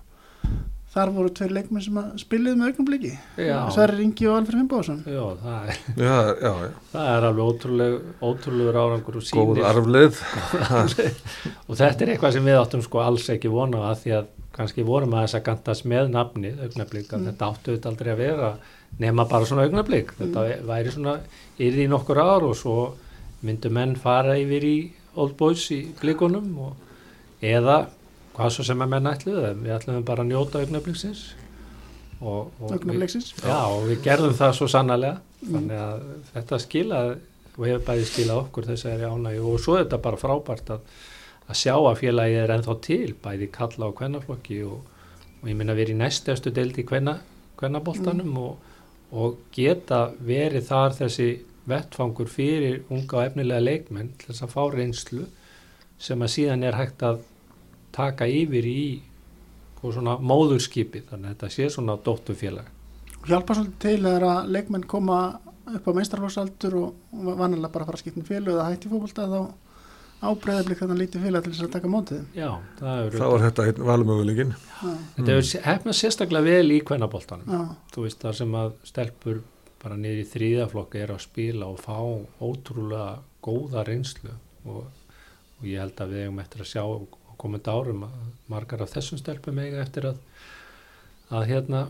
þar 0.93 1.09
voru 1.15 1.29
tveir 1.33 1.53
leikmenn 1.55 1.81
sem 1.81 1.95
að 1.97 2.09
spiliðu 2.21 2.59
með 2.59 2.67
augnabliki 2.69 3.11
Já. 3.41 3.55
Sverri 3.73 3.97
Ringi 4.03 4.27
og 4.29 4.35
Alfred 4.37 4.59
Fimboðsson 4.59 4.99
Já, 5.09 5.23
það 5.41 5.71
er, 5.71 5.79
Já, 5.97 6.17
já, 6.43 6.51
já, 6.63 6.69
það 6.91 7.07
er 7.15 7.27
alveg 7.29 7.47
ótrúleg, 7.49 7.95
ótrúlegur 8.29 8.77
árangur 8.83 9.17
og 9.17 9.23
góð 9.23 9.29
sýnir 9.31 9.65
arfleið. 9.71 10.19
og 11.67 11.75
þetta 11.79 12.05
er 12.05 12.11
eitthvað 12.13 12.35
sem 12.37 12.47
við 12.47 12.59
áttum 12.61 12.83
sko 12.85 13.01
alls 13.03 13.25
ekki 13.33 13.51
vona 13.53 13.81
á 13.81 13.85
að 13.93 14.03
því 14.03 14.13
að 14.19 14.29
kannski 14.53 14.85
vorum 14.85 15.15
að 15.17 15.23
þess 15.25 15.37
að 15.39 15.45
gantast 15.47 15.87
með 15.89 16.11
nafnið 16.13 16.59
augnablík 16.67 17.09
að 17.09 17.19
Mm. 17.23 17.27
þetta 17.31 17.47
áttu 17.49 17.73
þetta 17.73 17.89
aldrei 17.89 18.11
að 18.13 18.21
vera 18.21 18.51
nema 19.01 19.25
bara 19.29 19.45
svona 19.49 19.63
augnablík 19.65 20.13
þetta 20.19 20.43
væri 20.69 20.91
svona 20.93 21.15
yrði 21.57 21.87
í 21.87 21.89
nokkur 21.89 22.19
ár 22.21 22.45
og 22.45 22.53
svo 22.59 22.75
myndu 23.43 23.71
menn 23.73 23.95
fara 23.97 24.35
yfir 24.37 24.63
í 24.69 24.75
Old 25.17 25.33
Boys 25.37 25.65
í 25.73 25.79
blíkunum 25.99 26.51
og 26.67 26.75
eða 27.41 27.79
hvað 28.33 28.53
svo 28.55 28.65
sem 28.67 28.83
að 28.83 28.91
menn 28.93 29.09
ætluðu 29.09 29.53
við 29.61 29.75
ætluðum 29.77 30.05
bara 30.07 30.23
að 30.25 30.31
njóta 30.31 30.61
við, 32.23 32.71
augnabliksins 32.71 33.33
já, 33.35 33.59
og 33.67 33.87
við 33.89 34.01
gerðum 34.05 34.35
það 34.37 34.53
svo 34.57 34.67
sannarlega. 34.71 35.19
Þannig 35.43 35.79
að 35.83 36.03
þetta 36.31 36.59
skilaði 36.63 37.15
og 37.53 37.65
hefur 37.67 37.83
bæði 37.89 38.05
skilað 38.09 38.41
okkur 38.45 38.67
þessari 38.69 39.09
ánægju. 39.09 39.43
Og 39.49 39.61
svo 39.61 39.75
er 39.77 39.83
þetta 39.83 39.99
bara 40.05 40.21
frábært 40.21 40.71
að, 40.73 40.85
að 41.47 41.59
sjá 41.59 41.73
að 41.75 41.99
félagi 41.99 42.39
er 42.39 42.53
ennþá 42.55 42.77
til 42.87 43.15
bæði 43.23 43.49
kalla 43.53 43.89
og 43.89 43.97
kvennaflokki 43.99 44.61
og, 44.67 44.79
og 45.41 45.51
ég 45.51 45.59
minna 45.59 45.75
verið 45.77 45.97
í 45.97 45.99
næstjastu 45.99 46.53
deild 46.55 46.79
í 46.79 46.87
kvenna, 46.87 47.17
kvennaboltanum 47.59 48.39
og, 48.41 48.71
og 49.13 49.43
geta 49.53 50.05
verið 50.23 50.69
þar 50.71 50.97
þessi 51.03 51.29
vettfangur 51.69 52.31
fyrir 52.31 52.81
unga 52.91 53.19
og 53.19 53.27
efnilega 53.27 53.63
leikmenn 53.63 54.15
til 54.19 54.31
þess 54.31 54.47
að 54.47 54.55
fá 54.55 54.63
reynslu 54.73 55.27
sem 56.01 56.23
að 56.23 56.33
síðan 56.33 56.65
er 56.67 56.75
hægt 56.75 57.05
að 57.05 57.21
taka 57.95 58.27
yfir 58.29 58.67
í 58.69 58.83
móðurskipi 59.83 61.03
þannig 61.09 61.27
að 61.27 61.33
þetta 61.33 61.49
sé 61.55 61.69
svona 61.73 61.97
dóttufélag 62.05 62.69
hjálpa 63.27 63.55
svolítið 63.57 63.79
til 63.83 63.97
þegar 64.03 64.25
að 64.29 64.53
leikmenn 64.55 64.87
koma 64.91 65.17
upp 65.73 65.85
á 65.87 65.91
meistarlóksaldur 65.95 66.73
og 66.79 67.27
vanalega 67.39 67.71
bara 67.71 67.87
fara 67.87 67.99
að 67.99 68.03
skipta 68.03 68.19
um 68.21 68.27
félag 68.27 68.55
eða 68.55 68.69
hætti 68.71 68.91
fókbalta 68.91 69.27
þá 69.31 69.39
ábreyðablik 70.23 70.79
þannig 70.79 70.99
lítið 71.01 71.25
félag 71.27 71.43
til 71.43 71.51
þess 71.53 71.65
að 71.65 71.71
taka 71.73 71.89
mótið 71.91 72.19
þeim. 72.19 72.27
Já, 72.37 72.49
það 72.79 72.99
er 72.99 73.15
Þá 73.17 73.25
er 73.27 73.41
þetta. 73.43 73.65
Já, 74.83 74.91
Þetta 75.17 75.33
hefur 75.33 75.65
hefnað 75.67 75.97
sérstaklega 75.99 76.47
vel 76.47 76.71
í 76.71 76.79
kvennaboltanum. 76.87 77.49
já, 77.51 77.63
Þú 77.95 78.05
veist 78.05 78.23
það 78.23 78.37
sem 78.39 78.55
að 78.59 78.69
stelpur 78.87 79.41
bara 79.83 79.97
niður 79.99 80.21
í 80.21 80.27
þrýðaflokka 80.31 81.01
er 81.03 81.11
að 81.11 81.23
spila 81.25 81.67
og 81.67 81.81
fá 81.83 81.97
ótrúlega 82.39 83.09
góða 83.43 83.83
reynslu 83.87 84.31
og, 84.63 84.85
og 85.59 85.67
ég 85.67 85.83
held 85.83 85.99
að 85.99 86.13
við 86.15 86.23
eigum 86.23 86.39
eftir 86.43 86.63
að 86.63 86.71
sjá 86.71 86.83
á 87.43 87.43
komandi 87.43 87.73
árum 87.75 88.05
að 88.07 88.19
margar 88.47 88.81
af 88.85 88.93
þessum 88.95 89.19
stelpum 89.19 89.59
eiga 89.59 89.81
eftir 89.83 90.07
að, 90.13 90.19
að 91.29 91.47
hérna 91.51 91.81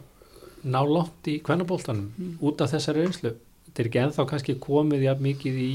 ná 0.63 0.79
langt 0.87 1.27
í 1.29 1.39
kvennaboltanum 1.43 2.09
Mm. 2.17 2.37
út 2.41 2.61
af 2.61 2.71
þessari 2.71 3.03
reynslu. 3.03 3.33
Þetta 3.67 3.81
er 3.81 3.89
ekki 3.89 4.01
ennþá 4.03 4.25
kannski 4.29 4.55
komið 4.61 5.05
jafn 5.07 5.23
mikið 5.23 5.59
í 5.59 5.73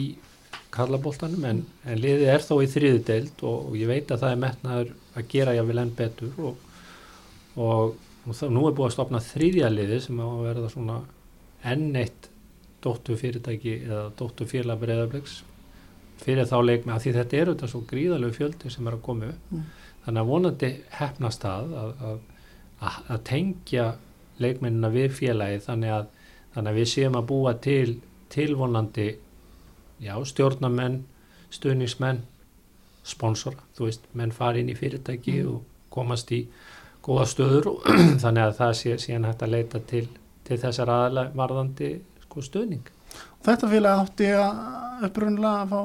kallaboltanum 0.75 1.45
en, 1.45 1.61
en 1.85 1.99
liðið 2.01 2.31
er 2.33 2.45
þó 2.45 2.55
í 2.63 2.69
þriðu 2.71 3.05
deild 3.05 3.43
og, 3.43 3.69
og 3.71 3.77
ég 3.79 3.89
veit 3.91 4.11
að 4.11 4.23
það 4.23 4.33
er 4.35 4.43
metnaður 4.43 4.91
að 5.15 5.29
gera 5.33 5.55
jáfnvel 5.57 5.83
enn 5.83 5.95
betur 5.99 6.39
og, 6.39 6.65
og, 7.57 7.95
og 8.27 8.35
það, 8.37 8.53
nú 8.55 8.65
er 8.69 8.77
búið 8.77 8.89
að 8.89 8.97
stopna 8.97 9.23
þriðja 9.25 9.71
liði 9.73 10.01
sem 10.05 10.21
á 10.21 10.27
að 10.29 10.45
verða 10.47 10.73
svona 10.73 10.99
enn 11.73 11.97
eitt 11.99 12.29
dóttu 12.85 13.17
fyrirtæki 13.19 13.75
eða 13.89 14.05
dóttu 14.19 14.47
félag 14.49 14.81
breyðarbleiks 14.83 15.41
fyrir 16.23 16.49
þá 16.51 16.57
leikmi 16.65 16.93
að 16.95 17.03
því 17.05 17.13
þetta 17.19 17.37
eru 17.43 17.55
þetta 17.55 17.69
svo 17.73 17.81
gríðalegu 17.91 18.37
fjöldi 18.39 18.71
sem 18.75 18.87
er 18.91 18.97
að 18.99 19.03
koma 19.07 19.31
upp 19.33 19.53
Mm. 19.53 19.65
þannig 20.05 20.21
að 20.23 20.31
vonandi 20.33 20.71
hefnast 20.99 21.43
það 21.45 21.73
að, 21.83 21.91
að, 22.09 22.19
að, 22.81 22.99
að 23.15 23.23
tengja 23.29 23.87
leikmennina 24.39 24.89
við 24.95 25.13
félagi 25.19 25.61
þannig 25.67 25.93
að, 25.99 26.07
þannig 26.55 26.73
að 26.73 26.79
við 26.81 26.89
séum 26.93 27.17
að 27.19 27.27
búa 27.33 27.55
til 27.65 28.01
tilvonandi 28.33 29.09
já, 30.01 30.15
stjórnamenn, 30.25 31.01
stuðningsmenn 31.51 32.21
sponsora, 33.09 33.57
þú 33.77 33.87
veist, 33.89 34.05
menn 34.13 34.33
fari 34.37 34.61
inn 34.63 34.69
í 34.73 34.77
fyrirtæki 34.79 35.39
Mm. 35.43 35.55
og 35.55 35.63
komast 35.91 36.31
í 36.33 36.43
góða 37.03 37.25
stöður 37.27 37.67
og 37.73 37.87
þannig 38.23 38.43
að 38.45 38.57
það 38.59 38.73
sé 38.83 38.97
síðan 39.01 39.25
hægt 39.31 39.43
að 39.43 39.55
leita 39.55 39.81
til, 39.81 40.07
til 40.45 40.59
þessar 40.61 40.91
aðalega 40.93 41.33
varðandi 41.39 41.93
sko, 42.27 42.43
stuðning. 42.45 42.85
Þetta 43.45 43.69
félag 43.71 44.03
átti 44.03 44.29
að 44.37 45.07
upprunnulega 45.09 45.63
að 45.63 45.71
fá 45.73 45.81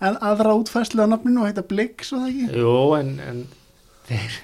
aðra 0.00 0.54
útfæslu 0.56 1.04
á 1.04 1.08
nafninu 1.12 1.42
og 1.44 1.50
heita 1.50 1.62
Blix 1.68 2.12
og 2.14 2.22
það 2.24 2.30
ekki? 2.32 2.46
Jú, 2.62 2.74
en, 2.96 3.10
en 3.28 3.42
þeir, 4.08 4.38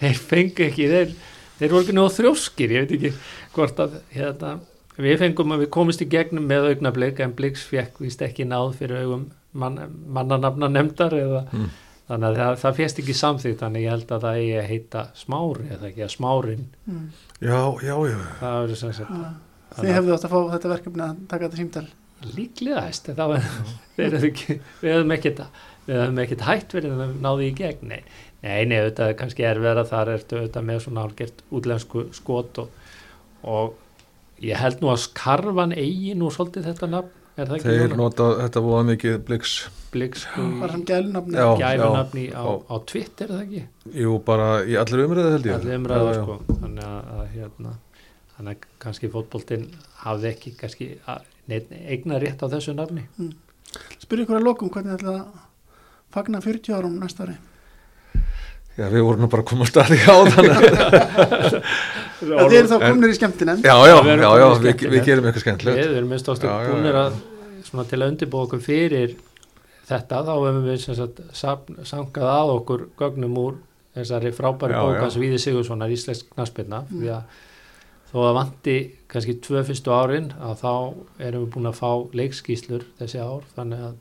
þeir 0.00 0.20
fengu 0.32 0.66
ekki, 0.68 0.86
þeir, 0.92 1.12
þeir 1.60 1.74
voru 1.74 1.84
ekki 1.84 1.96
nóg 1.98 2.10
þrjóskir, 2.16 2.72
ég 2.76 2.86
veit 2.86 2.96
ekki 2.96 3.12
hvort 3.56 3.82
að 3.84 3.98
hérna, 4.16 4.54
við 4.96 5.18
fengum 5.20 5.52
að 5.56 5.64
við 5.66 5.70
komist 5.76 6.02
í 6.04 6.08
gegnum 6.12 6.48
með 6.48 6.70
augnablik 6.72 7.20
en 7.24 7.36
Blix 7.36 7.62
fekk 7.68 8.00
vist 8.04 8.22
ekki 8.24 8.44
náð 8.48 8.74
fyrir 8.80 9.04
augum 9.04 9.28
mann, 9.52 9.78
mannanafna 10.08 10.68
nefndar 10.72 11.12
eða 11.16 11.44
Mm. 11.52 11.70
þannig 12.08 12.26
að 12.28 12.36
það, 12.40 12.56
það 12.62 12.76
férst 12.80 12.98
ekki 13.00 13.14
samþýtt 13.16 13.60
þannig 13.62 13.82
ég 13.86 13.90
held 13.94 14.10
að 14.12 14.24
það 14.26 14.38
eigi 14.40 14.54
að 14.58 14.66
heita 14.72 15.02
smári 15.16 15.66
eða 15.76 15.86
ekki 15.90 16.02
að 16.06 16.10
smárin 16.16 16.64
Mm. 16.88 17.06
Já, 17.40 17.60
já, 17.84 17.94
já. 18.10 18.18
það 18.40 18.56
verður 18.62 18.76
sem 18.80 18.92
sagt 18.92 19.10
Já. 19.10 19.32
Þið 19.72 19.92
hefðu 19.96 20.12
átt 20.16 20.24
að 20.26 20.32
fá 20.34 20.40
þetta 20.52 20.68
verkefni 20.72 21.02
að 21.06 21.20
taka 21.30 21.46
þetta 21.48 21.56
símtal. 21.62 21.86
Líklega 22.36 22.84
hæst 22.86 23.08
en 23.12 23.18
þá 23.18 23.24
er 23.36 23.46
við 23.98 24.16
hefum 24.16 24.26
ekki 24.30 24.58
við 25.86 26.00
hefum 26.00 26.20
ekkert 26.24 26.44
hætt 26.48 26.76
verið 26.76 27.00
að 27.06 27.14
náði 27.24 27.48
í 27.48 27.54
gegn 27.58 27.88
nei, 27.92 28.02
nei, 28.44 28.58
nei 28.70 28.76
auðvitað 28.80 29.08
er 29.12 29.18
kannski 29.22 29.46
erfið 29.48 29.82
að 29.82 29.90
þar 29.92 30.12
ertu 30.16 30.38
auðvitað 30.40 30.68
með 30.68 30.84
svona 30.86 31.06
álgert 31.06 31.42
útlensku 31.50 32.04
skot 32.16 32.62
og, 32.62 32.76
og 33.42 33.74
ég 34.42 34.62
held 34.62 34.82
nú 34.82 34.92
að 34.92 35.02
skarfan 35.06 35.74
eigi 35.76 36.14
nú 36.18 36.30
svolítið 36.34 36.70
þetta 36.70 36.90
nafn 36.96 37.18
er 37.36 37.48
það 37.48 37.58
ekki 37.58 37.76
þeir 37.80 37.94
nota 37.96 38.28
þetta 38.42 38.62
voða 38.64 38.82
mikið 38.90 39.14
Blix. 39.92 40.24
Bara 40.32 40.72
í 40.72 40.72
sem 40.72 40.84
gælunafni. 40.88 41.36
Gælunafni 41.60 42.26
á, 42.32 42.44
á 42.48 42.74
Twitter 42.88 43.28
er 43.28 43.32
það 43.34 43.42
ekki? 43.44 43.62
jú 44.02 44.14
bara 44.24 44.48
í 44.64 44.76
allir 44.80 45.02
umræðu 45.04 45.32
held 45.34 45.48
ég. 45.48 45.56
Allir 45.58 45.76
já. 46.16 46.22
sko. 46.22 46.36
Þannig 46.62 46.86
að, 46.88 47.26
hérna 47.34 47.74
þannig 48.36 48.54
að 48.54 48.78
kannski 48.84 49.10
fótboltinn 49.12 49.66
hafði 50.04 50.30
ekki 50.32 50.54
kannski 50.60 50.88
að- 51.04 51.28
neinn 51.50 51.80
eigna 51.88 52.18
rétt 52.22 52.42
á 52.42 52.46
þessu 52.52 52.74
nafni 52.76 53.06
Spyrir 54.02 54.26
ykkur 54.26 54.38
að 54.38 54.46
lokum 54.46 54.70
hvernig 54.72 54.98
ætla 54.98 55.14
að 55.16 55.24
fagna 56.12 56.40
40 56.44 56.74
árum 56.76 56.98
næsta 57.00 57.24
ári. 57.24 57.34
já 58.76 58.86
við 58.92 59.02
vorum 59.04 59.24
nú 59.24 59.28
bara 59.32 59.42
að 59.42 59.48
koma 59.50 59.64
að 59.66 59.72
staði 59.72 59.98
á 60.04 60.16
þannig 60.34 60.56
Já, 62.22 62.38
þið 62.46 62.54
eru 62.60 62.68
þá 62.70 62.76
komnir 62.86 63.10
í 63.10 63.16
skemmtinin. 63.18 63.60
já 63.66 63.74
já, 63.88 63.96
já, 64.06 64.30
já 64.38 64.46
við, 64.62 64.84
við 64.94 65.04
gerum 65.08 65.26
eitthvað 65.26 65.44
skemmtilegt 65.44 65.80
við 65.80 65.96
erum 65.98 66.12
búinir 66.70 66.94
já. 66.94 67.02
að 67.02 67.16
svona 67.66 67.84
til 67.90 67.98
að 68.00 68.12
undirbúa 68.12 68.46
okkur 68.46 68.62
fyrir 68.62 69.16
þetta 69.88 70.20
þá 70.28 70.32
hefum 70.36 70.60
við 70.68 70.78
sem 70.84 70.96
sagt 70.98 71.22
safn- 71.36 71.80
sankað 71.88 72.28
að 72.30 72.52
okkur 72.58 72.84
gögnum 73.00 73.38
úr 73.42 73.56
þessari 73.96 74.30
frábæri 74.32 74.76
Já, 74.76 74.82
bóka 74.86 75.08
já. 75.08 75.14
Svíði 75.16 75.40
Sigurssonar 75.42 75.90
Íslensk 75.92 76.30
knaspirna 76.36 76.84
því 76.92 77.10
að 77.16 77.40
þó 78.12 78.18
að 78.26 78.36
vanti 78.36 78.76
kannski 79.12 79.38
tvö 79.44 79.62
fyrstu 79.68 79.92
árin 79.92 80.30
að 80.36 80.58
þá 80.60 80.72
erum 81.26 81.44
við 81.44 81.50
búin 81.54 81.70
að 81.70 81.78
fá 81.78 81.90
leikskíslur 82.20 82.84
þessi 82.98 83.20
ár. 83.22 83.46
Þannig 83.56 83.84
að, 83.88 83.94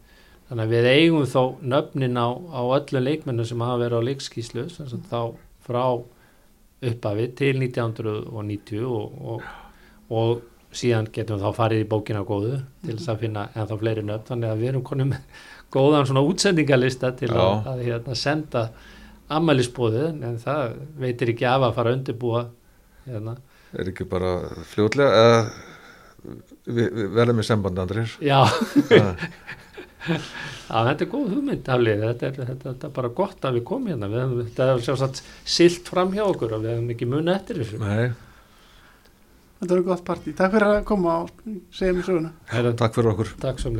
þannig 0.49 0.65
að 0.65 0.73
við 0.75 0.89
eigum 0.91 1.27
þó 1.31 1.43
nöfnin 1.73 2.19
á, 2.19 2.27
á 2.35 2.61
öllum 2.77 3.05
leikmennum 3.07 3.47
sem 3.47 3.63
hafa 3.63 3.81
verið 3.85 4.03
á 4.03 4.07
leikskíslu 4.09 4.67
sagt 4.75 5.11
þá 5.11 5.21
frá 5.63 5.83
upphafi 6.81 7.27
til 7.37 7.53
1990 7.61 8.87
og, 8.89 9.19
og, 9.31 9.45
og 10.11 10.75
síðan 10.75 11.09
getum 11.13 11.37
við 11.37 11.45
þá 11.45 11.59
farið 11.59 11.83
í 11.83 11.89
bókina 11.91 12.23
góðu 12.27 12.55
til 12.81 12.95
þess 12.95 13.11
að 13.13 13.23
finna 13.25 13.45
ennþá 13.53 13.77
fleiri 13.79 14.05
nöfn. 14.07 14.27
Þannig 14.31 14.51
að 14.51 14.63
við 14.63 14.71
erum 14.71 14.87
konum 14.87 15.13
með 15.13 15.45
góðan 15.71 16.09
svona 16.09 16.25
útsendingalista 16.27 17.13
til 17.19 17.31
að, 17.31 17.69
að 17.71 17.85
hérna, 17.85 18.17
senda 18.19 18.65
ammælisbóðu 19.31 20.09
en 20.11 20.39
það 20.41 20.75
veitir 20.99 21.31
ekki 21.31 21.47
af 21.47 21.63
að 21.63 21.77
fara 21.77 21.91
að 21.91 21.99
undirbúa 21.99 22.43
hérna. 23.05 23.37
Er 23.77 23.91
ekki 23.91 24.07
bara 24.09 24.31
fljótlega 24.71 25.21
eða 25.25 25.41
við, 26.67 26.87
við 26.87 27.11
verðum 27.17 27.41
í 27.43 27.47
samband 27.47 27.81
Andrir 27.83 28.15
Já, 28.23 28.41
Já. 28.91 29.05
Já, 30.71 30.77
þetta 30.87 31.03
er 31.05 31.09
góð 31.11 31.29
hugmynd 31.35 31.67
Haflið, 31.69 32.03
þetta 32.07 32.27
er, 32.27 32.35
þetta, 32.41 32.65
þetta 32.71 32.87
er 32.87 32.93
bara 32.95 33.13
gott 33.21 33.45
að 33.45 33.59
við 33.59 33.65
komum 33.69 33.91
hérna, 33.91 34.09
við 34.09 34.23
hefum, 34.23 34.43
þetta 34.49 34.67
er 34.71 34.83
sjálfsagt 34.87 35.23
silt 35.57 35.91
fram 35.93 36.13
hjá 36.15 36.23
okkur 36.25 36.57
og 36.57 36.63
við 36.63 36.73
hefum 36.73 36.93
ekki 36.95 37.09
muni 37.11 37.33
eftir 37.35 37.61
þessu. 37.61 37.81
Nei, 37.83 38.11
Þetta 39.61 39.75
var 39.75 39.83
gott 39.85 40.05
partí. 40.05 40.31
Takk 40.33 40.55
fyrir 40.55 40.65
að 40.71 40.79
koma 40.89 41.19
og 41.21 41.43
segja 41.69 41.93
mér 41.93 42.07
söguna. 42.07 42.31
Herra, 42.49 42.71
takk 42.81 42.97
fyrir 42.97 43.13
okkur 43.13 43.35
takk 43.45 43.61
sem 43.61 43.77